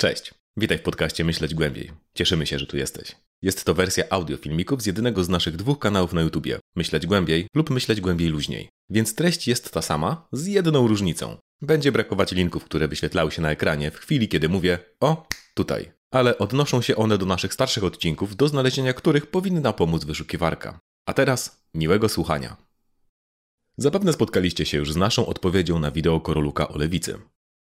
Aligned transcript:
Cześć, 0.00 0.34
witaj 0.56 0.78
w 0.78 0.82
podcaście 0.82 1.24
Myśleć 1.24 1.54
Głębiej. 1.54 1.90
Cieszymy 2.14 2.46
się, 2.46 2.58
że 2.58 2.66
tu 2.66 2.76
jesteś. 2.76 3.16
Jest 3.42 3.64
to 3.64 3.74
wersja 3.74 4.04
audio 4.10 4.36
filmików 4.36 4.82
z 4.82 4.86
jednego 4.86 5.24
z 5.24 5.28
naszych 5.28 5.56
dwóch 5.56 5.78
kanałów 5.78 6.12
na 6.12 6.20
YouTubie 6.20 6.58
Myśleć 6.76 7.06
Głębiej 7.06 7.46
lub 7.54 7.70
Myśleć 7.70 8.00
Głębiej 8.00 8.28
Luźniej. 8.28 8.68
Więc 8.90 9.14
treść 9.14 9.48
jest 9.48 9.72
ta 9.72 9.82
sama, 9.82 10.28
z 10.32 10.46
jedną 10.46 10.88
różnicą. 10.88 11.36
Będzie 11.62 11.92
brakować 11.92 12.32
linków, 12.32 12.64
które 12.64 12.88
wyświetlały 12.88 13.30
się 13.30 13.42
na 13.42 13.50
ekranie 13.50 13.90
w 13.90 13.96
chwili, 13.96 14.28
kiedy 14.28 14.48
mówię 14.48 14.78
o, 15.00 15.26
tutaj. 15.54 15.92
Ale 16.10 16.38
odnoszą 16.38 16.82
się 16.82 16.96
one 16.96 17.18
do 17.18 17.26
naszych 17.26 17.54
starszych 17.54 17.84
odcinków, 17.84 18.36
do 18.36 18.48
znalezienia 18.48 18.92
których 18.92 19.26
powinna 19.26 19.72
pomóc 19.72 20.04
wyszukiwarka. 20.04 20.80
A 21.06 21.12
teraz 21.12 21.62
miłego 21.74 22.08
słuchania. 22.08 22.56
Zapewne 23.76 24.12
spotkaliście 24.12 24.66
się 24.66 24.78
już 24.78 24.92
z 24.92 24.96
naszą 24.96 25.26
odpowiedzią 25.26 25.78
na 25.78 25.90
wideo 25.90 26.20
Koroluka 26.20 26.68
o 26.68 26.78
lewicy. 26.78 27.18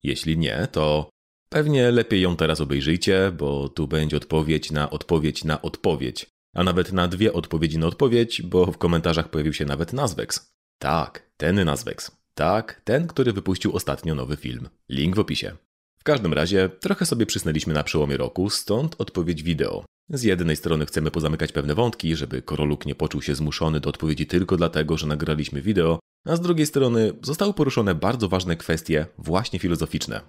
Jeśli 0.02 0.38
nie, 0.38 0.68
to 0.72 1.12
Pewnie 1.52 1.90
lepiej 1.90 2.20
ją 2.20 2.36
teraz 2.36 2.60
obejrzyjcie, 2.60 3.32
bo 3.38 3.68
tu 3.68 3.88
będzie 3.88 4.16
odpowiedź 4.16 4.70
na 4.70 4.90
odpowiedź 4.90 5.44
na 5.44 5.62
odpowiedź, 5.62 6.26
a 6.54 6.64
nawet 6.64 6.92
na 6.92 7.08
dwie 7.08 7.32
odpowiedzi 7.32 7.78
na 7.78 7.86
odpowiedź, 7.86 8.42
bo 8.42 8.66
w 8.66 8.78
komentarzach 8.78 9.30
pojawił 9.30 9.52
się 9.52 9.64
nawet 9.64 9.92
Nazwex. 9.92 10.52
Tak, 10.78 11.30
ten 11.36 11.64
Nazwex. 11.64 12.10
Tak, 12.34 12.80
ten, 12.84 13.06
który 13.06 13.32
wypuścił 13.32 13.76
ostatnio 13.76 14.14
nowy 14.14 14.36
film. 14.36 14.68
Link 14.88 15.16
w 15.16 15.18
opisie. 15.18 15.56
W 15.98 16.04
każdym 16.04 16.32
razie, 16.32 16.68
trochę 16.80 17.06
sobie 17.06 17.26
przysnęliśmy 17.26 17.74
na 17.74 17.84
przełomie 17.84 18.16
roku, 18.16 18.50
stąd 18.50 18.94
odpowiedź 18.98 19.42
wideo. 19.42 19.84
Z 20.08 20.22
jednej 20.22 20.56
strony 20.56 20.86
chcemy 20.86 21.10
pozamykać 21.10 21.52
pewne 21.52 21.74
wątki, 21.74 22.16
żeby 22.16 22.42
Koroluk 22.42 22.86
nie 22.86 22.94
poczuł 22.94 23.22
się 23.22 23.34
zmuszony 23.34 23.80
do 23.80 23.88
odpowiedzi 23.88 24.26
tylko 24.26 24.56
dlatego, 24.56 24.96
że 24.96 25.06
nagraliśmy 25.06 25.62
wideo, 25.62 25.98
a 26.26 26.36
z 26.36 26.40
drugiej 26.40 26.66
strony 26.66 27.12
zostały 27.22 27.54
poruszone 27.54 27.94
bardzo 27.94 28.28
ważne 28.28 28.56
kwestie, 28.56 29.06
właśnie 29.18 29.58
filozoficzne. 29.58 30.20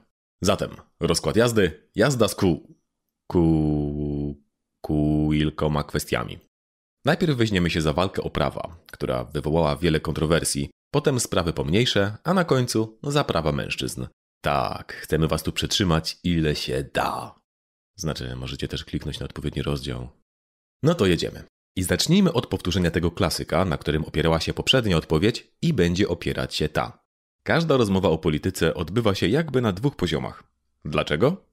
Zatem 0.43 0.75
rozkład 0.99 1.35
jazdy, 1.35 1.89
jazda 1.95 2.27
z 2.27 2.35
ku... 2.35 2.77
ku... 3.31 4.43
kilkoma 5.31 5.83
kwestiami. 5.83 6.39
Najpierw 7.05 7.37
weźmiemy 7.37 7.69
się 7.69 7.81
za 7.81 7.93
walkę 7.93 8.23
o 8.23 8.29
prawa, 8.29 8.77
która 8.91 9.23
wywołała 9.23 9.75
wiele 9.75 9.99
kontrowersji, 9.99 10.69
potem 10.93 11.19
sprawy 11.19 11.53
pomniejsze, 11.53 12.17
a 12.23 12.33
na 12.33 12.43
końcu 12.43 12.99
za 13.03 13.23
prawa 13.23 13.51
mężczyzn. 13.51 14.07
Tak, 14.43 14.93
chcemy 14.93 15.27
was 15.27 15.43
tu 15.43 15.51
przetrzymać 15.51 16.17
ile 16.23 16.55
się 16.55 16.83
da. 16.93 17.39
Znaczy, 17.97 18.35
możecie 18.35 18.67
też 18.67 18.85
kliknąć 18.85 19.19
na 19.19 19.25
odpowiedni 19.25 19.61
rozdział. 19.61 20.09
No 20.83 20.95
to 20.95 21.05
jedziemy. 21.05 21.43
I 21.77 21.83
zacznijmy 21.83 22.33
od 22.33 22.47
powtórzenia 22.47 22.91
tego 22.91 23.11
klasyka, 23.11 23.65
na 23.65 23.77
którym 23.77 24.05
opierała 24.05 24.39
się 24.39 24.53
poprzednia 24.53 24.97
odpowiedź 24.97 25.47
i 25.61 25.73
będzie 25.73 26.07
opierać 26.07 26.55
się 26.55 26.69
ta. 26.69 27.02
Każda 27.43 27.77
rozmowa 27.77 28.09
o 28.09 28.17
polityce 28.17 28.73
odbywa 28.73 29.15
się 29.15 29.27
jakby 29.27 29.61
na 29.61 29.73
dwóch 29.73 29.95
poziomach. 29.95 30.43
Dlaczego? 30.85 31.45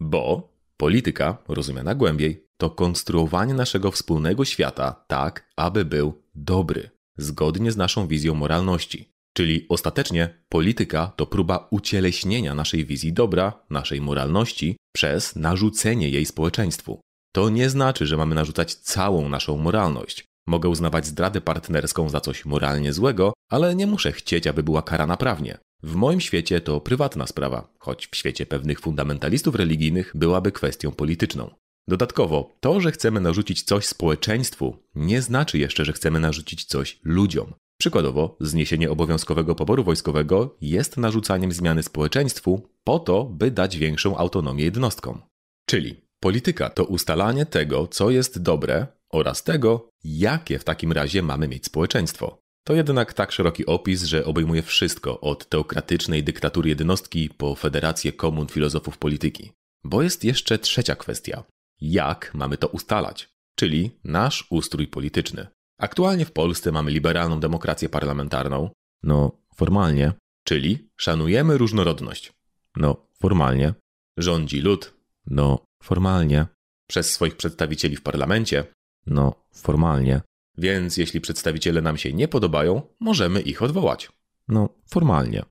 Bo 0.00 0.52
polityka, 0.76 1.38
rozumiana 1.48 1.94
głębiej, 1.94 2.46
to 2.56 2.70
konstruowanie 2.70 3.54
naszego 3.54 3.90
wspólnego 3.90 4.44
świata 4.44 5.04
tak, 5.06 5.50
aby 5.56 5.84
był 5.84 6.22
dobry, 6.34 6.90
zgodnie 7.16 7.72
z 7.72 7.76
naszą 7.76 8.06
wizją 8.06 8.34
moralności. 8.34 9.12
Czyli 9.32 9.66
ostatecznie 9.68 10.44
polityka 10.48 11.12
to 11.16 11.26
próba 11.26 11.68
ucieleśnienia 11.70 12.54
naszej 12.54 12.84
wizji 12.84 13.12
dobra, 13.12 13.66
naszej 13.70 14.00
moralności 14.00 14.76
przez 14.92 15.36
narzucenie 15.36 16.08
jej 16.08 16.26
społeczeństwu. 16.26 17.00
To 17.32 17.50
nie 17.50 17.70
znaczy, 17.70 18.06
że 18.06 18.16
mamy 18.16 18.34
narzucać 18.34 18.74
całą 18.74 19.28
naszą 19.28 19.56
moralność. 19.56 20.29
Mogę 20.50 20.68
uznawać 20.68 21.06
zdradę 21.06 21.40
partnerską 21.40 22.08
za 22.08 22.20
coś 22.20 22.44
moralnie 22.44 22.92
złego, 22.92 23.32
ale 23.50 23.74
nie 23.74 23.86
muszę 23.86 24.12
chcieć, 24.12 24.46
aby 24.46 24.62
była 24.62 24.82
karana 24.82 25.16
prawnie. 25.16 25.58
W 25.82 25.94
moim 25.94 26.20
świecie 26.20 26.60
to 26.60 26.80
prywatna 26.80 27.26
sprawa, 27.26 27.74
choć 27.78 28.06
w 28.06 28.16
świecie 28.16 28.46
pewnych 28.46 28.80
fundamentalistów 28.80 29.54
religijnych 29.54 30.12
byłaby 30.14 30.52
kwestią 30.52 30.92
polityczną. 30.92 31.50
Dodatkowo, 31.88 32.56
to, 32.60 32.80
że 32.80 32.92
chcemy 32.92 33.20
narzucić 33.20 33.62
coś 33.62 33.86
społeczeństwu, 33.86 34.76
nie 34.94 35.22
znaczy 35.22 35.58
jeszcze, 35.58 35.84
że 35.84 35.92
chcemy 35.92 36.20
narzucić 36.20 36.64
coś 36.64 37.00
ludziom. 37.04 37.54
Przykładowo, 37.80 38.36
zniesienie 38.40 38.90
obowiązkowego 38.90 39.54
poboru 39.54 39.84
wojskowego 39.84 40.56
jest 40.60 40.96
narzucaniem 40.96 41.52
zmiany 41.52 41.82
społeczeństwu 41.82 42.68
po 42.84 42.98
to, 42.98 43.24
by 43.24 43.50
dać 43.50 43.76
większą 43.76 44.16
autonomię 44.16 44.64
jednostkom. 44.64 45.22
Czyli 45.66 46.00
polityka 46.20 46.70
to 46.70 46.84
ustalanie 46.84 47.46
tego, 47.46 47.86
co 47.86 48.10
jest 48.10 48.42
dobre 48.42 48.86
oraz 49.12 49.44
tego, 49.44 49.88
jakie 50.04 50.58
w 50.58 50.64
takim 50.64 50.92
razie 50.92 51.22
mamy 51.22 51.48
mieć 51.48 51.66
społeczeństwo. 51.66 52.38
To 52.64 52.74
jednak 52.74 53.12
tak 53.12 53.32
szeroki 53.32 53.66
opis, 53.66 54.02
że 54.02 54.24
obejmuje 54.24 54.62
wszystko 54.62 55.20
od 55.20 55.48
teokratycznej 55.48 56.24
dyktatury 56.24 56.68
jednostki 56.68 57.30
po 57.30 57.54
federację 57.54 58.12
komun 58.12 58.46
filozofów 58.48 58.98
polityki. 58.98 59.52
Bo 59.84 60.02
jest 60.02 60.24
jeszcze 60.24 60.58
trzecia 60.58 60.96
kwestia. 60.96 61.44
Jak 61.80 62.34
mamy 62.34 62.56
to 62.56 62.68
ustalać? 62.68 63.28
Czyli 63.54 63.90
nasz 64.04 64.46
ustrój 64.50 64.86
polityczny. 64.86 65.46
Aktualnie 65.78 66.24
w 66.24 66.32
Polsce 66.32 66.72
mamy 66.72 66.90
liberalną 66.90 67.40
demokrację 67.40 67.88
parlamentarną. 67.88 68.70
No, 69.02 69.32
formalnie. 69.56 70.12
Czyli 70.44 70.88
szanujemy 70.96 71.58
różnorodność. 71.58 72.32
No, 72.76 73.06
formalnie. 73.18 73.74
Rządzi 74.16 74.60
lud. 74.60 74.94
No, 75.26 75.64
formalnie. 75.82 76.46
Przez 76.88 77.12
swoich 77.12 77.36
przedstawicieli 77.36 77.96
w 77.96 78.02
parlamencie. 78.02 78.64
No, 79.06 79.34
formalnie. 79.52 80.20
Więc 80.58 80.96
jeśli 80.96 81.20
przedstawiciele 81.20 81.82
nam 81.82 81.96
się 81.96 82.12
nie 82.12 82.28
podobają, 82.28 82.82
możemy 83.00 83.40
ich 83.40 83.62
odwołać. 83.62 84.08
No, 84.48 84.68
formalnie. 84.86 85.44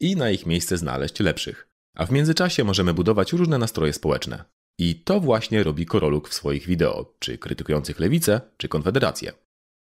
I 0.00 0.16
na 0.16 0.30
ich 0.30 0.46
miejsce 0.46 0.76
znaleźć 0.76 1.20
lepszych. 1.20 1.68
A 1.94 2.06
w 2.06 2.10
międzyczasie 2.10 2.64
możemy 2.64 2.94
budować 2.94 3.32
różne 3.32 3.58
nastroje 3.58 3.92
społeczne. 3.92 4.44
I 4.78 4.94
to 4.94 5.20
właśnie 5.20 5.62
robi 5.62 5.86
Koroluk 5.86 6.28
w 6.28 6.34
swoich 6.34 6.66
wideo, 6.66 7.14
czy 7.18 7.38
krytykujących 7.38 8.00
lewicę, 8.00 8.40
czy 8.56 8.68
konfederację. 8.68 9.32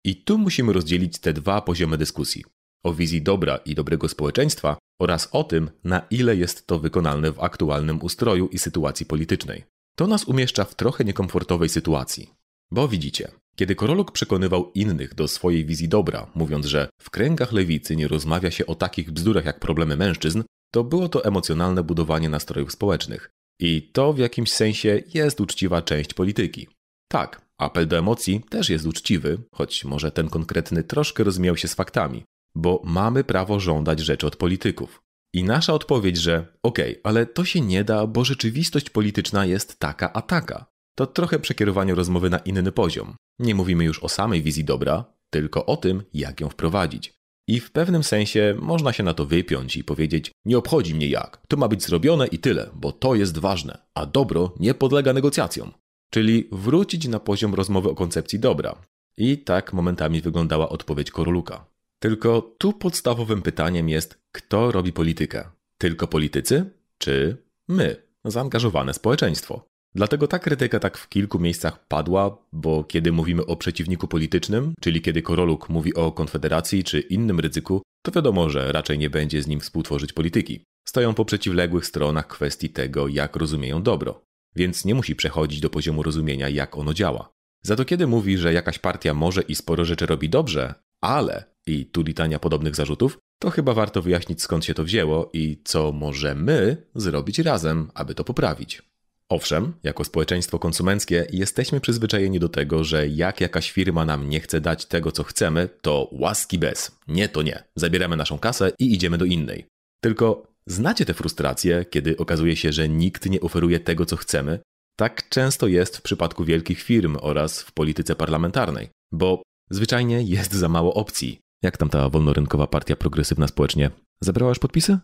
I 0.05 0.17
tu 0.17 0.39
musimy 0.39 0.73
rozdzielić 0.73 1.19
te 1.19 1.33
dwa 1.33 1.61
poziomy 1.61 1.99
dyskusji. 1.99 2.45
O 2.83 2.95
wizji 2.95 3.23
dobra 3.23 3.57
i 3.57 3.75
dobrego 3.75 4.09
społeczeństwa 4.09 4.77
oraz 5.01 5.29
o 5.33 5.45
tym, 5.45 5.71
na 5.85 6.07
ile 6.11 6.37
jest 6.37 6.67
to 6.67 6.79
wykonalne 6.79 7.33
w 7.33 7.41
aktualnym 7.41 8.03
ustroju 8.03 8.49
i 8.49 8.59
sytuacji 8.59 9.07
politycznej. 9.07 9.65
To 9.97 10.07
nas 10.07 10.25
umieszcza 10.25 10.65
w 10.65 10.75
trochę 10.75 11.05
niekomfortowej 11.05 11.69
sytuacji. 11.69 12.31
Bo 12.73 12.89
widzicie, 12.89 13.29
kiedy 13.57 13.75
Koroluk 13.75 14.13
przekonywał 14.13 14.73
innych 14.75 15.15
do 15.15 15.29
swojej 15.29 15.65
wizji 15.67 15.89
dobra, 15.89 16.31
mówiąc, 16.35 16.67
że 16.67 16.89
w 17.01 17.11
kręgach 17.11 17.53
lewicy 17.53 17.97
nie 17.97 18.09
rozmawia 18.09 18.51
się 18.51 18.67
o 18.67 18.75
takich 18.75 19.11
bzdurach 19.11 19.45
jak 19.45 19.61
problemy 19.61 19.97
mężczyzn, 19.97 20.43
to 20.71 20.85
było 20.85 21.09
to 21.09 21.25
emocjonalne 21.25 21.83
budowanie 21.83 22.29
nastrojów 22.29 22.73
społecznych. 22.73 23.31
I 23.61 23.91
to 23.93 24.13
w 24.13 24.19
jakimś 24.19 24.53
sensie 24.53 25.03
jest 25.15 25.41
uczciwa 25.41 25.83
część 25.83 26.15
polityki. 26.15 26.69
Tak, 27.09 27.47
apel 27.59 27.89
do 27.89 27.99
emocji 27.99 28.43
też 28.51 28.71
jest 28.71 28.87
uczciwy, 28.87 29.39
choć 29.55 29.85
może 29.85 30.13
ten 30.13 30.29
konkretny 30.29 30.85
troszkę 30.85 31.25
rozmijał 31.25 31.57
się 31.57 31.69
z 31.69 31.75
faktami, 31.75 32.25
bo 32.55 32.83
mamy 32.85 33.25
prawo 33.25 33.61
żądać 33.61 34.01
rzeczy 34.01 34.27
od 34.27 34.37
polityków. 34.37 35.03
I 35.35 35.45
nasza 35.45 35.73
odpowiedź, 35.75 36.17
że 36.17 36.47
okej, 36.63 36.91
okay, 36.91 37.01
ale 37.05 37.27
to 37.27 37.45
się 37.45 37.61
nie 37.61 37.85
da, 37.85 38.07
bo 38.07 38.25
rzeczywistość 38.25 38.91
polityczna 38.91 39.47
jest 39.47 39.79
taka 39.79 40.13
a 40.13 40.23
taka, 40.23 40.72
to 40.95 41.07
trochę 41.07 41.39
przekierowanie 41.39 41.95
rozmowy 41.95 42.31
na 42.31 42.39
inny 42.39 42.73
poziom. 42.73 43.15
Nie 43.39 43.55
mówimy 43.55 43.85
już 43.85 43.99
o 43.99 44.09
samej 44.09 44.43
wizji 44.43 44.65
dobra, 44.65 45.05
tylko 45.31 45.67
o 45.67 45.77
tym, 45.77 46.03
jak 46.15 46.41
ją 46.41 46.49
wprowadzić. 46.49 47.15
I 47.49 47.61
w 47.61 47.73
pewnym 47.73 48.03
sensie 48.03 48.55
można 48.61 48.93
się 48.93 49.03
na 49.03 49.15
to 49.15 49.27
wypiąć 49.27 49.77
i 49.77 49.85
powiedzieć: 49.85 50.31
Nie 50.45 50.59
obchodzi 50.59 50.95
mnie 50.95 51.09
jak, 51.09 51.43
to 51.49 51.57
ma 51.57 51.69
być 51.69 51.83
zrobione 51.83 52.27
i 52.27 52.39
tyle, 52.39 52.71
bo 52.75 52.93
to 52.93 53.15
jest 53.15 53.39
ważne, 53.39 53.79
a 53.95 54.07
dobro 54.07 54.55
nie 54.61 54.75
podlega 54.75 55.13
negocjacjom. 55.13 55.73
Czyli 56.11 56.49
wrócić 56.53 57.09
na 57.09 57.21
poziom 57.21 57.55
rozmowy 57.55 57.91
o 57.91 57.95
koncepcji 57.95 58.39
dobra. 58.39 58.77
I 59.17 59.39
tak 59.39 59.73
momentami 59.73 60.21
wyglądała 60.21 60.69
odpowiedź 60.69 61.11
Koroluka. 61.11 61.67
Tylko 61.99 62.55
tu 62.59 62.73
podstawowym 62.73 63.43
pytaniem 63.43 63.89
jest, 63.89 64.19
kto 64.33 64.73
robi 64.73 64.93
politykę? 64.93 65.45
Tylko 65.79 66.07
politycy? 66.07 66.71
Czy 66.99 67.37
my, 67.69 67.97
zaangażowane 68.25 68.95
społeczeństwo? 68.95 69.72
Dlatego 69.95 70.27
ta 70.27 70.39
krytyka 70.39 70.81
tak 70.81 70.99
w 70.99 71.09
kilku 71.09 71.39
miejscach 71.39 71.87
padła, 71.87 72.39
bo 72.53 72.85
kiedy 72.85 73.13
mówimy 73.13 73.47
o 73.47 73.57
przeciwniku 73.57 74.09
politycznym, 74.09 74.75
czyli 74.81 75.01
kiedy 75.01 75.23
Koroluk 75.23 75.69
mówi 75.69 75.95
o 75.95 76.13
Konfederacji 76.13 76.85
czy 76.85 77.01
innym 77.01 77.41
ryzyku, 77.41 77.83
to 78.03 78.13
wiadomo, 78.13 78.51
że 78.51 78.73
raczej 78.73 78.99
nie 78.99 79.11
będzie 79.11 79.43
z 79.43 79.47
nim 79.47 79.61
współtworzyć 79.61 80.13
polityki. 80.13 80.65
Stoją 80.89 81.15
po 81.15 81.25
przeciwległych 81.25 81.87
stronach 81.87 82.27
kwestii 82.27 82.71
tego, 82.71 83.09
jak 83.09 83.37
rozumieją 83.37 83.83
dobro, 83.83 84.25
więc 84.57 84.85
nie 84.85 84.95
musi 84.95 85.17
przechodzić 85.17 85.61
do 85.61 85.71
poziomu 85.71 86.03
rozumienia, 86.03 86.49
jak 86.49 86.79
ono 86.79 86.95
działa. 86.95 87.33
Za 87.63 87.77
to 87.77 87.85
kiedy 87.85 88.07
mówi, 88.07 88.39
że 88.39 88.53
jakaś 88.53 88.79
partia 88.79 89.15
może 89.15 89.43
i 89.43 89.55
sporo 89.55 89.85
rzeczy 89.85 90.07
robi 90.07 90.29
dobrze, 90.29 90.75
ale 91.01 91.45
i 91.67 91.87
tu 91.87 92.03
litania 92.03 92.39
podobnych 92.39 92.77
zarzutów, 92.77 93.19
to 93.39 93.51
chyba 93.51 93.75
warto 93.75 94.03
wyjaśnić 94.03 94.43
skąd 94.43 94.65
się 94.65 94.75
to 94.75 94.85
wzięło 94.85 95.31
i 95.33 95.61
co 95.65 95.93
możemy 95.93 96.77
zrobić 96.95 97.39
razem, 97.39 97.91
aby 97.95 98.15
to 98.15 98.25
poprawić. 98.25 98.83
Owszem, 99.29 99.73
jako 99.83 100.05
społeczeństwo 100.05 100.59
konsumenckie 100.59 101.27
jesteśmy 101.33 101.81
przyzwyczajeni 101.81 102.41
do 102.41 102.49
tego, 102.49 102.85
że 102.85 103.09
jak 103.09 103.41
jakaś 103.41 103.71
firma 103.71 104.05
nam 104.05 104.29
nie 104.29 104.41
chce 104.41 104.61
dać 104.61 104.87
tego, 104.87 105.13
co 105.13 105.23
chcemy, 105.23 105.69
to 105.83 106.09
łaski 106.13 106.59
bez. 106.59 106.99
Nie 107.09 107.29
to 107.29 107.43
nie. 107.43 107.65
Zabieramy 107.77 108.17
naszą 108.17 108.39
kasę 108.39 108.73
i 108.79 108.95
idziemy 108.95 109.19
do 109.19 109.25
innej. 109.25 109.67
Tylko 110.01 110.53
Znacie 110.67 111.05
tę 111.05 111.15
frustrację, 111.15 111.85
kiedy 111.91 112.17
okazuje 112.17 112.57
się, 112.57 112.73
że 112.73 112.89
nikt 112.89 113.27
nie 113.27 113.41
oferuje 113.41 113.81
tego, 113.81 114.07
co 114.07 114.17
chcemy? 114.17 114.59
Tak 114.97 115.29
często 115.29 115.67
jest 115.67 115.97
w 115.97 116.03
przypadku 116.03 116.45
wielkich 116.45 116.83
firm 116.83 117.17
oraz 117.21 117.63
w 117.63 117.73
polityce 117.73 118.17
parlamentarnej, 118.17 118.89
bo 119.13 119.43
zwyczajnie 119.71 120.23
jest 120.23 120.53
za 120.53 120.69
mało 120.69 120.95
opcji. 120.95 121.39
Jak 121.63 121.77
tam 121.77 121.89
ta 121.89 122.09
wolnorynkowa 122.09 122.67
partia 122.67 122.97
progresywna 122.97 123.49
społecznie? 123.49 123.91
Zebrałaś 124.21 124.59
podpisy? 124.59 124.99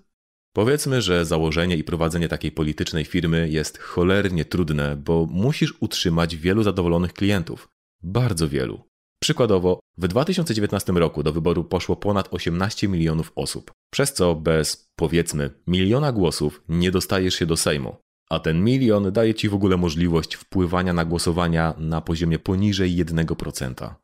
Powiedzmy, 0.59 1.03
że 1.03 1.25
założenie 1.25 1.77
i 1.77 1.85
prowadzenie 1.85 2.29
takiej 2.29 2.53
politycznej 2.53 3.05
firmy 3.05 3.49
jest 3.49 3.79
cholernie 3.79 4.45
trudne, 4.45 4.97
bo 4.97 5.27
musisz 5.31 5.75
utrzymać 5.81 6.37
wielu 6.37 6.63
zadowolonych 6.63 7.13
klientów. 7.13 7.69
Bardzo 8.03 8.49
wielu. 8.49 8.81
Przykładowo, 9.23 9.81
w 9.99 10.09
2019 10.09 10.93
roku 10.93 11.23
do 11.23 11.33
wyboru 11.33 11.65
poszło 11.65 11.97
ponad 11.97 12.29
18 12.31 12.89
milionów 12.89 13.33
osób, 13.35 13.73
przez 13.93 14.13
co 14.13 14.35
bez, 14.35 14.89
powiedzmy, 14.97 15.51
miliona 15.67 16.13
głosów 16.13 16.63
nie 16.69 16.91
dostajesz 16.91 17.35
się 17.35 17.47
do 17.47 17.57
Sejmu. 17.57 17.97
A 18.31 18.39
ten 18.39 18.65
milion 18.65 19.13
daje 19.13 19.35
ci 19.35 19.49
w 19.49 19.55
ogóle 19.55 19.77
możliwość 19.77 20.35
wpływania 20.35 20.93
na 20.93 21.05
głosowania 21.05 21.75
na 21.79 22.01
poziomie 22.01 22.39
poniżej 22.39 23.05
1%. 23.05 23.95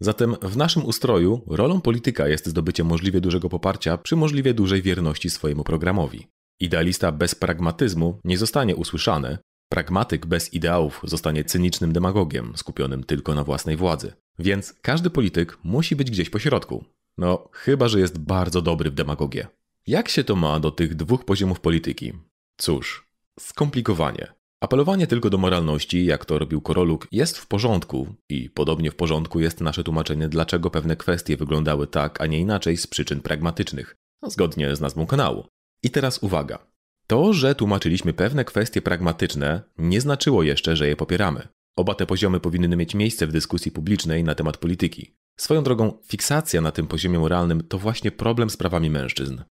Zatem 0.00 0.36
w 0.42 0.56
naszym 0.56 0.84
ustroju 0.84 1.40
rolą 1.46 1.80
polityka 1.80 2.28
jest 2.28 2.46
zdobycie 2.46 2.84
możliwie 2.84 3.20
dużego 3.20 3.48
poparcia 3.48 3.98
przy 3.98 4.16
możliwie 4.16 4.54
dużej 4.54 4.82
wierności 4.82 5.30
swojemu 5.30 5.64
programowi. 5.64 6.26
Idealista 6.60 7.12
bez 7.12 7.34
pragmatyzmu 7.34 8.20
nie 8.24 8.38
zostanie 8.38 8.76
usłyszany, 8.76 9.38
pragmatyk 9.68 10.26
bez 10.26 10.54
ideałów 10.54 11.00
zostanie 11.04 11.44
cynicznym 11.44 11.92
demagogiem 11.92 12.52
skupionym 12.56 13.04
tylko 13.04 13.34
na 13.34 13.44
własnej 13.44 13.76
władzy. 13.76 14.12
Więc 14.38 14.74
każdy 14.82 15.10
polityk 15.10 15.58
musi 15.64 15.96
być 15.96 16.10
gdzieś 16.10 16.30
po 16.30 16.38
środku. 16.38 16.84
No, 17.18 17.48
chyba 17.52 17.88
że 17.88 18.00
jest 18.00 18.18
bardzo 18.18 18.62
dobry 18.62 18.90
w 18.90 18.94
demagogię. 18.94 19.46
Jak 19.86 20.08
się 20.08 20.24
to 20.24 20.36
ma 20.36 20.60
do 20.60 20.70
tych 20.70 20.94
dwóch 20.94 21.24
poziomów 21.24 21.60
polityki? 21.60 22.12
Cóż, 22.56 23.08
skomplikowanie. 23.40 24.39
Apelowanie 24.60 25.06
tylko 25.06 25.30
do 25.30 25.38
moralności, 25.38 26.04
jak 26.04 26.24
to 26.24 26.38
robił 26.38 26.60
Koroluk, 26.60 27.08
jest 27.12 27.38
w 27.38 27.46
porządku 27.46 28.14
i 28.28 28.50
podobnie 28.50 28.90
w 28.90 28.96
porządku 28.96 29.40
jest 29.40 29.60
nasze 29.60 29.84
tłumaczenie, 29.84 30.28
dlaczego 30.28 30.70
pewne 30.70 30.96
kwestie 30.96 31.36
wyglądały 31.36 31.86
tak, 31.86 32.20
a 32.20 32.26
nie 32.26 32.38
inaczej 32.38 32.76
z 32.76 32.86
przyczyn 32.86 33.20
pragmatycznych, 33.20 33.96
zgodnie 34.26 34.76
z 34.76 34.80
nazwą 34.80 35.06
kanału. 35.06 35.46
I 35.82 35.90
teraz 35.90 36.22
uwaga. 36.22 36.66
To, 37.06 37.32
że 37.32 37.54
tłumaczyliśmy 37.54 38.12
pewne 38.12 38.44
kwestie 38.44 38.82
pragmatyczne, 38.82 39.62
nie 39.78 40.00
znaczyło 40.00 40.42
jeszcze, 40.42 40.76
że 40.76 40.88
je 40.88 40.96
popieramy. 40.96 41.48
Oba 41.76 41.94
te 41.94 42.06
poziomy 42.06 42.40
powinny 42.40 42.76
mieć 42.76 42.94
miejsce 42.94 43.26
w 43.26 43.32
dyskusji 43.32 43.72
publicznej 43.72 44.24
na 44.24 44.34
temat 44.34 44.56
polityki. 44.56 45.14
Swoją 45.38 45.62
drogą, 45.62 45.98
fiksacja 46.04 46.60
na 46.60 46.70
tym 46.72 46.86
poziomie 46.86 47.18
moralnym 47.18 47.62
to 47.68 47.78
właśnie 47.78 48.10
problem 48.10 48.50
z 48.50 48.56
prawami 48.56 48.90
mężczyzn. 48.90 49.42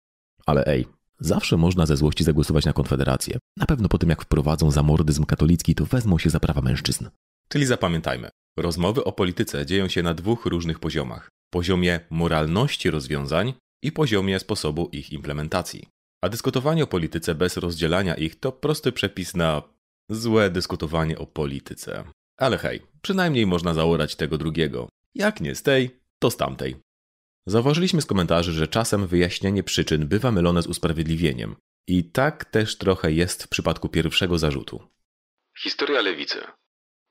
Ale 0.45 0.65
ej, 0.65 0.85
Zawsze 1.19 1.57
można 1.57 1.85
ze 1.85 1.97
złości 1.97 2.23
zagłosować 2.23 2.65
na 2.65 2.73
Konfederację. 2.73 3.37
Na 3.57 3.65
pewno 3.65 3.89
po 3.89 3.97
tym, 3.97 4.09
jak 4.09 4.23
wprowadzą 4.23 4.71
zamordyzm 4.71 5.25
katolicki, 5.25 5.75
to 5.75 5.85
wezmą 5.85 6.17
się 6.17 6.29
za 6.29 6.39
prawa 6.39 6.61
mężczyzn. 6.61 7.09
Czyli 7.49 7.65
zapamiętajmy, 7.65 8.29
rozmowy 8.59 9.03
o 9.03 9.11
polityce 9.11 9.65
dzieją 9.65 9.87
się 9.87 10.03
na 10.03 10.13
dwóch 10.13 10.45
różnych 10.45 10.79
poziomach: 10.79 11.29
poziomie 11.53 11.99
moralności 12.09 12.91
rozwiązań 12.91 13.53
i 13.83 13.91
poziomie 13.91 14.39
sposobu 14.39 14.89
ich 14.91 15.11
implementacji. 15.11 15.87
A 16.23 16.29
dyskutowanie 16.29 16.83
o 16.83 16.87
polityce 16.87 17.35
bez 17.35 17.57
rozdzielania 17.57 18.15
ich 18.15 18.39
to 18.39 18.51
prosty 18.51 18.91
przepis 18.91 19.35
na 19.35 19.61
złe 20.09 20.49
dyskutowanie 20.49 21.17
o 21.17 21.25
polityce. 21.25 22.03
Ale 22.37 22.57
hej, 22.57 22.81
przynajmniej 23.01 23.45
można 23.45 23.73
zaorać 23.73 24.15
tego 24.15 24.37
drugiego. 24.37 24.89
Jak 25.15 25.41
nie 25.41 25.55
z 25.55 25.63
tej, 25.63 25.99
to 26.19 26.31
z 26.31 26.37
tamtej. 26.37 26.75
Zauważyliśmy 27.45 28.01
z 28.01 28.05
komentarzy, 28.05 28.51
że 28.51 28.67
czasem 28.67 29.07
wyjaśnienie 29.07 29.63
przyczyn 29.63 30.07
bywa 30.07 30.31
mylone 30.31 30.61
z 30.61 30.67
usprawiedliwieniem. 30.67 31.55
I 31.87 32.11
tak 32.11 32.45
też 32.45 32.77
trochę 32.77 33.11
jest 33.11 33.43
w 33.43 33.47
przypadku 33.47 33.89
pierwszego 33.89 34.37
zarzutu. 34.37 34.87
Historia 35.63 36.01
lewicy. 36.01 36.41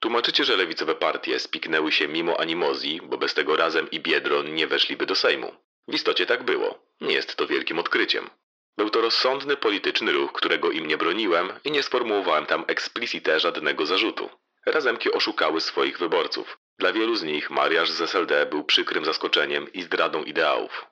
Tłumaczycie, 0.01 0.45
że 0.45 0.57
lewicowe 0.57 0.95
partie 0.95 1.39
spiknęły 1.39 1.93
się 1.93 2.09
mimo 2.09 2.41
animozji, 2.41 3.01
bo 3.09 3.19
bez 3.19 3.35
tego 3.35 3.57
razem 3.57 3.91
i 3.91 4.01
Biedron 4.01 4.55
nie 4.55 4.67
weszliby 4.67 5.07
do 5.07 5.15
Sejmu. 5.15 5.53
W 5.89 5.95
istocie 5.95 6.27
tak 6.27 6.45
było. 6.45 6.79
Nie 7.01 7.15
jest 7.15 7.37
to 7.37 7.47
wielkim 7.47 7.79
odkryciem. 7.79 8.31
Był 8.77 8.91
to 8.91 9.01
rozsądny 9.01 9.57
polityczny 9.57 10.13
ruch, 10.13 10.33
którego 10.33 10.71
im 10.71 10.87
nie 10.87 10.97
broniłem 10.97 11.53
i 11.65 11.71
nie 11.71 11.83
sformułowałem 11.83 12.47
tam 12.47 12.65
eksplicite 12.67 13.41
żadnego 13.41 13.87
zarzutu. 13.87 14.31
Razemki 14.67 15.13
oszukały 15.13 15.61
swoich 15.61 15.99
wyborców. 15.99 16.59
Dla 16.79 16.93
wielu 16.93 17.17
z 17.17 17.23
nich 17.23 17.51
mariaż 17.51 17.91
z 17.93 18.01
SLD 18.01 18.47
był 18.47 18.65
przykrym 18.65 19.05
zaskoczeniem 19.05 19.73
i 19.73 19.83
zdradą 19.83 20.23
ideałów. 20.23 20.87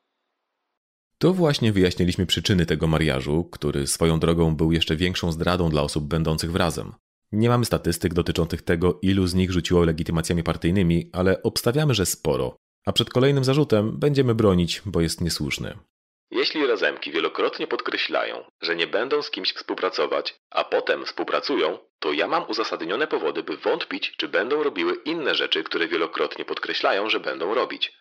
To 1.18 1.32
właśnie 1.32 1.72
wyjaśniliśmy 1.72 2.26
przyczyny 2.26 2.66
tego 2.66 2.86
mariażu, 2.86 3.44
który 3.44 3.86
swoją 3.86 4.20
drogą 4.20 4.56
był 4.56 4.72
jeszcze 4.72 4.96
większą 4.96 5.32
zdradą 5.32 5.70
dla 5.70 5.82
osób 5.82 6.04
będących 6.04 6.52
w 6.52 6.56
razem. 6.56 6.92
Nie 7.32 7.48
mamy 7.48 7.64
statystyk 7.64 8.14
dotyczących 8.14 8.62
tego, 8.62 8.98
ilu 9.02 9.26
z 9.26 9.34
nich 9.34 9.50
rzuciło 9.50 9.84
legitymacjami 9.84 10.42
partyjnymi, 10.42 11.10
ale 11.12 11.42
obstawiamy, 11.42 11.94
że 11.94 12.06
sporo. 12.06 12.56
A 12.86 12.92
przed 12.92 13.10
kolejnym 13.10 13.44
zarzutem 13.44 13.98
będziemy 13.98 14.34
bronić, 14.34 14.82
bo 14.86 15.00
jest 15.00 15.20
niesłuszny. 15.20 15.78
Jeśli 16.30 16.66
razemki 16.66 17.12
wielokrotnie 17.12 17.66
podkreślają, 17.66 18.44
że 18.62 18.76
nie 18.76 18.86
będą 18.86 19.22
z 19.22 19.30
kimś 19.30 19.52
współpracować, 19.52 20.40
a 20.50 20.64
potem 20.64 21.04
współpracują, 21.04 21.78
to 21.98 22.12
ja 22.12 22.28
mam 22.28 22.44
uzasadnione 22.48 23.06
powody, 23.06 23.42
by 23.42 23.56
wątpić, 23.56 24.14
czy 24.16 24.28
będą 24.28 24.62
robiły 24.62 24.94
inne 25.04 25.34
rzeczy, 25.34 25.64
które 25.64 25.88
wielokrotnie 25.88 26.44
podkreślają, 26.44 27.10
że 27.10 27.20
będą 27.20 27.54
robić. 27.54 27.92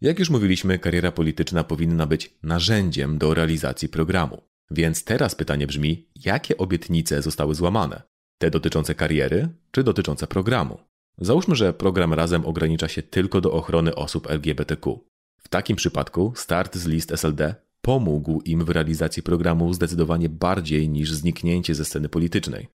Jak 0.00 0.18
już 0.18 0.30
mówiliśmy, 0.30 0.78
kariera 0.78 1.12
polityczna 1.12 1.64
powinna 1.64 2.06
być 2.06 2.30
narzędziem 2.42 3.18
do 3.18 3.34
realizacji 3.34 3.88
programu. 3.88 4.42
Więc 4.70 5.04
teraz 5.04 5.34
pytanie 5.34 5.66
brzmi, 5.66 6.08
jakie 6.24 6.56
obietnice 6.56 7.22
zostały 7.22 7.54
złamane? 7.54 8.02
Te 8.38 8.50
dotyczące 8.50 8.94
kariery, 8.94 9.48
czy 9.70 9.82
dotyczące 9.82 10.26
programu? 10.26 10.80
Załóżmy, 11.18 11.56
że 11.56 11.72
program 11.72 12.14
razem 12.14 12.46
ogranicza 12.46 12.88
się 12.88 13.02
tylko 13.02 13.40
do 13.40 13.52
ochrony 13.52 13.94
osób 13.94 14.30
LGBTQ. 14.30 15.00
W 15.38 15.48
takim 15.48 15.76
przypadku 15.76 16.32
start 16.36 16.76
z 16.76 16.86
list 16.86 17.12
SLD 17.12 17.54
pomógł 17.84 18.42
im 18.44 18.64
w 18.64 18.70
realizacji 18.70 19.22
programu 19.22 19.74
zdecydowanie 19.74 20.28
bardziej 20.28 20.88
niż 20.88 21.12
zniknięcie 21.12 21.74
ze 21.74 21.84
sceny 21.84 22.08
politycznej. 22.08 22.68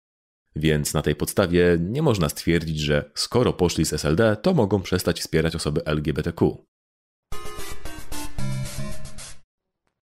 Więc 0.57 0.95
na 0.95 1.03
tej 1.03 1.15
podstawie 1.15 1.79
nie 1.81 2.03
można 2.03 2.29
stwierdzić, 2.29 2.79
że 2.79 3.11
skoro 3.15 3.53
poszli 3.53 3.85
z 3.85 3.93
SLD, 3.93 4.37
to 4.43 4.55
mogą 4.55 4.83
przestać 4.83 5.21
wspierać 5.21 5.57
osoby 5.57 5.81
LGBTQ. 5.85 6.65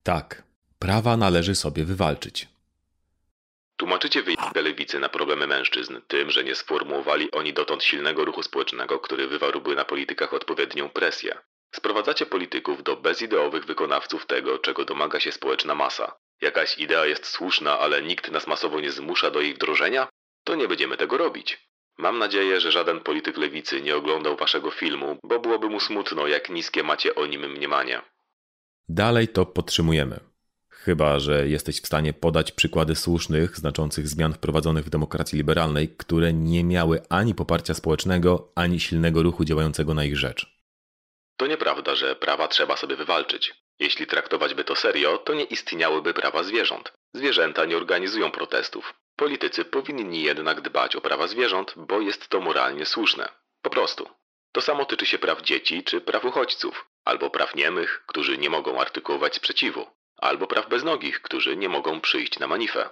Tak, 0.03 0.43
prawa 0.79 1.17
należy 1.17 1.55
sobie 1.55 1.85
wywalczyć. 1.85 2.49
Tłumaczycie 3.76 4.23
wyjście 4.23 4.62
lewicy 4.62 4.99
na 4.99 5.09
problemy 5.09 5.47
mężczyzn 5.47 5.97
tym, 6.09 6.31
że 6.31 6.44
nie 6.44 6.55
sformułowali 6.55 7.31
oni 7.31 7.52
dotąd 7.52 7.85
silnego 7.85 8.25
ruchu 8.25 8.42
społecznego, 8.42 8.99
który 8.99 9.28
wywarłby 9.28 9.75
na 9.75 9.85
politykach 9.85 10.35
odpowiednią 10.35 10.88
presję. 10.88 11.35
Sprowadzacie 11.75 12.26
polityków 12.26 12.82
do 12.82 12.96
bezideowych 12.96 13.64
wykonawców 13.64 14.26
tego, 14.26 14.58
czego 14.58 14.85
domaga 14.85 15.20
się 15.20 15.32
społeczna 15.32 15.75
masa. 15.75 16.16
Jakaś 16.40 16.78
idea 16.78 17.06
jest 17.06 17.26
słuszna, 17.26 17.78
ale 17.78 18.02
nikt 18.02 18.30
nas 18.30 18.46
masowo 18.46 18.80
nie 18.80 18.92
zmusza 18.92 19.30
do 19.30 19.40
jej 19.40 19.54
wdrożenia? 19.54 20.08
To 20.44 20.54
nie 20.54 20.68
będziemy 20.68 20.96
tego 20.96 21.16
robić. 21.16 21.68
Mam 21.99 22.18
nadzieję, 22.18 22.61
że 22.61 22.73
żaden 22.73 23.00
polityk 23.00 23.37
lewicy 23.37 23.82
nie 23.82 23.96
oglądał 23.96 24.37
waszego 24.37 24.70
filmu, 24.70 25.18
bo 25.23 25.40
byłoby 25.40 25.68
mu 25.68 25.80
smutno, 25.80 26.26
jak 26.26 26.50
niskie 26.50 26.82
macie 26.82 27.14
o 27.14 27.26
nim 27.26 27.50
mniemanie. 27.50 28.02
Dalej 28.88 29.28
to 29.28 29.46
podtrzymujemy. 29.46 30.20
Chyba, 30.68 31.18
że 31.18 31.49
jesteś 31.49 31.80
w 31.80 31.87
stanie 31.87 32.12
podać 32.12 32.52
przykłady 32.52 32.94
słusznych, 32.94 33.56
znaczących 33.56 34.08
zmian 34.08 34.32
wprowadzonych 34.32 34.85
w 34.85 34.90
demokracji 34.90 35.37
liberalnej, 35.37 35.88
które 35.88 36.32
nie 36.32 36.64
miały 36.64 37.02
ani 37.08 37.35
poparcia 37.35 37.75
społecznego, 37.75 38.52
ani 38.54 38.80
silnego 38.80 39.23
ruchu 39.23 39.44
działającego 39.44 39.94
na 39.94 40.04
ich 40.04 40.16
rzecz. 40.16 40.55
To 41.37 41.47
nieprawda, 41.47 41.95
że 41.95 42.16
prawa 42.16 42.49
trzeba 42.49 42.76
sobie 42.76 42.97
wywalczyć. 42.97 43.55
Jeśli 43.78 44.07
traktować 44.07 44.55
by 44.55 44.64
to 44.64 44.76
serio, 44.76 45.19
to 45.19 45.35
nie 45.35 45.45
istniałyby 45.45 46.14
prawa 46.14 46.43
zwierząt. 46.43 46.93
Zwierzęta 47.14 47.64
nie 47.64 47.76
organizują 47.76 48.31
protestów. 48.31 48.95
Politycy 49.16 49.64
powinni 49.64 50.23
jednak 50.23 50.61
dbać 50.61 50.97
o 50.97 51.00
prawa 51.00 51.26
zwierząt, 51.26 51.75
bo 51.76 52.00
jest 52.00 52.28
to 52.28 52.40
moralnie 52.40 52.87
słuszne. 52.87 53.28
Po 53.62 53.71
prostu. 53.71 54.09
To 54.52 54.61
samo 54.61 54.85
tyczy 54.85 55.07
się 55.07 55.19
praw 55.19 55.43
dzieci 55.43 55.85
czy 55.85 56.00
praw 56.00 56.25
uchodźców, 56.25 56.88
albo 57.05 57.31
praw 57.31 57.55
niemych, 57.55 58.05
którzy 58.07 58.38
nie 58.38 58.50
mogą 58.50 58.81
artykułować 58.81 59.35
sprzeciwu, 59.35 59.87
albo 60.16 60.47
praw 60.47 60.69
beznogich, 60.69 61.23
którzy 61.23 61.57
nie 61.57 61.69
mogą 61.69 62.00
przyjść 62.00 62.38
na 62.38 62.47
manifę. 62.47 62.88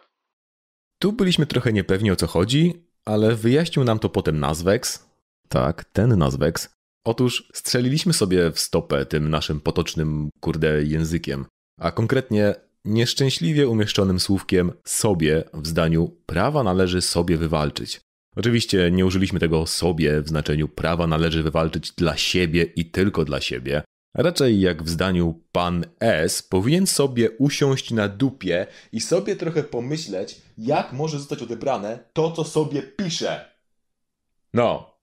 Tu 0.99 1.13
byliśmy 1.13 1.47
trochę 1.47 1.73
niepewni 1.73 2.11
o 2.11 2.17
co 2.17 2.27
chodzi, 2.27 2.73
ale 3.05 3.35
wyjaśnił 3.35 3.85
nam 3.85 3.99
to 3.99 4.09
potem 4.09 4.41
Nazwex. 4.41 5.11
Tak, 5.49 5.85
ten 5.85 6.19
Nazwex, 6.19 6.75
Otóż 7.05 7.49
strzeliliśmy 7.55 8.13
sobie 8.13 8.51
w 8.51 8.61
stopę 8.61 9.07
tym 9.07 9.31
naszym 9.31 9.61
potocznym, 9.61 10.31
kurde, 10.41 10.83
językiem, 10.83 11.47
a 11.81 11.91
konkretnie 11.91 12.55
nieszczęśliwie 12.85 13.69
umieszczonym 13.69 14.21
słówkiem 14.21 14.73
sobie 14.85 15.45
w 15.55 15.67
zdaniu 15.67 16.17
prawa 16.27 16.63
należy 16.63 17.03
sobie 17.03 17.37
wywalczyć. 17.37 18.01
Oczywiście 18.37 18.91
nie 18.91 19.07
użyliśmy 19.07 19.41
tego 19.41 19.67
sobie 19.67 20.23
w 20.23 20.29
znaczeniu 20.29 20.69
prawa 20.69 21.07
należy 21.07 21.43
wywalczyć 21.43 21.93
dla 21.93 22.17
siebie 22.17 22.63
i 22.63 22.85
tylko 22.85 23.25
dla 23.25 23.41
siebie, 23.41 23.83
Raczej 24.17 24.61
jak 24.61 24.83
w 24.83 24.89
zdaniu 24.89 25.41
pan 25.53 25.85
S 26.01 26.43
powinien 26.43 26.87
sobie 26.87 27.31
usiąść 27.31 27.91
na 27.91 28.09
dupie 28.09 28.67
i 28.93 29.01
sobie 29.01 29.37
trochę 29.37 29.63
pomyśleć, 29.63 30.41
jak 30.59 30.93
może 30.93 31.19
zostać 31.19 31.43
odebrane 31.43 31.99
to, 32.13 32.31
co 32.31 32.45
sobie 32.45 32.83
pisze. 32.83 33.51
No. 34.53 34.94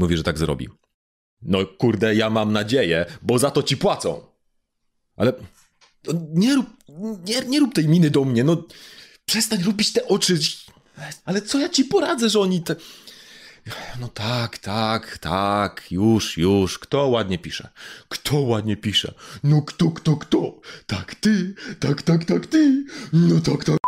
Mówi, 0.00 0.16
że 0.16 0.22
tak 0.22 0.38
zrobi. 0.38 0.68
No 1.42 1.58
kurde, 1.78 2.14
ja 2.14 2.30
mam 2.30 2.52
nadzieję, 2.52 3.06
bo 3.22 3.38
za 3.38 3.50
to 3.50 3.62
ci 3.62 3.76
płacą. 3.76 4.20
Ale 5.16 5.32
nie 6.34 6.54
rób, 6.54 6.66
nie, 7.28 7.40
nie 7.40 7.60
rób 7.60 7.74
tej 7.74 7.88
miny 7.88 8.10
do 8.10 8.24
mnie, 8.24 8.44
no 8.44 8.64
przestań 9.24 9.62
robić 9.62 9.92
te 9.92 10.08
oczy. 10.08 10.38
Ale 11.24 11.42
co 11.42 11.58
ja 11.58 11.68
ci 11.68 11.84
poradzę, 11.84 12.28
że 12.28 12.40
oni 12.40 12.62
te... 12.62 12.76
No 14.00 14.08
tak, 14.08 14.58
tak, 14.58 15.18
tak, 15.18 15.86
już, 15.90 16.36
już. 16.36 16.78
Kto 16.78 17.08
ładnie 17.08 17.38
pisze? 17.38 17.68
Kto 18.08 18.40
ładnie 18.40 18.76
pisze? 18.76 19.14
No 19.42 19.62
kto, 19.62 19.90
kto, 19.90 20.16
kto? 20.16 20.60
Tak 20.86 21.14
ty, 21.14 21.54
tak, 21.80 22.02
tak, 22.02 22.24
tak 22.24 22.46
ty, 22.46 22.84
no 23.12 23.40
tak, 23.40 23.64
tak. 23.64 23.78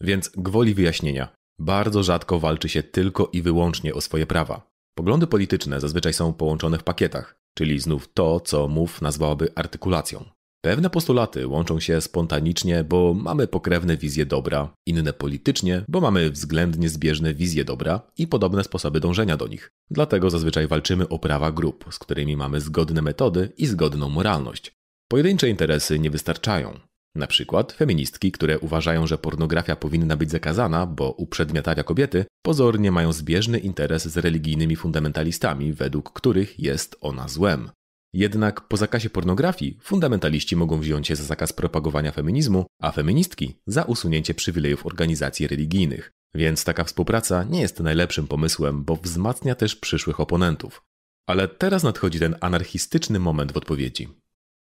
Więc 0.00 0.30
gwoli 0.36 0.74
wyjaśnienia. 0.74 1.28
Bardzo 1.58 2.02
rzadko 2.02 2.40
walczy 2.40 2.68
się 2.68 2.82
tylko 2.82 3.30
i 3.32 3.42
wyłącznie 3.42 3.94
o 3.94 4.00
swoje 4.00 4.26
prawa. 4.26 4.69
Poglądy 4.94 5.26
polityczne 5.26 5.80
zazwyczaj 5.80 6.12
są 6.12 6.32
połączone 6.32 6.78
w 6.78 6.84
pakietach, 6.84 7.40
czyli 7.58 7.80
znów 7.80 8.08
to, 8.14 8.40
co 8.40 8.68
MUF 8.68 9.02
nazwałaby 9.02 9.48
artykulacją. 9.54 10.24
Pewne 10.64 10.90
postulaty 10.90 11.46
łączą 11.46 11.80
się 11.80 12.00
spontanicznie, 12.00 12.84
bo 12.84 13.14
mamy 13.14 13.46
pokrewne 13.46 13.96
wizje 13.96 14.26
dobra, 14.26 14.74
inne 14.86 15.12
politycznie, 15.12 15.84
bo 15.88 16.00
mamy 16.00 16.30
względnie 16.30 16.88
zbieżne 16.88 17.34
wizje 17.34 17.64
dobra 17.64 18.00
i 18.18 18.26
podobne 18.26 18.64
sposoby 18.64 19.00
dążenia 19.00 19.36
do 19.36 19.48
nich. 19.48 19.70
Dlatego 19.90 20.30
zazwyczaj 20.30 20.66
walczymy 20.68 21.08
o 21.08 21.18
prawa 21.18 21.52
grup, 21.52 21.84
z 21.90 21.98
którymi 21.98 22.36
mamy 22.36 22.60
zgodne 22.60 23.02
metody 23.02 23.52
i 23.56 23.66
zgodną 23.66 24.08
moralność. 24.08 24.72
Pojedyncze 25.08 25.48
interesy 25.48 25.98
nie 25.98 26.10
wystarczają. 26.10 26.80
Na 27.14 27.26
przykład 27.26 27.72
feministki, 27.72 28.32
które 28.32 28.58
uważają, 28.58 29.06
że 29.06 29.18
pornografia 29.18 29.76
powinna 29.76 30.16
być 30.16 30.30
zakazana, 30.30 30.86
bo 30.86 31.10
uprzedmiotawia 31.10 31.82
kobiety, 31.82 32.24
pozornie 32.42 32.92
mają 32.92 33.12
zbieżny 33.12 33.58
interes 33.58 34.08
z 34.08 34.16
religijnymi 34.16 34.76
fundamentalistami, 34.76 35.72
według 35.72 36.12
których 36.12 36.60
jest 36.60 36.96
ona 37.00 37.28
złem. 37.28 37.70
Jednak 38.12 38.68
po 38.68 38.76
zakazie 38.76 39.10
pornografii 39.10 39.78
fundamentaliści 39.82 40.56
mogą 40.56 40.80
wziąć 40.80 41.08
się 41.08 41.16
za 41.16 41.24
zakaz 41.24 41.52
propagowania 41.52 42.12
feminizmu, 42.12 42.66
a 42.82 42.90
feministki 42.92 43.54
za 43.66 43.82
usunięcie 43.82 44.34
przywilejów 44.34 44.86
organizacji 44.86 45.48
religijnych. 45.48 46.12
Więc 46.34 46.64
taka 46.64 46.84
współpraca 46.84 47.44
nie 47.44 47.60
jest 47.60 47.80
najlepszym 47.80 48.26
pomysłem, 48.26 48.84
bo 48.84 48.96
wzmacnia 48.96 49.54
też 49.54 49.76
przyszłych 49.76 50.20
oponentów. 50.20 50.82
Ale 51.26 51.48
teraz 51.48 51.82
nadchodzi 51.82 52.18
ten 52.18 52.36
anarchistyczny 52.40 53.18
moment 53.18 53.52
w 53.52 53.56
odpowiedzi. 53.56 54.08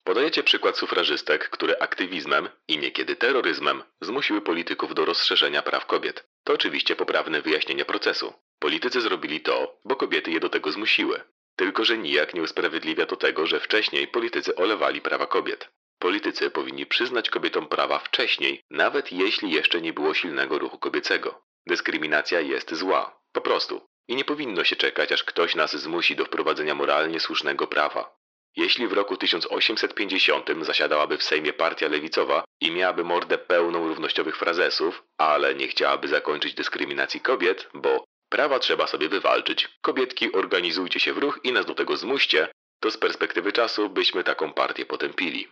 Podajecie 0.07 0.43
przykład 0.43 0.79
sufrażystek, 0.79 1.49
które 1.51 1.83
aktywizmem 1.83 2.49
i 2.69 2.79
niekiedy 2.79 3.17
terroryzmem 3.17 3.83
zmusiły 4.01 4.41
polityków 4.41 4.95
do 4.95 5.05
rozszerzenia 5.05 5.63
praw 5.63 5.87
kobiet. 5.87 6.29
To 6.45 6.53
oczywiście 6.53 6.97
poprawne 6.97 7.43
wyjaśnienie 7.43 7.85
procesu. 7.85 8.33
Politycy 8.59 9.01
zrobili 9.01 9.41
to, 9.41 9.81
bo 9.85 9.97
kobiety 9.97 10.31
je 10.31 10.41
do 10.41 10.49
tego 10.49 10.73
zmusiły. 10.73 11.21
Tylko, 11.57 11.85
że 11.85 11.99
nijak 11.99 12.35
nie 12.35 12.43
usprawiedliwia 12.43 13.07
to 13.07 13.17
tego, 13.17 13.47
że 13.47 13.61
wcześniej 13.61 14.09
politycy 14.09 14.57
olewali 14.57 15.01
prawa 15.01 15.27
kobiet. 15.27 15.69
Politycy 15.99 16.51
powinni 16.51 16.87
przyznać 16.87 17.31
kobietom 17.31 17.69
prawa 17.69 17.99
wcześniej, 17.99 18.63
nawet 18.71 19.13
jeśli 19.13 19.51
jeszcze 19.51 19.81
nie 19.81 19.93
było 19.93 20.15
silnego 20.15 20.59
ruchu 20.59 20.79
kobiecego. 20.79 21.43
Dyskryminacja 21.67 22.41
jest 22.41 22.75
zła, 22.75 23.21
po 23.33 23.41
prostu. 23.41 23.81
I 24.09 24.17
nie 24.17 24.25
powinno 24.25 24.65
się 24.65 24.77
czekać, 24.77 25.13
aż 25.13 25.25
ktoś 25.25 25.55
nas 25.55 25.77
zmusi 25.77 26.17
do 26.17 26.25
wprowadzenia 26.25 26.75
moralnie 26.75 27.21
słusznego 27.21 27.67
prawa. 27.67 28.17
Jeśli 28.57 28.89
w 28.89 28.93
roku 28.93 29.17
1850 29.17 30.47
zasiadałaby 30.63 31.19
w 31.19 31.23
Sejmie 31.23 31.53
partia 31.53 31.89
lewicowa 31.89 32.45
i 32.61 32.71
miałaby 32.71 33.05
mordę 33.05 33.39
pełną 33.39 33.89
równościowych 33.89 34.37
frazesów, 34.37 35.03
ale 35.19 35.55
nie 35.55 35.69
chciałaby 35.69 36.09
zakończyć 36.09 36.55
dyskryminacji 36.55 37.21
kobiet, 37.21 37.69
bo 37.75 38.05
prawa 38.29 38.59
trzeba 38.59 38.87
sobie 38.87 39.09
wywalczyć, 39.09 39.69
kobietki 39.83 40.33
organizujcie 40.33 41.01
się 41.01 41.13
w 41.13 41.19
ruch 41.19 41.41
i 41.45 41.53
nas 41.53 41.67
do 41.67 41.75
tego 41.75 41.97
zmuście, 41.97 42.49
to 42.81 42.91
z 42.91 42.97
perspektywy 42.97 43.53
czasu 43.53 43.91
byśmy 43.91 44.25
taką 44.25 44.53
partię 44.53 44.87
potępili. 44.87 45.49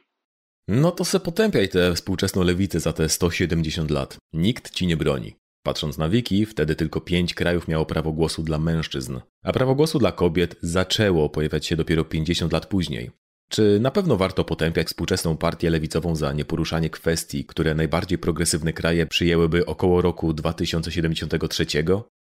No 0.68 0.90
to 0.92 1.04
se 1.04 1.20
potępiaj 1.20 1.68
tę 1.68 1.94
współczesną 1.94 2.44
lewicę 2.44 2.80
za 2.80 2.92
te 2.92 3.08
170 3.08 3.90
lat. 3.90 4.16
Nikt 4.32 4.70
ci 4.70 4.86
nie 4.86 4.96
broni. 4.96 5.36
Patrząc 5.66 5.98
na 5.98 6.08
wiki, 6.08 6.46
wtedy 6.46 6.76
tylko 6.76 7.00
pięć 7.00 7.34
krajów 7.34 7.68
miało 7.68 7.86
prawo 7.86 8.12
głosu 8.12 8.42
dla 8.42 8.58
mężczyzn, 8.58 9.20
a 9.42 9.52
prawo 9.52 9.74
głosu 9.74 9.98
dla 9.98 10.12
kobiet 10.12 10.56
zaczęło 10.62 11.28
pojawiać 11.28 11.66
się 11.66 11.76
dopiero 11.76 12.04
50 12.04 12.52
lat 12.52 12.66
później. 12.66 13.10
Czy 13.48 13.78
na 13.80 13.90
pewno 13.90 14.16
warto 14.16 14.44
potępiać 14.44 14.86
współczesną 14.86 15.36
partię 15.36 15.70
lewicową 15.70 16.16
za 16.16 16.32
nieporuszanie 16.32 16.90
kwestii, 16.90 17.44
które 17.44 17.74
najbardziej 17.74 18.18
progresywne 18.18 18.72
kraje 18.72 19.06
przyjęłyby 19.06 19.66
około 19.66 20.02
roku 20.02 20.32
2073? 20.32 21.66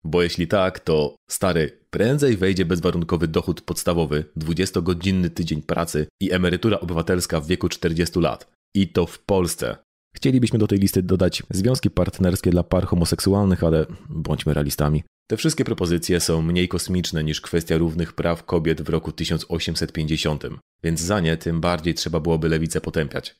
Bo 0.04 0.24
jeśli 0.24 0.48
tak, 0.48 0.80
to 0.80 1.16
stary, 1.30 1.80
prędzej 1.90 2.38
wejdzie 2.38 2.66
bezwarunkowy 2.66 3.28
dochód 3.28 3.62
podstawowy, 3.62 4.26
20-godzinny 4.38 5.30
tydzień 5.30 5.62
pracy 5.62 6.08
i 6.22 6.32
emerytura 6.32 6.80
obywatelska 6.80 7.42
w 7.42 7.48
wieku 7.48 7.70
40 7.70 8.20
lat. 8.20 8.52
I 8.76 8.88
to 8.88 9.06
w 9.06 9.20
Polsce. 9.20 9.78
Chcielibyśmy 10.20 10.60
do 10.60 10.68
tej 10.68 10.80
listy 10.80 11.04
dodać 11.04 11.44
związki 11.50 11.90
partnerskie 11.90 12.52
dla 12.52 12.64
par 12.64 12.86
homoseksualnych, 12.86 13.64
ale 13.64 13.86
bądźmy 14.10 14.54
realistami. 14.54 15.04
Te 15.28 15.38
wszystkie 15.38 15.66
propozycje 15.66 16.20
są 16.20 16.42
mniej 16.42 16.68
kosmiczne 16.68 17.24
niż 17.24 17.42
kwestia 17.42 17.78
równych 17.78 18.14
praw 18.14 18.46
kobiet 18.46 18.82
w 18.82 18.90
roku 18.90 19.12
1850, 19.12 20.44
więc 20.84 21.00
za 21.00 21.20
nie 21.20 21.38
tym 21.38 21.62
bardziej 21.62 21.94
trzeba 21.94 22.20
byłoby 22.20 22.50
lewicę 22.50 22.82
potępiać. 22.82 23.36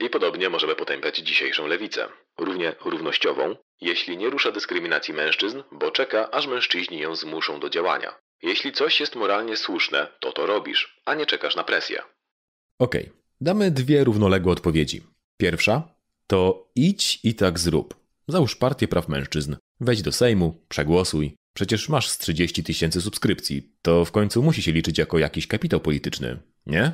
I 0.00 0.10
podobnie 0.10 0.48
możemy 0.48 0.74
potępiać 0.74 1.18
dzisiejszą 1.18 1.66
lewicę, 1.66 2.08
równie 2.38 2.72
równościową, 2.84 3.56
jeśli 3.80 4.16
nie 4.16 4.30
rusza 4.30 4.52
dyskryminacji 4.52 5.14
mężczyzn, 5.14 5.62
bo 5.72 5.90
czeka, 5.90 6.30
aż 6.30 6.46
mężczyźni 6.46 6.98
ją 6.98 7.16
zmuszą 7.16 7.60
do 7.60 7.70
działania. 7.70 8.14
Jeśli 8.42 8.72
coś 8.72 9.00
jest 9.00 9.16
moralnie 9.16 9.56
słuszne, 9.56 10.06
to 10.20 10.32
to 10.32 10.46
robisz, 10.46 11.00
a 11.04 11.14
nie 11.14 11.26
czekasz 11.26 11.56
na 11.56 11.64
presję. 11.64 12.02
Okej, 12.78 13.02
okay. 13.02 13.16
damy 13.40 13.70
dwie 13.70 14.04
równoległe 14.04 14.52
odpowiedzi. 14.52 15.02
Pierwsza 15.36 15.95
to 16.26 16.70
idź 16.74 17.20
i 17.22 17.34
tak 17.34 17.58
zrób. 17.58 18.06
Załóż 18.28 18.56
partię 18.56 18.88
praw 18.88 19.08
mężczyzn, 19.08 19.56
wejdź 19.80 20.02
do 20.02 20.12
Sejmu, 20.12 20.64
przegłosuj. 20.68 21.36
Przecież 21.54 21.88
masz 21.88 22.08
z 22.08 22.18
30 22.18 22.64
tysięcy 22.64 23.00
subskrypcji. 23.00 23.72
To 23.82 24.04
w 24.04 24.12
końcu 24.12 24.42
musi 24.42 24.62
się 24.62 24.72
liczyć 24.72 24.98
jako 24.98 25.18
jakiś 25.18 25.46
kapitał 25.46 25.80
polityczny, 25.80 26.38
nie? 26.66 26.92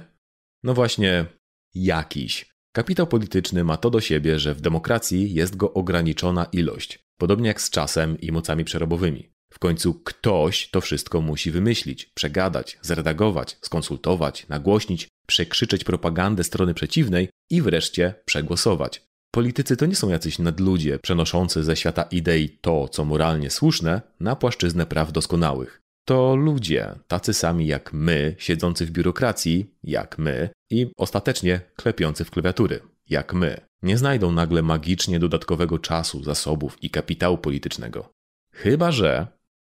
No 0.63 0.75
właśnie, 0.75 1.27
jakiś. 1.75 2.53
Kapitał 2.73 3.07
polityczny 3.07 3.65
ma 3.65 3.77
to 3.77 3.91
do 3.91 4.01
siebie, 4.01 4.39
że 4.39 4.55
w 4.55 4.61
demokracji 4.61 5.35
jest 5.35 5.57
go 5.57 5.73
ograniczona 5.73 6.45
ilość, 6.45 6.99
podobnie 7.19 7.49
jak 7.49 7.61
z 7.61 7.71
czasem 7.71 8.21
i 8.21 8.33
mocami 8.33 8.65
przerobowymi. 8.65 9.33
W 9.53 9.59
końcu 9.59 9.95
ktoś 9.95 10.71
to 10.71 10.81
wszystko 10.81 11.21
musi 11.21 11.51
wymyślić, 11.51 12.07
przegadać, 12.07 12.79
zredagować, 12.83 13.59
skonsultować, 13.61 14.49
nagłośnić, 14.49 15.09
przekrzyczeć 15.27 15.85
propagandę 15.85 16.45
strony 16.45 16.75
przeciwnej 16.75 17.29
i 17.51 17.63
wreszcie 17.63 18.15
przegłosować. 18.25 19.03
Politycy 19.35 19.77
to 19.77 19.87
nie 19.87 19.97
są 19.97 20.09
jacyś 20.09 20.39
nadludzie 20.39 20.99
przenoszący 20.99 21.65
ze 21.65 21.77
świata 21.77 22.03
idei 22.03 22.49
to, 22.49 22.89
co 22.89 23.05
moralnie 23.05 23.51
słuszne, 23.51 24.03
na 24.21 24.37
płaszczyznę 24.37 24.87
praw 24.87 25.13
doskonałych. 25.13 25.81
To 26.05 26.37
ludzie, 26.37 26.95
tacy 27.09 27.35
sami 27.35 27.67
jak 27.67 27.93
my, 27.93 28.35
siedzący 28.39 28.87
w 28.87 28.91
biurokracji, 28.91 29.75
jak 29.85 30.19
my, 30.19 30.49
i 30.71 30.87
ostatecznie 30.97 31.61
klepiący 31.77 32.25
w 32.25 32.31
klawiatury, 32.31 32.81
jak 33.09 33.35
my. 33.35 33.61
Nie 33.83 33.99
znajdą 33.99 34.33
nagle 34.33 34.63
magicznie 34.63 35.19
dodatkowego 35.19 35.79
czasu, 35.79 36.25
zasobów 36.25 36.83
i 36.83 36.91
kapitału 36.91 37.39
politycznego. 37.39 38.13
Chyba 38.55 38.93
że, 38.93 39.27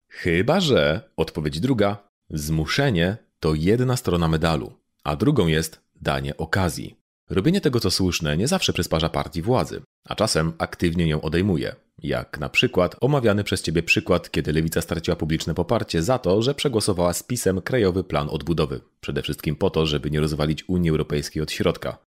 chyba 0.08 0.60
że, 0.60 1.10
odpowiedź 1.16 1.60
druga, 1.60 2.08
zmuszenie 2.30 3.16
to 3.40 3.54
jedna 3.54 3.96
strona 3.96 4.28
medalu, 4.28 4.72
a 5.04 5.16
drugą 5.16 5.46
jest 5.46 5.80
danie 5.94 6.36
okazji. 6.36 7.05
Robienie 7.30 7.60
tego, 7.60 7.80
co 7.80 7.90
słuszne, 7.90 8.36
nie 8.36 8.48
zawsze 8.48 8.72
przysparza 8.72 9.08
partii 9.08 9.42
władzy, 9.42 9.82
a 10.08 10.14
czasem 10.14 10.52
aktywnie 10.58 11.08
ją 11.08 11.20
odejmuje. 11.20 11.76
Jak 12.02 12.38
na 12.38 12.48
przykład 12.48 12.96
omawiany 13.00 13.44
przez 13.44 13.62
ciebie 13.62 13.82
przykład, 13.82 14.30
kiedy 14.30 14.52
lewica 14.52 14.82
straciła 14.82 15.16
publiczne 15.16 15.54
poparcie 15.54 16.02
za 16.02 16.18
to, 16.18 16.42
że 16.42 16.54
przegłosowała 16.54 17.12
z 17.12 17.22
pisem 17.22 17.60
Krajowy 17.60 18.04
Plan 18.04 18.28
Odbudowy. 18.30 18.80
Przede 19.00 19.22
wszystkim 19.22 19.56
po 19.56 19.70
to, 19.70 19.86
żeby 19.86 20.10
nie 20.10 20.20
rozwalić 20.20 20.68
Unii 20.68 20.90
Europejskiej 20.90 21.42
od 21.42 21.52
środka. 21.52 21.98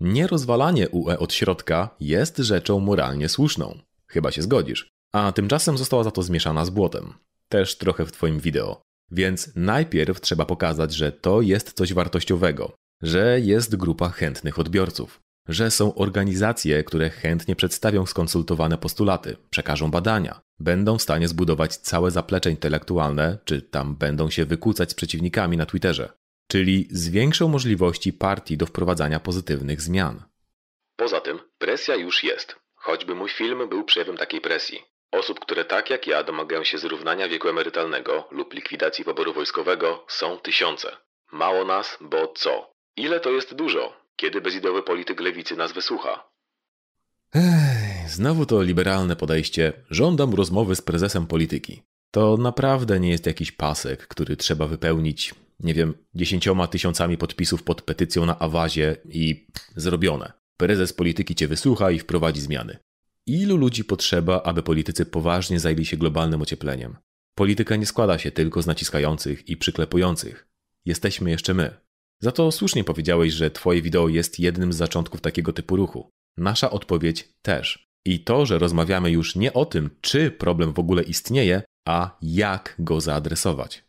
Nierozwalanie 0.00 0.88
UE 0.88 1.18
od 1.18 1.32
środka 1.32 1.96
jest 2.00 2.38
rzeczą 2.38 2.80
moralnie 2.80 3.28
słuszną. 3.28 3.78
Chyba 4.06 4.32
się 4.32 4.42
zgodzisz. 4.42 4.88
A 5.12 5.32
tymczasem 5.32 5.78
została 5.78 6.04
za 6.04 6.10
to 6.10 6.22
zmieszana 6.22 6.64
z 6.64 6.70
błotem. 6.70 7.14
Też 7.48 7.78
trochę 7.78 8.06
w 8.06 8.12
twoim 8.12 8.40
wideo. 8.40 8.82
Więc 9.10 9.52
najpierw 9.56 10.20
trzeba 10.20 10.44
pokazać, 10.44 10.94
że 10.94 11.12
to 11.12 11.40
jest 11.40 11.72
coś 11.72 11.92
wartościowego, 11.92 12.72
że 13.02 13.40
jest 13.40 13.76
grupa 13.76 14.08
chętnych 14.08 14.58
odbiorców, 14.58 15.20
że 15.48 15.70
są 15.70 15.94
organizacje, 15.94 16.84
które 16.84 17.10
chętnie 17.10 17.56
przedstawią 17.56 18.06
skonsultowane 18.06 18.78
postulaty, 18.78 19.36
przekażą 19.50 19.90
badania, 19.90 20.40
będą 20.58 20.98
w 20.98 21.02
stanie 21.02 21.28
zbudować 21.28 21.76
całe 21.76 22.10
zaplecze 22.10 22.50
intelektualne, 22.50 23.38
czy 23.44 23.62
tam 23.62 23.96
będą 23.96 24.30
się 24.30 24.44
wykłócać 24.44 24.90
z 24.90 24.94
przeciwnikami 24.94 25.56
na 25.56 25.66
Twitterze. 25.66 26.12
czyli 26.50 26.88
zwiększą 26.90 27.48
możliwości 27.48 28.12
partii 28.12 28.56
do 28.56 28.66
wprowadzania 28.66 29.20
pozytywnych 29.20 29.80
zmian. 29.80 30.22
Poza 30.96 31.20
tym 31.20 31.38
presja 31.58 31.94
już 31.96 32.24
jest. 32.24 32.56
Choćby 32.74 33.14
mój 33.14 33.30
film 33.30 33.68
był 33.68 33.84
przejawem 33.84 34.16
takiej 34.16 34.40
presji. 34.40 34.82
Osób, 35.12 35.40
które 35.40 35.64
tak 35.64 35.90
jak 35.90 36.06
ja 36.06 36.22
domagają 36.22 36.64
się 36.64 36.78
zrównania 36.78 37.28
wieku 37.28 37.48
emerytalnego 37.48 38.28
lub 38.30 38.54
likwidacji 38.54 39.04
poboru 39.04 39.32
wojskowego 39.32 40.04
są 40.08 40.38
tysiące. 40.38 40.96
Mało 41.32 41.64
nas, 41.64 41.98
bo 42.00 42.32
co? 42.36 42.73
Ile 42.96 43.20
to 43.20 43.30
jest 43.30 43.54
dużo? 43.54 43.92
Kiedy 44.16 44.40
bezideowy 44.40 44.82
polityk 44.82 45.20
lewicy 45.20 45.56
nas 45.56 45.72
wysłucha? 45.72 46.30
Ech, 47.34 48.10
znowu 48.10 48.46
to 48.46 48.62
liberalne 48.62 49.16
podejście. 49.16 49.72
Żądam 49.90 50.34
rozmowy 50.34 50.76
z 50.76 50.82
prezesem 50.82 51.26
polityki. 51.26 51.82
To 52.10 52.36
naprawdę 52.36 53.00
nie 53.00 53.10
jest 53.10 53.26
jakiś 53.26 53.52
pasek, 53.52 54.06
który 54.06 54.36
trzeba 54.36 54.66
wypełnić, 54.66 55.34
nie 55.60 55.74
wiem, 55.74 55.94
dziesięcioma 56.14 56.66
tysiącami 56.66 57.18
podpisów 57.18 57.62
pod 57.62 57.82
petycją 57.82 58.26
na 58.26 58.38
awazie 58.38 58.96
i 59.04 59.46
zrobione. 59.76 60.32
Prezes 60.56 60.92
polityki 60.92 61.34
cię 61.34 61.48
wysłucha 61.48 61.90
i 61.90 61.98
wprowadzi 61.98 62.40
zmiany. 62.40 62.78
Ilu 63.26 63.56
ludzi 63.56 63.84
potrzeba, 63.84 64.42
aby 64.42 64.62
politycy 64.62 65.06
poważnie 65.06 65.60
zajęli 65.60 65.84
się 65.84 65.96
globalnym 65.96 66.42
ociepleniem? 66.42 66.96
Polityka 67.34 67.76
nie 67.76 67.86
składa 67.86 68.18
się 68.18 68.30
tylko 68.30 68.62
z 68.62 68.66
naciskających 68.66 69.48
i 69.48 69.56
przyklepujących. 69.56 70.48
Jesteśmy 70.84 71.30
jeszcze 71.30 71.54
my. 71.54 71.83
Za 72.24 72.32
to 72.32 72.52
słusznie 72.52 72.84
powiedziałeś, 72.84 73.32
że 73.32 73.50
Twoje 73.50 73.82
wideo 73.82 74.08
jest 74.08 74.40
jednym 74.40 74.72
z 74.72 74.76
zaczątków 74.76 75.20
takiego 75.20 75.52
typu 75.52 75.76
ruchu. 75.76 76.10
Nasza 76.36 76.70
odpowiedź 76.70 77.28
też. 77.42 77.88
I 78.04 78.24
to, 78.24 78.46
że 78.46 78.58
rozmawiamy 78.58 79.10
już 79.10 79.36
nie 79.36 79.52
o 79.52 79.64
tym, 79.64 79.90
czy 80.00 80.30
problem 80.30 80.72
w 80.72 80.78
ogóle 80.78 81.02
istnieje, 81.02 81.62
a 81.88 82.10
jak 82.22 82.74
go 82.78 83.00
zaadresować. 83.00 83.84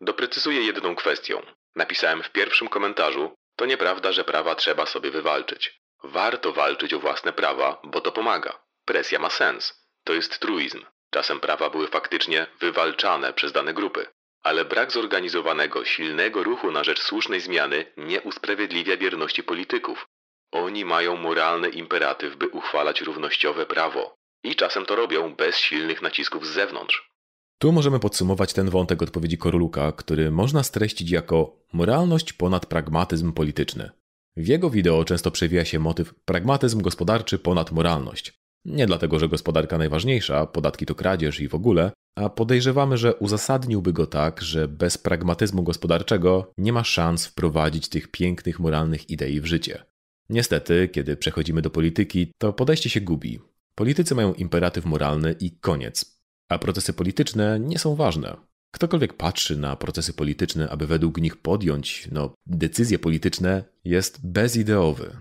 Doprecyzuję 0.00 0.60
jedną 0.60 0.96
kwestię. 0.96 1.34
Napisałem 1.76 2.22
w 2.22 2.32
pierwszym 2.32 2.68
komentarzu, 2.68 3.30
to 3.56 3.66
nieprawda, 3.66 4.12
że 4.12 4.24
prawa 4.24 4.54
trzeba 4.54 4.86
sobie 4.86 5.10
wywalczyć. 5.10 5.80
Warto 6.04 6.52
walczyć 6.52 6.94
o 6.94 7.00
własne 7.00 7.32
prawa, 7.32 7.82
bo 7.84 8.00
to 8.00 8.12
pomaga. 8.12 8.52
Presja 8.84 9.18
ma 9.18 9.30
sens. 9.30 9.86
To 10.04 10.14
jest 10.14 10.38
truizm. 10.38 10.80
Czasem 11.10 11.40
prawa 11.40 11.70
były 11.70 11.88
faktycznie 11.88 12.46
wywalczane 12.60 13.32
przez 13.32 13.52
dane 13.52 13.74
grupy. 13.74 14.06
Ale 14.42 14.64
brak 14.64 14.92
zorganizowanego, 14.92 15.84
silnego 15.84 16.42
ruchu 16.42 16.70
na 16.70 16.84
rzecz 16.84 17.02
słusznej 17.02 17.40
zmiany 17.40 17.84
nie 17.96 18.20
usprawiedliwia 18.20 18.96
wierności 18.96 19.42
polityków. 19.42 20.06
Oni 20.52 20.84
mają 20.84 21.16
moralny 21.16 21.68
imperatyw, 21.68 22.36
by 22.36 22.48
uchwalać 22.48 23.00
równościowe 23.00 23.66
prawo. 23.66 24.14
I 24.44 24.56
czasem 24.56 24.86
to 24.86 24.96
robią 24.96 25.34
bez 25.34 25.56
silnych 25.56 26.02
nacisków 26.02 26.46
z 26.46 26.50
zewnątrz. 26.50 27.10
Tu 27.58 27.72
możemy 27.72 28.00
podsumować 28.00 28.52
ten 28.52 28.70
wątek 28.70 29.02
odpowiedzi 29.02 29.38
Koroluka, 29.38 29.92
który 29.92 30.30
można 30.30 30.62
streścić 30.62 31.10
jako 31.10 31.56
moralność 31.72 32.32
ponad 32.32 32.66
pragmatyzm 32.66 33.32
polityczny. 33.32 33.90
W 34.36 34.46
jego 34.46 34.70
wideo 34.70 35.04
często 35.04 35.30
przewija 35.30 35.64
się 35.64 35.78
motyw 35.78 36.14
pragmatyzm 36.24 36.80
gospodarczy 36.82 37.38
ponad 37.38 37.72
moralność. 37.72 38.32
Nie 38.64 38.86
dlatego, 38.86 39.18
że 39.18 39.28
gospodarka 39.28 39.78
najważniejsza, 39.78 40.46
podatki 40.46 40.86
to 40.86 40.94
kradzież 40.94 41.40
i 41.40 41.48
w 41.48 41.54
ogóle, 41.54 41.92
a 42.14 42.28
podejrzewamy, 42.28 42.96
że 42.96 43.14
uzasadniłby 43.14 43.92
go 43.92 44.06
tak, 44.06 44.42
że 44.42 44.68
bez 44.68 44.98
pragmatyzmu 44.98 45.62
gospodarczego 45.62 46.52
nie 46.58 46.72
ma 46.72 46.84
szans 46.84 47.26
wprowadzić 47.26 47.88
tych 47.88 48.08
pięknych 48.08 48.60
moralnych 48.60 49.10
idei 49.10 49.40
w 49.40 49.46
życie. 49.46 49.84
Niestety, 50.30 50.88
kiedy 50.88 51.16
przechodzimy 51.16 51.62
do 51.62 51.70
polityki, 51.70 52.32
to 52.38 52.52
podejście 52.52 52.90
się 52.90 53.00
gubi. 53.00 53.40
Politycy 53.74 54.14
mają 54.14 54.34
imperatyw 54.34 54.84
moralny 54.84 55.34
i 55.40 55.50
koniec. 55.50 56.20
A 56.48 56.58
procesy 56.58 56.92
polityczne 56.92 57.60
nie 57.60 57.78
są 57.78 57.94
ważne. 57.94 58.36
Ktokolwiek 58.70 59.12
patrzy 59.12 59.56
na 59.56 59.76
procesy 59.76 60.12
polityczne, 60.12 60.68
aby 60.68 60.86
według 60.86 61.20
nich 61.20 61.36
podjąć 61.36 62.08
no, 62.12 62.34
decyzje 62.46 62.98
polityczne, 62.98 63.64
jest 63.84 64.26
bezideowy. 64.26 65.16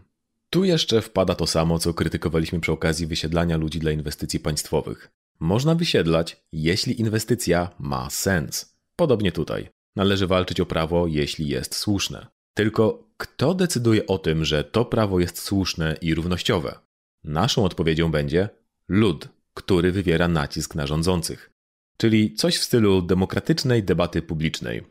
Tu 0.50 0.64
jeszcze 0.64 1.02
wpada 1.02 1.36
to 1.36 1.48
samo, 1.48 1.80
co 1.80 1.94
krytykowaliśmy 1.94 2.60
przy 2.60 2.72
okazji 2.72 3.08
wysiedlania 3.08 3.58
ludzi 3.58 3.80
dla 3.80 3.92
inwestycji 3.92 4.40
państwowych. 4.40 5.12
Można 5.40 5.76
wysiedlać, 5.76 6.44
jeśli 6.52 7.02
inwestycja 7.02 7.70
ma 7.80 8.10
sens. 8.10 8.76
Podobnie 8.96 9.32
tutaj. 9.32 9.70
Należy 9.96 10.28
walczyć 10.28 10.60
o 10.60 10.66
prawo, 10.66 11.08
jeśli 11.08 11.48
jest 11.48 11.76
słuszne. 11.76 12.28
Tylko 12.54 13.10
kto 13.18 13.54
decyduje 13.54 14.08
o 14.08 14.18
tym, 14.18 14.46
że 14.46 14.64
to 14.64 14.86
prawo 14.86 15.20
jest 15.20 15.42
słuszne 15.42 15.98
i 16.02 16.16
równościowe? 16.16 16.80
Naszą 17.24 17.66
odpowiedzią 17.66 18.12
będzie 18.12 18.50
lud, 18.88 19.28
który 19.54 19.92
wywiera 19.92 20.28
nacisk 20.28 20.76
na 20.76 20.88
rządzących. 20.88 21.52
Czyli 21.98 22.34
coś 22.34 22.58
w 22.58 22.64
stylu 22.64 23.02
demokratycznej 23.02 23.84
debaty 23.84 24.22
publicznej. 24.22 24.84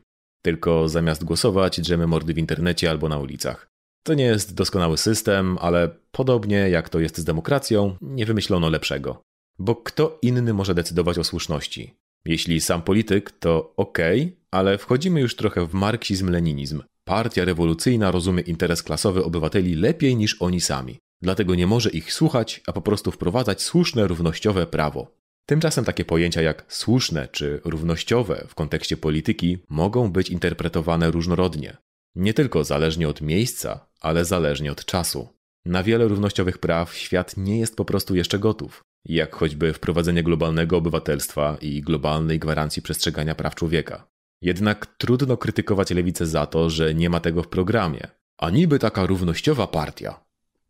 Tylko 0.43 0.89
zamiast 0.89 1.25
głosować, 1.25 1.81
drzemy 1.81 2.07
mordy 2.07 2.35
w 2.35 2.39
internecie 2.39 2.91
albo 2.91 3.09
na 3.09 3.19
ulicach. 3.19 3.69
To 4.03 4.15
nie 4.15 4.25
jest 4.25 4.55
doskonały 4.55 4.99
system, 4.99 5.59
ale 5.61 5.89
podobnie 6.11 6.57
jak 6.71 6.89
to 6.89 7.01
jest 7.01 7.19
z 7.19 7.25
demokracją, 7.25 7.97
nie 8.01 8.27
wymyślono 8.27 8.71
lepszego. 8.71 9.23
Bo 9.59 9.77
kto 9.77 10.19
inny 10.23 10.55
może 10.55 10.75
decydować 10.75 11.19
o 11.19 11.25
słuszności? 11.25 11.95
Jeśli 12.25 12.61
sam 12.61 12.83
polityk, 12.83 13.31
to 13.31 13.73
okej, 13.77 14.23
okay, 14.23 14.37
ale 14.51 14.79
wchodzimy 14.79 15.21
już 15.21 15.37
trochę 15.37 15.67
w 15.67 15.75
marksizm-leninizm. 15.75 16.83
Partia 17.05 17.45
rewolucyjna 17.45 18.11
rozumie 18.11 18.43
interes 18.43 18.83
klasowy 18.83 19.25
obywateli 19.25 19.75
lepiej 19.75 20.17
niż 20.17 20.43
oni 20.43 20.61
sami. 20.61 20.99
Dlatego 21.23 21.55
nie 21.55 21.67
może 21.67 21.91
ich 21.91 22.13
słuchać, 22.13 22.61
a 22.67 22.73
po 22.73 22.83
prostu 22.83 23.11
wprowadzać 23.11 23.63
słuszne, 23.63 24.07
równościowe 24.07 24.67
prawo. 24.67 25.19
Tymczasem 25.47 25.85
takie 25.85 26.05
pojęcia 26.05 26.43
jak 26.43 26.65
słuszne 26.69 27.29
czy 27.29 27.61
równościowe 27.65 28.47
w 28.49 28.55
kontekście 28.55 28.97
polityki 28.97 29.59
mogą 29.69 30.13
być 30.13 30.31
interpretowane 30.31 31.11
różnorodnie. 31.11 31.77
Nie 32.15 32.35
tylko 32.35 32.65
zależnie 32.65 33.09
od 33.09 33.21
miejsca, 33.21 33.87
ale 34.01 34.25
zależnie 34.25 34.73
od 34.73 34.85
czasu. 34.85 35.29
Na 35.65 35.83
wiele 35.83 36.09
równościowych 36.09 36.59
praw 36.59 36.95
świat 36.95 37.37
nie 37.37 37.59
jest 37.59 37.77
po 37.77 37.85
prostu 37.85 38.15
jeszcze 38.15 38.39
gotów, 38.39 38.85
jak 39.09 39.37
choćby 39.37 39.73
wprowadzenie 39.73 40.23
globalnego 40.23 40.77
obywatelstwa 40.77 41.57
i 41.61 41.83
globalnej 41.83 42.39
gwarancji 42.39 42.83
przestrzegania 42.83 43.35
praw 43.35 43.55
człowieka. 43.55 44.09
Jednak 44.43 44.87
trudno 44.87 45.37
krytykować 45.37 45.91
lewicę 45.91 46.27
za 46.27 46.47
to, 46.47 46.71
że 46.71 46.95
nie 46.95 47.11
ma 47.11 47.21
tego 47.21 47.43
w 47.43 47.49
programie. 47.49 48.09
A 48.39 48.51
niby 48.51 48.79
taka 48.79 49.07
równościowa 49.07 49.67
partia. 49.67 50.21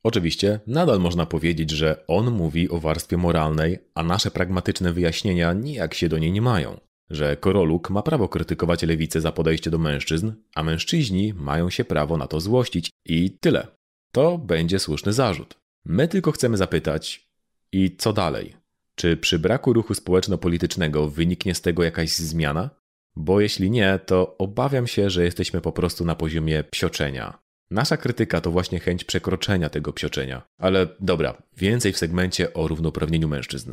Oczywiście 0.03 0.61
nadal 0.66 1.01
można 1.01 1.27
powiedzieć, 1.27 1.70
że 1.70 2.05
on 2.07 2.31
mówi 2.31 2.70
o 2.70 2.79
warstwie 2.79 3.16
moralnej, 3.16 3.79
a 3.94 4.03
nasze 4.03 4.31
pragmatyczne 4.31 4.92
wyjaśnienia 4.92 5.53
nijak 5.53 5.94
się 5.94 6.09
do 6.09 6.18
niej 6.18 6.33
nie 6.33 6.42
mają. 6.42 6.81
Że 7.11 7.37
Koroluk 7.37 7.90
ma 7.90 8.03
prawo 8.03 8.29
krytykować 8.29 8.83
lewicę 8.83 9.20
za 9.20 9.33
podejście 9.33 9.70
do 9.70 9.79
mężczyzn, 9.79 10.33
a 10.55 10.62
mężczyźni 10.62 11.35
mają 11.35 11.70
się 11.70 11.85
prawo 11.85 12.16
na 12.16 12.27
to 12.27 12.40
złościć 12.40 12.90
i 13.07 13.31
tyle. 13.31 13.66
To 14.12 14.38
będzie 14.38 14.79
słuszny 14.79 15.12
zarzut. 15.12 15.55
My 15.85 16.09
tylko 16.09 16.33
chcemy 16.33 16.57
zapytać, 16.57 17.28
i 17.72 17.96
co 17.96 18.12
dalej? 18.12 18.57
Czy 18.94 19.16
przy 19.16 19.38
braku 19.38 19.72
ruchu 19.72 19.94
społeczno-politycznego 19.94 21.09
wyniknie 21.09 21.54
z 21.54 21.61
tego 21.61 21.85
jakaś 21.85 22.11
zmiana? 22.11 22.70
Bo 23.16 23.40
jeśli 23.40 23.70
nie, 23.70 24.00
to 24.07 24.37
obawiam 24.38 24.87
się, 24.87 25.11
że 25.11 25.24
jesteśmy 25.24 25.61
po 25.61 25.72
prostu 25.72 26.04
na 26.04 26.14
poziomie 26.14 26.64
psioczenia. 26.64 27.38
Nasza 27.70 27.96
krytyka 27.96 28.40
to 28.40 28.50
właśnie 28.50 28.81
chęć 28.81 29.04
przekroczenia 29.04 29.68
tego 29.68 29.92
psioczenia. 29.92 30.42
Ale 30.59 30.87
dobra, 31.00 31.42
więcej 31.57 31.92
w 31.92 31.98
segmencie 31.98 32.54
o 32.54 32.68
równouprawnieniu 32.68 33.28
mężczyzn. 33.28 33.72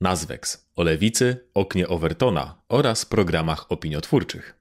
Nazwex 0.00 0.70
o 0.76 0.82
lewicy, 0.82 1.48
oknie 1.54 1.88
Overtona 1.88 2.62
oraz 2.68 3.04
programach 3.04 3.72
opiniotwórczych. 3.72 4.54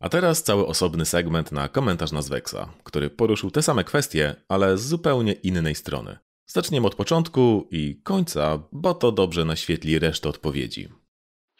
A 0.00 0.08
teraz 0.08 0.42
cały 0.42 0.66
osobny 0.66 1.06
segment 1.06 1.52
na 1.52 1.68
komentarz 1.68 2.12
Nazwexa, 2.12 2.72
który 2.84 3.10
poruszył 3.10 3.50
te 3.50 3.62
same 3.62 3.84
kwestie, 3.84 4.34
ale 4.48 4.78
z 4.78 4.86
zupełnie 4.86 5.32
innej 5.32 5.74
strony. 5.74 6.18
Zaczniemy 6.46 6.86
od 6.86 6.94
początku 6.94 7.68
i 7.70 8.00
końca, 8.04 8.62
bo 8.72 8.94
to 8.94 9.12
dobrze 9.12 9.44
naświetli 9.44 9.98
resztę 9.98 10.28
odpowiedzi. 10.28 10.88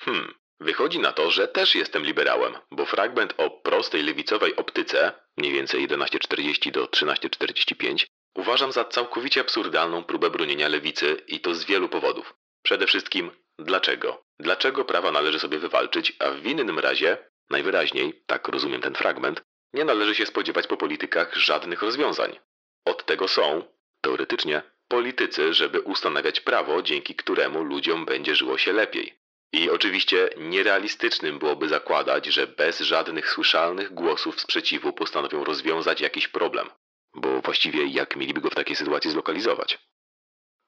Hmm, 0.00 0.34
wychodzi 0.60 0.98
na 0.98 1.12
to, 1.12 1.30
że 1.30 1.48
też 1.48 1.74
jestem 1.74 2.04
liberałem, 2.04 2.52
bo 2.70 2.86
fragment 2.86 3.34
o 3.36 3.50
prostej 3.50 4.02
lewicowej 4.02 4.56
optyce, 4.56 5.12
mniej 5.36 5.52
więcej 5.52 5.88
11.40 5.88 6.70
do 6.70 6.84
13.45, 6.84 8.06
uważam 8.34 8.72
za 8.72 8.84
całkowicie 8.84 9.40
absurdalną 9.40 10.04
próbę 10.04 10.30
bronienia 10.30 10.68
lewicy 10.68 11.16
i 11.28 11.40
to 11.40 11.54
z 11.54 11.64
wielu 11.64 11.88
powodów. 11.88 12.39
Przede 12.62 12.86
wszystkim, 12.86 13.30
dlaczego? 13.58 14.24
Dlaczego 14.40 14.84
prawa 14.84 15.12
należy 15.12 15.38
sobie 15.38 15.58
wywalczyć, 15.58 16.12
a 16.18 16.30
w 16.30 16.46
innym 16.46 16.78
razie, 16.78 17.18
najwyraźniej, 17.50 18.22
tak 18.26 18.48
rozumiem 18.48 18.80
ten 18.80 18.94
fragment, 18.94 19.42
nie 19.72 19.84
należy 19.84 20.14
się 20.14 20.26
spodziewać 20.26 20.66
po 20.66 20.76
politykach 20.76 21.36
żadnych 21.36 21.82
rozwiązań. 21.82 22.38
Od 22.84 23.06
tego 23.06 23.28
są, 23.28 23.62
teoretycznie, 24.00 24.62
politycy, 24.88 25.54
żeby 25.54 25.80
ustanawiać 25.80 26.40
prawo, 26.40 26.82
dzięki 26.82 27.14
któremu 27.14 27.62
ludziom 27.62 28.04
będzie 28.04 28.36
żyło 28.36 28.58
się 28.58 28.72
lepiej. 28.72 29.20
I 29.52 29.70
oczywiście 29.70 30.30
nierealistycznym 30.36 31.38
byłoby 31.38 31.68
zakładać, 31.68 32.26
że 32.26 32.46
bez 32.46 32.80
żadnych 32.80 33.30
słyszalnych 33.30 33.94
głosów 33.94 34.40
sprzeciwu 34.40 34.92
postanowią 34.92 35.44
rozwiązać 35.44 36.00
jakiś 36.00 36.28
problem, 36.28 36.70
bo 37.14 37.40
właściwie 37.40 37.86
jak 37.86 38.16
mieliby 38.16 38.40
go 38.40 38.50
w 38.50 38.54
takiej 38.54 38.76
sytuacji 38.76 39.10
zlokalizować? 39.10 39.78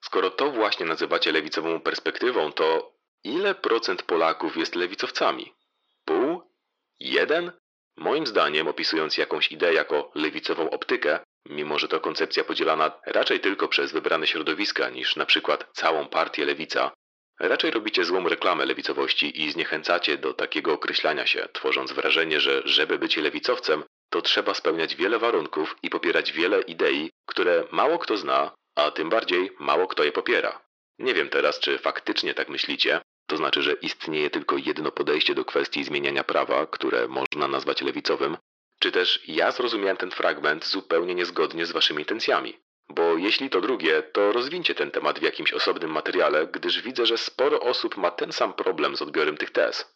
Skoro 0.04 0.30
to 0.30 0.50
właśnie 0.50 0.86
nazywacie 0.86 1.32
lewicową 1.32 1.80
perspektywą, 1.80 2.52
to 2.52 2.92
ile 3.24 3.54
procent 3.54 4.02
Polaków 4.02 4.56
jest 4.56 4.74
lewicowcami? 4.74 5.54
Pół? 6.04 6.42
Jeden? 7.00 7.52
Moim 7.96 8.26
zdaniem, 8.26 8.68
opisując 8.68 9.16
jakąś 9.16 9.52
ideę 9.52 9.74
jako 9.74 10.10
lewicową 10.14 10.70
optykę, 10.70 11.18
mimo 11.48 11.78
że 11.78 11.88
to 11.88 12.00
koncepcja 12.00 12.44
podzielana 12.44 12.92
raczej 13.06 13.40
tylko 13.40 13.68
przez 13.68 13.92
wybrane 13.92 14.26
środowiska 14.26 14.90
niż 14.90 15.16
na 15.16 15.26
przykład 15.26 15.68
całą 15.72 16.08
partię 16.08 16.44
lewica, 16.44 16.90
raczej 17.40 17.70
robicie 17.70 18.04
złą 18.04 18.28
reklamę 18.28 18.66
lewicowości 18.66 19.42
i 19.42 19.52
zniechęcacie 19.52 20.18
do 20.18 20.34
takiego 20.34 20.72
określania 20.72 21.26
się, 21.26 21.48
tworząc 21.52 21.92
wrażenie, 21.92 22.40
że 22.40 22.62
żeby 22.64 22.98
być 22.98 23.16
lewicowcem, 23.16 23.84
to 24.10 24.22
trzeba 24.22 24.54
spełniać 24.54 24.96
wiele 24.96 25.18
warunków 25.18 25.76
i 25.82 25.90
popierać 25.90 26.32
wiele 26.32 26.60
idei, 26.60 27.10
które 27.26 27.64
mało 27.70 27.98
kto 27.98 28.16
zna, 28.16 28.52
a 28.74 28.90
tym 28.90 29.10
bardziej 29.10 29.50
mało 29.60 29.86
kto 29.86 30.04
je 30.04 30.12
popiera. 30.12 30.62
Nie 30.98 31.14
wiem 31.14 31.28
teraz, 31.28 31.58
czy 31.58 31.78
faktycznie 31.78 32.34
tak 32.34 32.48
myślicie, 32.48 33.00
to 33.26 33.36
znaczy, 33.36 33.62
że 33.62 33.72
istnieje 33.72 34.30
tylko 34.30 34.56
jedno 34.56 34.92
podejście 34.92 35.34
do 35.34 35.44
kwestii 35.44 35.84
zmieniania 35.84 36.24
prawa, 36.24 36.66
które 36.66 37.08
można 37.08 37.48
nazwać 37.48 37.82
lewicowym, 37.82 38.36
czy 38.78 38.92
też 38.92 39.28
ja 39.28 39.52
zrozumiałem 39.52 39.96
ten 39.96 40.10
fragment 40.10 40.66
zupełnie 40.66 41.14
niezgodnie 41.14 41.66
z 41.66 41.72
waszymi 41.72 41.98
intencjami. 41.98 42.58
Bo 42.88 43.16
jeśli 43.16 43.50
to 43.50 43.60
drugie, 43.60 44.02
to 44.02 44.32
rozwincie 44.32 44.74
ten 44.74 44.90
temat 44.90 45.18
w 45.18 45.22
jakimś 45.22 45.52
osobnym 45.52 45.90
materiale, 45.90 46.46
gdyż 46.46 46.82
widzę, 46.82 47.06
że 47.06 47.18
sporo 47.18 47.60
osób 47.60 47.96
ma 47.96 48.10
ten 48.10 48.32
sam 48.32 48.54
problem 48.54 48.96
z 48.96 49.02
odbiorem 49.02 49.36
tych 49.36 49.50
tez. 49.50 49.94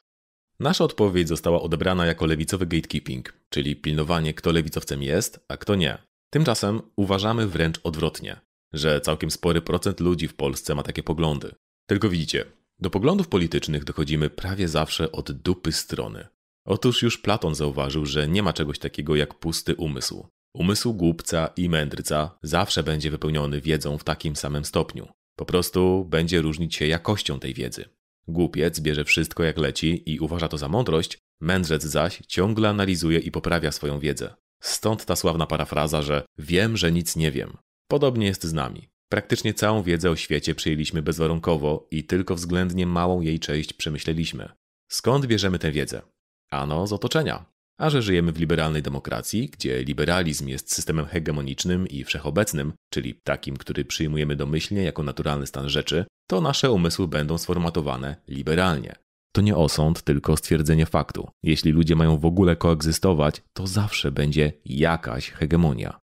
Nasza 0.61 0.85
odpowiedź 0.85 1.29
została 1.29 1.63
odebrana 1.63 2.07
jako 2.07 2.27
lewicowy 2.27 2.67
gatekeeping, 2.67 3.33
czyli 3.51 3.77
pilnowanie, 3.77 4.35
kto 4.35 4.53
lewicowcem 4.53 5.03
jest, 5.03 5.45
a 5.49 5.57
kto 5.57 5.75
nie. 5.75 5.99
Tymczasem 6.31 6.83
uważamy 6.97 7.47
wręcz 7.47 7.81
odwrotnie, 7.85 8.41
że 8.73 9.01
całkiem 9.01 9.31
spory 9.31 9.61
procent 9.61 10.01
ludzi 10.01 10.29
w 10.29 10.35
Polsce 10.35 10.75
ma 10.75 10.83
takie 10.83 11.03
poglądy. 11.03 11.55
Tylko 11.87 12.09
widzicie, 12.09 12.45
do 12.79 12.91
poglądów 12.91 13.29
politycznych 13.29 13.85
dochodzimy 13.85 14.31
prawie 14.31 14.69
zawsze 14.69 15.13
od 15.13 15.33
dupy 15.33 15.73
strony. 15.73 16.27
Otóż 16.67 17.03
już 17.03 17.19
Platon 17.19 17.55
zauważył, 17.55 18.07
że 18.07 18.29
nie 18.29 18.43
ma 18.43 18.53
czegoś 18.53 18.79
takiego 18.79 19.17
jak 19.17 19.35
pusty 19.35 19.75
umysł. 19.75 20.27
Umysł 20.55 20.95
głupca 20.95 21.47
i 21.57 21.69
mędrca 21.69 22.39
zawsze 22.43 22.83
będzie 22.83 23.11
wypełniony 23.11 23.61
wiedzą 23.61 23.99
w 23.99 24.05
takim 24.05 24.37
samym 24.37 24.65
stopniu. 24.65 25.09
Po 25.37 25.45
prostu 25.45 26.05
będzie 26.05 26.41
różnić 26.41 26.75
się 26.75 26.87
jakością 26.87 27.41
tej 27.41 27.55
wiedzy. 27.55 27.85
Głupiec 28.29 28.81
bierze 28.81 29.05
wszystko 29.05 29.43
jak 29.43 29.59
leci 29.59 30.03
i 30.13 30.21
uważa 30.21 30.49
to 30.49 30.59
za 30.59 30.69
mądrość, 30.69 31.19
mędrzec 31.41 31.83
zaś 31.83 32.23
ciągle 32.27 32.69
analizuje 32.69 33.19
i 33.19 33.31
poprawia 33.31 33.73
swoją 33.73 33.99
wiedzę. 33.99 34.35
Stąd 34.61 35.05
ta 35.05 35.17
sławna 35.17 35.47
parafraza, 35.47 36.03
że 36.03 36.25
wiem, 36.39 36.77
że 36.77 36.93
nic 36.93 37.17
nie 37.17 37.31
wiem. 37.31 37.57
Podobnie 37.89 38.27
jest 38.27 38.45
z 38.45 38.53
nami. 38.53 38.89
Praktycznie 39.09 39.55
całą 39.55 39.83
wiedzę 39.83 40.11
o 40.11 40.17
świecie 40.17 40.55
przyjęliśmy 40.55 41.03
bezwarunkowo 41.03 41.89
i 41.91 42.05
tylko 42.05 42.35
względnie 42.35 42.87
małą 42.87 43.21
jej 43.21 43.41
część 43.41 43.73
przemyśleliśmy. 43.73 44.49
Skąd 44.89 45.27
bierzemy 45.27 45.59
tę 45.59 45.73
wiedzę? 45.73 46.03
Ano 46.51 46.87
z 46.87 46.93
otoczenia. 46.93 47.45
A 47.79 47.91
że 47.91 48.03
żyjemy 48.03 48.33
w 48.33 48.39
liberalnej 48.39 48.83
demokracji, 48.83 49.49
gdzie 49.49 49.85
liberalizm 49.85 50.49
jest 50.49 50.75
systemem 50.75 51.07
hegemonicznym 51.07 51.89
i 51.89 52.05
wszechobecnym, 52.05 52.73
czyli 52.91 53.15
takim, 53.25 53.57
który 53.57 53.85
przyjmujemy 53.85 54.37
domyślnie 54.37 54.83
jako 54.83 55.03
naturalny 55.03 55.47
stan 55.47 55.69
rzeczy, 55.69 56.05
to 56.29 56.41
nasze 56.41 56.71
umysły 56.71 57.09
będą 57.09 57.39
sformatowane 57.39 58.17
liberalnie. 58.29 58.97
To 59.33 59.41
nie 59.41 59.57
osąd, 59.57 60.03
tylko 60.03 60.37
stwierdzenie 60.37 60.87
faktu. 60.87 61.29
Jeśli 61.43 61.73
ludzie 61.73 61.97
mają 61.97 62.19
w 62.19 62.25
ogóle 62.25 62.57
koegzystować, 62.57 63.43
to 63.53 63.67
zawsze 63.67 64.13
będzie 64.13 64.53
jakaś 64.65 65.31
hegemonia. 65.31 65.99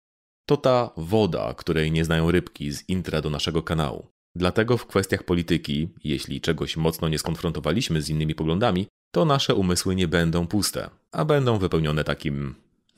To 0.45 0.57
ta 0.57 0.89
woda, 0.97 1.53
której 1.53 1.91
nie 1.91 2.05
znają 2.05 2.31
rybki 2.31 2.71
z 2.71 2.89
intra 2.89 3.21
do 3.21 3.29
naszego 3.29 3.63
kanału. 3.63 4.07
Dlatego 4.35 4.77
w 4.77 4.85
kwestiach 4.85 5.23
polityki, 5.23 5.89
jeśli 6.03 6.41
czegoś 6.41 6.77
mocno 6.77 7.09
nie 7.09 7.19
skonfrontowaliśmy 7.19 8.01
z 8.01 8.09
innymi 8.09 8.35
poglądami, 8.35 8.87
to 9.11 9.25
nasze 9.25 9.55
umysły 9.55 9.95
nie 9.95 10.07
będą 10.07 10.47
puste, 10.47 10.89
a 11.11 11.25
będą 11.25 11.57
wypełnione 11.57 12.03
takim, 12.03 12.55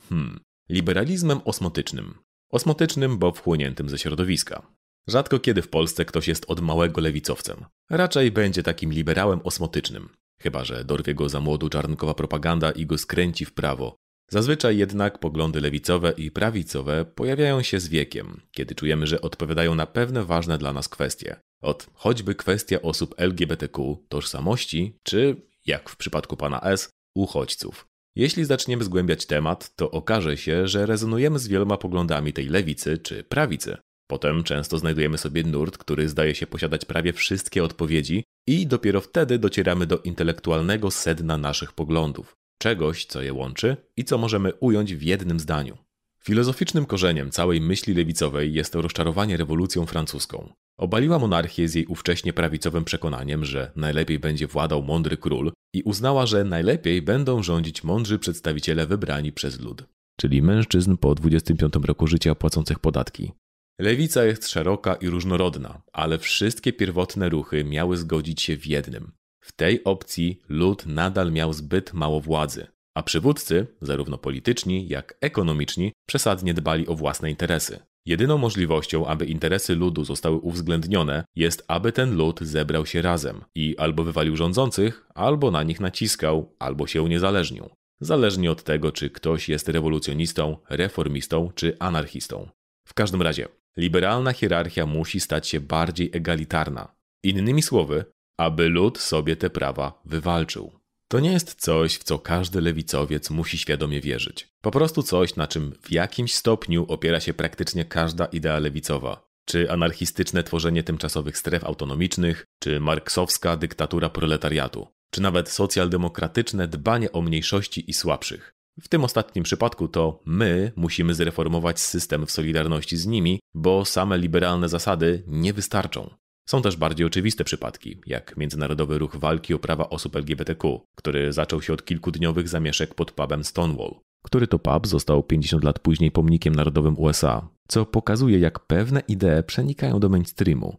hmm, 0.10 0.40
liberalizmem 0.70 1.42
osmotycznym. 1.46 2.14
Osmotycznym, 2.52 3.18
bo 3.18 3.32
wchłoniętym 3.32 3.90
ze 3.90 3.98
środowiska. 3.98 4.68
Rzadko 5.08 5.40
kiedy 5.40 5.62
w 5.62 5.70
Polsce 5.70 6.06
ktoś 6.06 6.28
jest 6.28 6.46
od 6.48 6.62
małego 6.62 7.02
lewicowcem. 7.02 7.66
Raczej 7.90 8.32
będzie 8.32 8.64
takim 8.64 8.94
liberałem 8.94 9.40
osmotycznym. 9.44 10.10
Chyba, 10.42 10.64
że 10.64 10.86
dorwie 10.86 11.16
go 11.16 11.30
za 11.30 11.40
młodu 11.40 11.70
czarnkowa 11.70 12.14
propaganda 12.14 12.72
i 12.72 12.86
go 12.86 12.98
skręci 12.98 13.46
w 13.46 13.54
prawo. 13.54 13.96
Zazwyczaj 14.34 14.78
jednak 14.78 15.20
poglądy 15.20 15.62
lewicowe 15.62 16.14
i 16.18 16.32
prawicowe 16.32 17.06
pojawiają 17.06 17.62
się 17.62 17.80
z 17.80 17.88
wiekiem, 17.88 18.42
kiedy 18.52 18.76
czujemy, 18.76 19.08
że 19.08 19.22
odpowiadają 19.22 19.76
na 19.76 19.86
pewne 19.86 20.24
ważne 20.24 20.58
dla 20.58 20.74
nas 20.74 20.90
kwestie. 20.90 21.36
Od 21.62 21.88
choćby 21.94 22.36
kwestia 22.36 22.82
osób 22.82 23.16
LGBTQ, 23.18 23.98
tożsamości, 24.10 25.00
czy 25.04 25.36
jak 25.66 25.90
w 25.90 25.98
przypadku 25.98 26.38
pana 26.38 26.62
S, 26.62 26.90
uchodźców. 27.16 27.88
Jeśli 28.16 28.46
zaczniemy 28.46 28.84
zgłębiać 28.84 29.26
temat, 29.26 29.76
to 29.76 29.92
okaże 29.92 30.38
się, 30.38 30.68
że 30.68 30.86
rezonujemy 30.86 31.40
z 31.40 31.48
wieloma 31.48 31.78
poglądami 31.78 32.34
tej 32.34 32.50
lewicy 32.50 32.98
czy 32.98 33.24
prawicy. 33.24 33.78
Potem 34.08 34.44
często 34.44 34.78
znajdujemy 34.78 35.18
sobie 35.18 35.44
nurt, 35.44 35.78
który 35.78 36.10
zdaje 36.10 36.36
się 36.36 36.48
posiadać 36.48 36.86
prawie 36.86 37.14
wszystkie 37.14 37.64
odpowiedzi, 37.64 38.24
i 38.48 38.68
dopiero 38.68 39.02
wtedy 39.02 39.40
docieramy 39.40 39.86
do 39.86 39.98
intelektualnego 39.98 40.92
sedna 40.92 41.38
naszych 41.38 41.74
poglądów, 41.74 42.36
czegoś, 42.64 43.06
co 43.06 43.22
je 43.22 43.34
łączy 43.34 43.78
i 43.98 44.04
co 44.04 44.18
możemy 44.18 44.54
ująć 44.54 44.96
w 44.96 45.02
jednym 45.02 45.40
zdaniu. 45.40 45.78
Filozoficznym 46.20 46.86
korzeniem 46.86 47.32
całej 47.32 47.62
myśli 47.62 47.94
lewicowej 47.94 48.54
jest 48.54 48.76
rozczarowanie 48.76 49.38
rewolucją 49.38 49.86
francuską. 49.86 50.54
Obaliła 50.78 51.20
monarchię 51.20 51.68
z 51.68 51.76
jej 51.76 51.86
ówcześnie 51.86 52.34
prawicowym 52.34 52.84
przekonaniem, 52.84 53.46
że 53.46 53.72
najlepiej 53.76 54.20
będzie 54.20 54.48
władał 54.48 54.84
mądry 54.84 55.18
król 55.18 55.52
i 55.74 55.84
uznała, 55.84 56.26
że 56.26 56.44
najlepiej 56.44 57.02
będą 57.02 57.44
rządzić 57.44 57.84
mądrzy 57.84 58.20
przedstawiciele 58.20 58.88
wybrani 58.88 59.32
przez 59.32 59.60
lud, 59.60 59.84
czyli 60.20 60.42
mężczyzn 60.42 60.98
po 60.98 61.16
25 61.16 61.74
roku 61.84 62.08
życia 62.08 62.36
płacących 62.36 62.80
podatki. 62.80 63.32
Lewica 63.80 64.24
jest 64.24 64.48
szeroka 64.50 64.96
i 64.96 65.08
różnorodna, 65.10 65.82
ale 65.94 66.20
wszystkie 66.20 66.74
pierwotne 66.74 67.30
ruchy 67.30 67.64
miały 67.64 67.98
zgodzić 67.98 68.42
się 68.42 68.58
w 68.58 68.68
jednym. 68.68 69.12
W 69.44 69.52
tej 69.52 69.84
opcji 69.84 70.40
lud 70.50 70.86
nadal 70.86 71.32
miał 71.32 71.54
zbyt 71.54 71.94
mało 71.94 72.22
władzy, 72.22 72.68
a 72.96 73.04
przywódcy, 73.04 73.68
zarówno 73.82 74.18
polityczni 74.18 74.88
jak 74.88 75.18
ekonomiczni, 75.22 75.92
przesadnie 76.08 76.54
dbali 76.54 76.88
o 76.88 76.96
własne 76.96 77.30
interesy. 77.30 77.80
Jedyną 78.06 78.38
możliwością, 78.38 79.08
aby 79.08 79.26
interesy 79.26 79.76
ludu 79.76 80.04
zostały 80.04 80.38
uwzględnione, 80.38 81.26
jest, 81.36 81.64
aby 81.68 81.92
ten 81.92 82.16
lud 82.16 82.40
zebrał 82.42 82.86
się 82.86 83.02
razem 83.02 83.42
i 83.56 83.78
albo 83.78 84.04
wywalił 84.04 84.36
rządzących, 84.36 85.08
albo 85.16 85.52
na 85.52 85.64
nich 85.64 85.80
naciskał, 85.80 86.56
albo 86.60 86.88
się 86.88 87.02
uniezależnił. 87.02 87.70
Zależnie 88.02 88.52
od 88.52 88.64
tego, 88.64 88.92
czy 88.92 89.10
ktoś 89.10 89.50
jest 89.50 89.70
rewolucjonistą, 89.70 90.58
reformistą 90.70 91.52
czy 91.56 91.78
anarchistą. 91.80 92.50
W 92.88 92.94
każdym 92.94 93.22
razie, 93.22 93.48
liberalna 93.78 94.34
hierarchia 94.34 94.86
musi 94.86 95.20
stać 95.20 95.48
się 95.48 95.60
bardziej 95.60 96.10
egalitarna. 96.14 96.96
Innymi 97.24 97.62
słowy, 97.62 98.06
aby 98.44 98.70
lud 98.70 99.00
sobie 99.00 99.36
te 99.36 99.50
prawa 99.50 100.02
wywalczył. 100.06 100.72
To 101.08 101.20
nie 101.20 101.32
jest 101.32 101.56
coś, 101.62 101.96
w 101.96 102.04
co 102.04 102.20
każdy 102.20 102.62
lewicowiec 102.62 103.30
musi 103.30 103.58
świadomie 103.58 104.02
wierzyć. 104.02 104.48
Po 104.62 104.72
prostu 104.72 105.04
coś, 105.04 105.36
na 105.36 105.48
czym 105.48 105.76
w 105.82 105.92
jakimś 105.92 106.36
stopniu 106.36 106.86
opiera 106.88 107.20
się 107.20 107.34
praktycznie 107.34 107.86
każda 107.86 108.26
idea 108.26 108.60
lewicowa. 108.60 109.28
Czy 109.46 109.72
anarchistyczne 109.72 110.44
tworzenie 110.44 110.84
tymczasowych 110.84 111.38
stref 111.38 111.64
autonomicznych, 111.64 112.46
czy 112.60 112.80
marksowska 112.80 113.58
dyktatura 113.58 114.10
proletariatu, 114.10 114.88
czy 115.12 115.22
nawet 115.22 115.50
socjaldemokratyczne 115.50 116.68
dbanie 116.68 117.12
o 117.12 117.22
mniejszości 117.22 117.90
i 117.90 117.94
słabszych. 117.94 118.54
W 118.82 118.88
tym 118.88 119.04
ostatnim 119.04 119.44
przypadku 119.44 119.88
to 119.88 120.22
my 120.26 120.72
musimy 120.76 121.14
zreformować 121.14 121.80
system 121.80 122.26
w 122.26 122.32
solidarności 122.32 122.98
z 122.98 123.06
nimi, 123.06 123.40
bo 123.54 123.86
same 123.86 124.18
liberalne 124.18 124.70
zasady 124.70 125.24
nie 125.28 125.54
wystarczą. 125.54 126.10
Są 126.46 126.62
też 126.62 126.78
bardziej 126.78 127.06
oczywiste 127.06 127.44
przypadki, 127.44 128.02
jak 128.06 128.38
Międzynarodowy 128.38 128.98
Ruch 128.98 129.16
Walki 129.16 129.54
o 129.54 129.60
Prawa 129.60 129.90
Osób 129.90 130.16
LGBTQ, 130.16 130.80
który 130.96 131.34
zaczął 131.34 131.62
się 131.62 131.74
od 131.74 131.86
kilkudniowych 131.86 132.50
zamieszek 132.50 132.96
pod 132.96 133.12
pubem 133.12 133.44
Stonewall, 133.44 133.96
który 134.24 134.48
to 134.48 134.60
pub 134.60 134.88
został 134.88 135.24
50 135.24 135.64
lat 135.64 135.80
później 135.80 136.12
pomnikiem 136.12 136.56
narodowym 136.56 137.00
USA, 137.00 137.50
co 137.68 137.86
pokazuje, 137.86 138.40
jak 138.40 138.60
pewne 138.60 139.02
idee 139.08 139.44
przenikają 139.48 140.00
do 140.00 140.10
mainstreamu. 140.10 140.78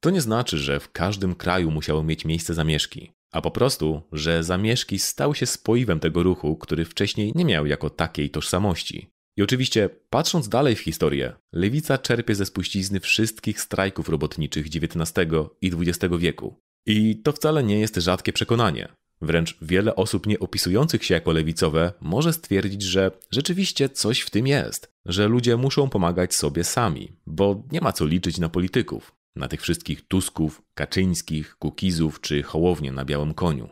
To 0.00 0.10
nie 0.10 0.20
znaczy, 0.20 0.58
że 0.58 0.80
w 0.80 0.92
każdym 0.92 1.34
kraju 1.34 1.70
musiały 1.70 2.04
mieć 2.04 2.24
miejsce 2.24 2.54
zamieszki, 2.54 3.12
a 3.32 3.40
po 3.40 3.50
prostu, 3.50 4.02
że 4.12 4.44
zamieszki 4.44 4.98
stały 4.98 5.34
się 5.34 5.46
spoiwem 5.46 6.00
tego 6.00 6.22
ruchu, 6.22 6.56
który 6.56 6.84
wcześniej 6.84 7.32
nie 7.34 7.44
miał 7.44 7.66
jako 7.66 7.90
takiej 7.90 8.30
tożsamości. 8.30 9.10
I 9.36 9.42
oczywiście, 9.42 9.90
patrząc 10.10 10.48
dalej 10.48 10.76
w 10.76 10.80
historię, 10.80 11.32
lewica 11.52 11.98
czerpie 11.98 12.34
ze 12.34 12.46
spuścizny 12.46 13.00
wszystkich 13.00 13.60
strajków 13.60 14.08
robotniczych 14.08 14.66
XIX 14.66 15.12
i 15.60 15.72
XX 15.72 16.14
wieku. 16.18 16.60
I 16.86 17.16
to 17.22 17.32
wcale 17.32 17.62
nie 17.62 17.80
jest 17.80 17.96
rzadkie 17.96 18.32
przekonanie. 18.32 18.88
Wręcz 19.20 19.56
wiele 19.62 19.96
osób 19.96 20.26
nie 20.26 20.38
opisujących 20.38 21.04
się 21.04 21.14
jako 21.14 21.32
lewicowe 21.32 21.92
może 22.00 22.32
stwierdzić, 22.32 22.82
że 22.82 23.10
rzeczywiście 23.30 23.88
coś 23.88 24.20
w 24.20 24.30
tym 24.30 24.46
jest, 24.46 24.92
że 25.04 25.28
ludzie 25.28 25.56
muszą 25.56 25.88
pomagać 25.88 26.34
sobie 26.34 26.64
sami, 26.64 27.12
bo 27.26 27.62
nie 27.72 27.80
ma 27.80 27.92
co 27.92 28.06
liczyć 28.06 28.38
na 28.38 28.48
polityków, 28.48 29.12
na 29.36 29.48
tych 29.48 29.62
wszystkich 29.62 30.08
Tusków, 30.08 30.62
Kaczyńskich, 30.74 31.56
Kukizów 31.58 32.20
czy 32.20 32.42
Hołownię 32.42 32.92
na 32.92 33.04
białym 33.04 33.34
koniu. 33.34 33.68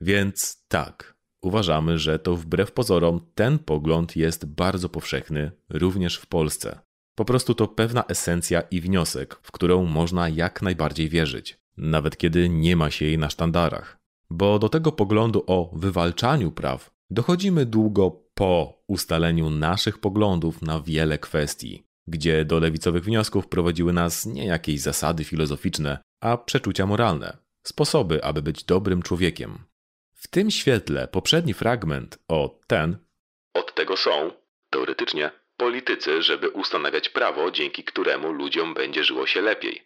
Więc 0.00 0.64
tak, 0.68 1.17
uważamy, 1.42 1.98
że 1.98 2.18
to 2.18 2.36
wbrew 2.36 2.72
pozorom 2.72 3.20
ten 3.34 3.58
pogląd 3.58 4.16
jest 4.16 4.46
bardzo 4.46 4.88
powszechny 4.88 5.52
również 5.70 6.16
w 6.16 6.26
Polsce. 6.26 6.80
Po 7.18 7.24
prostu 7.24 7.54
to 7.54 7.68
pewna 7.68 8.04
esencja 8.04 8.60
i 8.60 8.80
wniosek, 8.80 9.38
w 9.42 9.52
którą 9.52 9.84
można 9.84 10.28
jak 10.28 10.62
najbardziej 10.62 11.08
wierzyć, 11.08 11.58
nawet 11.76 12.16
kiedy 12.16 12.48
nie 12.48 12.76
ma 12.76 12.90
się 12.90 13.04
jej 13.04 13.18
na 13.18 13.30
sztandarach. 13.30 13.98
Bo 14.30 14.58
do 14.58 14.68
tego 14.68 14.92
poglądu 14.92 15.44
o 15.46 15.70
wywalczaniu 15.72 16.52
praw 16.52 16.90
dochodzimy 17.10 17.66
długo 17.66 18.22
po 18.34 18.82
ustaleniu 18.88 19.50
naszych 19.50 19.98
poglądów 19.98 20.62
na 20.62 20.80
wiele 20.80 21.18
kwestii, 21.18 21.82
gdzie 22.08 22.44
do 22.44 22.58
lewicowych 22.58 23.04
wniosków 23.04 23.48
prowadziły 23.48 23.92
nas 23.92 24.26
nie 24.26 24.46
jakieś 24.46 24.80
zasady 24.80 25.24
filozoficzne, 25.24 25.98
a 26.22 26.36
przeczucia 26.36 26.86
moralne, 26.86 27.36
sposoby, 27.66 28.24
aby 28.24 28.42
być 28.42 28.64
dobrym 28.64 29.02
człowiekiem. 29.02 29.67
W 30.20 30.28
tym 30.28 30.50
świetle 30.50 31.08
poprzedni 31.08 31.54
fragment 31.54 32.18
o 32.28 32.60
ten 32.66 32.96
Od 33.54 33.74
tego 33.74 33.96
są, 33.96 34.30
teoretycznie, 34.70 35.30
politycy, 35.56 36.22
żeby 36.22 36.50
ustanawiać 36.50 37.08
prawo, 37.08 37.50
dzięki 37.50 37.84
któremu 37.84 38.32
ludziom 38.32 38.74
będzie 38.74 39.04
żyło 39.04 39.26
się 39.26 39.40
lepiej. 39.40 39.82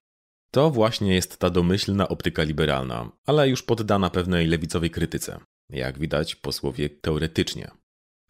to 0.51 0.71
właśnie 0.71 1.15
jest 1.15 1.39
ta 1.39 1.51
domyślna 1.51 2.09
optyka 2.09 2.43
liberalna, 2.43 3.13
ale 3.27 3.49
już 3.49 3.63
poddana 3.63 4.11
pewnej 4.11 4.47
lewicowej 4.47 4.91
krytyce. 4.91 5.41
Jak 5.71 5.99
widać, 5.99 6.35
posłowie 6.35 6.91
teoretycznie. 6.91 7.71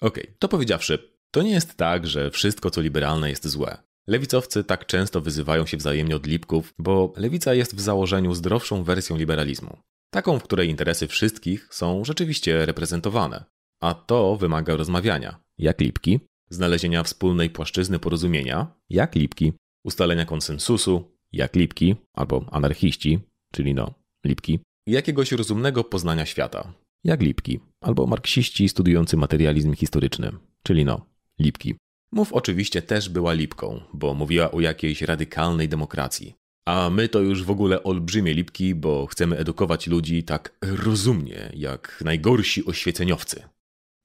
Okej, 0.01 0.35
to 0.39 0.49
powiedziawszy, 0.49 1.17
to 1.31 1.43
nie 1.43 1.51
jest 1.51 1.77
tak, 1.77 2.07
że 2.07 2.31
wszystko 2.31 2.71
co 2.71 2.81
liberalne 2.81 3.31
jest 3.31 3.49
złe. 3.49 3.83
Lewicowcy 4.07 4.65
tak 4.65 4.87
często 4.87 5.21
wyzywają 5.21 5.67
się 5.67 5.77
wzajemnie 5.77 6.17
od 6.17 6.27
lipków, 6.27 6.75
bo 6.79 7.13
lewica 7.17 7.55
jest 7.55 7.77
w 7.77 7.81
założeniu 7.81 8.35
zdrowszą 8.35 8.85
wersją 8.85 9.17
liberalizmu. 9.17 9.79
Taką, 10.15 10.39
w 10.39 10.43
której 10.43 10.69
interesy 10.69 11.09
wszystkich 11.09 11.69
są 11.71 12.05
rzeczywiście 12.05 12.67
reprezentowane. 12.67 13.45
A 13.81 13.95
to 13.95 14.37
wymaga 14.37 14.77
rozmawiania. 14.77 15.41
Jak 15.59 15.81
lipki? 15.81 16.21
Znalezienia 16.51 17.03
wspólnej 17.03 17.51
płaszczyzny 17.51 17.99
porozumienia. 17.99 18.75
Jak 18.91 19.15
lipki? 19.15 19.53
Ustalenia 19.85 20.25
konsensusu. 20.25 21.17
Jak 21.33 21.57
lipki? 21.57 21.97
Albo 22.17 22.47
anarchiści, 22.51 23.19
czyli 23.53 23.75
no, 23.75 23.95
lipki. 24.27 24.59
Jakiegoś 24.87 25.33
rozumnego 25.33 25.85
poznania 25.85 26.27
świata. 26.27 26.73
Jak 27.05 27.23
lipki. 27.23 27.61
Albo 27.81 28.07
marksiści 28.07 28.69
studiujący 28.69 29.17
materializm 29.17 29.75
historyczny, 29.75 30.33
czyli 30.63 30.85
no, 30.85 31.07
lipki. 31.41 31.75
Mów 32.13 32.33
oczywiście 32.33 32.83
też 32.83 33.09
była 33.09 33.33
lipką, 33.33 33.81
bo 33.93 34.15
mówiła 34.15 34.51
o 34.51 34.61
jakiejś 34.61 35.03
radykalnej 35.03 35.69
demokracji. 35.69 36.35
A 36.67 36.91
my 36.91 37.09
to 37.09 37.21
już 37.21 37.45
w 37.45 37.51
ogóle 37.51 37.83
olbrzymie 37.83 38.35
lipki, 38.35 38.75
bo 38.75 39.07
chcemy 39.07 39.39
edukować 39.39 39.87
ludzi 39.87 40.23
tak 40.23 40.57
rozumnie, 40.63 41.53
jak 41.55 42.03
najgorsi 42.05 42.67
oświeceniowcy. 42.67 43.43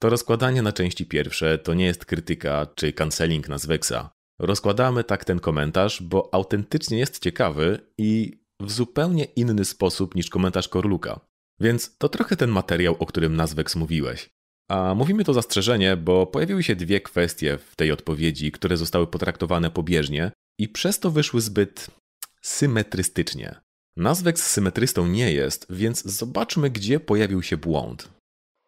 To 0.00 0.10
rozkładanie 0.10 0.62
na 0.62 0.72
części 0.72 1.06
pierwsze 1.06 1.58
to 1.58 1.74
nie 1.74 1.86
jest 1.86 2.04
krytyka 2.04 2.66
czy 2.74 2.92
canceling 2.92 3.48
nas 3.48 3.66
Weksa. 3.66 4.10
Rozkładamy 4.38 5.04
tak 5.04 5.24
ten 5.24 5.40
komentarz, 5.40 6.02
bo 6.02 6.28
autentycznie 6.34 6.98
jest 6.98 7.22
ciekawy 7.22 7.80
i 7.98 8.40
w 8.60 8.70
zupełnie 8.72 9.24
inny 9.24 9.64
sposób 9.64 10.14
niż 10.14 10.30
komentarz 10.30 10.68
Korluka. 10.68 11.20
Więc 11.60 11.96
to 11.98 12.08
trochę 12.08 12.36
ten 12.36 12.50
materiał, 12.50 12.96
o 12.98 13.06
którym 13.06 13.36
Nazwex 13.36 13.76
mówiłeś. 13.76 14.30
A 14.70 14.94
mówimy 14.94 15.24
to 15.24 15.34
zastrzeżenie, 15.34 15.96
bo 15.96 16.26
pojawiły 16.26 16.62
się 16.62 16.76
dwie 16.76 17.00
kwestie 17.00 17.58
w 17.58 17.76
tej 17.76 17.92
odpowiedzi, 17.92 18.52
które 18.52 18.76
zostały 18.76 19.06
potraktowane 19.06 19.70
pobieżnie 19.70 20.32
i 20.58 20.68
przez 20.68 21.00
to 21.00 21.10
wyszły 21.10 21.40
zbyt 21.40 21.90
symetrystycznie. 22.42 23.60
Nazwex 23.96 24.50
symetrystą 24.50 25.06
nie 25.06 25.32
jest, 25.32 25.66
więc 25.70 26.04
zobaczmy, 26.04 26.70
gdzie 26.70 27.00
pojawił 27.00 27.42
się 27.42 27.56
błąd. 27.56 28.08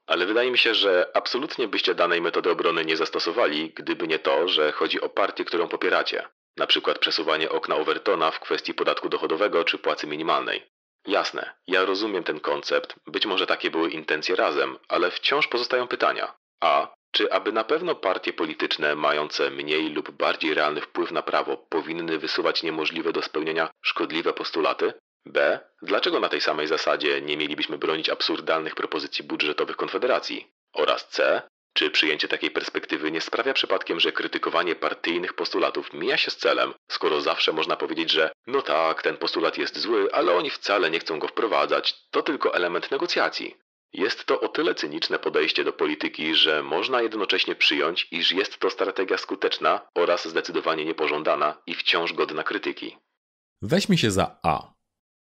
Ale 0.06 0.26
wydaje 0.26 0.50
mi 0.50 0.59
się, 0.59 0.74
że 0.74 1.11
absolutnie 1.14 1.68
byście 1.68 1.94
danej 1.94 2.20
metody 2.20 2.50
obrony 2.50 2.85
nie 2.85 2.96
zastosowali, 2.96 3.72
gdyby 3.76 4.09
nie 4.09 4.18
to, 4.18 4.48
że 4.48 4.72
chodzi 4.72 5.00
o 5.00 5.09
partię, 5.09 5.44
którą 5.44 5.68
popieracie. 5.68 6.28
Na 6.56 6.66
przykład 6.66 6.98
przesuwanie 6.98 7.50
okna 7.50 7.76
Overtona 7.76 8.30
w 8.30 8.40
kwestii 8.40 8.74
podatku 8.74 9.09
dochodowego 9.09 9.64
czy 9.64 9.78
płacy 9.78 10.06
minimalnej. 10.06 10.62
Jasne, 11.06 11.54
ja 11.66 11.85
rozumiem 11.85 12.24
ten 12.24 12.40
koncept, 12.40 12.94
być 13.06 13.26
może 13.26 13.46
takie 13.46 13.70
były 13.70 13.90
intencje 13.90 14.37
razem, 14.37 14.78
ale 14.88 15.11
wciąż 15.11 15.48
pozostają 15.48 15.88
pytania. 15.88 16.35
A. 16.61 16.94
Czy 17.12 17.32
aby 17.32 17.52
na 17.52 17.64
pewno 17.64 17.94
partie 17.94 18.32
polityczne 18.32 18.94
mające 18.94 19.50
mniej 19.50 19.90
lub 19.90 20.10
bardziej 20.10 20.54
realny 20.54 20.80
wpływ 20.80 21.10
na 21.10 21.22
prawo 21.22 21.56
powinny 21.56 22.18
wysuwać 22.18 22.62
niemożliwe 22.62 23.12
do 23.12 23.22
spełnienia 23.22 23.70
szkodliwe 23.82 24.32
postulaty? 24.32 24.92
B. 25.26 25.60
Dlaczego 25.82 26.20
na 26.20 26.28
tej 26.28 26.40
samej 26.40 26.66
zasadzie 26.66 27.20
nie 27.20 27.36
mielibyśmy 27.36 27.78
bronić 27.78 28.08
absurdalnych 28.08 28.74
propozycji 28.74 29.24
budżetowych 29.24 29.76
Konfederacji? 29.76 30.46
Oraz 30.72 31.08
C. 31.08 31.42
Czy 31.72 31.90
przyjęcie 31.90 32.28
takiej 32.28 32.50
perspektywy 32.50 33.10
nie 33.10 33.20
sprawia 33.20 33.52
przypadkiem, 33.52 34.00
że 34.00 34.12
krytykowanie 34.12 34.74
partyjnych 34.74 35.34
postulatów 35.34 35.92
mija 35.92 36.16
się 36.16 36.30
z 36.30 36.36
celem, 36.36 36.74
skoro 36.90 37.20
zawsze 37.20 37.52
można 37.52 37.76
powiedzieć, 37.76 38.10
że 38.10 38.32
no 38.46 38.62
tak, 38.62 39.02
ten 39.02 39.16
postulat 39.16 39.58
jest 39.58 39.78
zły, 39.78 40.08
ale 40.12 40.32
oni 40.32 40.50
wcale 40.50 40.90
nie 40.90 40.98
chcą 40.98 41.18
go 41.18 41.28
wprowadzać, 41.28 41.94
to 42.10 42.22
tylko 42.22 42.54
element 42.54 42.90
negocjacji. 42.90 43.56
Jest 43.92 44.24
to 44.24 44.40
o 44.40 44.48
tyle 44.48 44.74
cyniczne 44.74 45.18
podejście 45.18 45.64
do 45.64 45.72
polityki, 45.72 46.35
że 46.35 46.62
można 46.62 47.03
jednocześnie 47.03 47.55
przyjąć, 47.55 48.09
iż 48.11 48.33
jest 48.33 48.59
to 48.59 48.70
strategia 48.70 49.18
skuteczna 49.18 49.81
oraz 49.94 50.29
zdecydowanie 50.29 50.85
niepożądana 50.85 51.62
i 51.66 51.74
wciąż 51.74 52.12
godna 52.12 52.42
krytyki. 52.42 52.96
Weźmy 53.62 53.98
się 53.98 54.11
za 54.11 54.38
A. 54.42 54.72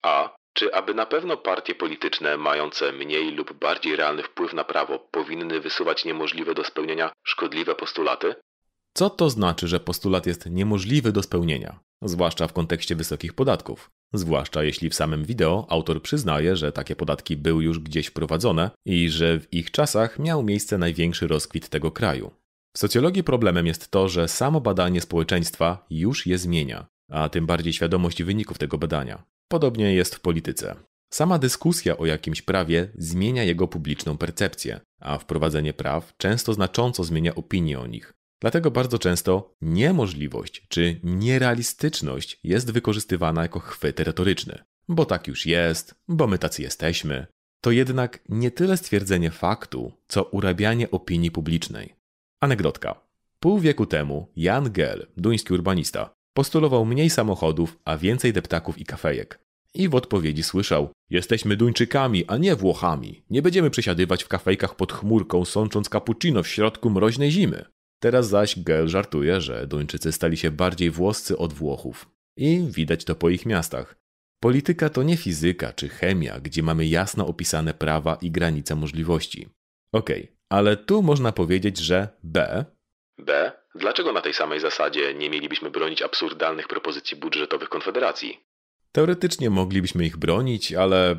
A. 0.03 0.37
Czy 0.53 0.75
aby 0.75 0.95
na 0.95 1.07
pewno 1.07 1.37
partie 1.37 1.75
polityczne 1.75 2.37
mające 2.37 2.93
mniej 2.93 3.31
lub 3.33 3.53
bardziej 3.53 3.97
realny 3.97 4.23
wpływ 4.23 4.53
na 4.53 4.65
prawo 4.65 4.99
powinny 4.99 5.61
wysuwać 5.61 6.05
niemożliwe 6.05 6.55
do 6.55 6.65
spełnienia 6.65 7.13
szkodliwe 7.27 7.75
postulaty? 7.75 8.35
Co 8.95 9.11
to 9.11 9.31
znaczy, 9.31 9.69
że 9.69 9.81
postulat 9.81 10.27
jest 10.27 10.51
niemożliwy 10.51 11.13
do 11.13 11.23
spełnienia? 11.23 11.79
Zwłaszcza 12.03 12.47
w 12.47 12.53
kontekście 12.53 12.97
wysokich 12.97 13.35
podatków. 13.35 13.91
Zwłaszcza 14.13 14.65
jeśli 14.65 14.91
w 14.91 14.95
samym 14.95 15.25
wideo 15.25 15.67
autor 15.69 16.03
przyznaje, 16.03 16.57
że 16.57 16.73
takie 16.73 16.97
podatki 16.97 17.37
były 17.37 17.65
już 17.65 17.79
gdzieś 17.79 18.07
wprowadzone 18.07 18.71
i 18.87 19.11
że 19.11 19.41
w 19.41 19.55
ich 19.55 19.71
czasach 19.71 20.19
miał 20.19 20.43
miejsce 20.43 20.79
największy 20.79 21.27
rozkwit 21.27 21.69
tego 21.69 21.91
kraju. 21.91 22.31
W 22.77 22.79
socjologii 22.79 23.25
problemem 23.25 23.67
jest 23.67 23.91
to, 23.91 24.09
że 24.09 24.29
samo 24.29 24.61
badanie 24.61 25.01
społeczeństwa 25.01 25.87
już 25.91 26.27
je 26.27 26.39
zmienia, 26.39 26.87
a 27.11 27.29
tym 27.29 27.47
bardziej 27.47 27.73
świadomość 27.73 28.23
wyników 28.23 28.59
tego 28.59 28.79
badania. 28.79 29.25
Podobnie 29.49 29.95
jest 29.95 30.15
w 30.15 30.21
polityce. 30.21 30.77
Sama 31.13 31.39
dyskusja 31.39 31.97
o 31.97 32.07
jakimś 32.07 32.43
prawie 32.43 32.89
zmienia 32.95 33.45
jego 33.45 33.69
publiczną 33.69 34.19
percepcję, 34.19 34.81
a 35.01 35.19
wprowadzenie 35.19 35.73
praw 35.73 36.17
często 36.17 36.55
znacząco 36.55 37.05
zmienia 37.05 37.35
opinię 37.35 37.81
o 37.81 37.87
nich. 37.87 38.18
Dlatego 38.41 38.71
bardzo 38.71 38.99
często 38.99 39.55
niemożliwość 39.63 40.67
czy 40.69 41.01
nierealistyczność 41.03 42.41
jest 42.45 42.71
wykorzystywana 42.71 43.43
jako 43.43 43.61
chwyt 43.61 44.01
retoryczny. 44.01 44.59
Bo 44.89 45.05
tak 45.05 45.29
już 45.29 45.47
jest, 45.47 45.95
bo 46.09 46.27
my 46.27 46.39
tacy 46.39 46.63
jesteśmy. 46.63 47.27
To 47.61 47.71
jednak 47.71 48.19
nie 48.29 48.51
tyle 48.51 48.77
stwierdzenie 48.77 49.31
faktu, 49.31 49.93
co 50.09 50.23
urabianie 50.23 50.91
opinii 50.91 51.31
publicznej. 51.31 51.95
Anegdotka. 52.41 53.01
Pół 53.41 53.59
wieku 53.59 53.87
temu 53.87 54.33
Jan 54.37 54.73
Gell, 54.73 55.07
duński 55.17 55.55
urbanista, 55.55 56.11
postulował 56.35 56.85
mniej 56.85 57.11
samochodów, 57.11 57.79
a 57.85 57.97
więcej 57.97 58.33
deptaków 58.33 58.79
i 58.79 58.85
kafejek. 58.85 59.41
I 59.75 59.89
w 59.89 59.95
odpowiedzi 59.95 60.43
słyszał: 60.43 60.91
Jesteśmy 61.11 61.57
Duńczykami, 61.57 62.25
a 62.27 62.37
nie 62.37 62.57
Włochami. 62.57 63.23
Nie 63.31 63.43
będziemy 63.43 63.71
przesiadywać 63.71 64.25
w 64.25 64.29
kafejkach 64.29 64.77
pod 64.77 64.93
chmurką, 64.93 65.45
sącząc 65.45 65.89
cappuccino 65.89 66.43
w 66.43 66.49
środku 66.49 66.91
mroźnej 66.91 67.31
zimy. 67.31 67.65
Teraz 68.01 68.29
zaś 68.29 68.59
Gell 68.61 68.89
żartuje, 68.89 69.41
że 69.41 69.67
Duńczycy 69.67 70.13
stali 70.13 70.37
się 70.37 70.51
bardziej 70.51 70.91
włoscy 70.91 71.39
od 71.39 71.53
Włochów. 71.53 72.11
I 72.37 72.67
widać 72.71 73.05
to 73.05 73.15
po 73.15 73.29
ich 73.29 73.47
miastach. 73.47 73.95
Polityka 74.41 74.89
to 74.91 75.03
nie 75.03 75.17
fizyka 75.17 75.73
czy 75.73 75.89
chemia, 75.89 76.41
gdzie 76.41 76.63
mamy 76.63 76.87
jasno 76.87 77.27
opisane 77.27 77.75
prawa 77.75 78.19
i 78.23 78.31
granice 78.31 78.77
możliwości. 78.77 79.49
Okej, 79.93 80.33
ale 80.49 80.77
tu 80.77 81.03
można 81.03 81.33
powiedzieć, 81.33 81.79
że 81.79 82.09
B 82.23 82.65
B. 83.19 83.53
Dlaczego 83.75 84.13
na 84.13 84.21
tej 84.21 84.35
samej 84.35 84.61
zasadzie 84.61 85.15
nie 85.15 85.31
mielibyśmy 85.31 85.71
bronić 85.71 86.03
absurdalnych 86.03 86.69
propozycji 86.69 87.17
budżetowych 87.17 87.69
Konfederacji? 87.69 88.41
Teoretycznie 88.93 89.51
moglibyśmy 89.51 90.07
ich 90.07 90.17
bronić, 90.17 90.73
ale 90.73 91.17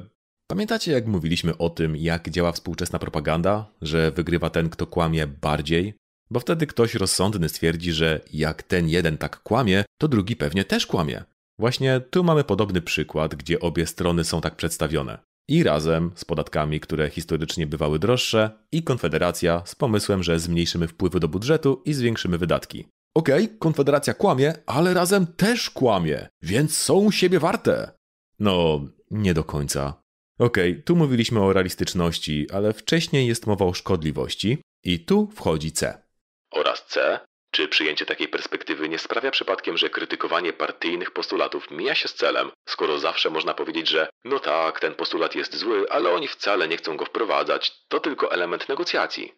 pamiętacie 0.48 0.92
jak 0.92 1.06
mówiliśmy 1.06 1.58
o 1.58 1.70
tym, 1.70 1.96
jak 1.96 2.30
działa 2.30 2.52
współczesna 2.52 3.00
propaganda, 3.00 3.66
że 3.82 4.12
wygrywa 4.12 4.50
ten, 4.50 4.70
kto 4.70 4.88
kłamie 4.88 5.28
bardziej? 5.28 5.94
Bo 6.32 6.40
wtedy 6.40 6.68
ktoś 6.68 6.96
rozsądny 6.96 7.50
stwierdzi, 7.50 7.92
że 7.92 8.22
jak 8.34 8.64
ten 8.64 8.90
jeden 8.90 9.18
tak 9.18 9.44
kłamie, 9.44 9.86
to 9.98 10.08
drugi 10.08 10.36
pewnie 10.36 10.66
też 10.66 10.88
kłamie. 10.88 11.24
Właśnie 11.60 12.02
tu 12.10 12.24
mamy 12.24 12.44
podobny 12.44 12.82
przykład, 12.82 13.36
gdzie 13.36 13.60
obie 13.60 13.86
strony 13.86 14.24
są 14.24 14.42
tak 14.42 14.56
przedstawione. 14.56 15.18
I 15.50 15.64
razem 15.64 16.12
z 16.16 16.26
podatkami, 16.26 16.80
które 16.80 17.10
historycznie 17.10 17.68
bywały 17.68 18.00
droższe, 18.00 18.52
i 18.72 18.84
Konfederacja 18.84 19.62
z 19.66 19.76
pomysłem, 19.76 20.24
że 20.24 20.40
zmniejszymy 20.40 20.88
wpływy 20.88 21.20
do 21.20 21.28
budżetu 21.28 21.82
i 21.86 21.94
zwiększymy 21.94 22.38
wydatki. 22.38 22.86
Okej, 23.16 23.46
okay, 23.46 23.58
Konfederacja 23.58 24.14
kłamie, 24.14 24.54
ale 24.66 24.94
razem 24.94 25.28
też 25.28 25.70
kłamie, 25.70 26.28
więc 26.42 26.78
są 26.78 27.12
siebie 27.12 27.40
warte. 27.40 27.92
No, 28.40 28.86
nie 29.12 29.34
do 29.34 29.44
końca. 29.44 30.02
Okej, 30.40 30.72
okay, 30.72 30.84
tu 30.84 30.96
mówiliśmy 30.96 31.42
o 31.42 31.54
realistyczności, 31.54 32.48
ale 32.52 32.74
wcześniej 32.74 33.28
jest 33.28 33.48
mowa 33.48 33.66
o 33.66 33.74
szkodliwości 33.74 34.62
i 34.84 35.00
tu 35.00 35.30
wchodzi 35.36 35.72
C. 35.72 36.09
Oraz 36.52 36.86
C. 36.86 37.20
Czy 37.52 37.68
przyjęcie 37.68 38.06
takiej 38.06 38.28
perspektywy 38.28 38.90
nie 38.90 39.00
sprawia 39.00 39.32
przypadkiem, 39.32 39.78
że 39.78 39.90
krytykowanie 39.90 40.54
partyjnych 40.54 41.12
postulatów 41.12 41.72
mija 41.72 41.96
się 41.96 42.08
z 42.08 42.14
celem, 42.14 42.52
skoro 42.66 43.00
zawsze 43.00 43.30
można 43.30 43.54
powiedzieć, 43.54 43.90
że 43.90 44.10
no 44.26 44.40
tak, 44.40 44.80
ten 44.80 44.96
postulat 44.96 45.36
jest 45.36 45.56
zły, 45.56 45.86
ale 45.90 46.10
oni 46.12 46.28
wcale 46.28 46.68
nie 46.68 46.78
chcą 46.78 46.98
go 46.98 47.06
wprowadzać, 47.06 47.72
to 47.88 48.00
tylko 48.00 48.32
element 48.32 48.70
negocjacji. 48.70 49.34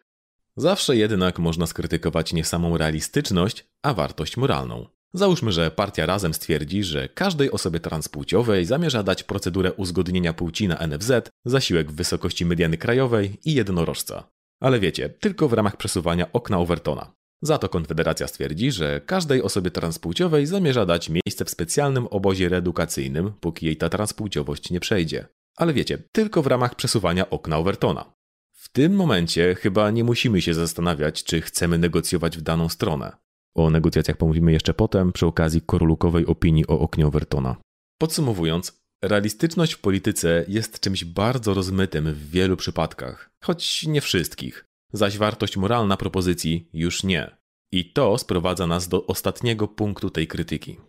Zawsze 0.56 0.96
jednak 0.96 1.38
można 1.38 1.66
skrytykować 1.66 2.32
nie 2.32 2.44
samą 2.44 2.78
realistyczność, 2.78 3.64
a 3.82 3.94
wartość 3.94 4.36
moralną. 4.36 4.86
Załóżmy, 5.14 5.52
że 5.52 5.70
partia 5.70 6.06
razem 6.06 6.34
stwierdzi, 6.34 6.84
że 6.84 7.08
każdej 7.08 7.50
osobie 7.50 7.80
transpłciowej 7.80 8.64
zamierza 8.64 9.02
dać 9.02 9.22
procedurę 9.22 9.72
uzgodnienia 9.72 10.32
płci 10.32 10.68
na 10.68 10.86
NFZ, 10.86 11.30
zasiłek 11.44 11.92
w 11.92 11.94
wysokości 11.94 12.46
mediany 12.46 12.78
krajowej 12.78 13.38
i 13.44 13.54
jednorożca. 13.54 14.28
Ale 14.62 14.80
wiecie, 14.80 15.08
tylko 15.08 15.48
w 15.48 15.52
ramach 15.52 15.76
przesuwania 15.76 16.32
okna 16.32 16.58
Overtona. 16.58 17.12
Za 17.42 17.58
to 17.58 17.68
Konfederacja 17.68 18.26
stwierdzi, 18.26 18.72
że 18.72 19.00
każdej 19.00 19.42
osobie 19.42 19.70
transpłciowej 19.70 20.46
zamierza 20.46 20.86
dać 20.86 21.08
miejsce 21.08 21.44
w 21.44 21.50
specjalnym 21.50 22.06
obozie 22.06 22.48
reedukacyjnym, 22.48 23.32
póki 23.40 23.66
jej 23.66 23.76
ta 23.76 23.88
transpłciowość 23.88 24.70
nie 24.70 24.80
przejdzie. 24.80 25.26
Ale 25.56 25.72
wiecie, 25.72 25.98
tylko 26.12 26.42
w 26.42 26.46
ramach 26.46 26.74
przesuwania 26.74 27.30
okna 27.30 27.58
Overtona. 27.58 28.14
W 28.52 28.68
tym 28.72 28.94
momencie 28.94 29.54
chyba 29.54 29.90
nie 29.90 30.04
musimy 30.04 30.42
się 30.42 30.54
zastanawiać, 30.54 31.24
czy 31.24 31.40
chcemy 31.40 31.78
negocjować 31.78 32.38
w 32.38 32.42
daną 32.42 32.68
stronę. 32.68 33.16
O 33.54 33.70
negocjacjach 33.70 34.16
pomówimy 34.16 34.52
jeszcze 34.52 34.74
potem 34.74 35.12
przy 35.12 35.26
okazji 35.26 35.60
korolukowej 35.60 36.26
opinii 36.26 36.66
o 36.66 36.80
oknie 36.80 37.06
Overtona. 37.06 37.56
Podsumowując, 37.98 38.81
realistyczność 39.02 39.74
w 39.74 39.80
polityce 39.80 40.44
jest 40.48 40.80
czymś 40.80 41.04
bardzo 41.04 41.54
rozmytym 41.54 42.14
w 42.14 42.30
wielu 42.30 42.56
przypadkach, 42.56 43.30
choć 43.44 43.86
nie 43.86 44.00
wszystkich, 44.00 44.64
zaś 44.92 45.18
wartość 45.18 45.56
moralna 45.56 45.96
propozycji 45.96 46.68
już 46.72 47.02
nie. 47.04 47.36
I 47.72 47.92
to 47.92 48.18
sprowadza 48.18 48.66
nas 48.66 48.88
do 48.88 49.06
ostatniego 49.06 49.68
punktu 49.68 50.10
tej 50.10 50.26
krytyki. 50.26 50.80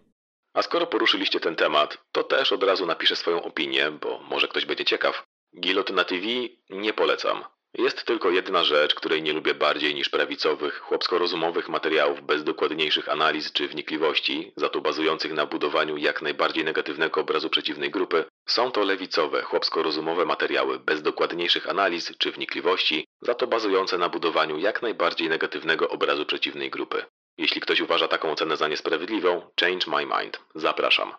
A 0.53 0.61
skoro 0.61 0.87
poruszyliście 0.87 1.39
ten 1.39 1.55
temat, 1.55 1.97
to 2.11 2.23
też 2.23 2.51
od 2.51 2.63
razu 2.63 2.85
napiszę 2.85 3.15
swoją 3.15 3.43
opinię, 3.43 3.91
bo 3.91 4.19
może 4.29 4.47
ktoś 4.47 4.65
będzie 4.65 4.85
ciekaw. 4.85 5.23
Gilotyna 5.59 6.03
TV 6.03 6.25
nie 6.69 6.93
polecam. 6.93 7.43
Jest 7.77 8.05
tylko 8.05 8.29
jedna 8.29 8.63
rzecz, 8.63 8.95
której 8.95 9.23
nie 9.23 9.33
lubię 9.33 9.53
bardziej 9.53 9.95
niż 9.95 10.09
prawicowych, 10.09 10.79
chłopsko-rozumowych 10.79 11.69
materiałów 11.69 12.21
bez 12.21 12.43
dokładniejszych 12.43 13.09
analiz 13.09 13.51
czy 13.51 13.67
wnikliwości, 13.67 14.51
za 14.57 14.69
to 14.69 14.81
bazujących 14.81 15.33
na 15.33 15.45
budowaniu 15.45 15.97
jak 15.97 16.21
najbardziej 16.21 16.63
negatywnego 16.63 17.21
obrazu 17.21 17.49
przeciwnej 17.49 17.91
grupy. 17.91 18.25
Są 18.47 18.71
to 18.71 18.83
lewicowe, 18.83 19.41
chłopsko-rozumowe 19.41 20.25
materiały 20.25 20.79
bez 20.79 21.01
dokładniejszych 21.01 21.69
analiz 21.69 22.17
czy 22.17 22.31
wnikliwości, 22.31 23.07
za 23.21 23.33
to 23.33 23.47
bazujące 23.47 23.97
na 23.97 24.09
budowaniu 24.09 24.57
jak 24.57 24.81
najbardziej 24.81 25.29
negatywnego 25.29 25.89
obrazu 25.89 26.25
przeciwnej 26.25 26.69
grupy. 26.69 27.05
Jeśli 27.37 27.61
ktoś 27.61 27.81
uważa 27.81 28.07
taką 28.07 28.31
ocenę 28.31 28.57
za 28.57 28.67
niesprawiedliwą, 28.67 29.41
change 29.59 29.85
my 29.87 30.05
mind. 30.05 30.39
Zapraszam. 30.55 31.11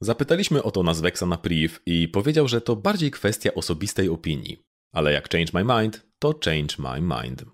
Zapytaliśmy 0.00 0.62
o 0.62 0.70
to 0.70 0.82
Nazweksa 0.82 1.26
na 1.26 1.36
priv 1.36 1.78
i 1.86 2.08
powiedział, 2.08 2.48
że 2.48 2.60
to 2.60 2.76
bardziej 2.76 3.10
kwestia 3.10 3.54
osobistej 3.54 4.08
opinii. 4.08 4.65
Ale 4.96 5.12
jak 5.12 5.28
change 5.28 5.50
my 5.54 5.64
mind, 5.64 6.06
to 6.18 6.34
change 6.44 6.76
my 6.78 7.00
mind. 7.00 7.44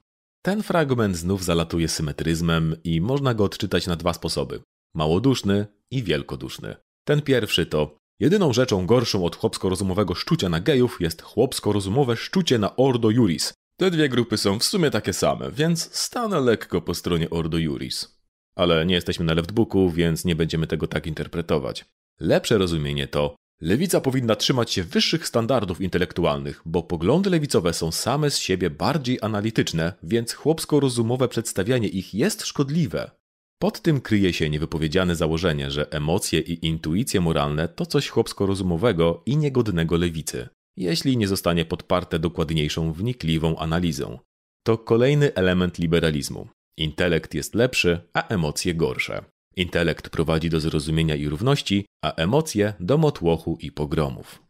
Ten 0.42 0.62
fragment 0.62 1.16
znów 1.16 1.44
zalatuje 1.44 1.88
symetryzmem 1.88 2.76
i 2.85 3.00
można 3.00 3.35
go 3.35 3.44
odczytać 3.44 3.87
na 3.87 3.96
dwa 3.96 4.12
sposoby: 4.12 4.61
małoduszny 4.94 5.66
i 5.90 6.02
wielkoduszny. 6.02 6.76
Ten 7.05 7.22
pierwszy 7.22 7.66
to 7.66 7.96
jedyną 8.20 8.52
rzeczą 8.52 8.87
gorszą 8.87 9.24
od 9.24 9.37
chłopsko-rozumowego 9.37 10.14
szczucia 10.14 10.48
na 10.48 10.61
gejów 10.61 11.00
jest 11.00 11.22
chłopsko-rozumowe 11.22 12.16
szczucie 12.16 12.59
na 12.59 12.76
Ordo 12.76 13.11
Juris. 13.11 13.55
Te 13.76 13.90
dwie 13.90 14.09
grupy 14.09 14.37
są 14.37 14.59
w 14.59 14.64
sumie 14.64 14.90
takie 14.90 15.12
same, 15.12 15.50
więc 15.50 15.94
stanę 15.94 16.40
lekko 16.40 16.81
po 16.81 16.94
stronie 16.94 17.31
Ordo 17.31 17.59
Juris. 17.59 18.18
Ale 18.55 18.87
nie 18.87 18.94
jesteśmy 18.94 19.24
na 19.24 19.35
leftbooku, 19.35 19.90
więc 19.90 20.24
nie 20.24 20.37
będziemy 20.37 20.66
tego 20.66 20.87
tak 20.87 21.07
interpretować. 21.07 21.85
Lepsze 22.20 22.59
rozumienie 22.59 23.07
to 23.07 23.37
Lewica 23.62 24.01
powinna 24.01 24.37
trzymać 24.37 24.72
się 24.72 24.85
wyższych 24.85 25.27
standardów 25.27 25.81
intelektualnych, 25.81 26.62
bo 26.66 26.83
poglądy 26.83 27.31
lewicowe 27.31 27.72
są 27.72 27.92
same 27.92 28.31
z 28.31 28.38
siebie 28.38 28.70
bardziej 28.70 29.18
analityczne, 29.22 29.92
więc 30.03 30.33
chłopsko-rozumowe 30.33 31.29
przedstawianie 31.29 31.88
ich 31.88 32.14
jest 32.14 32.46
szkodliwe. 32.46 33.11
Pod 33.59 33.83
tym 33.83 34.01
kryje 34.01 34.33
się 34.33 34.51
niewypowiedziane 34.51 35.16
założenie, 35.16 35.70
że 35.70 35.92
emocje 35.92 36.40
i 36.40 36.66
intuicje 36.66 37.20
moralne 37.20 37.68
to 37.68 37.87
coś 37.87 38.09
chłopsko-rozumowego 38.09 39.22
i 39.27 39.37
niegodnego 39.37 39.96
lewicy, 39.96 40.48
jeśli 40.77 41.16
nie 41.16 41.29
zostanie 41.29 41.64
podparte 41.64 42.18
dokładniejszą, 42.18 42.92
wnikliwą 42.92 43.59
analizą. 43.59 44.18
To 44.64 44.79
kolejny 44.79 45.35
element 45.35 45.79
liberalizmu. 45.79 46.48
Intelekt 46.77 47.35
jest 47.35 47.55
lepszy, 47.55 48.01
a 48.12 48.29
emocje 48.29 48.75
gorsze. 48.75 49.25
Intelekt 49.56 50.08
prowadzi 50.08 50.50
do 50.50 50.60
zrozumienia 50.60 51.16
i 51.16 51.28
równości, 51.28 51.86
a 52.04 52.14
emocje 52.14 52.74
do 52.80 52.98
motłochu 52.98 53.58
i 53.60 53.72
pogromów. 53.72 54.42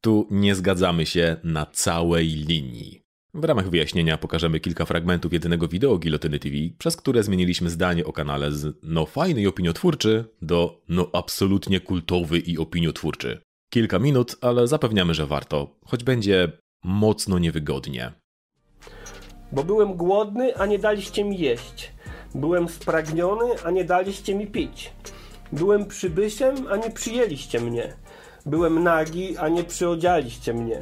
Tu 0.00 0.26
nie 0.30 0.54
zgadzamy 0.54 1.06
się 1.06 1.36
na 1.44 1.66
całej 1.66 2.26
linii. 2.26 3.06
W 3.34 3.44
ramach 3.44 3.70
wyjaśnienia 3.70 4.18
pokażemy 4.18 4.60
kilka 4.60 4.84
fragmentów 4.84 5.32
jedynego 5.32 5.68
wideo 5.68 5.98
Gilotyny 5.98 6.38
TV, 6.38 6.56
przez 6.78 6.96
które 6.96 7.22
zmieniliśmy 7.22 7.70
zdanie 7.70 8.04
o 8.04 8.12
kanale 8.12 8.52
z 8.52 8.76
no 8.82 9.06
fajny 9.06 9.40
i 9.40 9.46
opiniotwórczy 9.46 10.24
do 10.42 10.80
no 10.88 11.10
absolutnie 11.12 11.80
kultowy 11.80 12.38
i 12.38 12.58
opiniotwórczy. 12.58 13.40
Kilka 13.70 13.98
minut, 13.98 14.36
ale 14.40 14.68
zapewniamy, 14.68 15.14
że 15.14 15.26
warto, 15.26 15.76
choć 15.84 16.04
będzie 16.04 16.52
mocno 16.84 17.38
niewygodnie. 17.38 18.12
Bo 19.52 19.64
byłem 19.64 19.94
głodny, 19.94 20.56
a 20.56 20.66
nie 20.66 20.78
daliście 20.78 21.24
mi 21.24 21.38
jeść. 21.38 21.95
Byłem 22.36 22.68
spragniony, 22.68 23.44
a 23.64 23.70
nie 23.70 23.84
daliście 23.84 24.34
mi 24.34 24.46
pić. 24.46 24.92
Byłem 25.52 25.86
przybysiem, 25.86 26.54
a 26.70 26.76
nie 26.76 26.90
przyjęliście 26.90 27.60
mnie. 27.60 27.92
Byłem 28.46 28.82
nagi, 28.82 29.38
a 29.38 29.48
nie 29.48 29.64
przyodzialiście 29.64 30.54
mnie. 30.54 30.78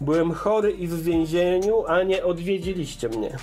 Byłem 0.00 0.32
chory 0.32 0.70
i 0.72 0.86
w 0.86 1.02
więzieniu, 1.02 1.84
a 1.86 2.02
nie 2.02 2.24
odwiedziliście 2.24 3.08
mnie. 3.08 3.36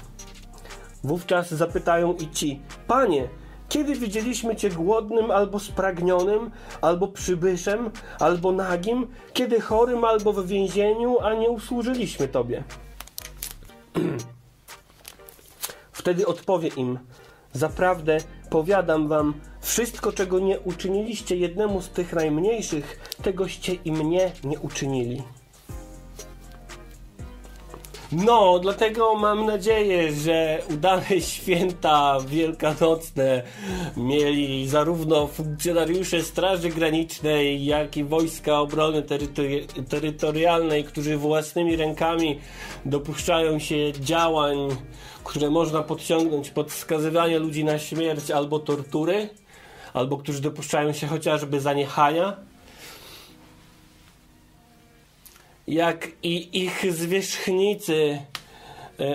Wówczas 1.03 1.51
zapytają 1.51 2.13
i 2.13 2.29
ci: 2.29 2.61
Panie, 2.87 3.27
kiedy 3.69 3.95
widzieliśmy 3.95 4.55
Cię 4.55 4.69
głodnym 4.69 5.31
albo 5.31 5.59
spragnionym, 5.59 6.51
albo 6.81 7.07
przybyszem, 7.07 7.91
albo 8.19 8.51
nagim, 8.51 9.07
kiedy 9.33 9.61
chorym 9.61 10.03
albo 10.03 10.33
w 10.33 10.47
więzieniu, 10.47 11.19
a 11.19 11.33
nie 11.33 11.49
usłużyliśmy 11.49 12.27
Tobie? 12.27 12.63
Wtedy 15.91 16.27
odpowie 16.27 16.67
im: 16.67 16.99
Zaprawdę 17.53 18.17
powiadam 18.49 19.07
wam, 19.07 19.33
wszystko 19.61 20.11
czego 20.11 20.39
nie 20.39 20.59
uczyniliście 20.59 21.35
jednemu 21.35 21.81
z 21.81 21.89
tych 21.89 22.13
najmniejszych, 22.13 23.15
tegoście 23.23 23.73
i 23.73 23.91
mnie 23.91 24.31
nie 24.43 24.59
uczynili. 24.59 25.23
No, 28.11 28.59
dlatego 28.59 29.15
mam 29.15 29.45
nadzieję, 29.45 30.13
że 30.13 30.61
udane 30.73 31.21
święta 31.33 32.17
wielkanocne 32.27 33.43
mieli 33.97 34.67
zarówno 34.67 35.27
funkcjonariusze 35.27 36.23
Straży 36.23 36.69
Granicznej, 36.69 37.65
jak 37.65 37.97
i 37.97 38.03
Wojska 38.03 38.59
Obrony 38.59 39.01
Terytori 39.01 39.67
Terytorialnej, 39.89 40.83
którzy 40.83 41.17
własnymi 41.17 41.75
rękami 41.75 42.39
dopuszczają 42.85 43.59
się 43.59 43.93
działań 43.93 44.57
które 45.29 45.49
można 45.49 45.83
podciągnąć 45.83 46.49
pod 46.49 46.71
skazywanie 46.71 47.39
ludzi 47.39 47.63
na 47.63 47.79
śmierć 47.79 48.31
albo 48.31 48.59
tortury, 48.59 49.29
albo 49.93 50.17
którzy 50.17 50.41
dopuszczają 50.41 50.93
się 50.93 51.07
chociażby 51.07 51.61
zaniechania, 51.61 52.37
jak 55.67 56.07
i 56.23 56.63
ich 56.63 56.93
zwierzchnicy 56.93 58.19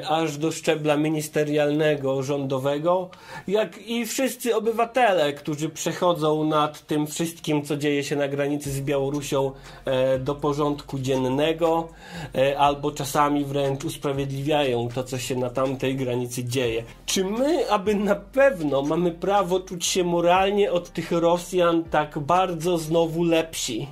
aż 0.08 0.36
do 0.36 0.52
szczebla 0.52 0.96
ministerialnego, 0.96 2.22
rządowego, 2.22 3.10
jak 3.48 3.78
i 3.86 4.06
wszyscy 4.06 4.56
obywatele, 4.56 5.32
którzy 5.32 5.68
przechodzą 5.68 6.44
nad 6.44 6.86
tym 6.86 7.06
wszystkim, 7.06 7.62
co 7.62 7.76
dzieje 7.76 8.04
się 8.04 8.16
na 8.16 8.28
granicy 8.28 8.70
z 8.70 8.80
Białorusią 8.80 9.52
e, 9.84 10.18
do 10.18 10.34
porządku 10.34 10.98
dziennego, 10.98 11.88
e, 12.34 12.58
albo 12.58 12.92
czasami 12.92 13.44
wręcz 13.44 13.84
usprawiedliwiają 13.84 14.88
to, 14.94 15.04
co 15.04 15.18
się 15.18 15.36
na 15.36 15.50
tamtej 15.50 15.96
granicy 15.96 16.44
dzieje. 16.44 16.84
Czy 17.06 17.24
my, 17.24 17.70
aby 17.70 17.94
na 17.94 18.14
pewno 18.14 18.82
mamy 18.82 19.10
prawo 19.10 19.60
czuć 19.60 19.86
się 19.86 20.04
moralnie 20.04 20.72
od 20.72 20.92
tych 20.92 21.12
Rosjan 21.12 21.84
tak 21.84 22.18
bardzo 22.18 22.78
znowu 22.78 23.24
lepsi? 23.24 23.88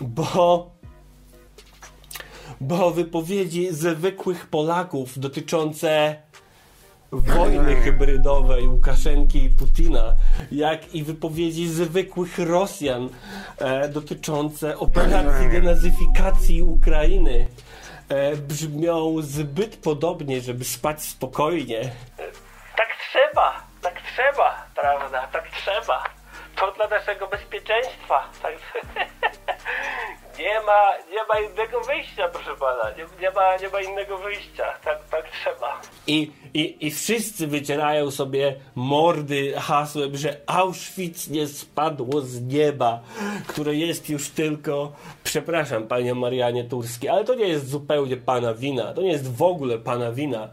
Bo 0.00 0.71
bo 2.62 2.90
wypowiedzi 2.90 3.72
zwykłych 3.72 4.46
Polaków 4.46 5.18
dotyczące 5.18 6.16
wojny 7.12 7.76
hybrydowej 7.76 8.68
Łukaszenki 8.68 9.44
i 9.44 9.50
Putina, 9.50 10.14
jak 10.52 10.94
i 10.94 11.02
wypowiedzi 11.02 11.68
zwykłych 11.68 12.38
Rosjan 12.38 13.08
e, 13.58 13.88
dotyczące 13.88 14.78
operacji 14.78 15.48
denazyfikacji 15.48 16.62
Ukrainy 16.62 17.46
e, 18.08 18.36
brzmią 18.36 19.16
zbyt 19.22 19.76
podobnie, 19.76 20.40
żeby 20.40 20.64
spać 20.64 21.02
spokojnie. 21.02 21.92
Tak 22.76 22.88
trzeba, 23.10 23.62
tak 23.82 24.00
trzeba, 24.14 24.66
prawda, 24.74 25.26
tak 25.32 25.50
trzeba. 25.50 26.04
To 26.56 26.72
dla 26.72 26.88
naszego 26.88 27.28
bezpieczeństwa. 27.28 28.28
Tak. 28.42 28.54
Nie 30.38 30.60
ma, 30.60 30.92
nie 31.10 31.24
ma 31.24 31.40
innego 31.50 31.80
wyjścia, 31.80 32.28
proszę 32.28 32.56
pana. 32.56 32.90
Nie, 32.90 33.06
nie, 33.20 33.30
ma, 33.30 33.56
nie 33.56 33.68
ma 33.68 33.80
innego 33.80 34.18
wyjścia. 34.18 34.74
Tak, 34.84 34.98
tak 35.10 35.30
trzeba. 35.30 35.80
I, 36.06 36.32
i, 36.54 36.76
I 36.80 36.90
wszyscy 36.90 37.46
wycierają 37.46 38.10
sobie 38.10 38.54
mordy 38.74 39.52
hasłem, 39.56 40.16
że 40.16 40.36
Auschwitz 40.46 41.28
nie 41.28 41.48
spadło 41.48 42.20
z 42.20 42.42
nieba, 42.42 43.00
które 43.46 43.76
jest 43.76 44.08
już 44.08 44.28
tylko, 44.28 44.92
przepraszam 45.24 45.86
panie 45.86 46.14
Marianie 46.14 46.64
Turski, 46.64 47.08
ale 47.08 47.24
to 47.24 47.34
nie 47.34 47.48
jest 47.48 47.68
zupełnie 47.68 48.16
pana 48.16 48.54
wina. 48.54 48.92
To 48.92 49.02
nie 49.02 49.12
jest 49.12 49.32
w 49.32 49.42
ogóle 49.42 49.78
pana 49.78 50.12
wina. 50.12 50.48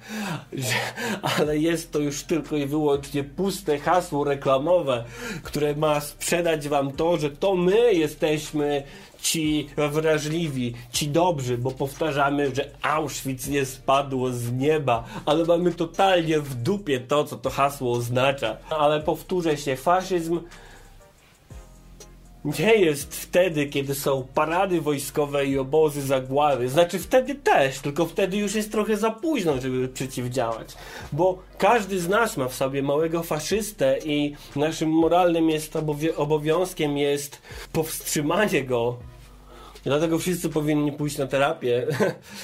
Że, 0.53 0.73
ale 1.37 1.57
jest 1.57 1.91
to 1.91 1.99
już 1.99 2.23
tylko 2.23 2.57
i 2.57 2.65
wyłącznie 2.65 3.23
puste 3.23 3.79
hasło 3.79 4.23
reklamowe, 4.23 5.03
które 5.43 5.75
ma 5.75 5.99
sprzedać 5.99 6.67
wam 6.67 6.91
to, 6.91 7.17
że 7.17 7.29
to 7.29 7.55
my 7.55 7.93
jesteśmy 7.93 8.83
ci 9.21 9.67
wrażliwi, 9.91 10.73
ci 10.91 11.07
dobrzy, 11.07 11.57
bo 11.57 11.71
powtarzamy, 11.71 12.55
że 12.55 12.69
Auschwitz 12.81 13.47
nie 13.47 13.65
spadło 13.65 14.31
z 14.31 14.51
nieba, 14.51 15.03
ale 15.25 15.45
mamy 15.45 15.71
totalnie 15.89 16.39
w 16.39 16.55
dupie 16.55 16.99
to, 16.99 17.23
co 17.23 17.37
to 17.37 17.49
hasło 17.49 17.91
oznacza. 17.93 18.57
Ale 18.69 19.01
powtórzę 19.01 19.57
się, 19.57 19.75
faszyzm 19.75 20.39
nie 22.45 22.75
jest 22.75 23.15
wtedy, 23.15 23.65
kiedy 23.65 23.95
są 23.95 24.27
parady 24.33 24.81
wojskowe 24.81 25.45
i 25.45 25.57
obozy 25.57 26.01
zagłady. 26.01 26.69
Znaczy 26.69 26.99
wtedy 26.99 27.35
też, 27.35 27.79
tylko 27.79 28.05
wtedy 28.05 28.37
już 28.37 28.55
jest 28.55 28.71
trochę 28.71 28.97
za 28.97 29.11
późno, 29.11 29.61
żeby 29.61 29.87
przeciwdziałać. 29.87 30.75
Bo 31.11 31.39
każdy 31.57 31.99
z 31.99 32.09
nas 32.09 32.37
ma 32.37 32.47
w 32.47 32.55
sobie 32.55 32.83
małego 32.83 33.23
faszystę 33.23 33.99
i 34.05 34.35
naszym 34.55 34.89
moralnym 34.89 35.49
jest 35.49 35.77
obowiązkiem 36.17 36.97
jest 36.97 37.41
powstrzymanie 37.71 38.63
go. 38.63 38.97
Dlatego 39.83 40.19
wszyscy 40.19 40.49
powinni 40.49 40.91
pójść 40.91 41.17
na 41.17 41.27
terapię. 41.27 41.87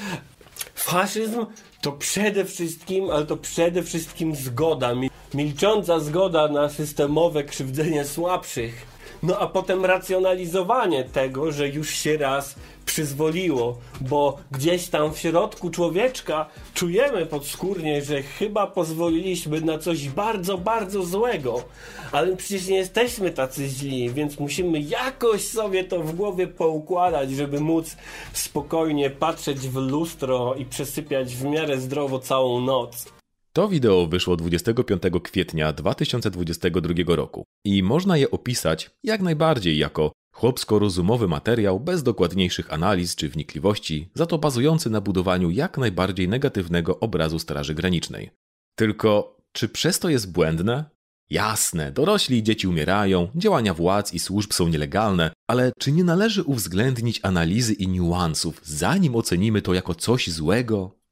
Faszyzm 0.75 1.45
to 1.85 1.91
przede 1.91 2.45
wszystkim, 2.45 3.09
ale 3.09 3.25
to 3.25 3.37
przede 3.37 3.83
wszystkim 3.83 4.35
zgoda, 4.35 4.93
milcząca 5.33 5.99
zgoda 5.99 6.47
na 6.47 6.69
systemowe 6.69 7.43
krzywdzenie 7.43 8.05
słabszych 8.05 8.94
no 9.23 9.39
a 9.39 9.47
potem 9.47 9.85
racjonalizowanie 9.85 11.03
tego, 11.03 11.51
że 11.51 11.69
już 11.69 11.89
się 11.89 12.17
raz 12.17 12.55
przyzwoliło, 12.85 13.77
bo 14.01 14.37
gdzieś 14.51 14.87
tam 14.87 15.13
w 15.13 15.19
środku 15.19 15.69
człowieczka 15.69 16.45
czujemy 16.73 17.25
podskórnie, 17.25 18.01
że 18.01 18.23
chyba 18.23 18.67
pozwoliliśmy 18.67 19.61
na 19.61 19.77
coś 19.77 20.09
bardzo, 20.09 20.57
bardzo 20.57 21.03
złego. 21.03 21.63
Ale 22.11 22.35
przecież 22.35 22.67
nie 22.67 22.77
jesteśmy 22.77 23.31
tacy 23.31 23.67
źli, 23.67 24.09
więc 24.09 24.39
musimy 24.39 24.79
jakoś 24.79 25.47
sobie 25.47 25.83
to 25.83 25.99
w 25.99 26.15
głowie 26.15 26.47
poukładać, 26.47 27.31
żeby 27.31 27.59
móc 27.59 27.97
spokojnie 28.33 29.09
patrzeć 29.09 29.59
w 29.59 29.75
lustro 29.75 30.55
i 30.55 30.65
przesypiać 30.65 31.35
w 31.35 31.43
miarę 31.43 31.77
zdrowo 31.77 32.19
całą 32.19 32.61
noc. 32.61 33.14
To 33.55 33.67
wideo 33.67 34.07
wyszło 34.07 34.35
25 34.35 35.01
kwietnia 35.23 35.73
2022 35.73 37.15
roku 37.15 37.43
i 37.65 37.83
można 37.83 38.17
je 38.17 38.31
opisać 38.31 38.91
jak 39.03 39.21
najbardziej 39.21 39.77
jako 39.77 40.11
chłopsko-rozumowy 40.33 41.27
materiał 41.27 41.79
bez 41.79 42.03
dokładniejszych 42.03 42.73
analiz 42.73 43.15
czy 43.15 43.29
wnikliwości, 43.29 44.09
za 44.13 44.25
to 44.25 44.37
bazujący 44.37 44.89
na 44.89 45.01
budowaniu 45.01 45.49
jak 45.49 45.77
najbardziej 45.77 46.29
negatywnego 46.29 46.99
obrazu 46.99 47.39
Straży 47.39 47.73
Granicznej. 47.73 48.31
Tylko 48.77 49.37
czy 49.51 49.69
przez 49.69 49.99
to 49.99 50.09
jest 50.09 50.31
błędne? 50.31 50.85
Jasne, 51.29 51.91
dorośli 51.91 52.37
i 52.37 52.43
dzieci 52.43 52.67
umierają, 52.67 53.27
działania 53.35 53.73
władz 53.73 54.13
i 54.13 54.19
służb 54.19 54.53
są 54.53 54.67
nielegalne, 54.67 55.31
ale 55.47 55.71
czy 55.79 55.91
nie 55.91 56.03
należy 56.03 56.43
uwzględnić 56.43 57.19
analizy 57.23 57.73
i 57.73 57.87
niuansów, 57.87 58.61
zanim 58.63 59.15
ocenimy 59.15 59.61
to 59.61 59.73
jako 59.73 59.95
coś 59.95 60.29
złego? 60.31 61.04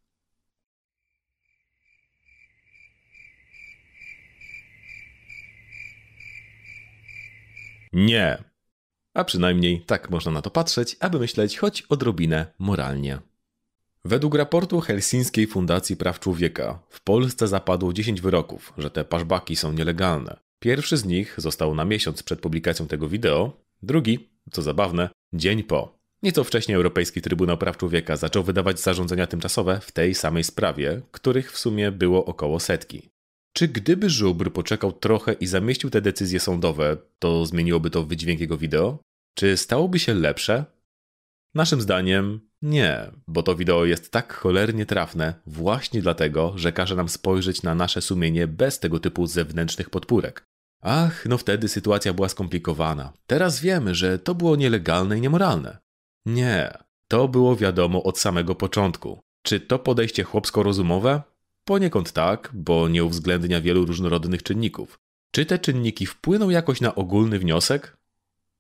Nie. 7.94 8.44
A 9.14 9.24
przynajmniej 9.24 9.82
tak 9.82 10.10
można 10.10 10.32
na 10.32 10.42
to 10.42 10.50
patrzeć, 10.50 10.98
aby 11.00 11.20
myśleć 11.20 11.58
choć 11.58 11.82
odrobinę 11.82 12.46
moralnie. 12.60 13.20
Według 14.06 14.36
raportu 14.36 14.80
Helsińskiej 14.80 15.48
Fundacji 15.48 15.98
Praw 15.98 16.20
Człowieka 16.20 16.80
w 16.90 17.02
Polsce 17.02 17.48
zapadło 17.48 17.94
10 17.94 18.22
wyroków, 18.22 18.74
że 18.78 18.92
te 18.92 19.06
paszbaki 19.06 19.56
są 19.56 19.74
nielegalne. 19.74 20.40
Pierwszy 20.60 20.98
z 20.98 21.06
nich 21.06 21.36
został 21.38 21.76
na 21.76 21.86
miesiąc 21.86 22.24
przed 22.24 22.40
publikacją 22.40 22.88
tego 22.88 23.10
wideo, 23.10 23.58
drugi, 23.84 24.30
co 24.52 24.62
zabawne, 24.62 25.10
dzień 25.34 25.64
po. 25.64 26.00
Nieco 26.24 26.44
wcześniej 26.44 26.76
Europejski 26.76 27.22
Trybunał 27.22 27.58
Praw 27.58 27.78
Człowieka 27.78 28.18
zaczął 28.18 28.44
wydawać 28.44 28.80
zarządzenia 28.80 29.28
tymczasowe 29.28 29.80
w 29.80 29.92
tej 29.92 30.16
samej 30.16 30.44
sprawie, 30.44 31.02
których 31.12 31.52
w 31.52 31.58
sumie 31.58 31.92
było 31.92 32.26
około 32.26 32.60
setki. 32.60 33.13
Czy 33.54 33.68
gdyby 33.68 34.10
Żubr 34.10 34.54
poczekał 34.54 34.92
trochę 34.92 35.34
i 35.34 35.48
zamieścił 35.48 35.90
te 35.90 36.02
decyzje 36.02 36.40
sądowe, 36.40 36.98
to 37.20 37.46
zmieniłoby 37.46 37.90
to 37.90 38.04
wydźwięk 38.04 38.40
jego 38.40 38.58
wideo? 38.58 39.00
Czy 39.38 39.58
stałoby 39.58 40.00
się 40.00 40.14
lepsze? 40.14 40.66
Naszym 41.56 41.82
zdaniem 41.82 42.40
nie, 42.62 43.12
bo 43.28 43.44
to 43.44 43.56
wideo 43.56 43.86
jest 43.86 44.12
tak 44.12 44.34
cholernie 44.34 44.86
trafne 44.86 45.34
właśnie 45.46 46.02
dlatego, 46.02 46.54
że 46.56 46.72
każe 46.72 46.96
nam 46.96 47.10
spojrzeć 47.10 47.64
na 47.64 47.76
nasze 47.76 48.02
sumienie 48.02 48.48
bez 48.48 48.80
tego 48.80 49.00
typu 49.00 49.28
zewnętrznych 49.28 49.90
podpórek. 49.90 50.44
Ach, 50.82 51.26
no 51.26 51.38
wtedy 51.38 51.68
sytuacja 51.68 52.14
była 52.14 52.30
skomplikowana. 52.30 53.14
Teraz 53.28 53.60
wiemy, 53.60 53.96
że 53.96 54.20
to 54.20 54.36
było 54.36 54.56
nielegalne 54.56 55.18
i 55.18 55.22
niemoralne. 55.22 55.78
Nie, 56.26 56.78
to 57.08 57.28
było 57.28 57.56
wiadomo 57.56 58.04
od 58.04 58.20
samego 58.20 58.56
początku. 58.56 59.22
Czy 59.42 59.60
to 59.60 59.80
podejście 59.80 60.24
chłopsko-rozumowe? 60.24 61.22
Poniekąd 61.66 62.12
tak, 62.12 62.52
bo 62.54 62.88
nie 62.90 63.04
uwzględnia 63.04 63.62
wielu 63.62 63.86
różnorodnych 63.86 64.44
czynników. 64.44 65.00
Czy 65.32 65.46
te 65.46 65.60
czynniki 65.60 66.06
wpłyną 66.06 66.50
jakoś 66.50 66.82
na 66.82 66.96
ogólny 66.96 67.40
wniosek? 67.40 67.98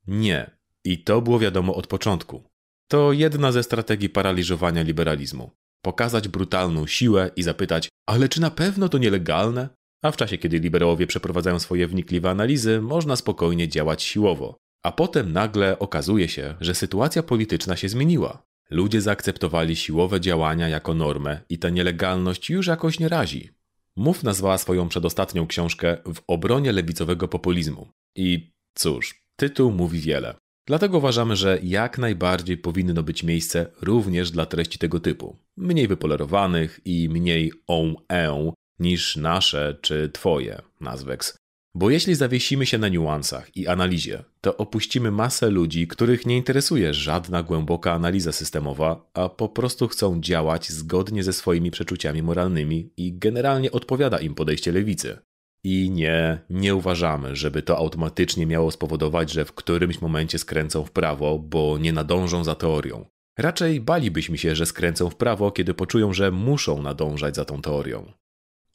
Nie. 0.08 0.52
I 0.86 1.04
to 1.04 1.22
było 1.22 1.40
wiadomo 1.40 1.76
od 1.76 1.88
początku. 1.88 2.44
To 2.88 3.12
jedna 3.12 3.52
ze 3.52 3.64
strategii 3.64 4.10
paraliżowania 4.10 4.82
liberalizmu. 4.82 5.52
Pokazać 5.82 6.28
brutalną 6.28 6.88
siłę 6.88 7.32
i 7.36 7.44
zapytać, 7.44 7.90
ale 8.06 8.30
czy 8.30 8.42
na 8.42 8.52
pewno 8.52 8.90
to 8.90 8.98
nielegalne? 8.98 9.70
A 10.04 10.12
w 10.12 10.18
czasie, 10.18 10.38
kiedy 10.38 10.60
liberałowie 10.60 11.08
przeprowadzają 11.08 11.60
swoje 11.60 11.88
wnikliwe 11.88 12.30
analizy, 12.30 12.82
można 12.82 13.16
spokojnie 13.16 13.68
działać 13.68 14.04
siłowo. 14.04 14.58
A 14.84 14.92
potem 14.92 15.34
nagle 15.34 15.80
okazuje 15.80 16.30
się, 16.30 16.56
że 16.62 16.76
sytuacja 16.76 17.24
polityczna 17.24 17.76
się 17.76 17.90
zmieniła. 17.90 18.44
Ludzie 18.70 19.02
zaakceptowali 19.02 19.76
siłowe 19.76 20.22
działania 20.22 20.70
jako 20.70 20.94
normę 20.94 21.42
i 21.50 21.60
ta 21.60 21.70
nielegalność 21.70 22.50
już 22.50 22.68
jakoś 22.68 23.00
nie 23.00 23.10
razi. 23.10 23.50
Mów 23.96 24.24
nazwała 24.24 24.58
swoją 24.58 24.90
przedostatnią 24.90 25.48
książkę 25.48 25.98
w 26.06 26.22
obronie 26.28 26.72
lewicowego 26.72 27.28
populizmu. 27.28 27.88
I 28.16 28.52
cóż, 28.76 29.24
tytuł 29.36 29.72
mówi 29.72 30.00
wiele. 30.00 30.36
Dlatego 30.68 30.98
uważamy, 30.98 31.36
że 31.36 31.60
jak 31.64 31.98
najbardziej 31.98 32.58
powinno 32.58 33.04
być 33.04 33.24
miejsce 33.24 33.66
również 33.82 34.32
dla 34.32 34.46
treści 34.46 34.80
tego 34.80 35.00
typu. 35.00 35.36
Mniej 35.58 35.88
wypolerowanych 35.88 36.80
i 36.86 37.10
mniej 37.10 37.52
on 37.68 37.96
e 38.12 38.52
niż 38.80 39.16
nasze 39.16 39.78
czy 39.82 40.10
twoje, 40.10 40.62
Nazwex. 40.82 41.38
Bo 41.76 41.90
jeśli 41.90 42.16
zawiesimy 42.16 42.66
się 42.66 42.78
na 42.78 42.88
niuansach 42.88 43.58
i 43.58 43.68
analizie, 43.68 44.24
to 44.42 44.58
opuścimy 44.58 45.12
masę 45.12 45.50
ludzi, 45.50 45.88
których 45.88 46.26
nie 46.26 46.38
interesuje 46.38 46.94
żadna 46.94 47.44
głęboka 47.44 47.94
analiza 47.94 48.32
systemowa, 48.32 49.10
a 49.14 49.30
po 49.30 49.50
prostu 49.50 49.88
chcą 49.88 50.22
działać 50.22 50.70
zgodnie 50.70 51.24
ze 51.24 51.34
swoimi 51.34 51.72
przeczuciami 51.72 52.24
moralnymi 52.24 52.94
i 52.98 53.18
generalnie 53.18 53.72
odpowiada 53.72 54.20
im 54.20 54.36
podejście 54.36 54.72
lewicy. 54.72 55.18
I 55.64 55.90
nie, 55.90 56.40
nie 56.50 56.76
uważamy, 56.76 57.36
żeby 57.36 57.62
to 57.62 57.78
automatycznie 57.78 58.46
miało 58.46 58.72
spowodować, 58.72 59.32
że 59.32 59.46
w 59.46 59.54
którymś 59.54 60.02
momencie 60.02 60.40
skręcą 60.40 60.86
w 60.86 60.92
prawo, 60.92 61.40
bo 61.40 61.78
nie 61.78 61.94
nadążą 61.94 62.44
za 62.44 62.56
teorią. 62.56 63.06
Raczej 63.38 63.82
balibyśmy 63.82 64.38
się, 64.38 64.56
że 64.56 64.66
skręcą 64.66 65.10
w 65.10 65.16
prawo, 65.16 65.52
kiedy 65.52 65.74
poczują, 65.74 66.14
że 66.14 66.32
muszą 66.32 66.82
nadążać 66.82 67.36
za 67.36 67.46
tą 67.46 67.62
teorią. 67.62 68.12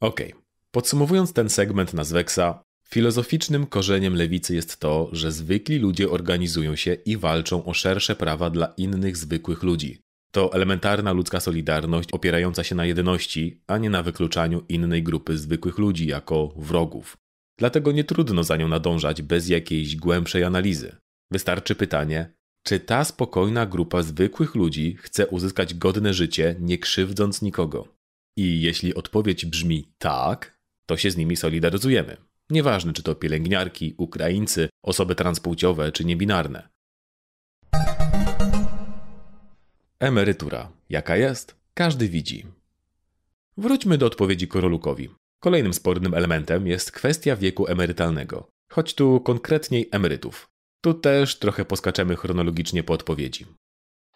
Okej, 0.01 0.33
okay. 0.33 0.43
podsumowując 0.71 1.33
ten 1.33 1.49
segment 1.49 1.95
na 1.95 2.05
Zweksa, 2.05 2.68
Filozoficznym 2.91 3.67
korzeniem 3.67 4.15
lewicy 4.15 4.55
jest 4.55 4.81
to, 4.81 5.09
że 5.13 5.33
zwykli 5.33 5.79
ludzie 5.79 6.11
organizują 6.11 6.77
się 6.77 6.95
i 6.95 7.17
walczą 7.17 7.65
o 7.65 7.75
szersze 7.75 8.17
prawa 8.17 8.51
dla 8.51 8.67
innych 8.77 9.17
zwykłych 9.17 9.63
ludzi. 9.63 9.99
To 10.31 10.53
elementarna 10.53 11.13
ludzka 11.13 11.41
solidarność 11.41 12.13
opierająca 12.13 12.65
się 12.65 12.75
na 12.75 12.87
jedności, 12.87 13.63
a 13.67 13.79
nie 13.79 13.91
na 13.91 14.03
wykluczaniu 14.03 14.65
innej 14.69 15.03
grupy 15.03 15.39
zwykłych 15.39 15.79
ludzi 15.79 16.07
jako 16.07 16.55
wrogów. 16.57 17.17
Dlatego 17.59 17.93
nie 17.93 18.05
trudno 18.05 18.45
za 18.45 18.57
nią 18.57 18.69
nadążać 18.69 19.23
bez 19.23 19.49
jakiejś 19.49 19.97
głębszej 19.97 20.45
analizy. 20.45 20.97
Wystarczy 21.31 21.75
pytanie, 21.75 22.33
czy 22.67 22.81
ta 22.81 23.05
spokojna 23.05 23.67
grupa 23.67 24.03
zwykłych 24.03 24.55
ludzi 24.55 24.97
chce 25.01 25.27
uzyskać 25.27 25.75
godne 25.75 26.15
życie, 26.15 26.57
nie 26.61 26.79
krzywdząc 26.79 27.43
nikogo? 27.43 27.89
I 28.37 28.61
jeśli 28.61 28.95
odpowiedź 28.95 29.47
brzmi 29.47 29.93
tak, 29.99 30.59
to 30.87 30.97
się 30.97 31.11
z 31.11 31.17
nimi 31.17 31.37
solidaryzujemy. 31.37 32.28
Nieważne, 32.51 32.93
czy 32.93 33.03
to 33.03 33.15
pielęgniarki, 33.15 33.95
Ukraińcy, 33.99 34.69
osoby 34.83 35.15
transpłciowe 35.15 35.93
czy 35.93 36.05
niebinarne. 36.05 36.69
Emerytura. 40.01 40.71
Jaka 40.89 41.17
jest? 41.17 41.57
Każdy 41.75 42.09
widzi. 42.09 42.47
Wróćmy 43.57 43.99
do 43.99 44.07
odpowiedzi 44.07 44.49
Korolukowi. 44.49 45.09
Kolejnym 45.41 45.75
spornym 45.75 46.15
elementem 46.15 46.67
jest 46.67 46.93
kwestia 46.93 47.37
wieku 47.37 47.67
emerytalnego, 47.67 48.49
choć 48.73 48.95
tu 48.95 49.21
konkretniej 49.21 49.89
emerytów. 49.93 50.49
Tu 50.81 50.95
też 50.95 51.39
trochę 51.39 51.65
poskaczemy 51.65 52.17
chronologicznie 52.17 52.83
po 52.83 52.93
odpowiedzi. 52.93 53.47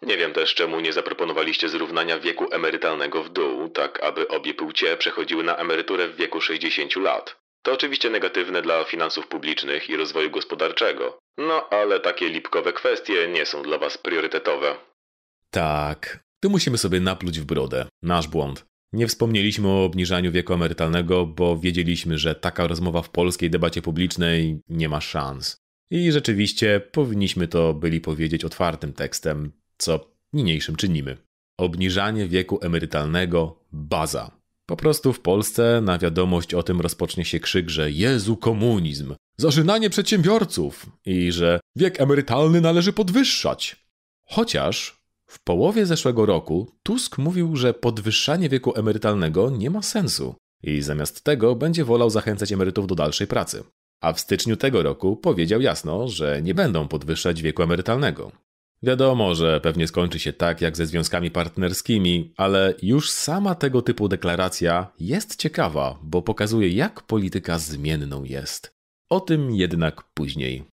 Nie 0.01 0.17
wiem 0.17 0.33
też, 0.33 0.55
czemu 0.55 0.79
nie 0.79 0.93
zaproponowaliście 0.93 1.69
zrównania 1.69 2.19
wieku 2.19 2.53
emerytalnego 2.53 3.23
w 3.23 3.29
dół, 3.29 3.69
tak 3.69 4.03
aby 4.03 4.27
obie 4.27 4.53
płcie 4.53 4.97
przechodziły 4.97 5.43
na 5.43 5.55
emeryturę 5.55 6.07
w 6.07 6.15
wieku 6.15 6.41
60 6.41 6.95
lat. 6.95 7.42
To 7.63 7.73
oczywiście 7.73 8.09
negatywne 8.09 8.61
dla 8.61 8.83
finansów 8.83 9.27
publicznych 9.27 9.89
i 9.89 9.97
rozwoju 9.97 10.31
gospodarczego. 10.31 11.19
No 11.37 11.69
ale 11.69 11.99
takie 11.99 12.29
lipkowe 12.29 12.73
kwestie 12.73 13.27
nie 13.27 13.45
są 13.45 13.63
dla 13.63 13.77
Was 13.77 13.97
priorytetowe. 13.97 14.75
Tak, 15.49 16.23
tu 16.39 16.49
musimy 16.49 16.77
sobie 16.77 16.99
napluć 16.99 17.39
w 17.39 17.45
brodę. 17.45 17.85
Nasz 18.01 18.27
błąd. 18.27 18.65
Nie 18.93 19.07
wspomnieliśmy 19.07 19.67
o 19.67 19.85
obniżaniu 19.85 20.31
wieku 20.31 20.53
emerytalnego, 20.53 21.25
bo 21.25 21.57
wiedzieliśmy, 21.57 22.17
że 22.17 22.35
taka 22.35 22.67
rozmowa 22.67 23.01
w 23.01 23.09
polskiej 23.09 23.49
debacie 23.49 23.81
publicznej 23.81 24.59
nie 24.69 24.89
ma 24.89 25.01
szans. 25.01 25.57
I 25.91 26.11
rzeczywiście 26.11 26.81
powinniśmy 26.91 27.47
to 27.47 27.73
byli 27.73 28.01
powiedzieć 28.01 28.45
otwartym 28.45 28.93
tekstem, 28.93 29.51
co 29.77 30.11
niniejszym 30.33 30.75
czynimy. 30.75 31.17
Obniżanie 31.57 32.27
wieku 32.27 32.59
emerytalnego 32.61 33.59
baza. 33.71 34.42
Po 34.65 34.75
prostu 34.75 35.13
w 35.13 35.19
Polsce 35.19 35.81
na 35.81 35.97
wiadomość 35.97 36.53
o 36.53 36.63
tym 36.63 36.81
rozpocznie 36.81 37.25
się 37.25 37.39
krzyk, 37.39 37.69
że 37.69 37.91
Jezu 37.91 38.37
komunizm, 38.37 39.15
zażynanie 39.37 39.89
przedsiębiorców 39.89 40.85
i 41.05 41.31
że 41.31 41.59
wiek 41.75 42.01
emerytalny 42.01 42.61
należy 42.61 42.93
podwyższać. 42.93 43.85
Chociaż 44.25 45.03
w 45.27 45.43
połowie 45.43 45.85
zeszłego 45.85 46.25
roku 46.25 46.71
Tusk 46.83 47.17
mówił, 47.17 47.55
że 47.55 47.73
podwyższanie 47.73 48.49
wieku 48.49 48.73
emerytalnego 48.75 49.49
nie 49.49 49.69
ma 49.69 49.81
sensu 49.81 50.35
i 50.63 50.81
zamiast 50.81 51.23
tego 51.23 51.55
będzie 51.55 51.85
wolał 51.85 52.09
zachęcać 52.09 52.51
emerytów 52.51 52.87
do 52.87 52.95
dalszej 52.95 53.27
pracy. 53.27 53.63
A 54.01 54.13
w 54.13 54.19
styczniu 54.19 54.57
tego 54.57 54.83
roku 54.83 55.17
powiedział 55.17 55.61
jasno, 55.61 56.07
że 56.07 56.41
nie 56.41 56.53
będą 56.53 56.87
podwyższać 56.87 57.41
wieku 57.41 57.63
emerytalnego. 57.63 58.31
Wiadomo, 58.83 59.35
że 59.35 59.61
pewnie 59.61 59.87
skończy 59.87 60.19
się 60.19 60.33
tak 60.33 60.61
jak 60.61 60.77
ze 60.77 60.85
związkami 60.85 61.31
partnerskimi, 61.31 62.33
ale 62.37 62.73
już 62.81 63.11
sama 63.11 63.55
tego 63.55 63.81
typu 63.81 64.07
deklaracja 64.07 64.87
jest 64.99 65.35
ciekawa, 65.35 65.97
bo 66.01 66.21
pokazuje, 66.21 66.69
jak 66.69 67.01
polityka 67.01 67.59
zmienną 67.59 68.23
jest. 68.23 68.75
O 69.09 69.19
tym 69.19 69.51
jednak 69.51 70.03
później. 70.13 70.63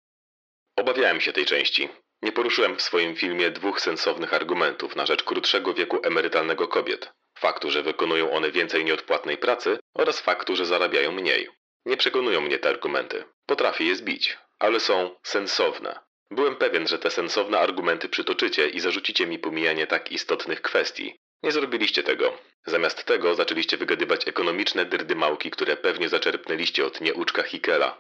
Obawiałem 0.76 1.20
się 1.20 1.32
tej 1.32 1.46
części. 1.46 1.88
Nie 2.22 2.32
poruszyłem 2.32 2.76
w 2.76 2.82
swoim 2.82 3.16
filmie 3.16 3.50
dwóch 3.50 3.80
sensownych 3.80 4.34
argumentów 4.34 4.96
na 4.96 5.06
rzecz 5.06 5.22
krótszego 5.22 5.74
wieku 5.74 5.98
emerytalnego 6.02 6.68
kobiet. 6.68 7.12
Faktu, 7.38 7.70
że 7.70 7.82
wykonują 7.82 8.30
one 8.30 8.52
więcej 8.52 8.84
nieodpłatnej 8.84 9.38
pracy 9.38 9.78
oraz 9.94 10.20
faktu, 10.20 10.56
że 10.56 10.66
zarabiają 10.66 11.12
mniej. 11.12 11.48
Nie 11.86 11.96
przekonują 11.96 12.40
mnie 12.40 12.58
te 12.58 12.68
argumenty. 12.68 13.24
Potrafię 13.46 13.84
je 13.84 13.96
zbić, 13.96 14.38
ale 14.58 14.80
są 14.80 15.10
sensowne. 15.22 16.09
Byłem 16.30 16.56
pewien, 16.56 16.88
że 16.88 16.98
te 16.98 17.10
sensowne 17.10 17.58
argumenty 17.58 18.08
przytoczycie 18.08 18.68
i 18.68 18.80
zarzucicie 18.80 19.26
mi 19.26 19.38
pomijanie 19.38 19.86
tak 19.86 20.12
istotnych 20.12 20.62
kwestii. 20.62 21.14
Nie 21.42 21.52
zrobiliście 21.52 22.02
tego. 22.02 22.32
Zamiast 22.66 23.04
tego 23.04 23.34
zaczęliście 23.34 23.76
wygadywać 23.76 24.28
ekonomiczne 24.28 24.84
drdymałki, 24.84 25.50
które 25.50 25.76
pewnie 25.76 26.08
zaczerpnęliście 26.08 26.86
od 26.86 27.00
nieuczka 27.00 27.42
Hikela. 27.42 27.98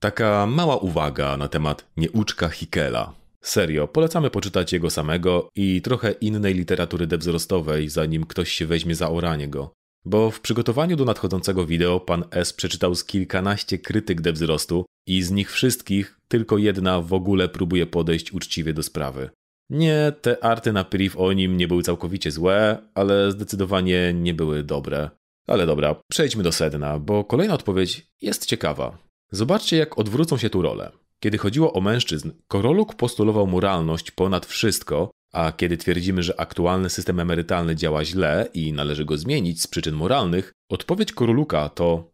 Taka 0.00 0.46
mała 0.46 0.76
uwaga 0.76 1.36
na 1.36 1.48
temat 1.48 1.86
nieuczka 1.96 2.48
Hikela. 2.48 3.12
Serio, 3.40 3.88
polecamy 3.88 4.30
poczytać 4.30 4.72
jego 4.72 4.90
samego 4.90 5.48
i 5.54 5.82
trochę 5.82 6.12
innej 6.12 6.54
literatury 6.54 7.06
dewzrostowej, 7.06 7.88
zanim 7.88 8.26
ktoś 8.26 8.52
się 8.52 8.66
weźmie 8.66 8.94
za 8.94 9.10
oranie 9.10 9.48
go. 9.48 9.70
Bo 10.06 10.30
w 10.30 10.40
przygotowaniu 10.40 10.96
do 10.96 11.04
nadchodzącego 11.04 11.66
wideo 11.66 12.00
pan 12.00 12.24
S 12.30 12.52
przeczytał 12.52 12.94
z 12.94 13.04
kilkanaście 13.04 13.78
krytyk 13.78 14.20
dewzrostu 14.20 14.84
i 15.06 15.22
z 15.22 15.30
nich 15.30 15.52
wszystkich 15.52 16.20
tylko 16.28 16.58
jedna 16.58 17.00
w 17.00 17.12
ogóle 17.12 17.48
próbuje 17.48 17.86
podejść 17.86 18.32
uczciwie 18.32 18.74
do 18.74 18.82
sprawy. 18.82 19.30
Nie, 19.70 20.12
te 20.20 20.44
arty 20.44 20.72
na 20.72 20.84
priv 20.84 21.18
o 21.18 21.32
nim 21.32 21.56
nie 21.56 21.68
były 21.68 21.82
całkowicie 21.82 22.30
złe, 22.30 22.78
ale 22.94 23.32
zdecydowanie 23.32 24.12
nie 24.14 24.34
były 24.34 24.62
dobre. 24.62 25.10
Ale 25.46 25.66
dobra, 25.66 25.96
przejdźmy 26.10 26.42
do 26.42 26.52
sedna, 26.52 26.98
bo 26.98 27.24
kolejna 27.24 27.54
odpowiedź 27.54 28.06
jest 28.20 28.46
ciekawa. 28.46 28.98
Zobaczcie, 29.30 29.76
jak 29.76 29.98
odwrócą 29.98 30.36
się 30.36 30.50
tu 30.50 30.62
role. 30.62 30.92
Kiedy 31.20 31.38
chodziło 31.38 31.72
o 31.72 31.80
mężczyzn, 31.80 32.30
Koroluk 32.48 32.94
postulował 32.94 33.46
moralność 33.46 34.10
ponad 34.10 34.46
wszystko, 34.46 35.10
a 35.36 35.52
kiedy 35.52 35.76
twierdzimy, 35.76 36.22
że 36.22 36.40
aktualny 36.40 36.90
system 36.90 37.20
emerytalny 37.20 37.76
działa 37.76 38.04
źle 38.04 38.48
i 38.54 38.72
należy 38.72 39.04
go 39.04 39.16
zmienić 39.16 39.62
z 39.62 39.66
przyczyn 39.66 39.94
moralnych, 39.94 40.52
odpowiedź 40.70 41.12
Koroluka 41.12 41.68
to 41.68 42.10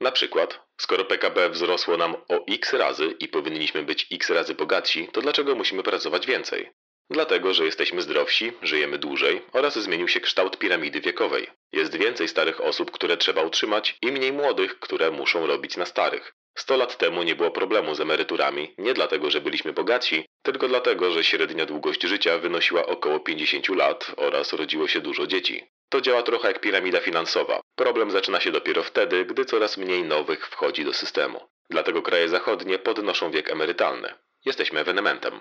Na 0.00 0.12
przykład, 0.12 0.60
skoro 0.80 1.04
PKB 1.04 1.50
wzrosło 1.50 1.96
nam 1.96 2.14
o 2.14 2.44
x 2.48 2.72
razy 2.72 3.06
i 3.20 3.28
powinniśmy 3.28 3.82
być 3.82 4.06
x 4.12 4.30
razy 4.30 4.54
bogatsi, 4.54 5.08
to 5.12 5.20
dlaczego 5.20 5.54
musimy 5.54 5.82
pracować 5.82 6.26
więcej? 6.26 6.70
Dlatego, 7.10 7.54
że 7.54 7.64
jesteśmy 7.64 8.02
zdrowsi, 8.02 8.52
żyjemy 8.62 8.98
dłużej 8.98 9.42
oraz 9.52 9.78
zmienił 9.78 10.08
się 10.08 10.20
kształt 10.20 10.58
piramidy 10.58 11.00
wiekowej. 11.00 11.46
Jest 11.72 11.96
więcej 11.96 12.28
starych 12.28 12.60
osób, 12.60 12.90
które 12.90 13.16
trzeba 13.16 13.42
utrzymać 13.42 13.98
i 14.02 14.12
mniej 14.12 14.32
młodych, 14.32 14.78
które 14.78 15.10
muszą 15.10 15.46
robić 15.46 15.76
na 15.76 15.86
starych. 15.86 16.34
100 16.58 16.76
lat 16.76 16.98
temu 16.98 17.22
nie 17.22 17.36
było 17.36 17.50
problemu 17.50 17.94
z 17.94 18.00
emeryturami, 18.00 18.74
nie 18.78 18.94
dlatego, 18.94 19.30
że 19.30 19.40
byliśmy 19.40 19.72
bogaci, 19.72 20.24
tylko 20.42 20.68
dlatego, 20.68 21.10
że 21.10 21.24
średnia 21.24 21.66
długość 21.66 22.02
życia 22.02 22.38
wynosiła 22.38 22.86
około 22.86 23.20
50 23.20 23.68
lat 23.68 24.12
oraz 24.16 24.52
rodziło 24.52 24.88
się 24.88 25.00
dużo 25.00 25.26
dzieci. 25.26 25.64
To 25.88 26.00
działa 26.00 26.22
trochę 26.22 26.48
jak 26.48 26.60
piramida 26.60 27.00
finansowa. 27.00 27.60
Problem 27.76 28.10
zaczyna 28.10 28.40
się 28.40 28.52
dopiero 28.52 28.82
wtedy, 28.82 29.24
gdy 29.24 29.44
coraz 29.44 29.76
mniej 29.76 30.02
nowych 30.02 30.46
wchodzi 30.46 30.84
do 30.84 30.92
systemu. 30.92 31.40
Dlatego 31.70 32.02
kraje 32.02 32.28
zachodnie 32.28 32.78
podnoszą 32.78 33.30
wiek 33.30 33.50
emerytalny. 33.50 34.08
Jesteśmy 34.44 34.80
ewenementem. 34.80 35.40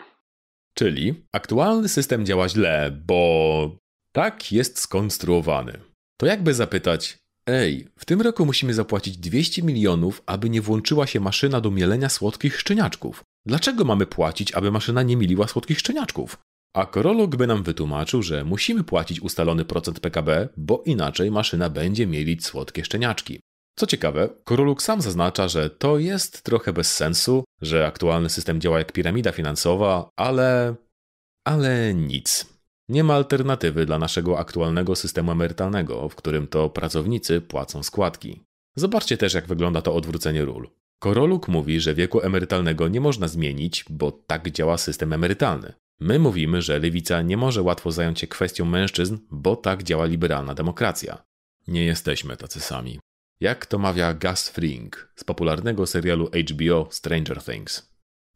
Czyli 0.74 1.14
aktualny 1.34 1.90
system 1.90 2.26
działa 2.26 2.50
źle, 2.50 2.92
bo 3.06 3.72
tak 4.12 4.52
jest 4.52 4.80
skonstruowany. 4.80 5.80
To 6.20 6.26
jakby 6.26 6.54
zapytać, 6.54 7.18
ej, 7.48 7.88
w 7.98 8.06
tym 8.06 8.22
roku 8.22 8.46
musimy 8.46 8.74
zapłacić 8.74 9.18
200 9.18 9.64
milionów, 9.64 10.24
aby 10.26 10.50
nie 10.50 10.62
włączyła 10.62 11.08
się 11.08 11.20
maszyna 11.20 11.62
do 11.62 11.72
mielenia 11.72 12.10
słodkich 12.10 12.60
szczeniaczków. 12.60 13.24
Dlaczego 13.46 13.86
mamy 13.86 14.06
płacić, 14.06 14.54
aby 14.54 14.72
maszyna 14.72 15.04
nie 15.04 15.18
miliła 15.18 15.48
słodkich 15.48 15.80
szczeniaczków? 15.80 16.38
A 16.76 16.86
korolog 16.86 17.36
by 17.36 17.48
nam 17.48 17.64
wytłumaczył, 17.64 18.24
że 18.24 18.44
musimy 18.44 18.84
płacić 18.84 19.22
ustalony 19.22 19.66
procent 19.66 20.00
PKB, 20.00 20.50
bo 20.58 20.84
inaczej 20.86 21.32
maszyna 21.32 21.70
będzie 21.70 22.08
mielić 22.08 22.46
słodkie 22.46 22.86
szczeniaczki. 22.86 23.40
Co 23.80 23.88
ciekawe, 23.88 24.30
Koroluk 24.44 24.82
sam 24.82 25.02
zaznacza, 25.02 25.48
że 25.48 25.70
to 25.70 26.00
jest 26.00 26.44
trochę 26.44 26.74
bez 26.74 26.96
sensu, 26.96 27.44
że 27.62 27.88
aktualny 27.88 28.30
system 28.30 28.62
działa 28.62 28.78
jak 28.78 28.92
piramida 28.92 29.32
finansowa, 29.32 30.10
ale. 30.16 30.76
ale 31.46 31.94
nic. 31.94 32.57
Nie 32.90 33.04
ma 33.04 33.14
alternatywy 33.14 33.86
dla 33.86 34.00
naszego 34.00 34.40
aktualnego 34.40 34.96
systemu 34.96 35.32
emerytalnego, 35.32 36.10
w 36.10 36.16
którym 36.16 36.48
to 36.48 36.70
pracownicy 36.70 37.42
płacą 37.42 37.84
składki. 37.84 38.44
Zobaczcie 38.76 39.18
też, 39.18 39.34
jak 39.34 39.48
wygląda 39.48 39.82
to 39.82 39.96
odwrócenie 39.96 40.46
ról. 40.46 40.70
Koroluk 41.00 41.48
mówi, 41.48 41.80
że 41.80 41.96
wieku 41.96 42.22
emerytalnego 42.22 42.88
nie 42.88 43.02
można 43.02 43.28
zmienić, 43.28 43.86
bo 43.90 44.12
tak 44.12 44.52
działa 44.52 44.78
system 44.78 45.14
emerytalny. 45.14 45.74
My 46.00 46.20
mówimy, 46.20 46.62
że 46.62 46.80
lewica 46.80 47.22
nie 47.22 47.38
może 47.38 47.62
łatwo 47.62 47.92
zająć 47.92 48.20
się 48.20 48.28
kwestią 48.28 48.66
mężczyzn, 48.66 49.18
bo 49.32 49.56
tak 49.56 49.84
działa 49.84 50.06
liberalna 50.06 50.54
demokracja. 50.54 51.24
Nie 51.68 51.86
jesteśmy 51.86 52.38
tacy 52.38 52.60
sami. 52.60 53.00
Jak 53.40 53.66
to 53.66 53.78
mawia 53.78 54.14
Gus 54.14 54.50
Fring 54.50 55.14
z 55.16 55.24
popularnego 55.24 55.88
serialu 55.88 56.30
HBO 56.52 56.88
Stranger 56.92 57.44
Things. 57.44 57.94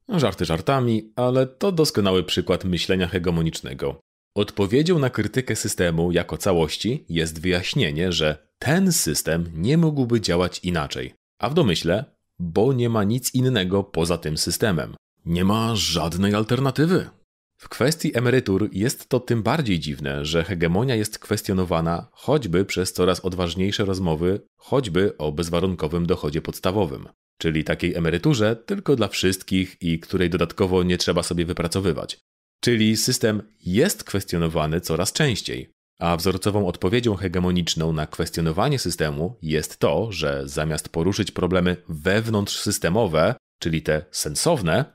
No, 0.07 0.19
żarty 0.19 0.45
żartami, 0.45 1.13
ale 1.15 1.47
to 1.47 1.71
doskonały 1.71 2.23
przykład 2.23 2.65
myślenia 2.65 3.07
hegemonicznego. 3.07 3.99
Odpowiedzią 4.35 4.99
na 4.99 5.09
krytykę 5.09 5.55
systemu 5.55 6.11
jako 6.11 6.37
całości 6.37 7.05
jest 7.09 7.41
wyjaśnienie, 7.41 8.11
że 8.11 8.47
ten 8.59 8.91
system 8.91 9.51
nie 9.55 9.77
mógłby 9.77 10.21
działać 10.21 10.59
inaczej. 10.59 11.13
A 11.39 11.49
w 11.49 11.53
domyśle, 11.53 12.05
bo 12.39 12.73
nie 12.73 12.89
ma 12.89 13.03
nic 13.03 13.33
innego 13.33 13.83
poza 13.83 14.17
tym 14.17 14.37
systemem. 14.37 14.95
Nie 15.25 15.45
ma 15.45 15.75
żadnej 15.75 16.35
alternatywy. 16.35 17.09
W 17.57 17.69
kwestii 17.69 18.17
emerytur 18.17 18.69
jest 18.71 19.09
to 19.09 19.19
tym 19.19 19.43
bardziej 19.43 19.79
dziwne, 19.79 20.25
że 20.25 20.43
hegemonia 20.43 20.95
jest 20.95 21.19
kwestionowana 21.19 22.07
choćby 22.11 22.65
przez 22.65 22.93
coraz 22.93 23.19
odważniejsze 23.19 23.85
rozmowy, 23.85 24.41
choćby 24.57 25.17
o 25.17 25.31
bezwarunkowym 25.31 26.05
dochodzie 26.05 26.41
podstawowym, 26.41 27.07
czyli 27.37 27.63
takiej 27.63 27.95
emeryturze 27.95 28.55
tylko 28.55 28.95
dla 28.95 29.07
wszystkich 29.07 29.77
i 29.81 29.99
której 29.99 30.29
dodatkowo 30.29 30.83
nie 30.83 30.97
trzeba 30.97 31.23
sobie 31.23 31.45
wypracowywać. 31.45 32.19
Czyli 32.63 32.97
system 32.97 33.41
jest 33.65 34.03
kwestionowany 34.03 34.81
coraz 34.81 35.13
częściej, 35.13 35.69
a 35.99 36.17
wzorcową 36.17 36.67
odpowiedzią 36.67 37.15
hegemoniczną 37.15 37.93
na 37.93 38.07
kwestionowanie 38.07 38.79
systemu 38.79 39.37
jest 39.41 39.77
to, 39.77 40.11
że 40.11 40.41
zamiast 40.45 40.89
poruszyć 40.89 41.31
problemy 41.31 41.77
wewnątrzsystemowe, 41.89 43.35
czyli 43.59 43.81
te 43.81 44.05
sensowne, 44.11 44.85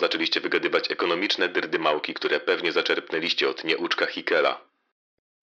Zaczęliście 0.00 0.40
wygadywać 0.40 0.90
ekonomiczne 0.90 1.48
dyrdymałki, 1.48 2.14
które 2.14 2.40
pewnie 2.40 2.72
zaczerpnęliście 2.72 3.48
od 3.48 3.64
nieuczka 3.64 4.06
Hickela. 4.06 4.68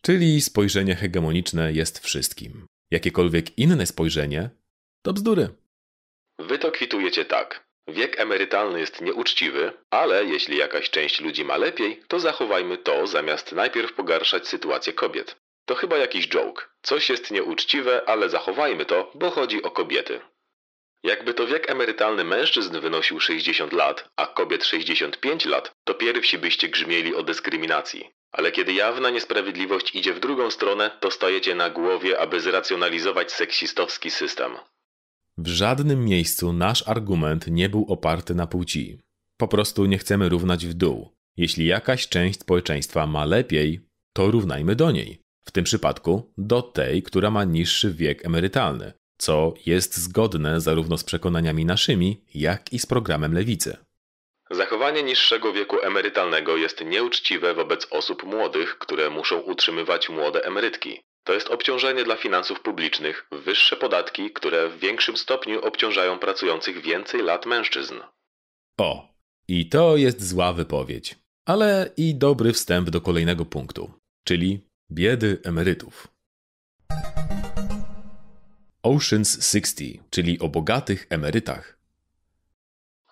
czyli 0.02 0.42
spojrzenie 0.42 0.96
hegemoniczne 0.96 1.74
jest 1.74 2.00
wszystkim. 2.00 2.66
Jakiekolwiek 2.92 3.58
inne 3.58 3.86
spojrzenie 3.86 4.50
to 5.02 5.14
bzdury. 5.14 5.50
Wy 6.40 6.60
to 6.60 6.72
kwitujecie 6.72 7.26
tak. 7.26 7.65
Wiek 7.88 8.20
emerytalny 8.20 8.80
jest 8.80 9.02
nieuczciwy, 9.02 9.74
ale 9.90 10.26
jeśli 10.26 10.58
jakaś 10.58 10.90
część 10.90 11.22
ludzi 11.22 11.46
ma 11.46 11.58
lepiej, 11.58 12.04
to 12.08 12.20
zachowajmy 12.20 12.78
to, 12.78 13.08
zamiast 13.08 13.52
najpierw 13.52 13.94
pogarszać 13.94 14.48
sytuację 14.48 14.94
kobiet. 14.94 15.36
To 15.66 15.76
chyba 15.76 15.98
jakiś 15.98 16.28
joke. 16.28 16.66
Coś 16.82 17.10
jest 17.10 17.32
nieuczciwe, 17.32 18.02
ale 18.10 18.30
zachowajmy 18.30 18.86
to, 18.86 19.12
bo 19.16 19.32
chodzi 19.32 19.64
o 19.64 19.72
kobiety. 19.72 20.22
Jakby 21.04 21.34
to 21.34 21.48
wiek 21.48 21.70
emerytalny 21.70 22.24
mężczyzn 22.24 22.80
wynosił 22.80 23.20
60 23.20 23.74
lat, 23.74 24.10
a 24.16 24.28
kobiet 24.28 24.66
65 24.66 25.46
lat, 25.46 25.72
to 25.84 25.94
pierwsi 25.94 26.38
byście 26.38 26.70
grzmieli 26.70 27.16
o 27.16 27.24
dyskryminacji. 27.24 28.10
Ale 28.32 28.52
kiedy 28.52 28.74
jawna 28.74 29.10
niesprawiedliwość 29.10 29.96
idzie 29.96 30.14
w 30.14 30.20
drugą 30.20 30.52
stronę, 30.52 30.92
to 31.00 31.12
stajecie 31.12 31.56
na 31.56 31.70
głowie, 31.70 32.20
aby 32.20 32.40
zracjonalizować 32.40 33.32
seksistowski 33.32 34.12
system. 34.12 34.58
W 35.38 35.48
żadnym 35.48 36.06
miejscu 36.06 36.54
nasz 36.54 36.88
argument 36.88 37.48
nie 37.48 37.70
był 37.70 37.86
oparty 37.90 38.36
na 38.36 38.48
płci. 38.48 39.00
Po 39.38 39.48
prostu 39.48 39.86
nie 39.86 39.98
chcemy 39.98 40.30
równać 40.30 40.66
w 40.66 40.74
dół. 40.74 41.16
Jeśli 41.38 41.66
jakaś 41.66 42.08
część 42.08 42.40
społeczeństwa 42.40 43.08
ma 43.08 43.26
lepiej, 43.26 43.82
to 44.14 44.32
równajmy 44.32 44.76
do 44.76 44.92
niej. 44.92 45.20
W 45.46 45.52
tym 45.52 45.64
przypadku 45.64 46.34
do 46.38 46.62
tej, 46.62 47.04
która 47.04 47.32
ma 47.32 47.44
niższy 47.44 47.94
wiek 47.94 48.26
emerytalny, 48.26 48.94
co 49.18 49.54
jest 49.66 49.98
zgodne 49.98 50.62
zarówno 50.62 50.98
z 50.98 51.04
przekonaniami 51.04 51.66
naszymi, 51.66 52.22
jak 52.34 52.74
i 52.74 52.80
z 52.80 52.86
programem 52.86 53.34
lewicy. 53.34 53.78
Zachowanie 54.52 55.04
niższego 55.04 55.54
wieku 55.54 55.80
emerytalnego 55.82 56.58
jest 56.58 56.86
nieuczciwe 56.86 57.54
wobec 57.54 57.88
osób 57.92 58.24
młodych, 58.24 58.78
które 58.78 59.10
muszą 59.10 59.40
utrzymywać 59.40 60.10
młode 60.10 60.46
emerytki. 60.46 61.02
To 61.26 61.34
jest 61.34 61.48
obciążenie 61.48 62.04
dla 62.04 62.16
finansów 62.16 62.60
publicznych, 62.62 63.28
wyższe 63.32 63.78
podatki, 63.78 64.32
które 64.32 64.70
w 64.70 64.80
większym 64.80 65.18
stopniu 65.18 65.62
obciążają 65.62 66.20
pracujących 66.20 66.82
więcej 66.82 67.22
lat 67.22 67.46
mężczyzn. 67.46 67.96
O, 68.78 69.08
i 69.48 69.70
to 69.70 69.98
jest 69.98 70.28
zła 70.30 70.54
wypowiedź, 70.54 71.16
ale 71.46 71.92
i 71.98 72.16
dobry 72.16 72.54
wstęp 72.54 72.90
do 72.90 73.02
kolejnego 73.02 73.46
punktu, 73.46 73.92
czyli 74.24 74.60
biedy 74.92 75.42
emerytów. 75.44 76.08
Oceans 78.84 79.52
60, 79.52 80.10
czyli 80.10 80.40
o 80.40 80.48
bogatych 80.48 81.08
emerytach. 81.10 81.78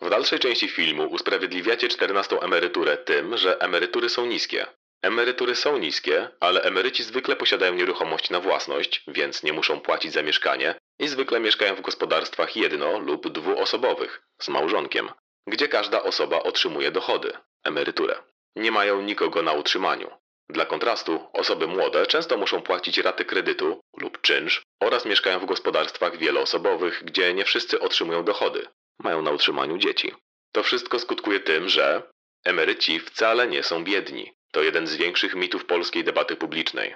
W 0.02 0.10
dalszej 0.10 0.40
części 0.40 0.68
filmu 0.68 1.04
usprawiedliwiacie 1.04 1.88
14 1.88 2.40
emeryturę 2.42 2.98
tym, 2.98 3.38
że 3.38 3.60
emerytury 3.60 4.10
są 4.10 4.26
niskie. 4.26 4.66
Emerytury 5.04 5.56
są 5.56 5.78
niskie, 5.78 6.30
ale 6.40 6.62
emeryci 6.62 7.04
zwykle 7.04 7.36
posiadają 7.36 7.74
nieruchomość 7.74 8.30
na 8.30 8.40
własność, 8.40 9.04
więc 9.08 9.44
nie 9.44 9.54
muszą 9.54 9.80
płacić 9.80 10.14
za 10.14 10.24
mieszkanie 10.24 10.76
i 11.00 11.08
zwykle 11.08 11.40
mieszkają 11.40 11.76
w 11.76 11.82
gospodarstwach 11.82 12.56
jedno- 12.56 13.00
lub 13.00 13.30
dwuosobowych, 13.30 14.22
z 14.42 14.50
małżonkiem, 14.50 15.10
gdzie 15.48 15.68
każda 15.68 16.04
osoba 16.04 16.44
otrzymuje 16.44 16.92
dochody, 16.92 17.34
emeryturę. 17.64 18.16
Nie 18.56 18.72
mają 18.72 19.02
nikogo 19.02 19.42
na 19.42 19.54
utrzymaniu. 19.54 20.12
Dla 20.50 20.66
kontrastu, 20.66 21.28
osoby 21.34 21.68
młode 21.68 22.06
często 22.06 22.38
muszą 22.38 22.62
płacić 22.62 22.98
raty 22.98 23.26
kredytu 23.26 23.82
lub 23.98 24.22
czynsz 24.22 24.62
oraz 24.82 25.06
mieszkają 25.06 25.40
w 25.40 25.46
gospodarstwach 25.46 26.18
wieloosobowych, 26.18 27.04
gdzie 27.06 27.34
nie 27.34 27.46
wszyscy 27.46 27.80
otrzymują 27.80 28.24
dochody. 28.24 28.68
Mają 29.00 29.22
na 29.22 29.32
utrzymaniu 29.32 29.78
dzieci. 29.78 30.12
To 30.52 30.64
wszystko 30.64 31.00
skutkuje 31.00 31.40
tym, 31.40 31.70
że 31.70 32.02
emeryci 32.46 33.00
wcale 33.00 33.48
nie 33.48 33.64
są 33.64 33.84
biedni. 33.84 34.34
To 34.54 34.64
jeden 34.64 34.88
z 34.88 34.96
większych 34.96 35.36
mitów 35.36 35.66
polskiej 35.66 36.04
debaty 36.04 36.36
publicznej. 36.36 36.96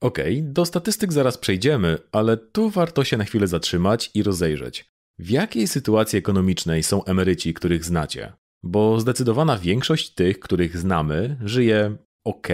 Okej, 0.00 0.42
do 0.42 0.64
statystyk 0.64 1.12
zaraz 1.12 1.38
przejdziemy, 1.38 1.98
ale 2.12 2.36
tu 2.36 2.70
warto 2.70 3.04
się 3.04 3.16
na 3.16 3.24
chwilę 3.24 3.46
zatrzymać 3.46 4.10
i 4.14 4.22
rozejrzeć. 4.22 4.84
W 5.18 5.30
jakiej 5.30 5.68
sytuacji 5.68 6.18
ekonomicznej 6.18 6.82
są 6.82 7.04
emeryci, 7.04 7.54
których 7.54 7.84
znacie? 7.84 8.32
Bo 8.62 9.00
zdecydowana 9.00 9.58
większość 9.58 10.10
tych, 10.10 10.40
których 10.40 10.76
znamy, 10.76 11.36
żyje 11.44 11.96
ok, 12.24 12.48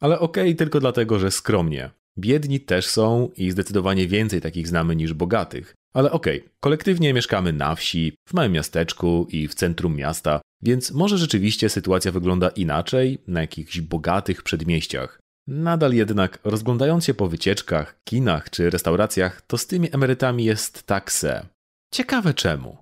ale 0.00 0.18
ok 0.18 0.36
tylko 0.58 0.80
dlatego, 0.80 1.18
że 1.18 1.30
skromnie. 1.30 1.90
Biedni 2.18 2.60
też 2.60 2.86
są 2.86 3.30
i 3.36 3.50
zdecydowanie 3.50 4.08
więcej 4.08 4.40
takich 4.40 4.68
znamy 4.68 4.96
niż 4.96 5.14
bogatych. 5.14 5.74
Ale 5.96 6.10
okej, 6.10 6.44
kolektywnie 6.60 7.14
mieszkamy 7.14 7.52
na 7.52 7.74
wsi, 7.74 8.12
w 8.28 8.34
małym 8.34 8.52
miasteczku 8.52 9.26
i 9.30 9.48
w 9.48 9.54
centrum 9.54 9.96
miasta, 9.96 10.40
więc 10.62 10.90
może 10.90 11.18
rzeczywiście 11.18 11.68
sytuacja 11.68 12.12
wygląda 12.12 12.48
inaczej 12.48 13.18
na 13.26 13.40
jakichś 13.40 13.80
bogatych 13.80 14.42
przedmieściach. 14.42 15.20
Nadal 15.46 15.92
jednak, 15.92 16.38
rozglądając 16.44 17.04
się 17.04 17.14
po 17.14 17.28
wycieczkach, 17.28 17.96
kinach 18.04 18.50
czy 18.50 18.70
restauracjach, 18.70 19.42
to 19.42 19.58
z 19.58 19.66
tymi 19.66 19.94
emerytami 19.94 20.44
jest 20.44 20.82
tak 20.82 21.12
se. 21.12 21.46
Ciekawe 21.94 22.34
czemu. 22.34 22.78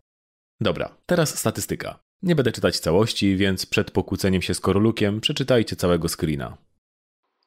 Dobra, 0.60 0.96
teraz 1.06 1.38
statystyka. 1.38 1.98
Nie 2.22 2.34
będę 2.34 2.52
czytać 2.52 2.78
całości, 2.78 3.36
więc 3.36 3.66
przed 3.66 3.90
pokłóceniem 3.90 4.42
się 4.42 4.54
z 4.54 4.60
Korolukiem 4.60 5.20
przeczytajcie 5.20 5.76
całego 5.76 6.08
screena. 6.08 6.56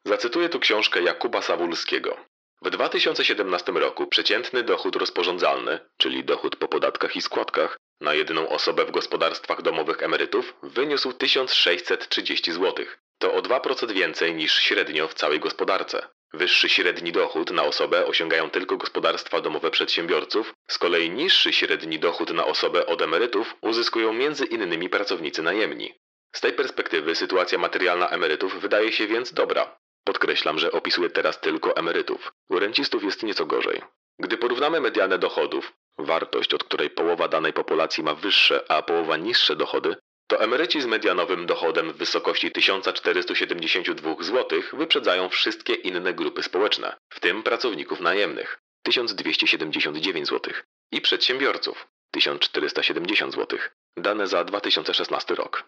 Zacytuję 0.06 0.50
tu 0.50 0.60
książkę 0.60 1.02
Jakuba 1.02 1.42
Sawulskiego. 1.42 2.18
W 2.62 2.70
2017 2.70 3.72
roku 3.72 4.08
przeciętny 4.08 4.64
dochód 4.64 4.96
rozporządzalny, 4.96 5.80
czyli 5.98 6.24
dochód 6.24 6.56
po 6.56 6.68
podatkach 6.68 7.16
i 7.16 7.22
składkach, 7.22 7.78
na 8.02 8.14
jedną 8.14 8.50
osobę 8.50 8.86
w 8.86 8.92
gospodarstwach 8.92 9.62
domowych 9.62 10.04
emerytów 10.04 10.54
wyniósł 10.64 11.14
1630 11.14 12.52
zł. 12.52 12.86
To 13.18 13.34
o 13.34 13.42
2% 13.42 13.92
więcej 13.92 14.36
niż 14.36 14.56
średnio 14.56 15.08
w 15.08 15.14
całej 15.14 15.40
gospodarce. 15.40 16.08
Wyższy 16.34 16.70
średni 16.70 17.12
dochód 17.12 17.52
na 17.52 17.64
osobę 17.64 18.06
osiągają 18.06 18.50
tylko 18.50 18.78
gospodarstwa 18.78 19.42
domowe 19.42 19.72
przedsiębiorców, 19.72 20.54
z 20.68 20.78
kolei 20.78 21.10
niższy 21.10 21.54
średni 21.54 22.00
dochód 22.00 22.30
na 22.34 22.46
osobę 22.46 22.86
od 22.86 23.02
emerytów 23.02 23.56
uzyskują 23.62 24.14
między 24.14 24.46
innymi 24.46 24.90
pracownicy 24.90 25.42
najemni. 25.44 25.94
Z 26.36 26.42
tej 26.42 26.54
perspektywy 26.54 27.16
sytuacja 27.16 27.58
materialna 27.58 28.10
emerytów 28.10 28.62
wydaje 28.62 28.92
się 28.92 29.08
więc 29.08 29.34
dobra. 29.34 29.78
Podkreślam, 30.08 30.60
że 30.60 30.72
opisuję 30.72 31.10
teraz 31.10 31.42
tylko 31.42 31.76
emerytów. 31.76 32.34
U 32.50 32.60
rencistów 32.60 33.04
jest 33.04 33.24
nieco 33.24 33.46
gorzej. 33.46 33.82
Gdy 34.20 34.38
porównamy 34.38 34.80
medianę 34.82 35.18
dochodów, 35.18 35.74
wartość 35.98 36.54
od 36.54 36.64
której 36.64 36.90
połowa 36.90 37.28
danej 37.28 37.54
populacji 37.54 38.04
ma 38.04 38.14
wyższe, 38.14 38.72
a 38.72 38.82
połowa 38.82 39.18
niższe 39.18 39.56
dochody, 39.56 39.96
to 40.28 40.40
emeryci 40.40 40.82
z 40.82 40.86
medianowym 40.86 41.46
dochodem 41.46 41.94
w 41.94 41.98
wysokości 41.98 42.52
1472 42.52 44.16
zł 44.20 44.62
wyprzedzają 44.74 45.30
wszystkie 45.30 45.74
inne 45.74 46.14
grupy 46.14 46.44
społeczne, 46.44 46.96
w 47.10 47.20
tym 47.20 47.44
pracowników 47.44 48.00
najemnych 48.00 48.60
1279 48.84 50.28
zł 50.28 50.54
i 50.92 51.02
przedsiębiorców 51.02 51.88
1470 52.12 53.34
zł. 53.34 53.60
Dane 53.98 54.28
za 54.28 54.44
2016 54.44 55.36
rok. 55.36 55.64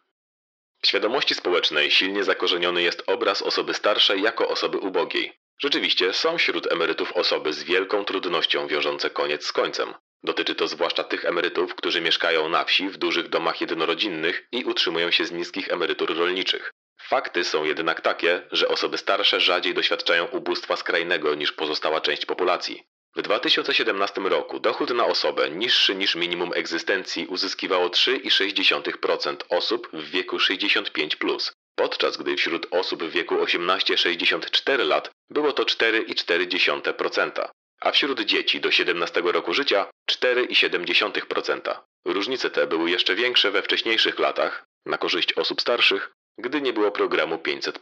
W 0.81 0.87
świadomości 0.87 1.35
społecznej 1.35 1.91
silnie 1.91 2.23
zakorzeniony 2.23 2.81
jest 2.81 3.03
obraz 3.07 3.41
osoby 3.41 3.73
starszej 3.73 4.21
jako 4.21 4.47
osoby 4.47 4.77
ubogiej. 4.77 5.33
Rzeczywiście 5.61 6.13
są 6.13 6.37
wśród 6.37 6.71
emerytów 6.71 7.11
osoby 7.13 7.53
z 7.53 7.63
wielką 7.63 8.05
trudnością 8.05 8.67
wiążące 8.67 9.09
koniec 9.09 9.45
z 9.45 9.51
końcem. 9.51 9.93
Dotyczy 10.23 10.55
to 10.55 10.67
zwłaszcza 10.67 11.03
tych 11.03 11.25
emerytów, 11.25 11.75
którzy 11.75 12.01
mieszkają 12.01 12.49
na 12.49 12.63
wsi 12.65 12.89
w 12.89 12.97
dużych 12.97 13.29
domach 13.29 13.61
jednorodzinnych 13.61 14.47
i 14.51 14.63
utrzymują 14.63 15.11
się 15.11 15.25
z 15.25 15.31
niskich 15.31 15.71
emerytur 15.71 16.17
rolniczych. 16.17 16.73
Fakty 17.01 17.43
są 17.43 17.63
jednak 17.63 18.01
takie, 18.01 18.47
że 18.51 18.67
osoby 18.67 18.97
starsze 18.97 19.39
rzadziej 19.39 19.73
doświadczają 19.73 20.25
ubóstwa 20.25 20.75
skrajnego 20.75 21.35
niż 21.35 21.51
pozostała 21.51 22.01
część 22.01 22.25
populacji. 22.25 22.83
W 23.15 23.21
2017 23.21 24.21
roku 24.21 24.59
dochód 24.59 24.89
na 24.89 25.05
osobę 25.05 25.49
niższy 25.49 25.95
niż 25.95 26.15
minimum 26.15 26.51
egzystencji 26.55 27.27
uzyskiwało 27.27 27.87
3,6% 27.87 29.35
osób 29.49 29.89
w 29.93 30.09
wieku 30.09 30.37
65+, 30.37 31.51
podczas 31.75 32.17
gdy 32.17 32.35
wśród 32.37 32.67
osób 32.71 33.03
w 33.03 33.11
wieku 33.11 33.35
18-64 33.35 34.85
lat 34.85 35.11
było 35.29 35.53
to 35.53 35.63
4,4%, 35.63 37.49
a 37.81 37.91
wśród 37.91 38.21
dzieci 38.21 38.61
do 38.61 38.71
17 38.71 39.21
roku 39.25 39.53
życia 39.53 39.87
4,7%. 40.11 41.77
Różnice 42.05 42.49
te 42.49 42.67
były 42.67 42.89
jeszcze 42.89 43.15
większe 43.15 43.51
we 43.51 43.61
wcześniejszych 43.61 44.19
latach, 44.19 44.65
na 44.85 44.97
korzyść 44.97 45.33
osób 45.33 45.61
starszych, 45.61 46.11
gdy 46.37 46.61
nie 46.61 46.73
było 46.73 46.91
programu 46.91 47.37
500. 47.37 47.79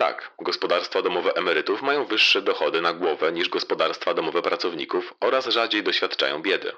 Tak, 0.00 0.34
gospodarstwa 0.44 1.02
domowe 1.02 1.34
emerytów 1.34 1.82
mają 1.82 2.04
wyższe 2.04 2.42
dochody 2.42 2.80
na 2.80 2.92
głowę 2.92 3.32
niż 3.32 3.48
gospodarstwa 3.48 4.14
domowe 4.14 4.42
pracowników 4.42 5.14
oraz 5.20 5.48
rzadziej 5.48 5.82
doświadczają 5.82 6.42
biedy. 6.42 6.72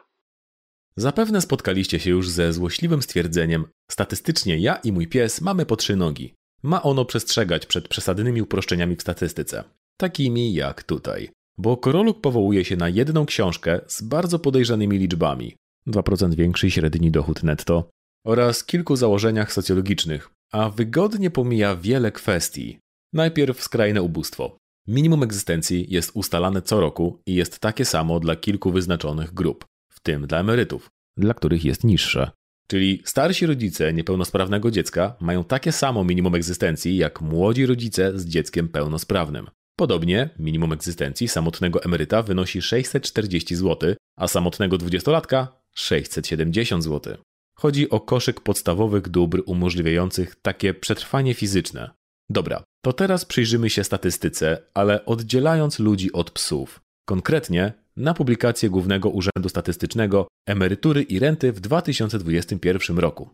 Zapewne 0.97 1.41
spotkaliście 1.41 2.01
się 2.01 2.11
już 2.11 2.29
ze 2.29 2.53
złośliwym 2.53 3.03
stwierdzeniem: 3.03 3.65
statystycznie 3.91 4.59
ja 4.59 4.75
i 4.75 4.93
mój 4.93 5.09
pies 5.09 5.41
mamy 5.41 5.67
po 5.67 5.77
trzy 5.77 5.97
nogi. 5.97 6.35
Ma 6.63 6.83
ono 6.83 7.05
przestrzegać 7.05 7.67
przed 7.67 7.89
przesadnymi 7.89 8.43
uproszczeniami 8.43 8.97
w 8.97 9.03
statystyce, 9.03 9.65
takimi 9.97 10.55
jak 10.55 10.83
tutaj. 10.83 11.31
Bo 11.59 11.77
Koroluk 11.77 12.21
powołuje 12.21 12.65
się 12.65 12.77
na 12.77 12.89
jedną 12.89 13.27
książkę 13.27 13.81
z 13.87 14.03
bardzo 14.03 14.39
podejrzanymi 14.39 14.99
liczbami: 14.99 15.57
2% 15.87 16.35
większy 16.35 16.71
średni 16.71 17.11
dochód 17.11 17.43
netto 17.43 17.89
oraz 18.27 18.65
kilku 18.65 18.97
założeniach 18.97 19.53
socjologicznych, 19.53 20.31
a 20.53 20.71
wygodnie 20.71 21.31
pomija 21.31 21.77
wiele 21.77 22.13
kwestii. 22.13 22.83
Najpierw 23.13 23.63
skrajne 23.63 24.03
ubóstwo. 24.03 24.57
Minimum 24.89 25.23
egzystencji 25.23 25.87
jest 25.89 26.11
ustalane 26.15 26.63
co 26.63 26.81
roku 26.81 27.23
i 27.27 27.35
jest 27.35 27.59
takie 27.59 27.85
samo 27.85 28.21
dla 28.21 28.37
kilku 28.37 28.73
wyznaczonych 28.73 29.35
grup, 29.35 29.65
w 29.89 30.01
tym 30.01 30.27
dla 30.27 30.41
emerytów, 30.41 30.91
dla 31.17 31.35
których 31.35 31.65
jest 31.65 31.85
niższe. 31.85 32.31
Czyli 32.67 33.03
starsi 33.05 33.47
rodzice 33.47 33.93
niepełnosprawnego 33.93 34.71
dziecka 34.71 35.17
mają 35.21 35.45
takie 35.45 35.73
samo 35.73 36.05
minimum 36.05 36.35
egzystencji 36.35 36.97
jak 36.97 37.21
młodzi 37.21 37.67
rodzice 37.67 38.19
z 38.19 38.27
dzieckiem 38.27 38.69
pełnosprawnym. 38.69 39.51
Podobnie 39.77 40.31
minimum 40.39 40.73
egzystencji 40.73 41.29
samotnego 41.29 41.83
emeryta 41.83 42.23
wynosi 42.23 42.63
640 42.63 43.57
zł, 43.57 43.95
a 44.17 44.29
samotnego 44.29 44.79
dwudziestolatka 44.79 45.63
670 45.75 46.85
zł. 46.85 47.17
Chodzi 47.55 47.91
o 47.91 48.01
koszyk 48.01 48.41
podstawowych 48.41 49.09
dóbr 49.09 49.43
umożliwiających 49.47 50.37
takie 50.43 50.75
przetrwanie 50.75 51.35
fizyczne. 51.35 51.91
Dobra, 52.33 52.65
to 52.85 52.93
teraz 52.93 53.25
przyjrzymy 53.25 53.71
się 53.71 53.85
statystyce, 53.85 54.63
ale 54.75 55.05
oddzielając 55.05 55.79
ludzi 55.79 56.13
od 56.13 56.31
psów. 56.31 56.81
Konkretnie 57.09 57.73
na 57.97 58.15
publikację 58.15 58.71
Głównego 58.71 59.09
Urzędu 59.09 59.49
Statystycznego 59.49 60.29
Emerytury 60.47 61.03
i 61.03 61.19
renty 61.19 61.53
w 61.53 61.61
2021 61.61 62.99
roku. 62.99 63.31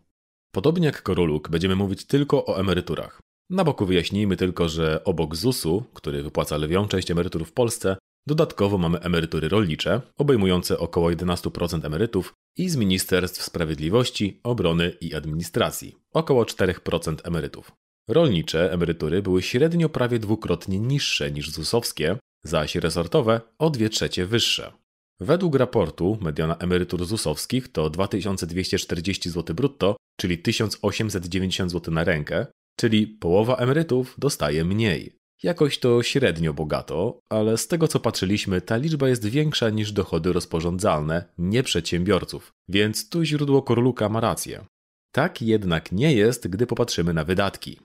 Podobnie 0.51 0.85
jak 0.85 1.03
Koroluk, 1.03 1.49
będziemy 1.49 1.75
mówić 1.75 2.05
tylko 2.05 2.45
o 2.45 2.59
emeryturach. 2.59 3.19
Na 3.49 3.63
boku 3.63 3.85
wyjaśnijmy 3.85 4.37
tylko, 4.37 4.69
że 4.69 5.03
obok 5.03 5.35
ZUS-u, 5.35 5.83
który 5.93 6.23
wypłaca 6.23 6.57
lwią 6.57 6.87
część 6.87 7.11
emerytur 7.11 7.45
w 7.45 7.53
Polsce, 7.53 7.97
dodatkowo 8.27 8.77
mamy 8.77 8.99
emerytury 8.99 9.49
rolnicze, 9.49 10.01
obejmujące 10.17 10.79
około 10.79 11.09
11% 11.11 11.85
emerytów 11.85 12.33
i 12.57 12.69
z 12.69 12.75
Ministerstw 12.75 13.43
Sprawiedliwości, 13.43 14.39
Obrony 14.43 14.91
i 15.01 15.15
Administracji, 15.15 15.95
około 16.13 16.43
4% 16.43 17.15
emerytów. 17.23 17.71
Rolnicze 18.09 18.71
emerytury 18.71 19.21
były 19.21 19.41
średnio 19.41 19.89
prawie 19.89 20.19
dwukrotnie 20.19 20.79
niższe 20.79 21.31
niż 21.31 21.51
ZUS-owskie, 21.51 22.17
zaś 22.45 22.75
resortowe 22.75 23.41
o 23.59 23.69
2 23.69 23.89
trzecie 23.89 24.25
wyższe. 24.25 24.71
Według 25.19 25.55
raportu 25.55 26.17
mediana 26.21 26.57
emerytur 26.57 27.05
ZUS-owskich 27.05 27.67
to 27.67 27.89
2240 27.89 29.29
zł 29.29 29.55
brutto, 29.55 29.95
czyli 30.19 30.37
1890 30.37 31.71
zł 31.71 31.93
na 31.93 32.03
rękę, 32.03 32.45
czyli 32.79 33.07
połowa 33.07 33.55
emerytów 33.55 34.15
dostaje 34.17 34.65
mniej. 34.65 35.15
Jakoś 35.43 35.79
to 35.79 36.03
średnio 36.03 36.53
bogato, 36.53 37.19
ale 37.29 37.57
z 37.57 37.67
tego 37.67 37.87
co 37.87 37.99
patrzyliśmy, 37.99 38.61
ta 38.61 38.77
liczba 38.77 39.09
jest 39.09 39.25
większa 39.25 39.69
niż 39.69 39.91
dochody 39.91 40.33
rozporządzalne, 40.33 41.25
nie 41.37 41.63
przedsiębiorców, 41.63 42.51
więc 42.69 43.09
tu 43.09 43.23
źródło 43.23 43.61
Korluka 43.61 44.09
ma 44.09 44.19
rację. 44.19 44.65
Tak 45.11 45.41
jednak 45.41 45.91
nie 45.91 46.13
jest, 46.13 46.47
gdy 46.47 46.67
popatrzymy 46.67 47.13
na 47.13 47.23
wydatki. 47.23 47.79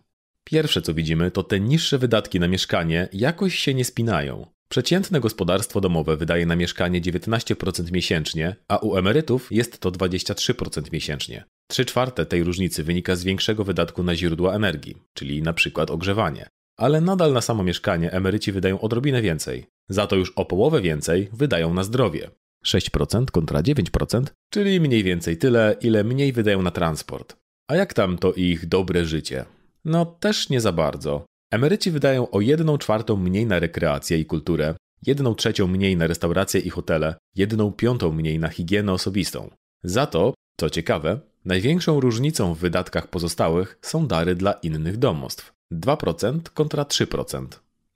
Pierwsze 0.45 0.82
co 0.82 0.95
widzimy, 0.95 1.30
to 1.30 1.42
te 1.42 1.61
niższe 1.61 1.99
wydatki 1.99 2.40
na 2.40 2.49
mieszkanie 2.49 3.09
jakoś 3.12 3.55
się 3.55 3.74
nie 3.74 3.84
spinają. 3.84 4.47
Przeciętne 4.68 5.20
gospodarstwo 5.20 5.80
domowe 5.80 6.16
wydaje 6.16 6.47
na 6.47 6.57
mieszkanie 6.57 7.01
19% 7.01 7.92
miesięcznie, 7.92 8.57
a 8.68 8.76
u 8.76 8.97
emerytów 8.97 9.53
jest 9.53 9.78
to 9.78 9.90
23% 9.90 10.92
miesięcznie. 10.92 11.45
Trzy 11.68 11.84
czwarte 11.84 12.26
tej 12.26 12.45
różnicy 12.45 12.84
wynika 12.84 13.16
z 13.16 13.24
większego 13.24 13.64
wydatku 13.64 14.03
na 14.03 14.16
źródła 14.16 14.55
energii, 14.55 14.97
czyli 15.14 15.42
na 15.42 15.53
przykład 15.53 15.90
ogrzewanie. 15.90 16.47
Ale 16.78 17.01
nadal 17.01 17.32
na 17.32 17.40
samo 17.40 17.64
mieszkanie 17.64 18.12
emeryci 18.12 18.53
wydają 18.53 18.80
odrobinę 18.80 19.22
więcej. 19.22 19.66
Za 19.88 20.07
to 20.07 20.16
już 20.16 20.32
o 20.36 20.45
połowę 20.45 20.80
więcej 20.80 21.28
wydają 21.32 21.74
na 21.74 21.84
zdrowie. 21.84 22.30
6% 22.66 23.24
kontra 23.30 23.62
9%, 23.62 24.24
czyli 24.51 24.80
mniej 24.80 25.03
więcej 25.05 25.36
tyle, 25.36 25.76
ile 25.80 26.05
mniej 26.05 26.32
wydają 26.32 26.62
na 26.62 26.70
transport. 26.70 27.36
A 27.68 27.76
jak 27.76 27.95
tam 27.95 28.18
to 28.18 28.32
ich 28.32 28.66
dobre 28.66 29.05
życie? 29.05 29.45
No 29.85 30.07
też 30.07 30.49
nie 30.49 30.61
za 30.61 30.72
bardzo. 30.72 31.24
Emeryci 31.51 31.91
wydają 31.91 32.30
o 32.30 32.41
1 32.41 32.78
czwartą 32.78 33.16
mniej 33.16 33.47
na 33.47 33.59
rekreację 33.59 34.18
i 34.18 34.24
kulturę, 34.24 34.74
1 35.07 35.35
trzecią 35.35 35.66
mniej 35.66 35.97
na 35.97 36.07
restauracje 36.07 36.61
i 36.61 36.70
hotele, 36.70 37.14
1 37.35 37.72
piątą 37.72 38.12
mniej 38.12 38.39
na 38.39 38.49
higienę 38.49 38.93
osobistą. 38.93 39.51
Za 39.85 40.07
to, 40.07 40.35
co 40.61 40.70
ciekawe, 40.70 41.20
największą 41.45 42.01
różnicą 42.01 42.55
w 42.55 42.59
wydatkach 42.59 43.09
pozostałych 43.09 43.78
są 43.82 44.07
dary 44.07 44.35
dla 44.35 44.53
innych 44.53 44.97
domostw. 44.97 45.53
2% 45.72 46.41
kontra 46.55 46.82
3%. 46.82 47.47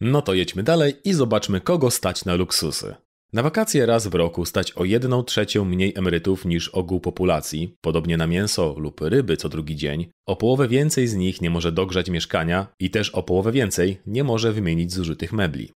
No 0.00 0.22
to 0.22 0.34
jedźmy 0.34 0.62
dalej 0.62 0.94
i 1.04 1.12
zobaczmy, 1.12 1.60
kogo 1.60 1.90
stać 1.90 2.24
na 2.24 2.34
luksusy. 2.34 2.94
Na 3.32 3.42
wakacje 3.42 3.86
raz 3.86 4.06
w 4.06 4.14
roku 4.14 4.44
stać 4.44 4.72
o 4.72 4.84
1 4.84 5.24
trzecią 5.24 5.64
mniej 5.64 5.92
emerytów 5.96 6.44
niż 6.44 6.68
ogół 6.68 7.00
populacji, 7.00 7.74
podobnie 7.80 8.16
na 8.16 8.26
mięso 8.26 8.74
lub 8.78 9.00
ryby 9.00 9.36
co 9.36 9.48
drugi 9.48 9.76
dzień, 9.76 10.06
o 10.26 10.36
połowę 10.36 10.68
więcej 10.68 11.06
z 11.08 11.14
nich 11.14 11.40
nie 11.40 11.50
może 11.50 11.72
dogrzać 11.72 12.10
mieszkania 12.10 12.66
i 12.80 12.90
też 12.90 13.10
o 13.10 13.22
połowę 13.22 13.52
więcej 13.52 13.98
nie 14.06 14.24
może 14.24 14.52
wymienić 14.52 14.92
zużytych 14.92 15.32
mebli. 15.32 15.72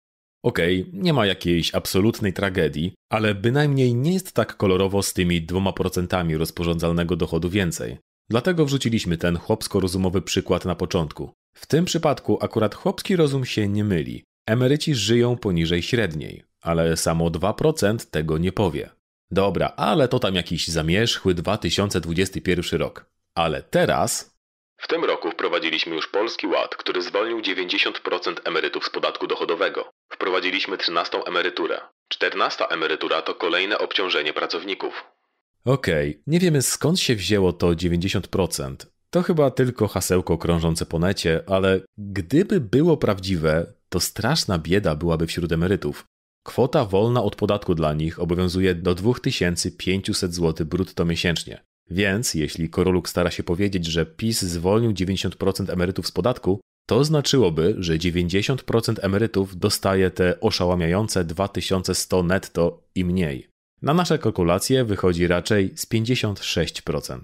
Okej, 0.44 0.80
okay, 0.80 1.02
nie 1.02 1.12
ma 1.12 1.26
jakiejś 1.26 1.74
absolutnej 1.74 2.32
tragedii, 2.32 2.92
ale 3.12 3.34
bynajmniej 3.34 3.94
nie 3.94 4.12
jest 4.12 4.32
tak 4.32 4.56
kolorowo 4.56 5.02
z 5.02 5.12
tymi 5.12 5.42
dwoma 5.42 5.72
procentami 5.72 6.36
rozporządzalnego 6.36 7.16
dochodu 7.16 7.50
więcej. 7.50 7.96
Dlatego 8.28 8.66
wrzuciliśmy 8.66 9.16
ten 9.16 9.36
chłopsko-rozumowy 9.36 10.22
przykład 10.22 10.64
na 10.64 10.74
początku. 10.74 11.30
W 11.56 11.66
tym 11.66 11.84
przypadku 11.84 12.38
akurat 12.40 12.74
chłopski 12.74 13.16
rozum 13.16 13.44
się 13.44 13.68
nie 13.68 13.84
myli. 13.84 14.24
Emeryci 14.46 14.94
żyją 14.94 15.36
poniżej 15.36 15.82
średniej, 15.82 16.49
ale 16.60 16.96
samo 16.96 17.30
2% 17.30 18.10
tego 18.10 18.38
nie 18.38 18.52
powie. 18.52 18.90
Dobra, 19.30 19.72
ale 19.76 20.08
to 20.08 20.18
tam 20.18 20.34
jakiś 20.34 20.68
zamierzchły 20.68 21.34
2021 21.34 22.80
rok. 22.80 23.04
Ale 23.34 23.62
teraz. 23.62 24.36
W 24.76 24.88
tym 24.88 25.04
roku 25.04 25.30
wprowadziliśmy 25.30 25.94
już 25.96 26.08
Polski 26.08 26.46
Ład, 26.46 26.76
który 26.76 27.02
zwolnił 27.02 27.40
90% 27.40 28.34
emerytów 28.44 28.84
z 28.84 28.90
podatku 28.90 29.26
dochodowego. 29.26 29.90
Wprowadziliśmy 30.08 30.78
13 30.78 31.18
emeryturę. 31.26 31.80
14 32.08 32.68
emerytura 32.68 33.22
to 33.22 33.34
kolejne 33.34 33.78
obciążenie 33.78 34.32
pracowników. 34.32 35.04
Okej, 35.64 36.10
okay. 36.10 36.22
nie 36.26 36.38
wiemy 36.38 36.62
skąd 36.62 37.00
się 37.00 37.16
wzięło 37.16 37.52
to 37.52 37.66
90%. 37.66 38.76
To 39.10 39.22
chyba 39.22 39.50
tylko 39.50 39.88
hasełko 39.88 40.38
krążące 40.38 40.86
po 40.86 40.98
necie, 40.98 41.42
ale 41.46 41.80
gdyby 41.98 42.60
było 42.60 42.96
prawdziwe, 42.96 43.72
to 43.88 44.00
straszna 44.00 44.58
bieda 44.58 44.94
byłaby 44.94 45.26
wśród 45.26 45.52
emerytów. 45.52 46.04
Kwota 46.42 46.84
wolna 46.84 47.22
od 47.22 47.36
podatku 47.36 47.74
dla 47.74 47.94
nich 47.94 48.18
obowiązuje 48.18 48.74
do 48.74 48.94
2500 48.94 50.34
zł 50.34 50.66
brutto 50.66 51.04
miesięcznie. 51.04 51.64
Więc 51.90 52.34
jeśli 52.34 52.70
Koroluk 52.70 53.08
stara 53.08 53.30
się 53.30 53.42
powiedzieć, 53.42 53.86
że 53.86 54.06
PiS 54.06 54.42
zwolnił 54.42 54.92
90% 54.92 55.72
emerytów 55.72 56.06
z 56.06 56.12
podatku, 56.12 56.60
to 56.88 57.04
znaczyłoby, 57.04 57.76
że 57.78 57.98
90% 57.98 58.94
emerytów 59.02 59.56
dostaje 59.56 60.10
te 60.10 60.40
oszałamiające 60.40 61.24
2100 61.24 62.22
netto 62.22 62.82
i 62.94 63.04
mniej. 63.04 63.48
Na 63.82 63.94
nasze 63.94 64.18
kalkulacje 64.18 64.84
wychodzi 64.84 65.26
raczej 65.26 65.72
z 65.76 65.86
56%. 65.86 67.20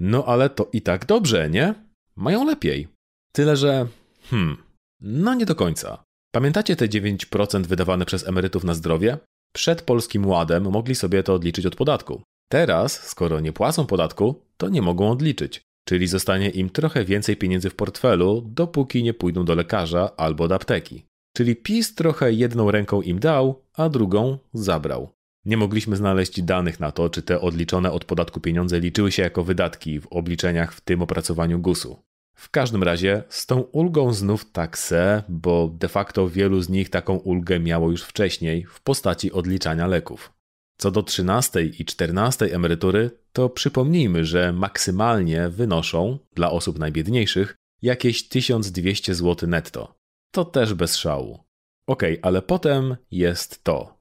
No 0.00 0.24
ale 0.26 0.50
to 0.50 0.68
i 0.72 0.82
tak 0.82 1.06
dobrze, 1.06 1.50
nie? 1.50 1.74
Mają 2.16 2.44
lepiej. 2.44 2.88
Tyle, 3.32 3.56
że. 3.56 3.86
Hmm. 4.30 4.56
No 5.00 5.34
nie 5.34 5.46
do 5.46 5.54
końca. 5.54 6.02
Pamiętacie 6.34 6.76
te 6.76 6.88
9% 6.88 7.66
wydawane 7.66 8.04
przez 8.04 8.28
emerytów 8.28 8.64
na 8.64 8.74
zdrowie? 8.74 9.18
Przed 9.54 9.82
Polskim 9.82 10.26
Ładem 10.26 10.70
mogli 10.70 10.94
sobie 10.94 11.22
to 11.22 11.34
odliczyć 11.34 11.66
od 11.66 11.76
podatku. 11.76 12.22
Teraz, 12.48 13.08
skoro 13.08 13.40
nie 13.40 13.52
płacą 13.52 13.86
podatku, 13.86 14.42
to 14.56 14.68
nie 14.68 14.82
mogą 14.82 15.10
odliczyć. 15.10 15.60
Czyli 15.88 16.06
zostanie 16.06 16.50
im 16.50 16.70
trochę 16.70 17.04
więcej 17.04 17.36
pieniędzy 17.36 17.70
w 17.70 17.74
portfelu, 17.74 18.42
dopóki 18.46 19.02
nie 19.02 19.14
pójdą 19.14 19.44
do 19.44 19.54
lekarza 19.54 20.10
albo 20.16 20.48
do 20.48 20.54
apteki. 20.54 21.06
Czyli 21.36 21.56
PiS 21.56 21.94
trochę 21.94 22.32
jedną 22.32 22.70
ręką 22.70 23.02
im 23.02 23.18
dał, 23.18 23.62
a 23.74 23.88
drugą 23.88 24.38
zabrał. 24.54 25.08
Nie 25.44 25.56
mogliśmy 25.56 25.96
znaleźć 25.96 26.42
danych 26.42 26.80
na 26.80 26.92
to, 26.92 27.10
czy 27.10 27.22
te 27.22 27.40
odliczone 27.40 27.92
od 27.92 28.04
podatku 28.04 28.40
pieniądze 28.40 28.80
liczyły 28.80 29.12
się 29.12 29.22
jako 29.22 29.44
wydatki 29.44 30.00
w 30.00 30.06
obliczeniach 30.06 30.74
w 30.74 30.80
tym 30.80 31.02
opracowaniu 31.02 31.58
GUS-u. 31.58 32.02
W 32.34 32.50
każdym 32.50 32.82
razie 32.82 33.22
z 33.28 33.46
tą 33.46 33.60
ulgą 33.60 34.12
znów 34.12 34.52
tak 34.52 34.78
se, 34.78 35.22
bo 35.28 35.68
de 35.68 35.88
facto 35.88 36.28
wielu 36.28 36.60
z 36.60 36.68
nich 36.68 36.90
taką 36.90 37.16
ulgę 37.16 37.60
miało 37.60 37.90
już 37.90 38.02
wcześniej 38.02 38.64
w 38.64 38.80
postaci 38.80 39.32
odliczania 39.32 39.86
leków. 39.86 40.32
Co 40.76 40.90
do 40.90 41.02
13 41.02 41.62
i 41.62 41.84
14 41.84 42.54
emerytury, 42.54 43.10
to 43.32 43.48
przypomnijmy, 43.48 44.24
że 44.24 44.52
maksymalnie 44.52 45.48
wynoszą 45.48 46.18
dla 46.34 46.50
osób 46.50 46.78
najbiedniejszych 46.78 47.56
jakieś 47.82 48.28
1200 48.28 49.14
zł 49.14 49.48
netto. 49.48 49.94
To 50.30 50.44
też 50.44 50.74
bez 50.74 50.96
szału. 50.96 51.44
Okej, 51.86 52.12
okay, 52.12 52.28
ale 52.28 52.42
potem 52.42 52.96
jest 53.10 53.64
to. 53.64 53.98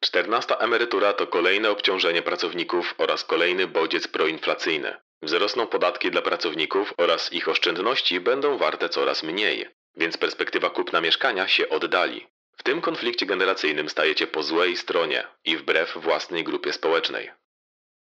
Czternasta 0.00 0.56
emerytura 0.56 1.12
to 1.12 1.26
kolejne 1.26 1.70
obciążenie 1.70 2.22
pracowników 2.22 2.94
oraz 2.98 3.24
kolejny 3.24 3.66
bodziec 3.66 4.08
proinflacyjny. 4.08 4.94
Wzrosną 5.22 5.66
podatki 5.66 6.10
dla 6.10 6.22
pracowników 6.22 6.94
oraz 6.96 7.32
ich 7.32 7.48
oszczędności 7.48 8.20
będą 8.20 8.58
warte 8.58 8.88
coraz 8.88 9.22
mniej, 9.22 9.66
więc 9.96 10.16
perspektywa 10.16 10.70
kupna 10.70 11.00
mieszkania 11.00 11.48
się 11.48 11.68
oddali. 11.68 12.26
W 12.56 12.62
tym 12.62 12.80
konflikcie 12.80 13.26
generacyjnym 13.26 13.88
stajecie 13.88 14.26
po 14.26 14.42
złej 14.42 14.76
stronie 14.76 15.24
i 15.44 15.56
wbrew 15.56 15.98
własnej 16.02 16.44
grupie 16.44 16.72
społecznej. 16.72 17.30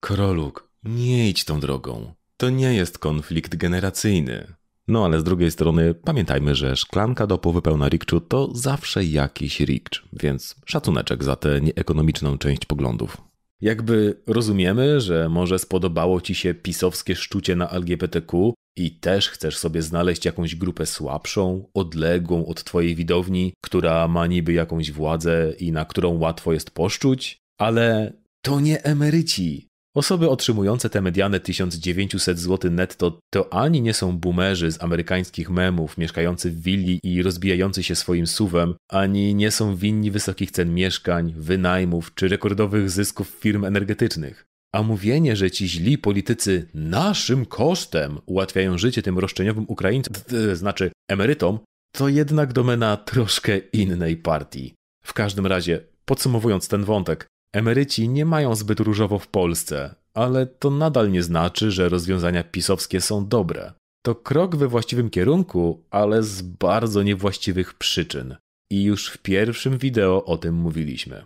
Kroluk, 0.01 0.69
nie 0.83 1.29
idź 1.29 1.45
tą 1.45 1.61
drogą. 1.61 2.15
To 2.37 2.51
nie 2.51 2.75
jest 2.75 2.99
konflikt 2.99 3.57
generacyjny. 3.57 4.55
No 4.89 5.05
ale 5.05 5.21
z 5.21 5.25
drugiej 5.25 5.51
strony 5.51 5.95
pamiętajmy, 5.95 6.55
że 6.55 6.77
szklanka 6.77 7.27
do 7.27 7.39
połowy 7.39 7.63
pełna 7.63 7.89
rikczu 7.89 8.21
to 8.21 8.49
zawsze 8.53 9.05
jakiś 9.05 9.61
rikcz, 9.61 10.05
więc 10.13 10.57
szacuneczek 10.67 11.25
za 11.25 11.37
tę 11.37 11.61
nieekonomiczną 11.61 12.39
część 12.39 12.65
poglądów. 12.65 13.28
Jakby 13.61 14.23
rozumiemy, 14.27 15.01
że 15.01 15.29
może 15.29 15.59
spodobało 15.59 16.21
ci 16.21 16.35
się 16.35 16.55
pisowskie 16.55 17.17
szczucie 17.17 17.57
na 17.57 17.71
LGBTQ 17.71 18.55
i 18.77 18.91
też 18.91 19.29
chcesz 19.29 19.59
sobie 19.59 19.83
znaleźć 19.83 20.25
jakąś 20.25 20.57
grupę 20.57 20.87
słabszą, 20.87 21.69
odległą 21.75 22.47
od 22.47 22.65
twojej 22.65 22.95
widowni, 22.95 23.53
która 23.65 24.09
ma 24.09 24.27
niby 24.27 24.53
jakąś 24.53 24.93
władzę 24.93 25.53
i 25.59 25.73
na 25.73 25.85
którą 25.85 26.19
łatwo 26.19 26.53
jest 26.53 26.71
poszczuć, 26.71 27.39
ale 27.61 28.13
to 28.43 28.61
nie 28.61 28.83
emeryci, 28.85 29.68
Osoby 29.99 30.29
otrzymujące 30.31 30.91
te 30.91 31.01
mediane 31.01 31.41
1900 31.41 32.39
zł 32.39 32.71
netto 32.71 33.19
to 33.31 33.53
ani 33.53 33.83
nie 33.83 33.95
są 33.95 34.19
boomerzy 34.19 34.73
z 34.73 34.83
amerykańskich 34.83 35.51
memów, 35.51 35.99
mieszkający 35.99 36.51
w 36.51 36.63
willi 36.63 37.01
i 37.03 37.23
rozbijający 37.23 37.83
się 37.83 37.95
swoim 37.95 38.27
suwem, 38.27 38.75
ani 38.91 39.35
nie 39.35 39.51
są 39.51 39.77
winni 39.77 40.11
wysokich 40.11 40.51
cen 40.51 40.75
mieszkań, 40.75 41.35
wynajmów 41.37 42.15
czy 42.15 42.29
rekordowych 42.29 42.91
zysków 42.91 43.29
firm 43.29 43.65
energetycznych. 43.65 44.47
A 44.75 44.83
mówienie, 44.83 45.37
że 45.37 45.51
ci 45.51 45.69
źli 45.69 45.99
politycy 45.99 46.69
naszym 46.75 47.47
kosztem 47.47 48.19
ułatwiają 48.27 48.79
życie 48.79 49.03
tym 49.03 49.19
roszczeniowym 49.19 49.65
Ukraińcom, 49.69 50.15
znaczy 50.53 50.91
emerytom, 51.11 51.59
to 51.93 52.09
jednak 52.09 52.53
domena 52.53 52.97
troszkę 52.97 53.59
innej 53.59 54.17
partii. 54.17 54.75
W 55.05 55.13
każdym 55.13 55.47
razie, 55.47 55.81
podsumowując 56.05 56.69
ten 56.69 56.85
wątek, 56.85 57.27
Emeryci 57.53 58.09
nie 58.09 58.25
mają 58.25 58.55
zbyt 58.55 58.81
różowo 58.81 59.19
w 59.19 59.27
Polsce, 59.27 59.95
ale 60.15 60.47
to 60.47 60.71
nadal 60.71 61.11
nie 61.11 61.23
znaczy, 61.23 61.71
że 61.71 61.89
rozwiązania 61.89 62.45
pisowskie 62.45 63.01
są 63.01 63.29
dobre. 63.29 63.73
To 64.03 64.15
krok 64.15 64.57
we 64.57 64.69
właściwym 64.69 65.11
kierunku, 65.11 65.85
ale 65.91 66.23
z 66.23 66.43
bardzo 66.43 67.03
niewłaściwych 67.03 67.75
przyczyn. 67.75 68.37
I 68.71 68.85
już 68.85 69.11
w 69.11 69.19
pierwszym 69.19 69.79
wideo 69.79 70.25
o 70.25 70.39
tym 70.39 70.55
mówiliśmy. 70.55 71.25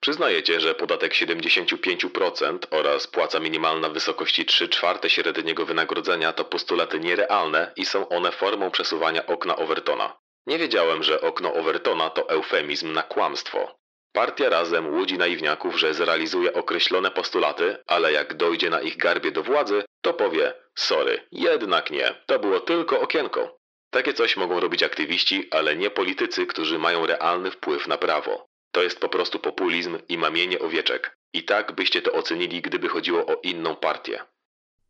Przyznajecie, 0.00 0.60
że 0.60 0.74
podatek 0.74 1.12
75% 1.12 2.58
oraz 2.70 3.06
płaca 3.06 3.40
minimalna 3.40 3.88
w 3.88 3.92
wysokości 3.92 4.44
3 4.44 4.68
czwarte 4.68 5.10
średniego 5.10 5.66
wynagrodzenia 5.66 6.32
to 6.32 6.44
postulaty 6.44 7.00
nierealne 7.00 7.72
i 7.76 7.84
są 7.84 8.08
one 8.08 8.32
formą 8.32 8.70
przesuwania 8.70 9.26
okna 9.26 9.56
Overtona. 9.56 10.16
Nie 10.46 10.58
wiedziałem, 10.58 11.02
że 11.02 11.20
okno 11.20 11.54
Overtona 11.54 12.10
to 12.10 12.28
eufemizm 12.28 12.92
na 12.92 13.02
kłamstwo. 13.02 13.81
Partia 14.12 14.48
Razem 14.48 14.94
łudzi 14.94 15.18
naiwniaków, 15.18 15.80
że 15.80 15.94
zrealizuje 15.94 16.52
określone 16.52 17.10
postulaty, 17.10 17.76
ale 17.86 18.12
jak 18.12 18.34
dojdzie 18.34 18.70
na 18.70 18.80
ich 18.80 18.96
garbie 18.96 19.32
do 19.32 19.42
władzy, 19.42 19.82
to 20.00 20.14
powie 20.14 20.54
sorry, 20.78 21.20
jednak 21.32 21.90
nie, 21.90 22.14
to 22.26 22.38
było 22.38 22.60
tylko 22.60 23.00
okienko. 23.00 23.58
Takie 23.90 24.14
coś 24.14 24.36
mogą 24.36 24.60
robić 24.60 24.82
aktywiści, 24.82 25.48
ale 25.50 25.76
nie 25.76 25.90
politycy, 25.90 26.46
którzy 26.46 26.78
mają 26.78 27.06
realny 27.06 27.50
wpływ 27.50 27.88
na 27.88 27.98
prawo. 27.98 28.46
To 28.72 28.82
jest 28.82 29.00
po 29.00 29.08
prostu 29.08 29.38
populizm 29.38 29.98
i 30.08 30.18
mamienie 30.18 30.58
owieczek. 30.58 31.16
I 31.32 31.44
tak 31.44 31.72
byście 31.74 32.02
to 32.02 32.12
ocenili, 32.12 32.62
gdyby 32.62 32.88
chodziło 32.88 33.26
o 33.26 33.40
inną 33.42 33.76
partię. 33.76 34.18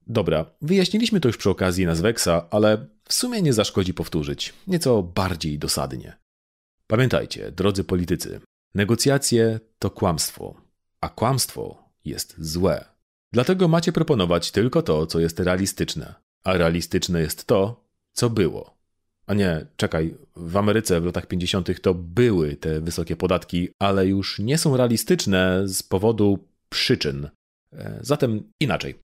Dobra, 0.07 0.45
wyjaśniliśmy 0.63 1.21
to 1.21 1.29
już 1.29 1.37
przy 1.37 1.51
okazji 1.51 1.87
Nazweksa, 1.87 2.47
ale 2.51 2.87
w 3.05 3.13
sumie 3.15 3.43
nie 3.43 3.53
zaszkodzi 3.53 3.95
powtórzyć, 3.95 4.53
nieco 4.67 5.03
bardziej 5.03 5.59
dosadnie. 5.59 6.17
Pamiętajcie, 6.87 7.53
drodzy 7.53 7.85
politycy, 7.85 8.41
Negocjacje 8.75 9.61
to 9.79 9.91
kłamstwo, 9.91 10.55
a 11.01 11.09
kłamstwo 11.09 11.89
jest 12.05 12.35
złe. 12.39 12.85
Dlatego 13.33 13.69
macie 13.69 13.93
proponować 13.93 14.51
tylko 14.51 14.83
to, 14.83 15.07
co 15.07 15.21
jest 15.21 15.41
realistyczne, 15.41 16.15
a 16.45 16.53
realistyczne 16.53 17.21
jest 17.21 17.45
to, 17.45 17.85
co 18.13 18.31
było. 18.31 18.77
A 19.27 19.35
nie, 19.35 19.67
czekaj, 19.77 20.15
w 20.37 20.57
Ameryce 20.57 21.01
w 21.01 21.05
latach 21.05 21.27
50. 21.27 21.81
to 21.81 21.95
były 21.95 22.57
te 22.57 22.81
wysokie 22.81 23.17
podatki, 23.17 23.69
ale 23.79 24.07
już 24.07 24.39
nie 24.39 24.59
są 24.59 24.77
realistyczne 24.77 25.63
z 25.69 25.83
powodu 25.83 26.39
przyczyn. 26.69 27.29
E, 27.73 27.99
zatem 28.01 28.53
inaczej. 28.61 28.95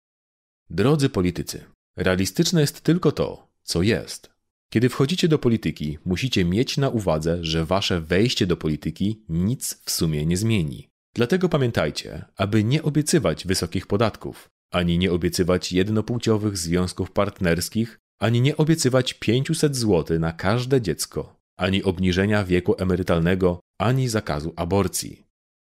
Drodzy 0.70 1.08
politycy, 1.08 1.64
realistyczne 1.96 2.60
jest 2.60 2.80
tylko 2.80 3.12
to, 3.12 3.48
co 3.62 3.82
jest. 3.82 4.30
Kiedy 4.72 4.88
wchodzicie 4.88 5.28
do 5.28 5.38
polityki, 5.38 5.98
musicie 6.04 6.44
mieć 6.44 6.76
na 6.76 6.88
uwadze, 6.88 7.38
że 7.44 7.64
wasze 7.64 8.00
wejście 8.00 8.46
do 8.46 8.56
polityki 8.56 9.24
nic 9.28 9.82
w 9.84 9.90
sumie 9.90 10.26
nie 10.26 10.36
zmieni. 10.36 10.88
Dlatego 11.14 11.48
pamiętajcie, 11.48 12.24
aby 12.36 12.64
nie 12.64 12.82
obiecywać 12.82 13.46
wysokich 13.46 13.86
podatków, 13.86 14.48
ani 14.72 14.98
nie 14.98 15.12
obiecywać 15.12 15.72
jednopłciowych 15.72 16.58
związków 16.58 17.10
partnerskich, 17.10 17.98
ani 18.20 18.40
nie 18.40 18.56
obiecywać 18.56 19.14
500 19.14 19.76
zł 19.76 20.18
na 20.18 20.32
każde 20.32 20.80
dziecko, 20.80 21.36
ani 21.58 21.82
obniżenia 21.82 22.44
wieku 22.44 22.74
emerytalnego, 22.78 23.60
ani 23.80 24.08
zakazu 24.08 24.52
aborcji. 24.56 25.24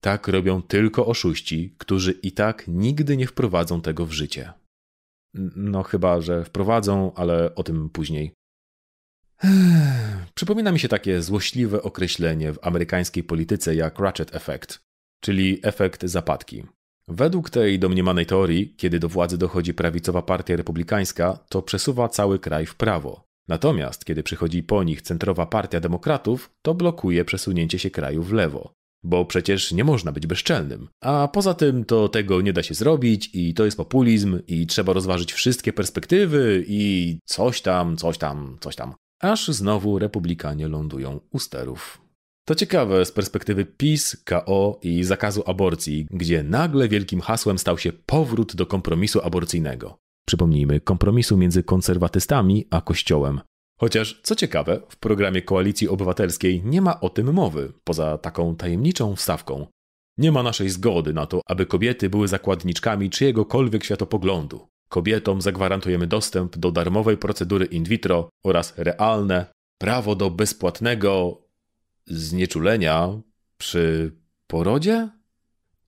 Tak 0.02 0.28
robią 0.28 0.62
tylko 0.62 1.06
oszuści, 1.06 1.76
którzy 1.78 2.12
i 2.12 2.32
tak 2.32 2.68
nigdy 2.68 3.18
nie 3.18 3.28
wprowadzą 3.28 3.82
tego 3.82 4.06
w 4.06 4.12
życie. 4.12 4.54
No, 5.56 5.84
chyba 5.84 6.22
że 6.22 6.46
wprowadzą, 6.46 7.14
ale 7.14 7.56
o 7.56 7.64
tym 7.64 7.90
później. 7.90 8.34
Przypomina 10.36 10.72
mi 10.72 10.80
się 10.80 10.88
takie 10.88 11.22
złośliwe 11.22 11.82
określenie 11.82 12.54
w 12.54 12.60
amerykańskiej 12.62 13.24
polityce 13.24 13.76
jak 13.76 14.00
Ratchet 14.00 14.36
Effect, 14.36 14.80
czyli 15.20 15.60
efekt 15.64 16.06
zapadki. 16.06 16.64
Według 17.08 17.50
tej 17.50 17.80
domniemanej 17.80 18.26
teorii, 18.26 18.74
kiedy 18.78 19.00
do 19.00 19.10
władzy 19.10 19.38
dochodzi 19.38 19.74
prawicowa 19.74 20.22
partia 20.22 20.56
republikańska, 20.56 21.40
to 21.50 21.62
przesuwa 21.62 22.10
cały 22.10 22.40
kraj 22.40 22.66
w 22.66 22.76
prawo. 22.76 23.24
Natomiast 23.48 24.06
kiedy 24.06 24.24
przychodzi 24.24 24.64
po 24.64 24.84
nich 24.84 25.02
centrowa 25.02 25.46
partia 25.46 25.80
demokratów, 25.80 26.52
to 26.62 26.74
blokuje 26.74 27.26
przesunięcie 27.26 27.80
się 27.80 27.90
kraju 27.90 28.24
w 28.24 28.34
lewo. 28.34 28.74
Bo 29.04 29.26
przecież 29.26 29.72
nie 29.72 29.84
można 29.84 30.12
być 30.12 30.28
bezczelnym. 30.28 30.88
A 31.02 31.28
poza 31.34 31.54
tym 31.54 31.86
to 31.86 32.10
tego 32.10 32.42
nie 32.42 32.54
da 32.54 32.64
się 32.64 32.74
zrobić 32.74 33.30
i 33.34 33.54
to 33.54 33.66
jest 33.66 33.78
populizm 33.78 34.40
i 34.48 34.68
trzeba 34.68 34.94
rozważyć 34.94 35.34
wszystkie 35.34 35.74
perspektywy 35.74 36.66
i 36.68 37.18
coś 37.26 37.62
tam, 37.62 37.98
coś 37.98 38.18
tam, 38.18 38.58
coś 38.60 38.76
tam 38.76 38.94
aż 39.22 39.48
znowu 39.48 40.00
republikanie 40.00 40.68
lądują 40.68 41.20
u 41.32 41.40
sterów. 41.40 42.02
To 42.46 42.56
ciekawe 42.56 43.06
z 43.06 43.12
perspektywy 43.12 43.66
PiS, 43.66 44.24
KO 44.26 44.80
i 44.82 45.04
zakazu 45.04 45.44
aborcji, 45.46 46.08
gdzie 46.12 46.44
nagle 46.44 46.88
wielkim 46.88 47.22
hasłem 47.22 47.58
stał 47.58 47.78
się 47.78 47.94
powrót 47.94 48.56
do 48.56 48.66
kompromisu 48.66 49.22
aborcyjnego. 49.24 49.98
Przypomnijmy, 50.28 50.80
kompromisu 50.80 51.38
między 51.38 51.64
konserwatystami 51.64 52.66
a 52.70 52.82
Kościołem. 52.82 53.42
Chociaż, 53.80 54.20
co 54.24 54.36
ciekawe, 54.36 54.82
w 54.90 54.98
programie 54.98 55.42
Koalicji 55.42 55.90
Obywatelskiej 55.90 56.62
nie 56.66 56.82
ma 56.82 57.00
o 57.00 57.10
tym 57.10 57.34
mowy, 57.34 57.74
poza 57.84 58.18
taką 58.18 58.56
tajemniczą 58.56 59.16
wstawką. 59.16 59.68
Nie 60.18 60.32
ma 60.32 60.44
naszej 60.44 60.70
zgody 60.70 61.14
na 61.14 61.26
to, 61.26 61.42
aby 61.46 61.66
kobiety 61.66 62.10
były 62.10 62.28
zakładniczkami 62.28 63.10
czyjegokolwiek 63.10 63.84
światopoglądu. 63.84 64.68
Kobietom 64.92 65.42
zagwarantujemy 65.42 66.08
dostęp 66.08 66.58
do 66.58 66.72
darmowej 66.72 67.18
procedury 67.18 67.66
in 67.66 67.84
vitro 67.84 68.30
oraz 68.44 68.74
realne 68.78 69.46
prawo 69.78 70.16
do 70.16 70.32
bezpłatnego 70.32 71.42
znieczulenia 72.08 73.22
przy 73.58 74.16
porodzie? 74.48 75.10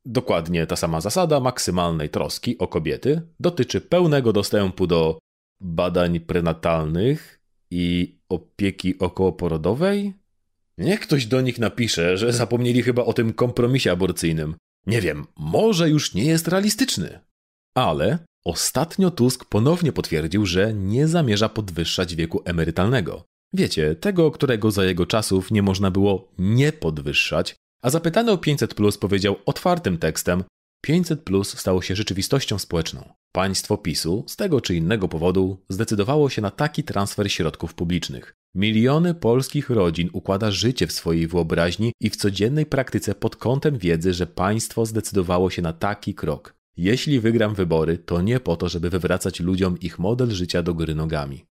Dokładnie 0.06 0.68
ta 0.68 0.76
sama 0.76 1.02
zasada 1.02 1.40
maksymalnej 1.40 2.10
troski 2.10 2.58
o 2.58 2.68
kobiety 2.68 3.22
dotyczy 3.40 3.82
pełnego 3.82 4.34
dostępu 4.34 4.88
do 4.88 5.20
badań 5.62 6.20
prenatalnych 6.20 7.42
i 7.72 8.18
opieki 8.30 9.00
okołoporodowej? 9.00 10.14
Niech 10.78 11.00
ktoś 11.00 11.26
do 11.26 11.42
nich 11.42 11.60
napisze, 11.60 12.18
że 12.18 12.34
zapomnieli 12.34 12.84
chyba 12.84 13.04
o 13.06 13.14
tym 13.14 13.34
kompromisie 13.34 13.92
aborcyjnym. 13.92 14.56
Nie 14.88 15.02
wiem, 15.02 15.26
może 15.38 15.90
już 15.90 16.14
nie 16.14 16.26
jest 16.26 16.48
realistyczny. 16.48 17.20
Ale 17.76 18.20
Ostatnio 18.46 19.12
Tusk 19.12 19.46
ponownie 19.46 19.92
potwierdził, 19.92 20.46
że 20.46 20.74
nie 20.74 21.08
zamierza 21.08 21.50
podwyższać 21.50 22.16
wieku 22.16 22.42
emerytalnego. 22.46 23.24
Wiecie, 23.54 23.96
tego, 23.96 24.32
którego 24.32 24.72
za 24.72 24.86
jego 24.86 25.06
czasów 25.06 25.52
nie 25.52 25.62
można 25.62 25.92
było 25.92 26.32
nie 26.38 26.72
podwyższać, 26.74 27.56
a 27.84 27.90
zapytany 27.90 28.32
o 28.32 28.38
500 28.38 28.74
plus 28.74 28.98
powiedział 28.98 29.36
otwartym 29.46 29.98
tekstem: 29.98 30.44
500 30.82 31.22
plus 31.22 31.58
stało 31.60 31.82
się 31.82 31.96
rzeczywistością 31.96 32.60
społeczną. 32.60 33.14
Państwo 33.32 33.78
PiSu 33.78 34.24
z 34.28 34.36
tego 34.36 34.62
czy 34.62 34.76
innego 34.76 35.08
powodu 35.08 35.58
zdecydowało 35.70 36.30
się 36.30 36.42
na 36.42 36.52
taki 36.52 36.84
transfer 36.84 37.32
środków 37.32 37.74
publicznych. 37.74 38.34
Miliony 38.56 39.14
polskich 39.14 39.70
rodzin 39.70 40.10
układa 40.14 40.52
życie 40.52 40.88
w 40.88 40.92
swojej 40.92 41.28
wyobraźni 41.28 41.92
i 42.02 42.10
w 42.10 42.16
codziennej 42.16 42.66
praktyce 42.66 43.16
pod 43.16 43.36
kątem 43.36 43.78
wiedzy, 43.78 44.14
że 44.14 44.28
państwo 44.28 44.86
zdecydowało 44.86 45.50
się 45.50 45.62
na 45.62 45.74
taki 45.74 46.14
krok. 46.14 46.56
Jeśli 46.78 47.20
wygram 47.20 47.56
wybory, 47.56 47.98
to 47.98 48.22
nie 48.22 48.40
po 48.40 48.56
to, 48.56 48.70
żeby 48.70 48.90
wywracać 48.90 49.40
ludziom 49.40 49.80
ich 49.80 50.00
model 50.00 50.32
życia 50.32 50.64
do 50.64 50.74
góry 50.74 50.96
nogami. 50.96 51.46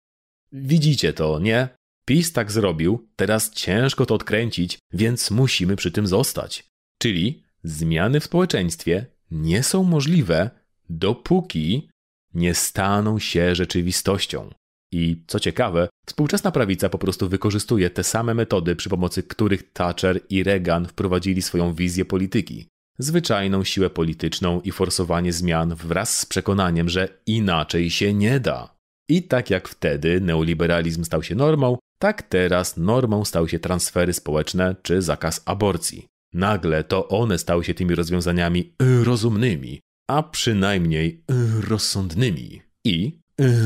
Widzicie 0.53 1.13
to, 1.13 1.39
nie? 1.39 1.69
PiS 2.05 2.33
tak 2.33 2.53
zrobił, 2.53 3.09
teraz 3.17 3.51
ciężko 3.51 4.07
to 4.07 4.15
odkręcić, 4.15 4.79
więc 4.93 5.31
musimy 5.31 5.77
przy 5.77 5.91
tym 5.91 6.07
zostać. 6.07 6.65
Czyli 6.99 7.43
zmiany 7.65 8.21
w 8.21 8.25
społeczeństwie 8.25 9.07
nie 9.31 9.63
są 9.63 9.85
możliwe, 9.85 10.51
dopóki 10.89 11.89
nie 12.35 12.55
staną 12.55 13.19
się 13.19 13.55
rzeczywistością. 13.55 14.51
I 14.93 15.25
co 15.27 15.41
ciekawe, 15.41 15.89
współczesna 16.07 16.51
prawica 16.51 16.89
po 16.89 16.99
prostu 16.99 17.29
wykorzystuje 17.29 17.91
te 17.91 18.05
same 18.05 18.35
metody, 18.35 18.77
przy 18.77 18.89
pomocy 18.89 19.23
których 19.23 19.73
Thatcher 19.73 20.21
i 20.29 20.43
Reagan 20.43 20.87
wprowadzili 20.87 21.43
swoją 21.43 21.75
wizję 21.75 22.05
polityki. 22.05 22.69
Zwyczajną 22.99 23.65
siłę 23.65 23.91
polityczną 23.91 24.61
i 24.61 24.73
forsowanie 24.73 25.33
zmian 25.33 25.75
wraz 25.75 26.19
z 26.19 26.27
przekonaniem, 26.27 26.89
że 26.89 27.09
inaczej 27.27 27.91
się 27.91 28.15
nie 28.15 28.41
da. 28.41 28.79
I 29.09 29.23
tak 29.23 29.51
jak 29.51 29.69
wtedy 29.69 30.21
neoliberalizm 30.21 31.05
stał 31.05 31.23
się 31.23 31.35
normą, 31.35 31.79
tak 31.99 32.23
teraz 32.23 32.77
normą 32.77 33.25
stały 33.25 33.49
się 33.49 33.59
transfery 33.59 34.13
społeczne 34.13 34.77
czy 34.83 35.03
zakaz 35.03 35.43
aborcji. 35.45 36.07
Nagle 36.33 36.85
to 36.85 37.09
one 37.09 37.39
stały 37.39 37.65
się 37.65 37.75
tymi 37.75 37.95
rozwiązaniami 37.95 38.75
rozumnymi, 39.03 39.81
a 40.11 40.23
przynajmniej 40.23 41.25
rozsądnymi 41.69 42.63
i 42.85 43.19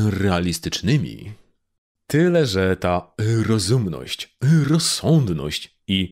realistycznymi. 0.09 1.33
Tyle, 2.07 2.45
że 2.45 2.77
ta 2.77 3.13
rozumność, 3.45 4.37
rozsądność 4.67 5.77
i 5.87 6.09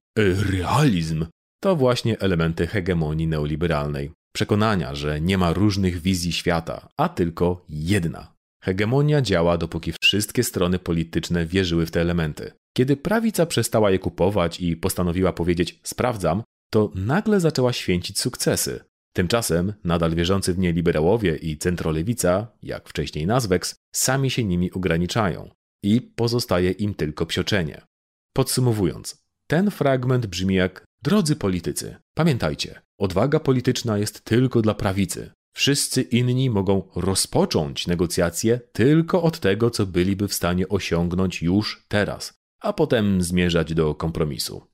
realizm 0.52 1.26
to 1.64 1.76
właśnie 1.76 2.20
elementy 2.20 2.68
hegemonii 2.68 3.28
neoliberalnej. 3.28 4.12
Przekonania, 4.34 4.96
że 4.96 5.22
nie 5.22 5.38
ma 5.38 5.54
różnych 5.54 6.02
wizji 6.02 6.32
świata, 6.32 6.90
a 6.98 7.10
tylko 7.10 7.66
jedna. 7.70 8.34
Hegemonia 8.64 9.22
działa, 9.22 9.58
dopóki 9.58 9.94
wszystkie 10.02 10.44
strony 10.44 10.80
polityczne 10.80 11.46
wierzyły 11.46 11.86
w 11.86 11.92
te 11.92 12.02
elementy. 12.02 12.52
Kiedy 12.78 12.98
prawica 12.98 13.46
przestała 13.46 13.92
je 13.92 14.00
kupować 14.00 14.62
i 14.62 14.78
postanowiła 14.78 15.34
powiedzieć 15.34 15.80
sprawdzam, 15.84 16.44
to 16.72 16.92
nagle 16.96 17.40
zaczęła 17.40 17.74
święcić 17.74 18.20
sukcesy. 18.20 18.84
Tymczasem 19.14 19.74
nadal 19.84 20.16
wierzący 20.16 20.54
w 20.54 20.60
nie 20.60 20.72
liberałowie 20.72 21.36
i 21.36 21.58
centrolewica, 21.58 22.48
jak 22.64 22.90
wcześniej 22.90 23.28
Nazwex, 23.28 23.76
sami 23.96 24.30
się 24.30 24.44
nimi 24.44 24.72
ograniczają 24.72 25.50
i 25.84 26.02
pozostaje 26.02 26.72
im 26.72 26.94
tylko 26.94 27.26
psioczenie. 27.26 27.82
Podsumowując, 28.34 29.24
ten 29.48 29.72
fragment 29.72 30.28
brzmi 30.28 30.56
jak 30.56 30.86
Drodzy 31.04 31.36
politycy, 31.36 31.96
pamiętajcie, 32.14 32.82
odwaga 32.98 33.40
polityczna 33.40 33.98
jest 33.98 34.26
tylko 34.26 34.62
dla 34.62 34.74
prawicy. 34.74 35.32
Wszyscy 35.54 36.02
inni 36.02 36.50
mogą 36.50 36.90
rozpocząć 36.96 37.88
negocjacje 37.88 38.60
tylko 38.72 39.24
od 39.24 39.40
tego, 39.40 39.70
co 39.70 39.86
byliby 39.86 40.28
w 40.28 40.34
stanie 40.34 40.70
osiągnąć 40.70 41.42
już 41.42 41.86
teraz, 41.88 42.34
a 42.60 42.74
potem 42.74 43.22
zmierzać 43.22 43.74
do 43.74 43.96
kompromisu. 43.96 44.68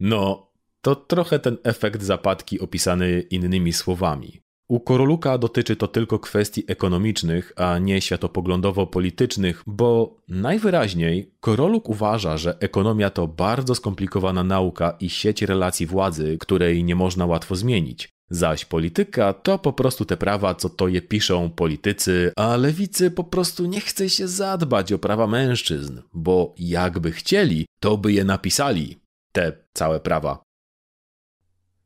No, 0.00 0.52
to 0.80 0.96
trochę 0.96 1.38
ten 1.38 1.56
efekt 1.64 2.02
zapadki 2.02 2.60
opisany 2.60 3.20
innymi 3.20 3.72
słowami. 3.72 4.40
U 4.70 4.80
Koroluka 4.80 5.38
dotyczy 5.38 5.76
to 5.76 5.88
tylko 5.88 6.18
kwestii 6.18 6.64
ekonomicznych, 6.66 7.52
a 7.56 7.78
nie 7.78 8.00
światopoglądowo-politycznych, 8.00 9.62
bo 9.66 10.16
najwyraźniej 10.28 11.30
Koroluk 11.40 11.88
uważa, 11.88 12.36
że 12.36 12.58
ekonomia 12.60 13.10
to 13.10 13.26
bardzo 13.26 13.74
skomplikowana 13.74 14.44
nauka 14.44 14.96
i 15.00 15.08
sieć 15.08 15.42
relacji 15.42 15.86
władzy, 15.86 16.38
której 16.40 16.84
nie 16.84 16.94
można 16.94 17.26
łatwo 17.26 17.56
zmienić. 17.56 18.08
Zaś 18.28 18.64
polityka 18.64 19.32
to 19.32 19.58
po 19.58 19.72
prostu 19.72 20.04
te 20.04 20.16
prawa, 20.16 20.54
co 20.54 20.68
to 20.68 20.88
je 20.88 21.02
piszą 21.02 21.50
politycy, 21.50 22.32
a 22.36 22.56
lewicy 22.56 23.10
po 23.10 23.24
prostu 23.24 23.66
nie 23.66 23.80
chce 23.80 24.08
się 24.08 24.28
zadbać 24.28 24.92
o 24.92 24.98
prawa 24.98 25.26
mężczyzn, 25.26 26.00
bo 26.14 26.54
jakby 26.58 27.12
chcieli, 27.12 27.66
to 27.80 27.96
by 27.96 28.12
je 28.12 28.24
napisali. 28.24 28.98
Te 29.32 29.52
całe 29.74 30.00
prawa. 30.00 30.42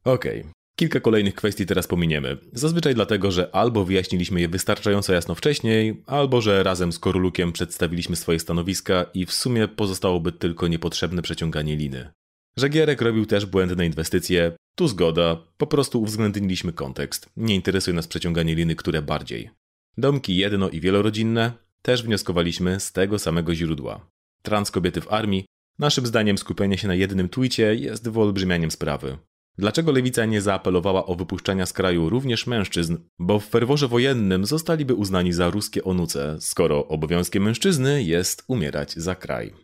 Okej, 0.05 0.41
okay. 0.41 0.64
Kilka 0.77 1.01
kolejnych 1.01 1.35
kwestii 1.35 1.67
teraz 1.67 1.87
pominiemy. 1.87 2.37
Zazwyczaj 2.53 2.95
dlatego, 2.95 3.31
że 3.31 3.55
albo 3.55 3.85
wyjaśniliśmy 3.85 4.41
je 4.41 4.49
wystarczająco 4.49 5.13
jasno 5.13 5.35
wcześniej, 5.35 6.03
albo 6.07 6.41
że 6.41 6.63
razem 6.63 6.93
z 6.93 6.99
Korulukiem 6.99 7.53
przedstawiliśmy 7.53 8.17
swoje 8.17 8.39
stanowiska 8.39 9.07
i 9.15 9.27
w 9.27 9.33
sumie 9.33 9.69
pozostałoby 9.69 10.33
tylko 10.33 10.69
niepotrzebne 10.69 11.23
przeciąganie 11.23 11.77
liny. 11.77 12.11
Żegierek 12.57 13.03
robił 13.03 13.27
też 13.27 13.47
błędne 13.47 13.87
inwestycje, 13.87 14.53
tu 14.77 14.89
zgoda, 14.89 15.37
po 15.57 15.67
prostu 15.67 16.03
uwzględniliśmy 16.03 16.73
kontekst. 16.73 17.29
Nie 17.37 17.55
interesuje 17.55 17.95
nas 17.95 18.07
przeciąganie 18.07 18.55
liny, 18.55 18.77
które 18.77 19.03
bardziej. 19.03 19.51
Domki 19.99 20.37
jedno- 20.37 20.69
i 20.69 20.81
wielorodzinne 20.81 21.53
też 21.83 22.03
wnioskowaliśmy 22.03 22.81
z 22.81 22.93
tego 22.93 23.19
samego 23.19 23.55
źródła. 23.55 24.11
Trans 24.43 24.71
kobiety 24.71 25.01
w 25.01 25.13
armii, 25.13 25.47
naszym 25.79 26.07
zdaniem 26.07 26.39
skupienie 26.39 26.79
się 26.79 26.89
na 26.89 26.95
jednym 26.95 27.29
twicie 27.29 27.75
jest 27.75 28.09
wyolbrzymianiem 28.11 28.71
sprawy. 28.71 29.19
Dlaczego 29.59 29.93
lewica 29.93 30.25
nie 30.25 30.41
zaapelowała 30.41 31.07
o 31.07 31.15
wypuszczenia 31.15 31.67
z 31.67 31.73
kraju 31.73 32.09
również 32.09 32.47
mężczyzn, 32.47 32.97
bo 33.19 33.41
w 33.41 33.47
ferworze 33.47 33.89
wojennym 33.89 34.47
zostaliby 34.47 34.95
uznani 34.95 35.33
za 35.33 35.51
ruskie 35.51 35.85
onuce, 35.85 36.37
skoro 36.41 36.89
obowiązkiem 36.89 37.43
mężczyzny 37.43 38.03
jest 38.03 38.45
umierać 38.49 38.93
za 38.93 39.15
kraj? 39.15 39.55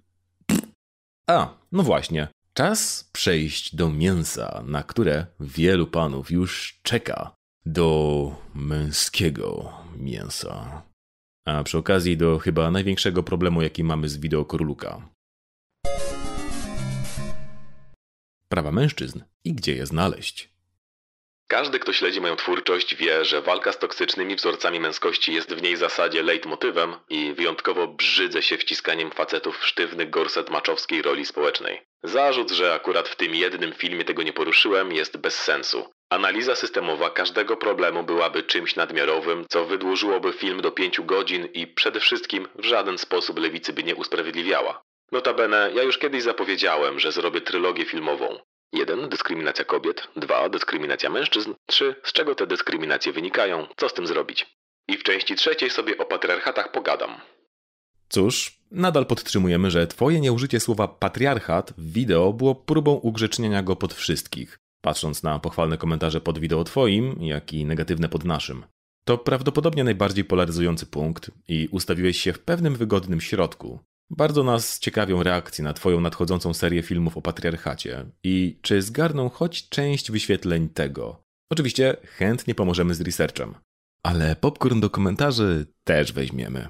A, 1.27 1.55
no 1.73 1.83
właśnie. 1.83 2.29
Czas 2.55 3.11
przejść 3.13 3.75
do 3.75 3.91
mięsa, 3.91 4.63
na 4.67 4.83
które 4.83 5.27
wielu 5.41 5.87
panów 5.87 6.31
już 6.31 6.81
czeka. 6.83 7.35
Do 7.67 8.35
męskiego 8.55 9.73
mięsa. 9.97 10.83
A 11.47 11.63
przy 11.65 11.79
okazji 11.79 12.17
do 12.17 12.39
chyba 12.39 12.71
największego 12.71 13.23
problemu, 13.23 13.63
jaki 13.63 13.85
mamy 13.85 14.09
z 14.09 14.17
wideo 14.17 14.45
prawa 18.51 18.73
mężczyzn 18.73 19.21
i 19.45 19.55
gdzie 19.55 19.75
je 19.75 19.87
znaleźć. 19.87 20.51
Każdy, 21.49 21.79
kto 21.79 21.93
śledzi 21.93 22.21
moją 22.21 22.37
twórczość, 22.37 22.95
wie, 22.95 23.25
że 23.25 23.43
walka 23.43 23.73
z 23.73 23.79
toksycznymi 23.79 24.37
wzorcami 24.37 24.81
męskości 24.81 25.35
jest 25.35 25.55
w 25.55 25.63
niej 25.63 25.77
zasadzie 25.77 26.23
leitmotywem 26.23 26.95
i 27.09 27.33
wyjątkowo 27.33 27.89
brzydzę 27.89 28.43
się 28.43 28.59
wciskaniem 28.59 29.11
facetów 29.11 29.59
w 29.59 29.67
sztywny 29.67 30.07
gorset 30.07 30.51
maczowskiej 30.51 31.03
roli 31.03 31.27
społecznej. 31.27 31.83
Zarzut, 32.03 32.51
że 32.51 32.75
akurat 32.75 33.09
w 33.09 33.17
tym 33.17 33.35
jednym 33.35 33.73
filmie 33.73 34.05
tego 34.05 34.23
nie 34.23 34.33
poruszyłem, 34.33 34.93
jest 34.93 35.17
bez 35.17 35.35
sensu. 35.35 35.91
Analiza 36.11 36.55
systemowa 36.55 37.11
każdego 37.11 37.57
problemu 37.57 38.03
byłaby 38.05 38.43
czymś 38.43 38.77
nadmiarowym, 38.77 39.45
co 39.49 39.65
wydłużyłoby 39.65 40.33
film 40.33 40.61
do 40.61 40.71
pięciu 40.71 41.05
godzin 41.05 41.49
i 41.55 41.67
przede 41.67 42.01
wszystkim 42.01 42.49
w 42.55 42.65
żaden 42.65 42.99
sposób 42.99 43.39
lewicy 43.39 43.73
by 43.73 43.83
nie 43.83 43.97
usprawiedliwiała. 43.97 44.83
Notabene, 45.13 45.71
ja 45.75 45.83
już 45.83 45.99
kiedyś 45.99 46.23
zapowiedziałem, 46.23 47.01
że 47.01 47.13
zrobię 47.13 47.41
trylogię 47.41 47.85
filmową. 47.85 48.39
1. 48.73 49.09
Dyskryminacja 49.09 49.65
kobiet. 49.65 50.09
2. 50.17 50.49
Dyskryminacja 50.49 51.11
mężczyzn. 51.11 51.55
3. 51.67 51.95
Z 52.05 52.13
czego 52.13 52.35
te 52.35 52.47
dyskryminacje 52.47 53.13
wynikają? 53.13 53.67
Co 53.77 53.89
z 53.89 53.95
tym 53.95 54.07
zrobić? 54.07 54.47
I 54.89 54.97
w 54.97 55.03
części 55.03 55.37
trzeciej 55.37 55.71
sobie 55.71 55.99
o 55.99 56.05
patriarchatach 56.05 56.73
pogadam. 56.73 57.21
Cóż, 58.09 58.61
nadal 58.71 59.07
podtrzymujemy, 59.07 59.71
że 59.71 59.87
twoje 59.87 60.21
nieużycie 60.21 60.61
słowa 60.61 60.89
patriarchat 60.89 61.73
w 61.79 61.93
wideo 61.93 62.33
było 62.33 62.55
próbą 62.55 62.93
ugrzecznienia 62.93 63.63
go 63.63 63.77
pod 63.77 63.95
wszystkich, 63.95 64.59
patrząc 64.81 65.23
na 65.23 65.39
pochwalne 65.39 65.79
komentarze 65.79 66.21
pod 66.21 66.39
wideo 66.39 66.65
twoim, 66.65 67.23
jak 67.23 67.53
i 67.53 67.65
negatywne 67.65 68.09
pod 68.09 68.25
naszym. 68.25 68.65
To 69.05 69.19
prawdopodobnie 69.19 69.85
najbardziej 69.85 70.25
polaryzujący 70.25 70.87
punkt 70.87 71.31
i 71.49 71.69
ustawiłeś 71.71 72.21
się 72.21 72.33
w 72.33 72.39
pewnym 72.39 72.77
wygodnym 72.77 73.21
środku, 73.21 73.79
bardzo 74.11 74.43
nas 74.43 74.79
ciekawią 74.79 75.23
reakcje 75.23 75.65
na 75.65 75.73
Twoją 75.73 76.01
nadchodzącą 76.01 76.55
serię 76.55 76.83
filmów 76.83 77.17
o 77.17 77.23
patriarchacie 77.23 78.05
i 78.25 78.59
czy 78.63 78.83
zgarną 78.83 79.29
choć 79.29 79.69
część 79.69 80.11
wyświetleń 80.11 80.69
tego. 80.69 81.23
Oczywiście 81.51 81.97
chętnie 82.05 82.55
pomożemy 82.55 82.95
z 82.95 83.01
researchem. 83.01 83.55
Ale 84.03 84.37
popcorn 84.37 84.81
do 84.81 84.91
komentarzy 84.91 85.67
też 85.85 86.13
weźmiemy. 86.13 86.69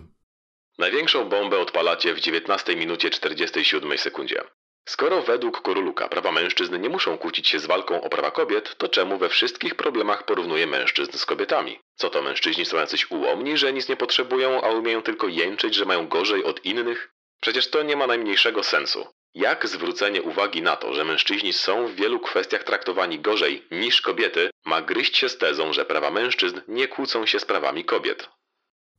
Największą 0.79 1.29
bombę 1.29 1.59
odpalacie 1.59 2.15
w 2.15 2.21
19 2.21 2.77
minucie 2.77 3.11
47 3.11 3.99
sekundzie. 3.99 4.43
Skoro 4.89 5.23
według 5.23 5.63
Koruluka 5.63 6.09
prawa 6.09 6.33
mężczyzn 6.33 6.81
nie 6.81 6.89
muszą 6.89 7.19
kłócić 7.19 7.49
się 7.49 7.59
z 7.61 7.67
walką 7.67 8.01
o 8.03 8.09
prawa 8.09 8.31
kobiet, 8.31 8.77
to 8.79 8.89
czemu 8.89 9.19
we 9.19 9.29
wszystkich 9.29 9.75
problemach 9.75 10.25
porównuje 10.25 10.67
mężczyzn 10.67 11.19
z 11.19 11.27
kobietami? 11.27 11.79
Co 11.95 12.11
to 12.11 12.23
mężczyźni 12.23 12.65
są 12.65 12.77
jacyś 12.77 13.11
ułomni, 13.11 13.57
że 13.57 13.73
nic 13.73 13.89
nie 13.89 13.97
potrzebują, 13.97 14.63
a 14.63 14.69
umieją 14.69 15.03
tylko 15.03 15.29
jęczeć, 15.29 15.75
że 15.75 15.85
mają 15.85 16.09
gorzej 16.09 16.45
od 16.45 16.65
innych? 16.65 17.13
Przecież 17.41 17.71
to 17.71 17.83
nie 17.83 17.97
ma 17.97 18.07
najmniejszego 18.07 18.63
sensu. 18.63 19.07
Jak 19.35 19.69
zwrócenie 19.69 20.23
uwagi 20.23 20.63
na 20.63 20.77
to, 20.77 20.95
że 20.95 21.05
mężczyźni 21.05 21.53
są 21.53 21.87
w 21.87 21.95
wielu 21.95 22.21
kwestiach 22.21 22.65
traktowani 22.65 23.21
gorzej 23.21 23.65
niż 23.71 24.01
kobiety, 24.03 24.51
ma 24.67 24.83
gryźć 24.83 25.17
się 25.17 25.29
z 25.29 25.39
tezą, 25.39 25.73
że 25.73 25.85
prawa 25.85 26.11
mężczyzn 26.11 26.61
nie 26.69 26.89
kłócą 26.89 27.27
się 27.27 27.41
z 27.41 27.45
prawami 27.45 27.85
kobiet. 27.85 28.29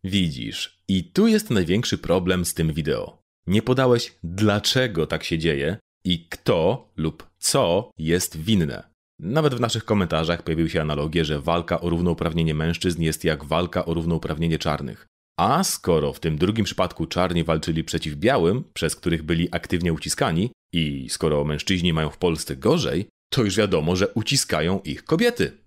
Widzisz, 0.04 0.80
i 0.88 1.12
tu 1.12 1.28
jest 1.28 1.50
największy 1.50 1.98
problem 1.98 2.46
z 2.46 2.54
tym 2.54 2.74
wideo. 2.74 3.22
Nie 3.48 3.62
podałeś, 3.62 4.14
dlaczego 4.24 5.08
tak 5.08 5.24
się 5.24 5.38
dzieje 5.38 5.78
i 6.04 6.28
kto 6.30 6.90
lub 6.98 7.28
co 7.38 7.92
jest 7.98 8.38
winne. 8.38 8.92
Nawet 9.20 9.56
w 9.56 9.60
naszych 9.60 9.86
komentarzach 9.86 10.44
pojawiły 10.44 10.70
się 10.70 10.82
analogie, 10.82 11.26
że 11.26 11.40
walka 11.40 11.82
o 11.82 11.90
równouprawnienie 11.90 12.54
mężczyzn 12.54 13.02
jest 13.02 13.24
jak 13.24 13.44
walka 13.44 13.86
o 13.86 13.94
równouprawnienie 13.94 14.60
czarnych. 14.60 15.08
A 15.42 15.64
skoro 15.64 16.14
w 16.14 16.20
tym 16.20 16.38
drugim 16.38 16.66
przypadku 16.66 17.06
czarni 17.06 17.44
walczyli 17.44 17.84
przeciw 17.84 18.16
białym, 18.16 18.64
przez 18.74 18.96
których 18.96 19.24
byli 19.24 19.48
aktywnie 19.52 19.94
uciskani, 19.94 20.52
i 20.74 21.08
skoro 21.10 21.44
mężczyźni 21.44 21.94
mają 21.94 22.10
w 22.10 22.18
Polsce 22.18 22.56
gorzej, 22.56 23.06
to 23.30 23.44
już 23.44 23.58
wiadomo, 23.58 23.96
że 23.96 24.08
uciskają 24.08 24.80
ich 24.80 25.04
kobiety. 25.04 25.58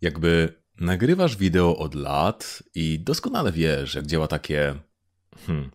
Jakby 0.00 0.54
nagrywasz 0.80 1.36
wideo 1.36 1.76
od 1.78 1.94
lat 1.94 2.62
i 2.74 2.98
doskonale 2.98 3.52
wiesz, 3.52 3.94
jak 3.94 4.06
działa 4.06 4.28
takie. 4.28 4.74
Hmm, 5.46 5.70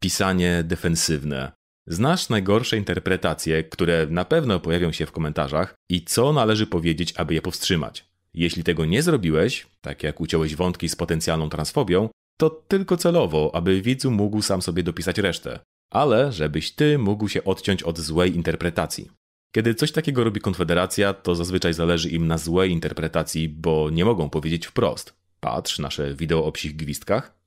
pisanie 0.00 0.64
defensywne. 0.64 1.52
Znasz 1.86 2.28
najgorsze 2.28 2.76
interpretacje, 2.76 3.64
które 3.64 4.06
na 4.10 4.24
pewno 4.24 4.60
pojawią 4.60 4.92
się 4.92 5.06
w 5.06 5.12
komentarzach 5.12 5.74
i 5.90 6.04
co 6.04 6.32
należy 6.32 6.66
powiedzieć, 6.66 7.14
aby 7.16 7.34
je 7.34 7.42
powstrzymać. 7.42 8.04
Jeśli 8.34 8.64
tego 8.64 8.84
nie 8.84 9.02
zrobiłeś, 9.02 9.66
tak 9.80 10.02
jak 10.02 10.20
uciąłeś 10.20 10.56
wątki 10.56 10.88
z 10.88 10.96
potencjalną 10.96 11.48
transfobią, 11.48 12.08
to 12.36 12.50
tylko 12.50 12.96
celowo, 12.96 13.50
aby 13.54 13.82
widzu 13.82 14.10
mógł 14.10 14.42
sam 14.42 14.62
sobie 14.62 14.82
dopisać 14.82 15.18
resztę, 15.18 15.60
ale 15.90 16.32
żebyś 16.32 16.72
ty 16.72 16.98
mógł 16.98 17.28
się 17.28 17.44
odciąć 17.44 17.82
od 17.82 17.98
złej 17.98 18.34
interpretacji. 18.34 19.10
Kiedy 19.54 19.74
coś 19.74 19.92
takiego 19.92 20.24
robi 20.24 20.40
Konfederacja, 20.40 21.14
to 21.14 21.34
zazwyczaj 21.34 21.74
zależy 21.74 22.10
im 22.10 22.26
na 22.26 22.38
złej 22.38 22.70
interpretacji, 22.70 23.48
bo 23.48 23.90
nie 23.90 24.04
mogą 24.04 24.30
powiedzieć 24.30 24.66
wprost. 24.66 25.14
Patrz 25.40 25.78
nasze 25.78 26.14
wideo 26.14 26.44
o 26.44 26.52
psich 26.52 26.76
gwizdkach. 26.76 27.38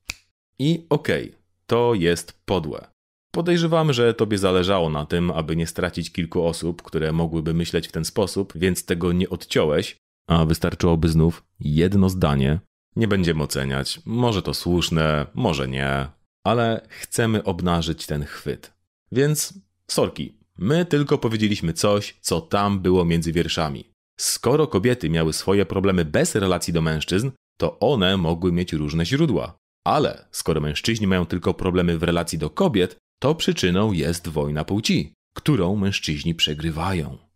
I 0.59 0.85
okej, 0.89 1.23
okay, 1.27 1.39
to 1.67 1.93
jest 1.93 2.33
podłe. 2.45 2.87
Podejrzewam, 3.31 3.93
że 3.93 4.13
tobie 4.13 4.37
zależało 4.37 4.89
na 4.89 5.05
tym, 5.05 5.31
aby 5.31 5.55
nie 5.55 5.67
stracić 5.67 6.11
kilku 6.11 6.45
osób, 6.45 6.81
które 6.81 7.11
mogłyby 7.11 7.53
myśleć 7.53 7.87
w 7.87 7.91
ten 7.91 8.05
sposób, 8.05 8.53
więc 8.55 8.85
tego 8.85 9.11
nie 9.11 9.29
odciąłeś, 9.29 9.97
a 10.27 10.45
wystarczyłoby 10.45 11.09
znów 11.09 11.43
jedno 11.59 12.09
zdanie. 12.09 12.59
Nie 12.95 13.07
będziemy 13.07 13.43
oceniać, 13.43 13.99
może 14.05 14.41
to 14.41 14.53
słuszne, 14.53 15.25
może 15.33 15.67
nie, 15.67 16.07
ale 16.43 16.87
chcemy 16.89 17.43
obnażyć 17.43 18.05
ten 18.05 18.25
chwyt. 18.25 18.73
Więc 19.11 19.53
sorki, 19.87 20.37
my 20.57 20.85
tylko 20.85 21.17
powiedzieliśmy 21.17 21.73
coś, 21.73 22.17
co 22.21 22.41
tam 22.41 22.79
było 22.79 23.05
między 23.05 23.31
wierszami. 23.31 23.91
Skoro 24.19 24.67
kobiety 24.67 25.09
miały 25.09 25.33
swoje 25.33 25.65
problemy 25.65 26.05
bez 26.05 26.35
relacji 26.35 26.73
do 26.73 26.81
mężczyzn, 26.81 27.31
to 27.57 27.79
one 27.79 28.17
mogły 28.17 28.51
mieć 28.51 28.73
różne 28.73 29.05
źródła. 29.05 29.57
Ale 29.85 30.27
skoro 30.31 30.61
mężczyźni 30.61 31.07
mają 31.07 31.25
tylko 31.25 31.53
problemy 31.53 31.97
w 31.97 32.03
relacji 32.03 32.37
do 32.37 32.49
kobiet, 32.49 32.97
to 33.19 33.35
przyczyną 33.35 33.91
jest 33.91 34.27
wojna 34.27 34.65
płci, 34.65 35.13
którą 35.35 35.75
mężczyźni 35.75 36.35
przegrywają. 36.35 37.28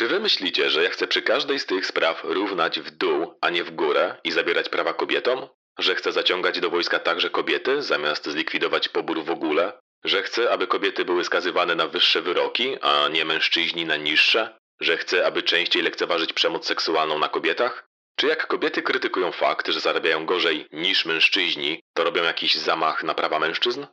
Czy 0.00 0.08
wy 0.08 0.20
myślicie, 0.20 0.70
że 0.70 0.82
ja 0.82 0.90
chcę 0.90 1.06
przy 1.06 1.22
każdej 1.22 1.58
z 1.58 1.66
tych 1.66 1.86
spraw 1.86 2.24
równać 2.24 2.80
w 2.80 2.90
dół, 2.90 3.38
a 3.40 3.50
nie 3.50 3.64
w 3.64 3.70
górę 3.70 4.16
i 4.24 4.32
zabierać 4.32 4.68
prawa 4.68 4.94
kobietom? 4.94 5.48
Że 5.78 5.94
chcę 5.94 6.12
zaciągać 6.12 6.60
do 6.60 6.70
wojska 6.70 6.98
także 6.98 7.30
kobiety, 7.30 7.82
zamiast 7.82 8.26
zlikwidować 8.26 8.88
pobór 8.88 9.24
w 9.24 9.30
ogóle? 9.30 9.72
Że 10.04 10.22
chcę, 10.22 10.50
aby 10.50 10.66
kobiety 10.66 11.04
były 11.04 11.24
skazywane 11.24 11.74
na 11.74 11.86
wyższe 11.86 12.22
wyroki, 12.22 12.76
a 12.80 13.08
nie 13.08 13.24
mężczyźni 13.24 13.84
na 13.84 13.96
niższe? 13.96 14.58
Że 14.80 14.96
chcę, 14.96 15.26
aby 15.26 15.42
częściej 15.42 15.82
lekceważyć 15.82 16.32
przemoc 16.32 16.66
seksualną 16.66 17.18
na 17.18 17.28
kobietach? 17.28 17.88
Czy 18.16 18.26
jak 18.26 18.46
kobiety 18.46 18.82
krytykują 18.82 19.32
fakt, 19.32 19.68
że 19.68 19.80
zarabiają 19.80 20.26
gorzej 20.26 20.66
niż 20.72 21.04
mężczyźni, 21.04 21.80
to 21.94 22.04
robią 22.04 22.22
jakiś 22.22 22.54
zamach 22.54 23.04
na 23.04 23.14
prawa 23.14 23.38
mężczyzn? 23.38 23.86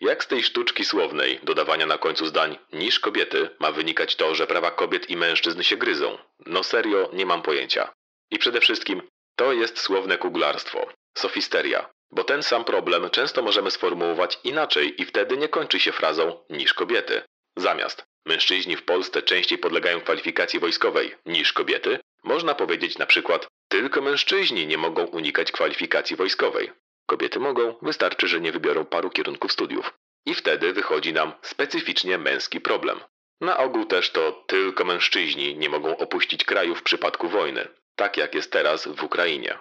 Jak 0.00 0.24
z 0.24 0.26
tej 0.26 0.42
sztuczki 0.42 0.84
słownej, 0.84 1.40
dodawania 1.42 1.86
na 1.86 1.98
końcu 1.98 2.26
zdań 2.26 2.58
niż 2.72 3.00
kobiety, 3.00 3.50
ma 3.58 3.72
wynikać 3.72 4.16
to, 4.16 4.34
że 4.34 4.46
prawa 4.46 4.70
kobiet 4.70 5.10
i 5.10 5.16
mężczyzn 5.16 5.62
się 5.62 5.76
gryzą? 5.76 6.18
No 6.46 6.62
serio, 6.62 7.10
nie 7.12 7.26
mam 7.26 7.42
pojęcia. 7.42 7.92
I 8.30 8.38
przede 8.38 8.60
wszystkim, 8.60 9.02
to 9.36 9.52
jest 9.52 9.80
słowne 9.80 10.18
kuglarstwo, 10.18 10.86
sofisteria, 11.18 11.90
bo 12.10 12.24
ten 12.24 12.42
sam 12.42 12.64
problem 12.64 13.10
często 13.10 13.42
możemy 13.42 13.70
sformułować 13.70 14.38
inaczej 14.44 15.02
i 15.02 15.04
wtedy 15.04 15.36
nie 15.36 15.48
kończy 15.48 15.80
się 15.80 15.92
frazą 15.92 16.44
niż 16.50 16.74
kobiety. 16.74 17.22
Zamiast 17.56 18.04
mężczyźni 18.26 18.76
w 18.76 18.84
Polsce 18.84 19.22
częściej 19.22 19.58
podlegają 19.58 20.00
kwalifikacji 20.00 20.60
wojskowej 20.60 21.14
niż 21.26 21.52
kobiety, 21.52 21.98
można 22.24 22.54
powiedzieć 22.54 22.98
na 22.98 23.06
przykład 23.06 23.48
tylko 23.68 24.00
mężczyźni 24.00 24.66
nie 24.66 24.78
mogą 24.78 25.04
unikać 25.04 25.52
kwalifikacji 25.52 26.16
wojskowej. 26.16 26.70
Kobiety 27.12 27.40
mogą, 27.40 27.74
wystarczy, 27.82 28.28
że 28.28 28.40
nie 28.40 28.52
wybiorą 28.52 28.84
paru 28.84 29.10
kierunków 29.10 29.52
studiów. 29.52 29.94
I 30.26 30.34
wtedy 30.34 30.72
wychodzi 30.72 31.12
nam 31.12 31.32
specyficznie 31.42 32.18
męski 32.18 32.60
problem. 32.60 32.98
Na 33.40 33.58
ogół 33.58 33.84
też 33.84 34.10
to 34.10 34.44
tylko 34.46 34.84
mężczyźni 34.84 35.56
nie 35.56 35.68
mogą 35.68 35.96
opuścić 35.96 36.44
kraju 36.44 36.74
w 36.74 36.82
przypadku 36.82 37.28
wojny, 37.28 37.68
tak 37.96 38.16
jak 38.16 38.34
jest 38.34 38.52
teraz 38.52 38.88
w 38.96 39.02
Ukrainie. 39.02 39.58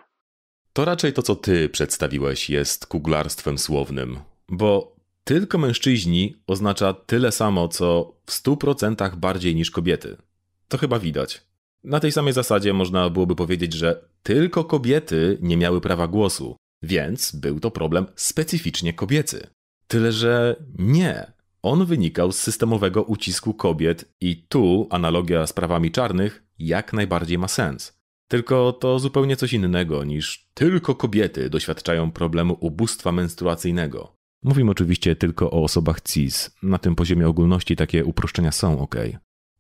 To 0.73 0.85
raczej 0.85 1.13
to, 1.13 1.21
co 1.21 1.35
ty 1.35 1.69
przedstawiłeś, 1.69 2.49
jest 2.49 2.85
kuglarstwem 2.85 3.57
słownym, 3.57 4.19
bo 4.49 4.95
tylko 5.23 5.57
mężczyźni 5.57 6.35
oznacza 6.47 6.93
tyle 6.93 7.31
samo, 7.31 7.67
co 7.67 8.13
w 8.25 8.31
stu 8.31 8.57
procentach 8.57 9.15
bardziej 9.15 9.55
niż 9.55 9.71
kobiety. 9.71 10.17
To 10.67 10.77
chyba 10.77 10.99
widać. 10.99 11.41
Na 11.83 11.99
tej 11.99 12.11
samej 12.11 12.33
zasadzie 12.33 12.73
można 12.73 13.09
byłoby 13.09 13.35
powiedzieć, 13.35 13.73
że 13.73 14.03
tylko 14.23 14.63
kobiety 14.63 15.37
nie 15.41 15.57
miały 15.57 15.81
prawa 15.81 16.07
głosu, 16.07 16.55
więc 16.83 17.35
był 17.35 17.59
to 17.59 17.71
problem 17.71 18.05
specyficznie 18.15 18.93
kobiecy. 18.93 19.47
Tyle, 19.87 20.11
że 20.11 20.55
nie. 20.79 21.31
On 21.61 21.85
wynikał 21.85 22.31
z 22.31 22.39
systemowego 22.39 23.03
ucisku 23.03 23.53
kobiet 23.53 24.13
i 24.21 24.45
tu 24.49 24.87
analogia 24.89 25.47
z 25.47 25.53
prawami 25.53 25.91
czarnych 25.91 26.43
jak 26.59 26.93
najbardziej 26.93 27.37
ma 27.37 27.47
sens. 27.47 28.01
Tylko 28.27 28.73
to 28.73 28.99
zupełnie 28.99 29.35
coś 29.35 29.53
innego 29.53 30.03
niż 30.03 30.49
tylko 30.53 30.95
kobiety 30.95 31.49
doświadczają 31.49 32.11
problemu 32.11 32.57
ubóstwa 32.59 33.11
menstruacyjnego. 33.11 34.15
Mówimy 34.43 34.71
oczywiście 34.71 35.15
tylko 35.15 35.51
o 35.51 35.63
osobach 35.63 36.01
cis. 36.01 36.51
Na 36.63 36.77
tym 36.77 36.95
poziomie 36.95 37.27
ogólności 37.27 37.75
takie 37.75 38.05
uproszczenia 38.05 38.51
są 38.51 38.79
ok. 38.79 38.95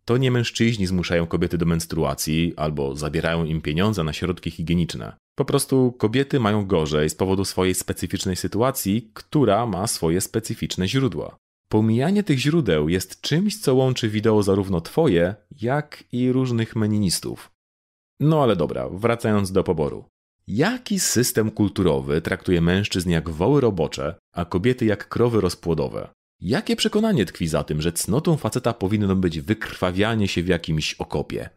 To 0.05 0.17
nie 0.17 0.31
mężczyźni 0.31 0.87
zmuszają 0.87 1.27
kobiety 1.27 1.57
do 1.57 1.65
menstruacji 1.65 2.53
albo 2.57 2.95
zabierają 2.95 3.45
im 3.45 3.61
pieniądze 3.61 4.03
na 4.03 4.13
środki 4.13 4.51
higieniczne. 4.51 5.15
Po 5.41 5.45
prostu 5.45 5.91
kobiety 5.91 6.39
mają 6.39 6.65
gorzej 6.65 7.09
z 7.09 7.15
powodu 7.15 7.45
swojej 7.45 7.73
specyficznej 7.75 8.35
sytuacji, 8.35 9.11
która 9.13 9.65
ma 9.65 9.87
swoje 9.87 10.21
specyficzne 10.21 10.87
źródła. 10.87 11.37
Pomijanie 11.69 12.23
tych 12.23 12.39
źródeł 12.39 12.89
jest 12.89 13.21
czymś, 13.21 13.57
co 13.57 13.75
łączy 13.75 14.09
wideo 14.09 14.43
zarówno 14.43 14.81
twoje, 14.81 15.35
jak 15.61 16.03
i 16.11 16.31
różnych 16.31 16.75
meninistów. 16.75 17.51
No 18.19 18.43
ale 18.43 18.55
dobra, 18.55 18.89
wracając 18.89 19.51
do 19.51 19.63
poboru. 19.63 20.05
Jaki 20.47 20.99
system 20.99 21.51
kulturowy 21.51 22.21
traktuje 22.21 22.61
mężczyzn 22.61 23.09
jak 23.09 23.29
woły 23.29 23.61
robocze, 23.61 24.15
a 24.33 24.45
kobiety 24.45 24.85
jak 24.85 25.09
krowy 25.09 25.41
rozpłodowe? 25.41 26.09
Jakie 26.41 26.75
przekonanie 26.75 27.25
tkwi 27.25 27.47
za 27.47 27.63
tym, 27.63 27.81
że 27.81 27.93
cnotą 27.93 28.37
faceta 28.37 28.73
powinno 28.73 29.15
być 29.15 29.39
wykrwawianie 29.39 30.27
się 30.27 30.43
w 30.43 30.47
jakimś 30.47 30.93
okopie? 30.93 31.49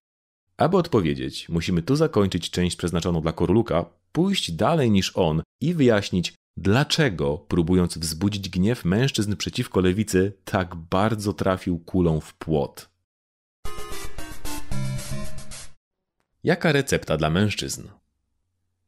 Aby 0.57 0.77
odpowiedzieć, 0.77 1.49
musimy 1.49 1.83
tu 1.83 1.97
zakończyć 1.97 2.51
część 2.51 2.77
przeznaczoną 2.77 3.21
dla 3.21 3.33
Korluka, 3.33 3.85
pójść 4.13 4.53
dalej 4.53 4.91
niż 4.91 5.13
on 5.15 5.43
i 5.61 5.75
wyjaśnić, 5.75 6.35
dlaczego, 6.57 7.39
próbując 7.39 7.99
wzbudzić 7.99 8.49
gniew 8.49 8.85
mężczyzn 8.85 9.37
przeciwko 9.37 9.81
lewicy, 9.81 10.33
tak 10.45 10.75
bardzo 10.75 11.33
trafił 11.33 11.79
kulą 11.79 12.21
w 12.21 12.35
płot. 12.35 12.89
Jaka 16.45 16.73
recepta 16.73 17.17
dla 17.17 17.31
mężczyzn? 17.31 17.89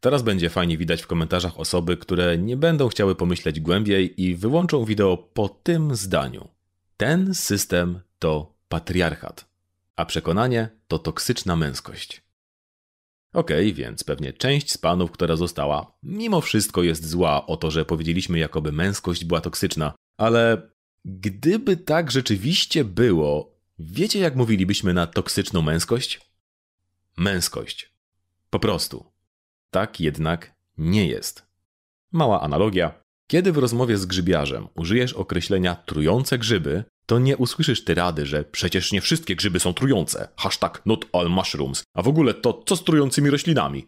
Teraz 0.00 0.22
będzie 0.22 0.50
fajnie 0.50 0.78
widać 0.78 1.02
w 1.02 1.06
komentarzach 1.06 1.60
osoby, 1.60 1.96
które 1.96 2.38
nie 2.38 2.56
będą 2.56 2.88
chciały 2.88 3.14
pomyśleć 3.14 3.60
głębiej 3.60 4.22
i 4.22 4.36
wyłączą 4.36 4.84
wideo 4.84 5.16
po 5.16 5.48
tym 5.48 5.96
zdaniu. 5.96 6.48
Ten 6.96 7.34
system 7.34 8.00
to 8.18 8.54
patriarchat 8.68 9.55
a 9.96 10.04
przekonanie 10.04 10.68
to 10.88 10.98
toksyczna 10.98 11.56
męskość. 11.56 12.22
Okej, 13.32 13.66
okay, 13.66 13.72
więc 13.72 14.04
pewnie 14.04 14.32
część 14.32 14.72
z 14.72 14.78
panów, 14.78 15.10
która 15.10 15.36
została, 15.36 15.98
mimo 16.02 16.40
wszystko 16.40 16.82
jest 16.82 17.08
zła 17.08 17.46
o 17.46 17.56
to, 17.56 17.70
że 17.70 17.84
powiedzieliśmy, 17.84 18.38
jakoby 18.38 18.72
męskość 18.72 19.24
była 19.24 19.40
toksyczna, 19.40 19.94
ale 20.16 20.70
gdyby 21.04 21.76
tak 21.76 22.10
rzeczywiście 22.10 22.84
było, 22.84 23.56
wiecie 23.78 24.18
jak 24.18 24.36
mówilibyśmy 24.36 24.94
na 24.94 25.06
toksyczną 25.06 25.62
męskość? 25.62 26.20
Męskość. 27.16 27.92
Po 28.50 28.58
prostu. 28.58 29.12
Tak 29.70 30.00
jednak 30.00 30.54
nie 30.78 31.06
jest. 31.06 31.46
Mała 32.12 32.40
analogia. 32.40 33.02
Kiedy 33.26 33.52
w 33.52 33.58
rozmowie 33.58 33.98
z 33.98 34.06
grzybiarzem 34.06 34.68
użyjesz 34.74 35.12
określenia 35.12 35.74
trujące 35.74 36.38
grzyby, 36.38 36.84
to 37.06 37.18
nie 37.18 37.36
usłyszysz 37.36 37.84
tyrady, 37.84 38.26
że 38.26 38.44
przecież 38.44 38.92
nie 38.92 39.00
wszystkie 39.00 39.36
grzyby 39.36 39.60
są 39.60 39.74
trujące. 39.74 40.28
Hashtag 40.36 40.82
not 40.86 41.06
all 41.12 41.30
mushrooms. 41.30 41.82
A 41.94 42.02
w 42.02 42.08
ogóle 42.08 42.34
to 42.34 42.62
co 42.66 42.76
z 42.76 42.84
trującymi 42.84 43.30
roślinami? 43.30 43.86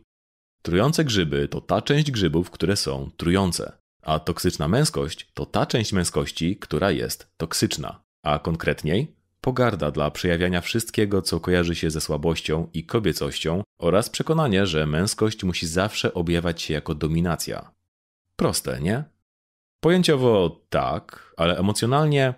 Trujące 0.63 1.05
grzyby 1.05 1.49
to 1.49 1.61
ta 1.61 1.83
część 1.83 2.11
grzybów, 2.11 2.51
które 2.51 2.77
są 2.77 3.11
trujące. 3.17 3.73
A 4.03 4.19
toksyczna 4.19 4.69
męskość 4.69 5.31
to 5.35 5.47
ta 5.47 5.67
część 5.67 5.93
męskości, 5.93 6.57
która 6.57 6.91
jest 6.91 7.33
toksyczna. 7.37 8.03
A 8.23 8.39
konkretniej, 8.39 9.17
pogarda 9.41 9.91
dla 9.91 10.11
przejawiania 10.11 10.61
wszystkiego, 10.61 11.23
co 11.23 11.41
kojarzy 11.41 11.75
się 11.75 11.91
ze 11.91 12.01
słabością 12.01 12.69
i 12.75 12.85
kobiecością 12.85 13.63
oraz 13.79 14.11
przekonanie, 14.11 14.67
że 14.67 14.87
męskość 14.87 15.45
musi 15.45 15.67
zawsze 15.67 16.15
objawiać 16.15 16.63
się 16.63 16.75
jako 16.75 16.95
dominacja. 16.95 17.71
Proste, 18.37 18.81
nie? 18.81 19.05
Pojęciowo 19.81 20.61
tak, 20.69 21.35
ale 21.37 21.59
emocjonalnie 21.59 22.35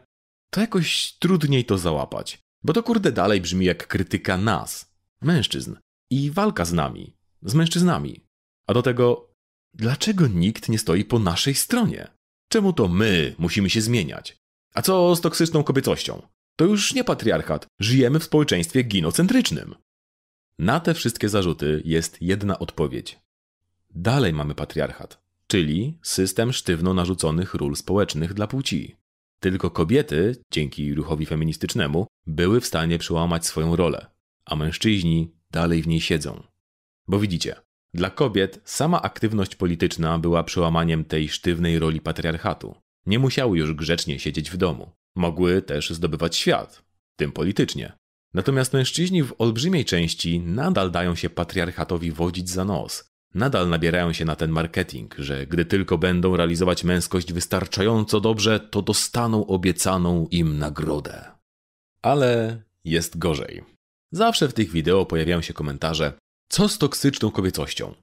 to 0.51 0.61
jakoś 0.61 1.13
trudniej 1.19 1.65
to 1.65 1.79
załapać. 1.79 2.39
Bo 2.63 2.73
to 2.73 2.83
kurde 2.83 3.13
dalej 3.13 3.41
brzmi 3.41 3.67
jak 3.67 3.87
krytyka 3.87 4.37
nas, 4.37 4.95
mężczyzn, 5.21 5.77
i 6.11 6.31
walka 6.31 6.65
z 6.65 6.73
nami, 6.73 7.17
z 7.43 7.55
mężczyznami. 7.55 8.27
A 8.67 8.75
do 8.75 8.83
tego, 8.83 9.31
dlaczego 9.75 10.27
nikt 10.27 10.69
nie 10.69 10.79
stoi 10.79 11.05
po 11.05 11.19
naszej 11.19 11.55
stronie? 11.55 12.09
Czemu 12.49 12.73
to 12.73 12.89
my 12.89 13.35
musimy 13.39 13.71
się 13.71 13.81
zmieniać? 13.81 14.37
A 14.75 14.83
co 14.83 15.17
z 15.17 15.21
toksyczną 15.21 15.65
kobiecością? 15.65 16.23
To 16.57 16.65
już 16.65 16.95
nie 16.95 17.05
patriarchat, 17.05 17.67
żyjemy 17.81 18.21
w 18.21 18.25
społeczeństwie 18.25 18.83
ginocentrycznym. 18.83 19.75
Na 20.59 20.81
te 20.81 20.95
wszystkie 20.95 21.29
zarzuty 21.29 21.83
jest 21.85 22.23
jedna 22.23 22.59
odpowiedź. 22.59 23.19
Dalej 23.91 24.33
mamy 24.33 24.55
patriarchat, 24.55 25.23
czyli 25.47 25.99
system 26.03 26.53
sztywno 26.53 26.95
narzuconych 26.95 27.55
ról 27.55 27.77
społecznych 27.77 28.35
dla 28.35 28.47
płci. 28.47 29.00
Tylko 29.41 29.71
kobiety, 29.71 30.37
dzięki 30.51 30.95
ruchowi 30.95 31.27
feministycznemu, 31.27 32.07
były 32.27 32.61
w 32.61 32.67
stanie 32.67 32.99
przełamać 32.99 33.47
swoją 33.47 33.77
rolę, 33.77 34.07
a 34.45 34.57
mężczyźni 34.57 35.35
dalej 35.51 35.83
w 35.83 35.87
niej 35.87 36.01
siedzą. 36.01 36.43
Bo 37.07 37.19
widzicie, 37.19 37.57
dla 37.95 38.11
kobiet 38.11 38.61
sama 38.65 39.03
aktywność 39.03 39.57
polityczna 39.57 40.19
była 40.19 40.45
przełamaniem 40.45 41.05
tej 41.05 41.29
sztywnej 41.29 41.79
roli 41.79 42.01
patriarchatu. 42.01 42.75
Nie 43.07 43.19
musiały 43.19 43.59
już 43.59 43.75
grzecznie 43.75 44.19
siedzieć 44.19 44.51
w 44.51 44.57
domu. 44.57 44.91
Mogły 45.17 45.63
też 45.63 45.91
zdobywać 45.91 46.37
świat, 46.37 46.83
tym 47.17 47.33
politycznie. 47.33 47.93
Natomiast 48.35 48.73
mężczyźni 48.73 49.23
w 49.23 49.35
olbrzymiej 49.39 49.85
części 49.85 50.41
nadal 50.41 50.91
dają 50.91 51.15
się 51.15 51.31
patriarchatowi 51.31 52.13
wodzić 52.13 52.51
za 52.51 52.65
nos. 52.65 53.10
Nadal 53.35 53.69
nabierają 53.69 54.13
się 54.13 54.25
na 54.25 54.37
ten 54.37 54.51
marketing, 54.51 55.15
że 55.19 55.47
gdy 55.47 55.65
tylko 55.65 55.99
będą 55.99 56.37
realizować 56.37 56.85
męskość 56.85 57.33
wystarczająco 57.33 58.21
dobrze, 58.21 58.61
to 58.61 58.83
dostaną 58.83 59.47
obiecaną 59.47 60.27
im 60.31 60.59
nagrodę. 60.59 61.31
Ale 62.03 62.63
jest 62.85 63.19
gorzej. 63.19 63.65
Zawsze 64.13 64.49
w 64.49 64.55
tych 64.55 64.71
wideo 64.71 65.07
pojawiają 65.07 65.43
się 65.43 65.55
komentarze: 65.55 66.13
Co 66.49 66.69
z 66.69 66.79
toksyczną 66.79 67.31
kobiecością? 67.31 67.95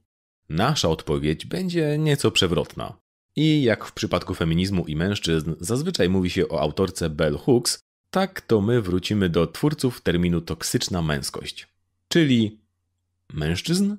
Nasza 0.50 0.90
odpowiedź 0.90 1.46
będzie 1.46 1.98
nieco 1.98 2.32
przewrotna. 2.32 2.98
I 3.36 3.64
jak 3.64 3.86
w 3.86 3.92
przypadku 3.92 4.34
feminizmu 4.34 4.86
i 4.86 4.96
mężczyzn 4.96 5.54
zazwyczaj 5.60 6.10
mówi 6.10 6.30
się 6.30 6.50
o 6.50 6.62
autorce 6.62 7.10
Bell 7.10 7.38
Hooks, 7.38 7.80
tak 8.10 8.42
to 8.42 8.62
my 8.62 8.82
wrócimy 8.82 9.30
do 9.30 9.48
twórców 9.48 10.02
terminu 10.02 10.42
toksyczna 10.42 11.02
męskość. 11.02 11.68
Czyli 12.08 12.60
mężczyzn? 13.34 13.96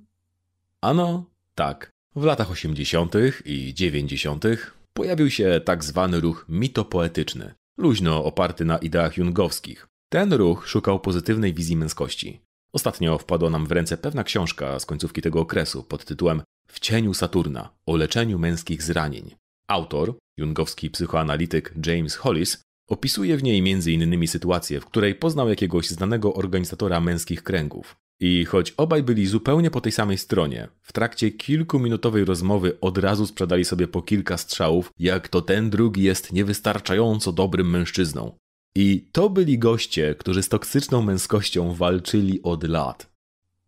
Ano, 0.81 1.25
tak. 1.55 1.91
W 2.17 2.25
latach 2.25 2.51
80. 2.51 3.15
i 3.45 3.75
90. 3.75 4.45
pojawił 4.93 5.31
się 5.31 5.61
tak 5.65 5.85
zwany 5.85 6.21
ruch 6.21 6.47
mitopoetyczny, 6.49 7.55
luźno 7.79 8.25
oparty 8.25 8.65
na 8.65 8.79
ideach 8.79 9.17
jungowskich. 9.17 9.87
Ten 10.13 10.33
ruch 10.33 10.69
szukał 10.69 11.01
pozytywnej 11.01 11.55
wizji 11.55 11.77
męskości. 11.77 12.41
Ostatnio 12.73 13.19
wpadła 13.19 13.51
nam 13.51 13.67
w 13.67 13.73
ręce 13.73 13.97
pewna 13.97 14.25
książka 14.25 14.79
z 14.79 14.87
końcówki 14.87 15.23
tego 15.23 15.41
okresu 15.41 15.83
pod 15.83 16.05
tytułem 16.05 16.43
w 16.69 16.81
cieniu 16.81 17.15
Saturna 17.15 17.71
o 17.87 17.97
leczeniu 17.97 18.39
męskich 18.39 18.83
zranień. 18.83 19.35
Autor, 19.69 20.15
jungowski 20.37 20.91
psychoanalityk 20.91 21.75
James 21.87 22.17
Hollis, 22.17 22.63
opisuje 22.89 23.37
w 23.37 23.43
niej 23.43 23.59
m.in. 23.59 24.29
sytuację, 24.29 24.81
w 24.81 24.87
której 24.87 25.15
poznał 25.15 25.49
jakiegoś 25.49 25.89
znanego 25.89 26.35
organizatora 26.35 27.01
męskich 27.01 27.43
kręgów. 27.43 27.97
I 28.21 28.45
choć 28.45 28.75
obaj 28.77 29.03
byli 29.03 29.27
zupełnie 29.27 29.71
po 29.71 29.81
tej 29.81 29.93
samej 29.93 30.19
stronie, 30.19 30.69
w 30.83 30.93
trakcie 30.93 31.31
kilkuminutowej 31.31 32.25
rozmowy 32.25 32.81
od 32.81 32.99
razu 32.99 33.27
sprzedali 33.27 33.65
sobie 33.65 33.89
po 33.89 34.03
kilka 34.03 34.37
strzałów, 34.37 34.93
jak 34.99 35.29
to 35.29 35.43
ten 35.43 35.71
drugi 35.71 36.03
jest 36.03 36.33
niewystarczająco 36.33 37.33
dobrym 37.33 37.71
mężczyzną. 37.71 38.39
I 38.75 39.09
to 39.13 39.31
byli 39.31 39.59
goście, 39.59 40.15
którzy 40.15 40.43
z 40.43 40.49
toksyczną 40.49 41.03
męskością 41.03 41.75
walczyli 41.75 42.43
od 42.43 42.65
lat. 42.65 43.11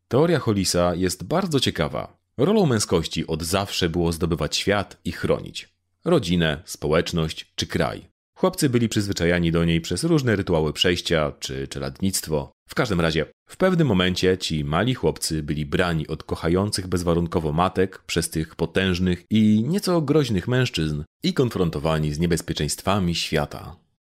Teoria 0.08 0.38
Hollisa 0.38 0.94
jest 0.94 1.24
bardzo 1.24 1.60
ciekawa, 1.60 2.20
Rolą 2.36 2.66
męskości 2.66 3.26
od 3.26 3.42
zawsze 3.42 3.88
było 3.88 4.12
zdobywać 4.12 4.56
świat 4.56 5.00
i 5.04 5.12
chronić 5.12 5.68
rodzinę, 6.04 6.62
społeczność 6.64 7.52
czy 7.54 7.66
kraj. 7.66 8.08
Chłopcy 8.34 8.70
byli 8.70 8.88
przyzwyczajani 8.88 9.52
do 9.52 9.64
niej 9.64 9.80
przez 9.80 10.04
różne 10.04 10.36
rytuały 10.36 10.72
przejścia 10.72 11.32
czy 11.40 11.68
czeladnictwo. 11.68 12.52
W 12.70 12.74
każdym 12.74 13.00
razie, 13.00 13.26
w 13.48 13.56
pewnym 13.56 13.86
momencie 13.86 14.38
ci 14.38 14.64
mali 14.64 14.94
chłopcy 14.94 15.42
byli 15.42 15.66
brani 15.66 16.08
od 16.08 16.24
kochających 16.24 16.86
bezwarunkowo 16.86 17.52
matek 17.52 18.02
przez 18.06 18.30
tych 18.30 18.56
potężnych 18.56 19.24
i 19.30 19.64
nieco 19.68 20.02
groźnych 20.02 20.48
mężczyzn 20.48 21.02
i 21.22 21.34
konfrontowani 21.34 22.14
z 22.14 22.18
niebezpieczeństwami 22.18 23.14
świata. 23.14 23.76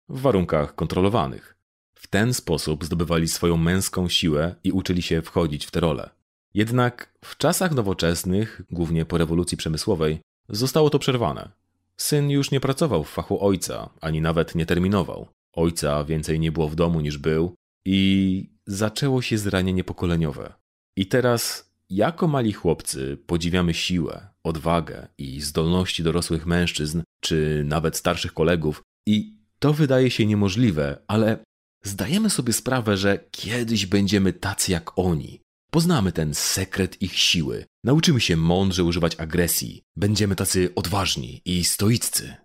W 0.10 0.22
warunkach 0.22 0.76
kontrolowanych. 0.76 1.56
W 1.96 2.08
ten 2.08 2.34
sposób 2.34 2.86
zdobywali 2.86 3.28
swoją 3.28 3.58
męską 3.58 4.10
siłę 4.10 4.56
i 4.64 4.72
uczyli 4.72 5.02
się 5.02 5.22
wchodzić 5.22 5.66
w 5.66 5.72
te 5.72 5.80
role. 5.80 6.10
Jednak 6.54 7.14
w 7.26 7.38
czasach 7.38 7.72
nowoczesnych, 7.72 8.62
głównie 8.72 9.06
po 9.06 9.18
rewolucji 9.18 9.58
przemysłowej, 9.58 10.20
zostało 10.50 10.90
to 10.90 11.00
przerwane. 11.00 11.52
Syn 11.98 12.30
już 12.30 12.52
nie 12.52 12.60
pracował 12.60 13.04
w 13.04 13.10
fachu 13.10 13.46
ojca, 13.46 13.90
ani 14.02 14.22
nawet 14.22 14.56
nie 14.56 14.66
terminował. 14.66 15.28
Ojca 15.54 16.04
więcej 16.04 16.40
nie 16.40 16.52
było 16.52 16.70
w 16.70 16.76
domu 16.76 17.02
niż 17.02 17.18
był 17.18 17.56
i 17.86 18.50
zaczęło 18.68 19.22
się 19.22 19.38
zranienie 19.38 19.84
pokoleniowe. 19.84 20.54
I 20.98 21.06
teraz, 21.06 21.72
jako 21.90 22.28
mali 22.28 22.54
chłopcy, 22.54 23.18
podziwiamy 23.28 23.74
siłę, 23.74 24.28
odwagę 24.44 25.08
i 25.18 25.42
zdolności 25.42 26.04
dorosłych 26.04 26.46
mężczyzn, 26.46 27.02
czy 27.20 27.64
nawet 27.68 27.98
starszych 27.98 28.34
kolegów, 28.34 28.84
i 29.08 29.38
to 29.60 29.74
wydaje 29.74 30.12
się 30.12 30.26
niemożliwe, 30.26 30.98
ale 31.08 31.38
zdajemy 31.84 32.30
sobie 32.30 32.54
sprawę, 32.54 32.98
że 32.98 33.20
kiedyś 33.32 33.86
będziemy 33.86 34.34
tacy 34.34 34.72
jak 34.72 35.00
oni, 35.00 35.44
Poznamy 35.74 36.12
ten 36.12 36.34
sekret 36.34 37.02
ich 37.02 37.20
siły. 37.20 37.66
Nauczymy 37.84 38.22
się 38.22 38.38
mądrze 38.38 38.84
używać 38.84 39.20
agresji. 39.20 39.84
Będziemy 39.96 40.36
tacy 40.36 40.76
odważni 40.76 41.42
i 41.46 41.64
stoiccy. 41.64 42.36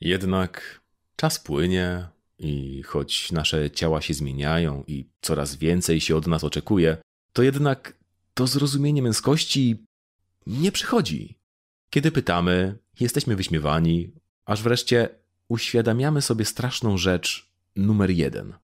Jednak 0.00 0.80
czas 1.16 1.38
płynie 1.38 2.08
i 2.40 2.82
choć 2.82 3.32
nasze 3.32 3.70
ciała 3.70 4.00
się 4.00 4.14
zmieniają 4.14 4.84
i 4.86 5.10
coraz 5.20 5.56
więcej 5.56 6.00
się 6.00 6.16
od 6.16 6.26
nas 6.26 6.44
oczekuje, 6.44 6.96
to 7.32 7.42
jednak 7.42 7.98
to 8.34 8.46
zrozumienie 8.46 9.02
męskości 9.02 9.86
nie 10.46 10.72
przychodzi. 10.72 11.38
Kiedy 11.90 12.12
pytamy, 12.12 12.78
jesteśmy 13.00 13.36
wyśmiewani, 13.36 14.12
aż 14.44 14.62
wreszcie 14.62 15.08
uświadamiamy 15.48 16.22
sobie 16.22 16.44
straszną 16.44 16.98
rzecz 16.98 17.52
numer 17.76 18.10
jeden, 18.10 18.54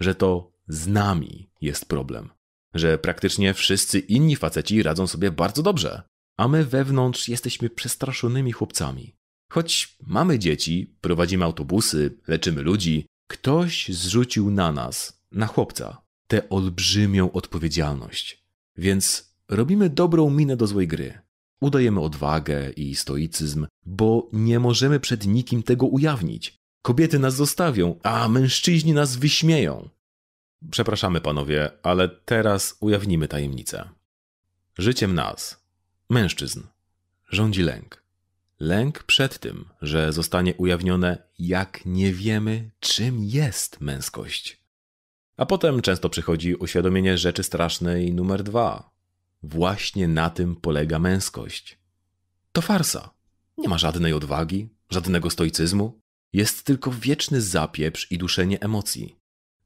że 0.00 0.14
to 0.14 0.52
z 0.68 0.86
nami 0.86 1.50
jest 1.60 1.86
problem 1.86 2.30
że 2.74 2.98
praktycznie 2.98 3.54
wszyscy 3.54 3.98
inni 3.98 4.36
faceci 4.36 4.82
radzą 4.82 5.06
sobie 5.06 5.30
bardzo 5.30 5.62
dobrze, 5.62 6.02
a 6.36 6.48
my 6.48 6.64
wewnątrz 6.64 7.28
jesteśmy 7.28 7.70
przestraszonymi 7.70 8.52
chłopcami. 8.52 9.14
Choć 9.52 9.96
mamy 10.06 10.38
dzieci, 10.38 10.96
prowadzimy 11.00 11.44
autobusy, 11.44 12.18
leczymy 12.26 12.62
ludzi, 12.62 13.06
ktoś 13.32 13.88
zrzucił 13.88 14.50
na 14.50 14.72
nas, 14.72 15.22
na 15.32 15.46
chłopca, 15.46 16.02
tę 16.26 16.48
olbrzymią 16.48 17.32
odpowiedzialność. 17.32 18.44
Więc 18.76 19.34
robimy 19.48 19.90
dobrą 19.90 20.30
minę 20.30 20.56
do 20.56 20.66
złej 20.66 20.88
gry. 20.88 21.18
Udajemy 21.60 22.00
odwagę 22.00 22.70
i 22.70 22.94
stoicyzm, 22.94 23.66
bo 23.86 24.28
nie 24.32 24.58
możemy 24.58 25.00
przed 25.00 25.26
nikim 25.26 25.62
tego 25.62 25.86
ujawnić. 25.86 26.58
Kobiety 26.82 27.18
nas 27.18 27.34
zostawią, 27.34 27.98
a 28.02 28.28
mężczyźni 28.28 28.92
nas 28.92 29.16
wyśmieją. 29.16 29.88
Przepraszamy 30.70 31.20
panowie, 31.20 31.70
ale 31.82 32.08
teraz 32.08 32.76
ujawnimy 32.80 33.28
tajemnicę. 33.28 33.88
Życiem 34.78 35.14
nas, 35.14 35.64
mężczyzn, 36.10 36.60
rządzi 37.30 37.62
lęk. 37.62 38.01
Lęk 38.62 39.02
przed 39.02 39.38
tym, 39.38 39.64
że 39.80 40.12
zostanie 40.12 40.54
ujawnione, 40.54 41.18
jak 41.38 41.86
nie 41.86 42.12
wiemy, 42.12 42.70
czym 42.80 43.24
jest 43.24 43.80
męskość. 43.80 44.62
A 45.36 45.46
potem 45.46 45.82
często 45.82 46.10
przychodzi 46.10 46.54
uświadomienie 46.54 47.18
rzeczy 47.18 47.42
strasznej 47.42 48.14
numer 48.14 48.42
dwa. 48.42 48.90
Właśnie 49.42 50.08
na 50.08 50.30
tym 50.30 50.56
polega 50.56 50.98
męskość. 50.98 51.78
To 52.52 52.62
farsa. 52.62 53.10
Nie 53.58 53.68
ma 53.68 53.78
żadnej 53.78 54.12
odwagi, 54.12 54.68
żadnego 54.90 55.30
stoicyzmu. 55.30 56.00
jest 56.32 56.64
tylko 56.64 56.90
wieczny 56.90 57.40
zapieprz 57.40 58.10
i 58.10 58.18
duszenie 58.18 58.60
emocji. 58.60 59.16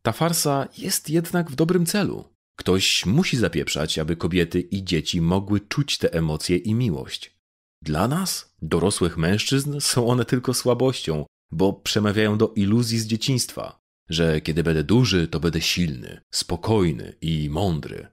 Ta 0.03 0.13
farsa 0.13 0.69
jest 0.79 1.11
jednak 1.11 1.51
w 1.51 1.55
dobrym 1.55 1.87
celu. 1.87 2.25
Ktoś 2.59 3.07
musi 3.07 3.37
zapieprzać, 3.37 3.99
aby 3.99 4.17
kobiety 4.17 4.61
i 4.61 4.85
dzieci 4.85 5.21
mogły 5.21 5.61
czuć 5.61 5.99
te 5.99 6.13
emocje 6.13 6.57
i 6.57 6.75
miłość. 6.75 7.37
Dla 7.83 8.09
nas, 8.09 8.56
dorosłych 8.69 9.17
mężczyzn, 9.17 9.81
są 9.81 10.09
one 10.09 10.25
tylko 10.25 10.55
słabością, 10.55 11.25
bo 11.51 11.73
przemawiają 11.73 12.39
do 12.39 12.53
iluzji 12.57 12.99
z 12.99 13.07
dzieciństwa, 13.07 13.79
że 14.09 14.41
kiedy 14.41 14.63
będę 14.63 14.85
duży, 14.85 15.29
to 15.29 15.41
będę 15.41 15.61
silny, 15.61 16.21
spokojny 16.35 17.17
i 17.21 17.51
mądry. 17.51 18.09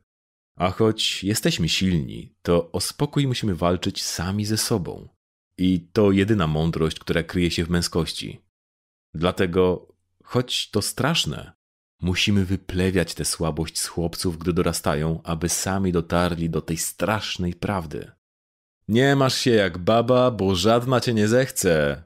A 0.58 0.72
choć 0.72 1.24
jesteśmy 1.24 1.70
silni, 1.70 2.36
to 2.42 2.72
o 2.72 2.80
spokój 2.80 3.28
musimy 3.28 3.56
walczyć 3.56 4.04
sami 4.04 4.46
ze 4.46 4.58
sobą. 4.58 5.10
I 5.58 5.88
to 5.94 6.12
jedyna 6.12 6.48
mądrość, 6.48 7.00
która 7.00 7.24
kryje 7.24 7.52
się 7.52 7.66
w 7.66 7.70
męskości. 7.70 8.42
Dlatego, 9.14 9.88
choć 10.24 10.70
to 10.70 10.82
straszne, 10.82 11.52
musimy 12.02 12.46
wyplewiać 12.46 13.14
tę 13.14 13.26
słabość 13.26 13.80
z 13.80 13.88
chłopców, 13.88 14.38
gdy 14.38 14.54
dorastają, 14.54 15.22
aby 15.24 15.50
sami 15.50 15.92
dotarli 15.92 16.50
do 16.50 16.62
tej 16.62 16.78
strasznej 16.78 17.54
prawdy. 17.54 18.12
Nie 18.88 19.16
masz 19.16 19.36
się 19.36 19.52
jak 19.52 19.78
baba, 19.78 20.32
bo 20.32 20.56
żadna 20.56 21.00
cię 21.00 21.14
nie 21.14 21.28
zechce. 21.28 22.04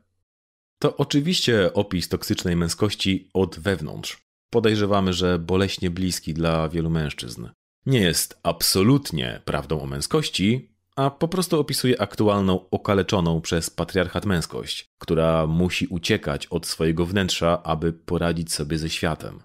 To 0.80 0.98
oczywiście 0.98 1.74
opis 1.74 2.10
toksycznej 2.10 2.56
męskości 2.56 3.30
od 3.34 3.60
wewnątrz. 3.60 4.18
Podejrzewamy, 4.50 5.14
że 5.14 5.40
boleśnie 5.40 5.90
bliski 5.90 6.34
dla 6.34 6.70
wielu 6.70 6.90
mężczyzn. 6.90 7.48
Nie 7.86 8.00
jest 8.00 8.40
absolutnie 8.44 9.42
prawdą 9.46 9.82
o 9.82 9.86
męskości, 9.86 10.70
a 10.96 11.10
po 11.10 11.28
prostu 11.28 11.60
opisuje 11.60 12.02
aktualną, 12.02 12.70
okaleczoną 12.70 13.42
przez 13.42 13.70
patriarchat 13.70 14.26
męskość, 14.26 14.86
która 14.98 15.48
musi 15.48 15.88
uciekać 15.88 16.48
od 16.48 16.66
swojego 16.66 17.06
wnętrza, 17.06 17.64
aby 17.64 17.94
poradzić 17.94 18.54
sobie 18.54 18.78
ze 18.78 18.90
światem. 18.90 19.40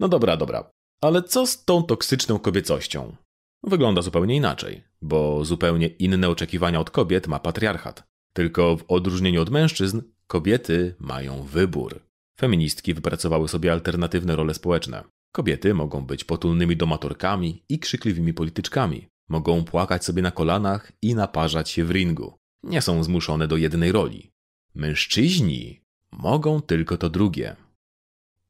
No 0.00 0.08
dobra, 0.08 0.36
dobra, 0.36 0.70
ale 1.00 1.22
co 1.22 1.46
z 1.46 1.64
tą 1.64 1.82
toksyczną 1.82 2.38
kobiecością? 2.38 3.16
Wygląda 3.62 4.02
zupełnie 4.02 4.36
inaczej, 4.36 4.84
bo 5.02 5.44
zupełnie 5.44 5.86
inne 5.86 6.28
oczekiwania 6.28 6.80
od 6.80 6.90
kobiet 6.90 7.28
ma 7.28 7.38
patriarchat. 7.38 8.08
Tylko 8.32 8.76
w 8.76 8.84
odróżnieniu 8.88 9.42
od 9.42 9.50
mężczyzn, 9.50 10.02
kobiety 10.26 10.94
mają 10.98 11.42
wybór. 11.42 12.00
Feministki 12.40 12.94
wypracowały 12.94 13.48
sobie 13.48 13.72
alternatywne 13.72 14.36
role 14.36 14.54
społeczne. 14.54 15.04
Kobiety 15.32 15.74
mogą 15.74 16.06
być 16.06 16.24
potulnymi 16.24 16.76
domatorkami 16.76 17.64
i 17.68 17.78
krzykliwymi 17.78 18.34
polityczkami. 18.34 19.08
Mogą 19.28 19.64
płakać 19.64 20.04
sobie 20.04 20.22
na 20.22 20.30
kolanach 20.30 20.92
i 21.02 21.14
naparzać 21.14 21.70
się 21.70 21.84
w 21.84 21.90
ringu. 21.90 22.34
Nie 22.62 22.82
są 22.82 23.04
zmuszone 23.04 23.48
do 23.48 23.56
jednej 23.56 23.92
roli. 23.92 24.32
Mężczyźni 24.74 25.80
mogą 26.12 26.60
tylko 26.60 26.96
to 26.96 27.10
drugie. 27.10 27.56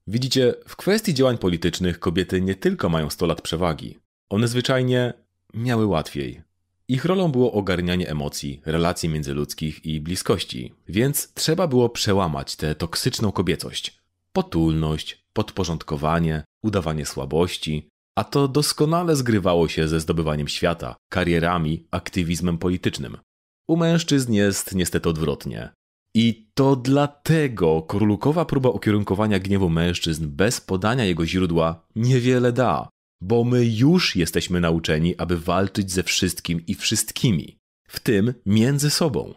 Widzicie, 0.07 0.55
w 0.67 0.77
kwestii 0.77 1.15
działań 1.15 1.39
politycznych 1.39 1.99
kobiety 1.99 2.41
nie 2.41 2.55
tylko 2.55 2.89
mają 2.89 3.11
100 3.11 3.27
lat 3.27 3.43
przewagi. 3.43 3.99
One 4.31 4.49
zwyczajnie 4.49 5.13
miały 5.55 5.87
łatwiej. 5.87 6.43
Ich 6.89 7.05
rolą 7.05 7.33
było 7.33 7.53
ogarnianie 7.53 8.09
emocji, 8.09 8.61
relacji 8.67 9.09
międzyludzkich 9.09 9.85
i 9.85 10.01
bliskości, 10.01 10.75
więc 10.89 11.35
trzeba 11.35 11.67
było 11.67 11.89
przełamać 11.89 12.57
tę 12.57 12.75
toksyczną 12.75 13.33
kobiecość. 13.33 13.99
Potulność, 14.33 15.25
podporządkowanie, 15.33 16.45
udawanie 16.63 17.07
słabości, 17.07 17.89
a 18.17 18.25
to 18.25 18.49
doskonale 18.49 19.17
zgrywało 19.17 19.69
się 19.69 19.89
ze 19.89 20.01
zdobywaniem 20.01 20.49
świata, 20.49 20.97
karierami, 21.09 21.87
aktywizmem 21.91 22.59
politycznym. 22.59 23.17
U 23.69 23.77
mężczyzn 23.77 24.33
jest 24.33 24.75
niestety 24.75 25.09
odwrotnie. 25.09 25.71
I 26.15 26.49
to 26.55 26.77
dlatego 26.77 27.83
korlukowa 27.83 28.45
próba 28.45 28.69
ukierunkowania 28.69 29.39
gniewu 29.39 29.71
mężczyzn 29.71 30.29
bez 30.29 30.61
podania 30.61 31.05
jego 31.05 31.27
źródła 31.27 31.87
niewiele 31.97 32.53
da, 32.53 32.89
bo 33.21 33.45
my 33.45 33.67
już 33.67 34.17
jesteśmy 34.17 34.61
nauczeni, 34.61 35.17
aby 35.17 35.39
walczyć 35.39 35.93
ze 35.93 36.03
wszystkim 36.03 36.67
i 36.67 36.75
wszystkimi, 36.75 37.59
w 37.89 38.01
tym 38.01 38.35
między 38.47 38.91
sobą. 38.91 39.35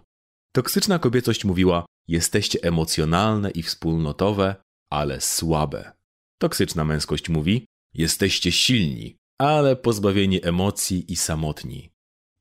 Toksyczna 0.52 1.00
kobiecość 1.00 1.46
mówiła: 1.46 1.86
Jesteście 2.08 2.60
emocjonalne 2.64 3.52
i 3.52 3.64
wspólnotowe, 3.64 4.56
ale 4.90 5.22
słabe. 5.22 5.92
Toksyczna 6.38 6.86
męskość 6.86 7.30
mówi: 7.30 7.66
Jesteście 7.94 8.52
silni, 8.52 9.16
ale 9.38 9.76
pozbawieni 9.76 10.46
emocji 10.46 11.12
i 11.12 11.16
samotni. 11.16 11.90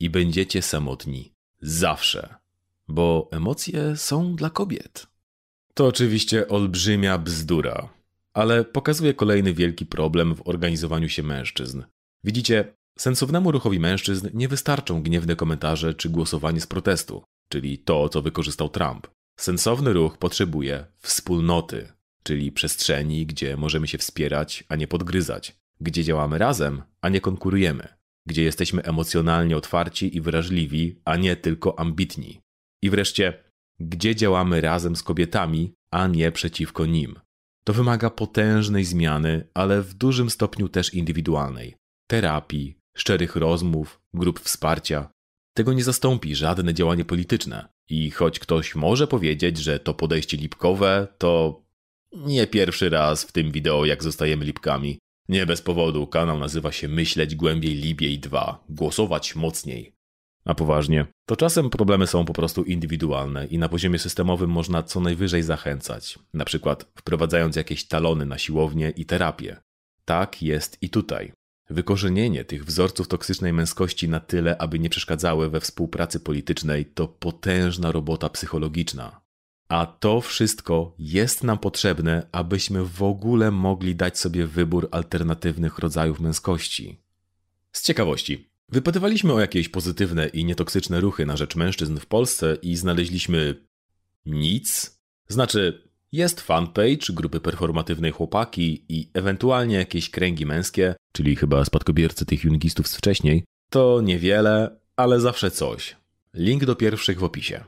I 0.01 0.11
będziecie 0.11 0.63
samotni 0.63 1.33
zawsze, 1.61 2.35
bo 2.89 3.29
emocje 3.33 3.97
są 3.97 4.37
dla 4.37 4.51
kobiet. 4.51 5.07
To 5.75 5.87
oczywiście 5.87 6.49
olbrzymia 6.49 7.19
bzdura, 7.19 8.00
ale 8.35 8.65
pokazuje 8.65 9.15
kolejny 9.15 9.55
wielki 9.55 9.87
problem 9.87 10.35
w 10.35 10.49
organizowaniu 10.49 11.09
się 11.09 11.23
mężczyzn. 11.23 11.83
Widzicie, 12.25 12.75
sensownemu 12.99 13.53
ruchowi 13.53 13.81
mężczyzn 13.81 14.29
nie 14.35 14.49
wystarczą 14.49 15.03
gniewne 15.03 15.37
komentarze 15.37 15.95
czy 15.95 16.09
głosowanie 16.09 16.61
z 16.61 16.67
protestu, 16.67 17.25
czyli 17.49 17.79
to, 17.79 18.09
co 18.09 18.23
wykorzystał 18.23 18.69
Trump. 18.69 19.07
Sensowny 19.39 19.93
ruch 19.93 20.19
potrzebuje 20.19 20.87
wspólnoty, 20.99 21.93
czyli 22.23 22.53
przestrzeni, 22.53 23.27
gdzie 23.27 23.57
możemy 23.57 23.89
się 23.89 23.99
wspierać, 23.99 24.65
a 24.69 24.77
nie 24.77 24.89
podgryzać, 24.89 25.57
gdzie 25.81 26.05
działamy 26.05 26.39
razem, 26.39 26.83
a 27.01 27.09
nie 27.09 27.21
konkurujemy, 27.21 27.89
gdzie 28.27 28.43
jesteśmy 28.43 28.83
emocjonalnie 28.83 29.57
otwarci 29.57 30.17
i 30.17 30.21
wrażliwi, 30.21 31.01
a 31.05 31.17
nie 31.17 31.37
tylko 31.37 31.79
ambitni. 31.79 32.41
I 32.83 32.91
wreszcie, 32.91 33.45
gdzie 33.81 34.17
działamy 34.17 34.61
razem 34.61 34.97
z 34.97 35.03
kobietami, 35.03 35.73
a 35.91 36.07
nie 36.07 36.33
przeciwko 36.33 36.87
nim. 36.87 37.21
To 37.71 37.75
wymaga 37.75 38.11
potężnej 38.11 38.85
zmiany, 38.85 39.49
ale 39.55 39.83
w 39.83 39.95
dużym 39.95 40.31
stopniu 40.31 40.69
też 40.69 40.95
indywidualnej. 40.95 41.77
Terapii, 42.07 42.77
szczerych 42.97 43.37
rozmów, 43.37 44.01
grup 44.15 44.41
wsparcia. 44.41 45.11
Tego 45.57 45.73
nie 45.73 45.85
zastąpi 45.85 46.35
żadne 46.35 46.75
działanie 46.75 47.05
polityczne. 47.05 47.69
I 47.89 48.11
choć 48.11 48.39
ktoś 48.39 48.75
może 48.75 49.07
powiedzieć, 49.07 49.59
że 49.59 49.79
to 49.79 49.95
podejście 49.95 50.37
lipkowe, 50.37 51.09
to 51.19 51.63
nie 52.13 52.47
pierwszy 52.47 52.91
raz 52.91 53.25
w 53.25 53.33
tym 53.33 53.53
wideo, 53.53 53.85
jak 53.85 54.03
zostajemy 54.03 54.45
lipkami. 54.45 54.99
Nie 55.29 55.47
bez 55.47 55.63
powodu 55.63 56.07
kanał 56.07 56.39
nazywa 56.39 56.73
się 56.73 56.89
Myśleć 56.89 57.35
Głębiej 57.35 57.75
Libiej 57.75 58.19
2. 58.19 58.65
Głosować 58.69 59.37
mocniej. 59.37 59.93
A 60.45 60.55
poważnie, 60.55 61.07
to 61.27 61.37
czasem 61.37 61.71
problemy 61.71 62.07
są 62.07 62.25
po 62.25 62.33
prostu 62.33 62.65
indywidualne 62.65 63.47
i 63.47 63.59
na 63.59 63.69
poziomie 63.69 63.99
systemowym 63.99 64.51
można 64.51 64.83
co 64.83 65.01
najwyżej 65.01 65.43
zachęcać, 65.43 66.19
na 66.35 66.45
przykład 66.45 66.87
wprowadzając 66.95 67.57
jakieś 67.57 67.89
talony 67.89 68.27
na 68.27 68.39
siłownię 68.39 68.93
i 68.97 69.07
terapię. 69.07 69.57
Tak 70.05 70.43
jest 70.43 70.79
i 70.83 70.91
tutaj. 70.91 71.33
Wykorzenienie 71.71 72.45
tych 72.45 72.65
wzorców 72.65 73.09
toksycznej 73.09 73.53
męskości 73.53 74.09
na 74.09 74.21
tyle, 74.21 74.59
aby 74.59 74.79
nie 74.79 74.91
przeszkadzały 74.91 75.51
we 75.51 75.61
współpracy 75.61 76.21
politycznej, 76.21 76.87
to 76.87 77.09
potężna 77.09 77.93
robota 77.93 78.29
psychologiczna. 78.29 79.21
A 79.69 79.87
to 79.87 80.21
wszystko 80.21 80.95
jest 80.99 81.45
nam 81.45 81.59
potrzebne, 81.59 82.27
abyśmy 82.33 82.85
w 82.85 83.03
ogóle 83.03 83.51
mogli 83.51 83.97
dać 83.97 84.19
sobie 84.19 84.47
wybór 84.47 84.89
alternatywnych 84.91 85.79
rodzajów 85.79 86.21
męskości. 86.21 87.01
Z 87.73 87.83
ciekawości, 87.83 88.50
wypytywaliśmy 88.73 89.33
o 89.33 89.41
jakieś 89.41 89.69
pozytywne 89.69 90.29
i 90.29 90.45
nietoksyczne 90.45 91.01
ruchy 91.01 91.27
na 91.27 91.37
rzecz 91.37 91.57
mężczyzn 91.57 91.97
w 91.97 92.07
Polsce 92.07 92.57
i 92.63 92.77
znaleźliśmy 92.77 93.67
nic. 94.27 94.99
Znaczy, 95.29 95.91
jest 96.13 96.41
fanpage 96.41 97.13
grupy 97.13 97.41
performatywnej 97.41 98.11
chłopaki 98.11 98.85
i 98.89 99.11
ewentualnie 99.15 99.77
jakieś 99.77 100.11
kręgi 100.11 100.47
męskie, 100.47 100.95
czyli 101.13 101.37
chyba 101.37 101.65
spadkobiercy 101.65 102.27
tych 102.27 102.45
jungistów 102.45 102.89
z 102.89 102.97
wcześniej. 102.97 103.45
To 103.71 104.01
niewiele, 104.01 104.81
ale 104.97 105.21
zawsze 105.21 105.51
coś. 105.51 105.97
Link 106.35 106.65
do 106.65 106.77
pierwszych 106.77 107.19
w 107.19 107.25
opisie. 107.25 107.65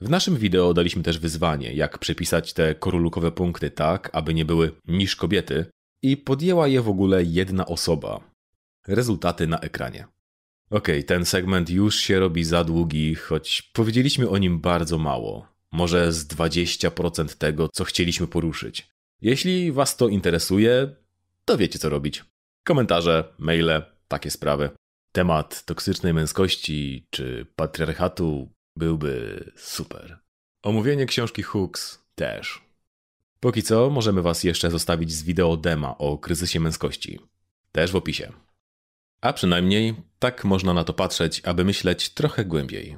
W 0.00 0.10
naszym 0.10 0.36
wideo 0.36 0.74
daliśmy 0.74 1.02
też 1.02 1.18
wyzwanie, 1.18 1.72
jak 1.72 1.98
przepisać 1.98 2.52
te 2.52 2.74
korulukowe 2.74 3.32
punkty 3.32 3.70
tak, 3.70 4.10
aby 4.12 4.34
nie 4.34 4.44
były 4.44 4.72
niż 4.88 5.16
kobiety 5.16 5.66
i 6.02 6.16
podjęła 6.16 6.68
je 6.68 6.82
w 6.82 6.88
ogóle 6.88 7.24
jedna 7.24 7.66
osoba. 7.66 8.20
Rezultaty 8.86 9.46
na 9.46 9.60
ekranie. 9.60 10.06
Okej, 10.70 10.96
okay, 10.98 11.02
ten 11.02 11.24
segment 11.24 11.70
już 11.70 11.96
się 11.96 12.20
robi 12.20 12.44
za 12.44 12.64
długi, 12.64 13.14
choć 13.14 13.62
powiedzieliśmy 13.62 14.28
o 14.28 14.38
nim 14.38 14.60
bardzo 14.60 14.98
mało. 14.98 15.48
Może 15.72 16.12
z 16.12 16.26
20% 16.26 17.36
tego, 17.36 17.68
co 17.72 17.84
chcieliśmy 17.84 18.26
poruszyć. 18.26 18.88
Jeśli 19.22 19.72
Was 19.72 19.96
to 19.96 20.08
interesuje, 20.08 20.96
to 21.44 21.58
wiecie 21.58 21.78
co 21.78 21.88
robić. 21.88 22.24
Komentarze, 22.64 23.34
maile, 23.38 23.82
takie 24.08 24.30
sprawy. 24.30 24.70
Temat 25.12 25.64
toksycznej 25.64 26.14
męskości 26.14 27.06
czy 27.10 27.46
patriarchatu 27.56 28.52
byłby 28.76 29.44
super. 29.56 30.18
Omówienie 30.62 31.06
książki 31.06 31.42
Hooks 31.42 31.98
też. 32.14 32.60
Póki 33.40 33.62
co 33.62 33.90
możemy 33.90 34.22
Was 34.22 34.44
jeszcze 34.44 34.70
zostawić 34.70 35.12
z 35.12 35.22
wideo 35.22 35.56
dema 35.56 35.98
o 35.98 36.18
kryzysie 36.18 36.60
męskości. 36.60 37.18
Też 37.72 37.92
w 37.92 37.96
opisie. 37.96 38.32
A 39.20 39.32
przynajmniej 39.32 39.94
tak 40.18 40.44
można 40.44 40.74
na 40.74 40.84
to 40.84 40.92
patrzeć, 40.92 41.42
aby 41.44 41.64
myśleć 41.64 42.10
trochę 42.10 42.44
głębiej. 42.44 42.96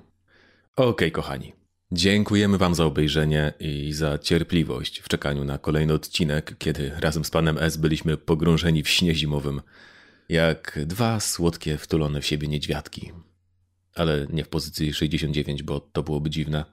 Okej, 0.76 0.88
okay, 0.88 1.10
kochani. 1.10 1.52
Dziękujemy 1.92 2.58
Wam 2.58 2.74
za 2.74 2.84
obejrzenie 2.84 3.52
i 3.60 3.92
za 3.92 4.18
cierpliwość 4.18 5.00
w 5.00 5.08
czekaniu 5.08 5.44
na 5.44 5.58
kolejny 5.58 5.92
odcinek, 5.92 6.58
kiedy 6.58 6.92
razem 7.00 7.24
z 7.24 7.30
panem 7.30 7.58
S 7.58 7.76
byliśmy 7.76 8.16
pogrążeni 8.16 8.82
w 8.82 8.88
śnie 8.88 9.14
zimowym, 9.14 9.62
jak 10.28 10.78
dwa 10.86 11.20
słodkie, 11.20 11.78
wtulone 11.78 12.20
w 12.20 12.26
siebie 12.26 12.48
niedźwiadki. 12.48 13.12
Ale 13.94 14.26
nie 14.30 14.44
w 14.44 14.48
pozycji 14.48 14.94
69, 14.94 15.62
bo 15.62 15.80
to 15.80 16.02
byłoby 16.02 16.30
dziwne. 16.30 16.64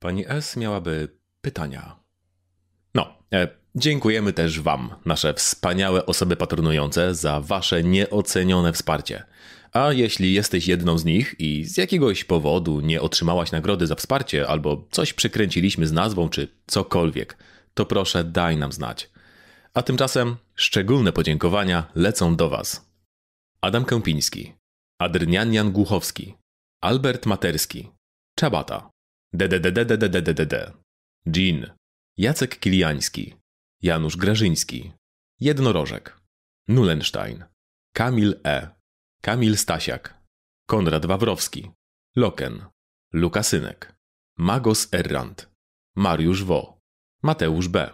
Pani 0.00 0.24
S 0.28 0.56
miałaby 0.56 1.08
pytania. 1.40 1.96
No, 2.94 3.18
e, 3.32 3.48
dziękujemy 3.74 4.32
też 4.32 4.60
Wam, 4.60 4.94
nasze 5.04 5.34
wspaniałe 5.34 6.06
osoby 6.06 6.36
patronujące, 6.36 7.14
za 7.14 7.40
Wasze 7.40 7.82
nieocenione 7.82 8.72
wsparcie. 8.72 9.24
A 9.72 9.92
jeśli 9.92 10.32
jesteś 10.32 10.68
jedną 10.68 10.98
z 10.98 11.04
nich 11.04 11.34
i 11.38 11.64
z 11.64 11.76
jakiegoś 11.76 12.24
powodu 12.24 12.80
nie 12.80 13.00
otrzymałaś 13.00 13.52
nagrody 13.52 13.86
za 13.86 13.94
wsparcie, 13.94 14.48
albo 14.48 14.88
coś 14.90 15.12
przykręciliśmy 15.12 15.86
z 15.86 15.92
nazwą, 15.92 16.28
czy 16.28 16.48
cokolwiek, 16.66 17.36
to 17.74 17.86
proszę 17.86 18.24
daj 18.24 18.56
nam 18.56 18.72
znać. 18.72 19.10
A 19.74 19.82
tymczasem 19.82 20.36
szczególne 20.54 21.12
podziękowania 21.12 21.90
lecą 21.94 22.36
do 22.36 22.48
Was. 22.48 22.92
Adam 23.60 23.84
Kępiński, 23.84 24.52
Adrian 24.98 25.72
Głuchowski, 25.72 26.34
Albert 26.80 27.26
Materski, 27.26 27.88
Czabata, 28.38 28.90
DDDDDDDDD, 29.32 30.72
Jean, 31.36 31.70
Jacek 32.18 32.58
Kiliański, 32.58 33.34
Janusz 33.82 34.16
Grażyński, 34.16 34.92
Jednorożek, 35.40 36.20
Nulenstein, 36.68 37.44
Kamil 37.94 38.40
E., 38.44 38.68
Kamil 39.22 39.56
Stasiak, 39.56 40.22
Konrad 40.66 41.06
Wawrowski, 41.06 41.70
Loken, 42.16 42.64
Lukasynek, 43.12 43.94
Magos 44.38 44.88
Errant, 44.92 45.50
Mariusz 45.96 46.42
Wo, 46.44 46.78
Mateusz 47.22 47.68
B., 47.68 47.90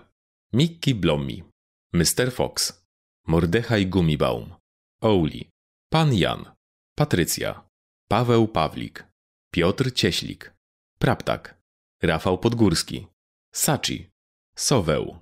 Mikki 0.53 0.95
Blommi, 0.95 1.45
Mr. 1.93 2.33
Fox, 2.33 2.85
Mordechaj 3.27 3.87
Gumibaum, 3.87 4.55
Ouli, 5.01 5.51
Pan 5.91 6.15
Jan, 6.15 6.55
Patrycja, 6.95 7.69
Paweł 8.09 8.49
Pawlik, 8.49 9.07
Piotr 9.53 9.93
Cieślik, 9.93 10.55
Praptak, 10.99 11.59
Rafał 12.03 12.39
Podgórski, 12.39 13.07
Sachi, 13.55 14.11
Soweł, 14.57 15.19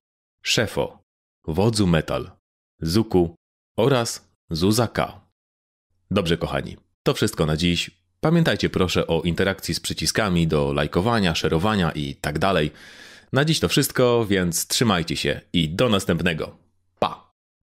Szefo, 0.47 0.99
Wodzu 1.47 1.87
Metal, 1.87 2.31
Zuku 2.81 3.35
oraz 3.77 4.29
Zuzaka. 4.51 5.21
Dobrze, 6.11 6.37
kochani, 6.37 6.77
to 7.03 7.15
wszystko 7.15 7.47
na 7.47 7.57
dziś. 7.57 7.91
Pamiętajcie 8.21 8.71
proszę 8.71 9.07
o 9.07 9.23
interakcji 9.23 9.75
z 9.75 9.81
przyciskami 9.81 10.47
do 10.47 10.73
lajkowania, 10.73 11.35
szerowania 11.35 11.91
i 11.91 12.15
tak 12.15 12.39
dalej. 12.39 12.71
Na 13.33 13.45
dziś 13.45 13.61
to 13.61 13.69
wszystko, 13.69 14.27
więc 14.27 14.67
trzymajcie 14.67 15.17
się 15.17 15.41
i 15.53 15.69
do 15.69 15.89
następnego. 15.89 16.66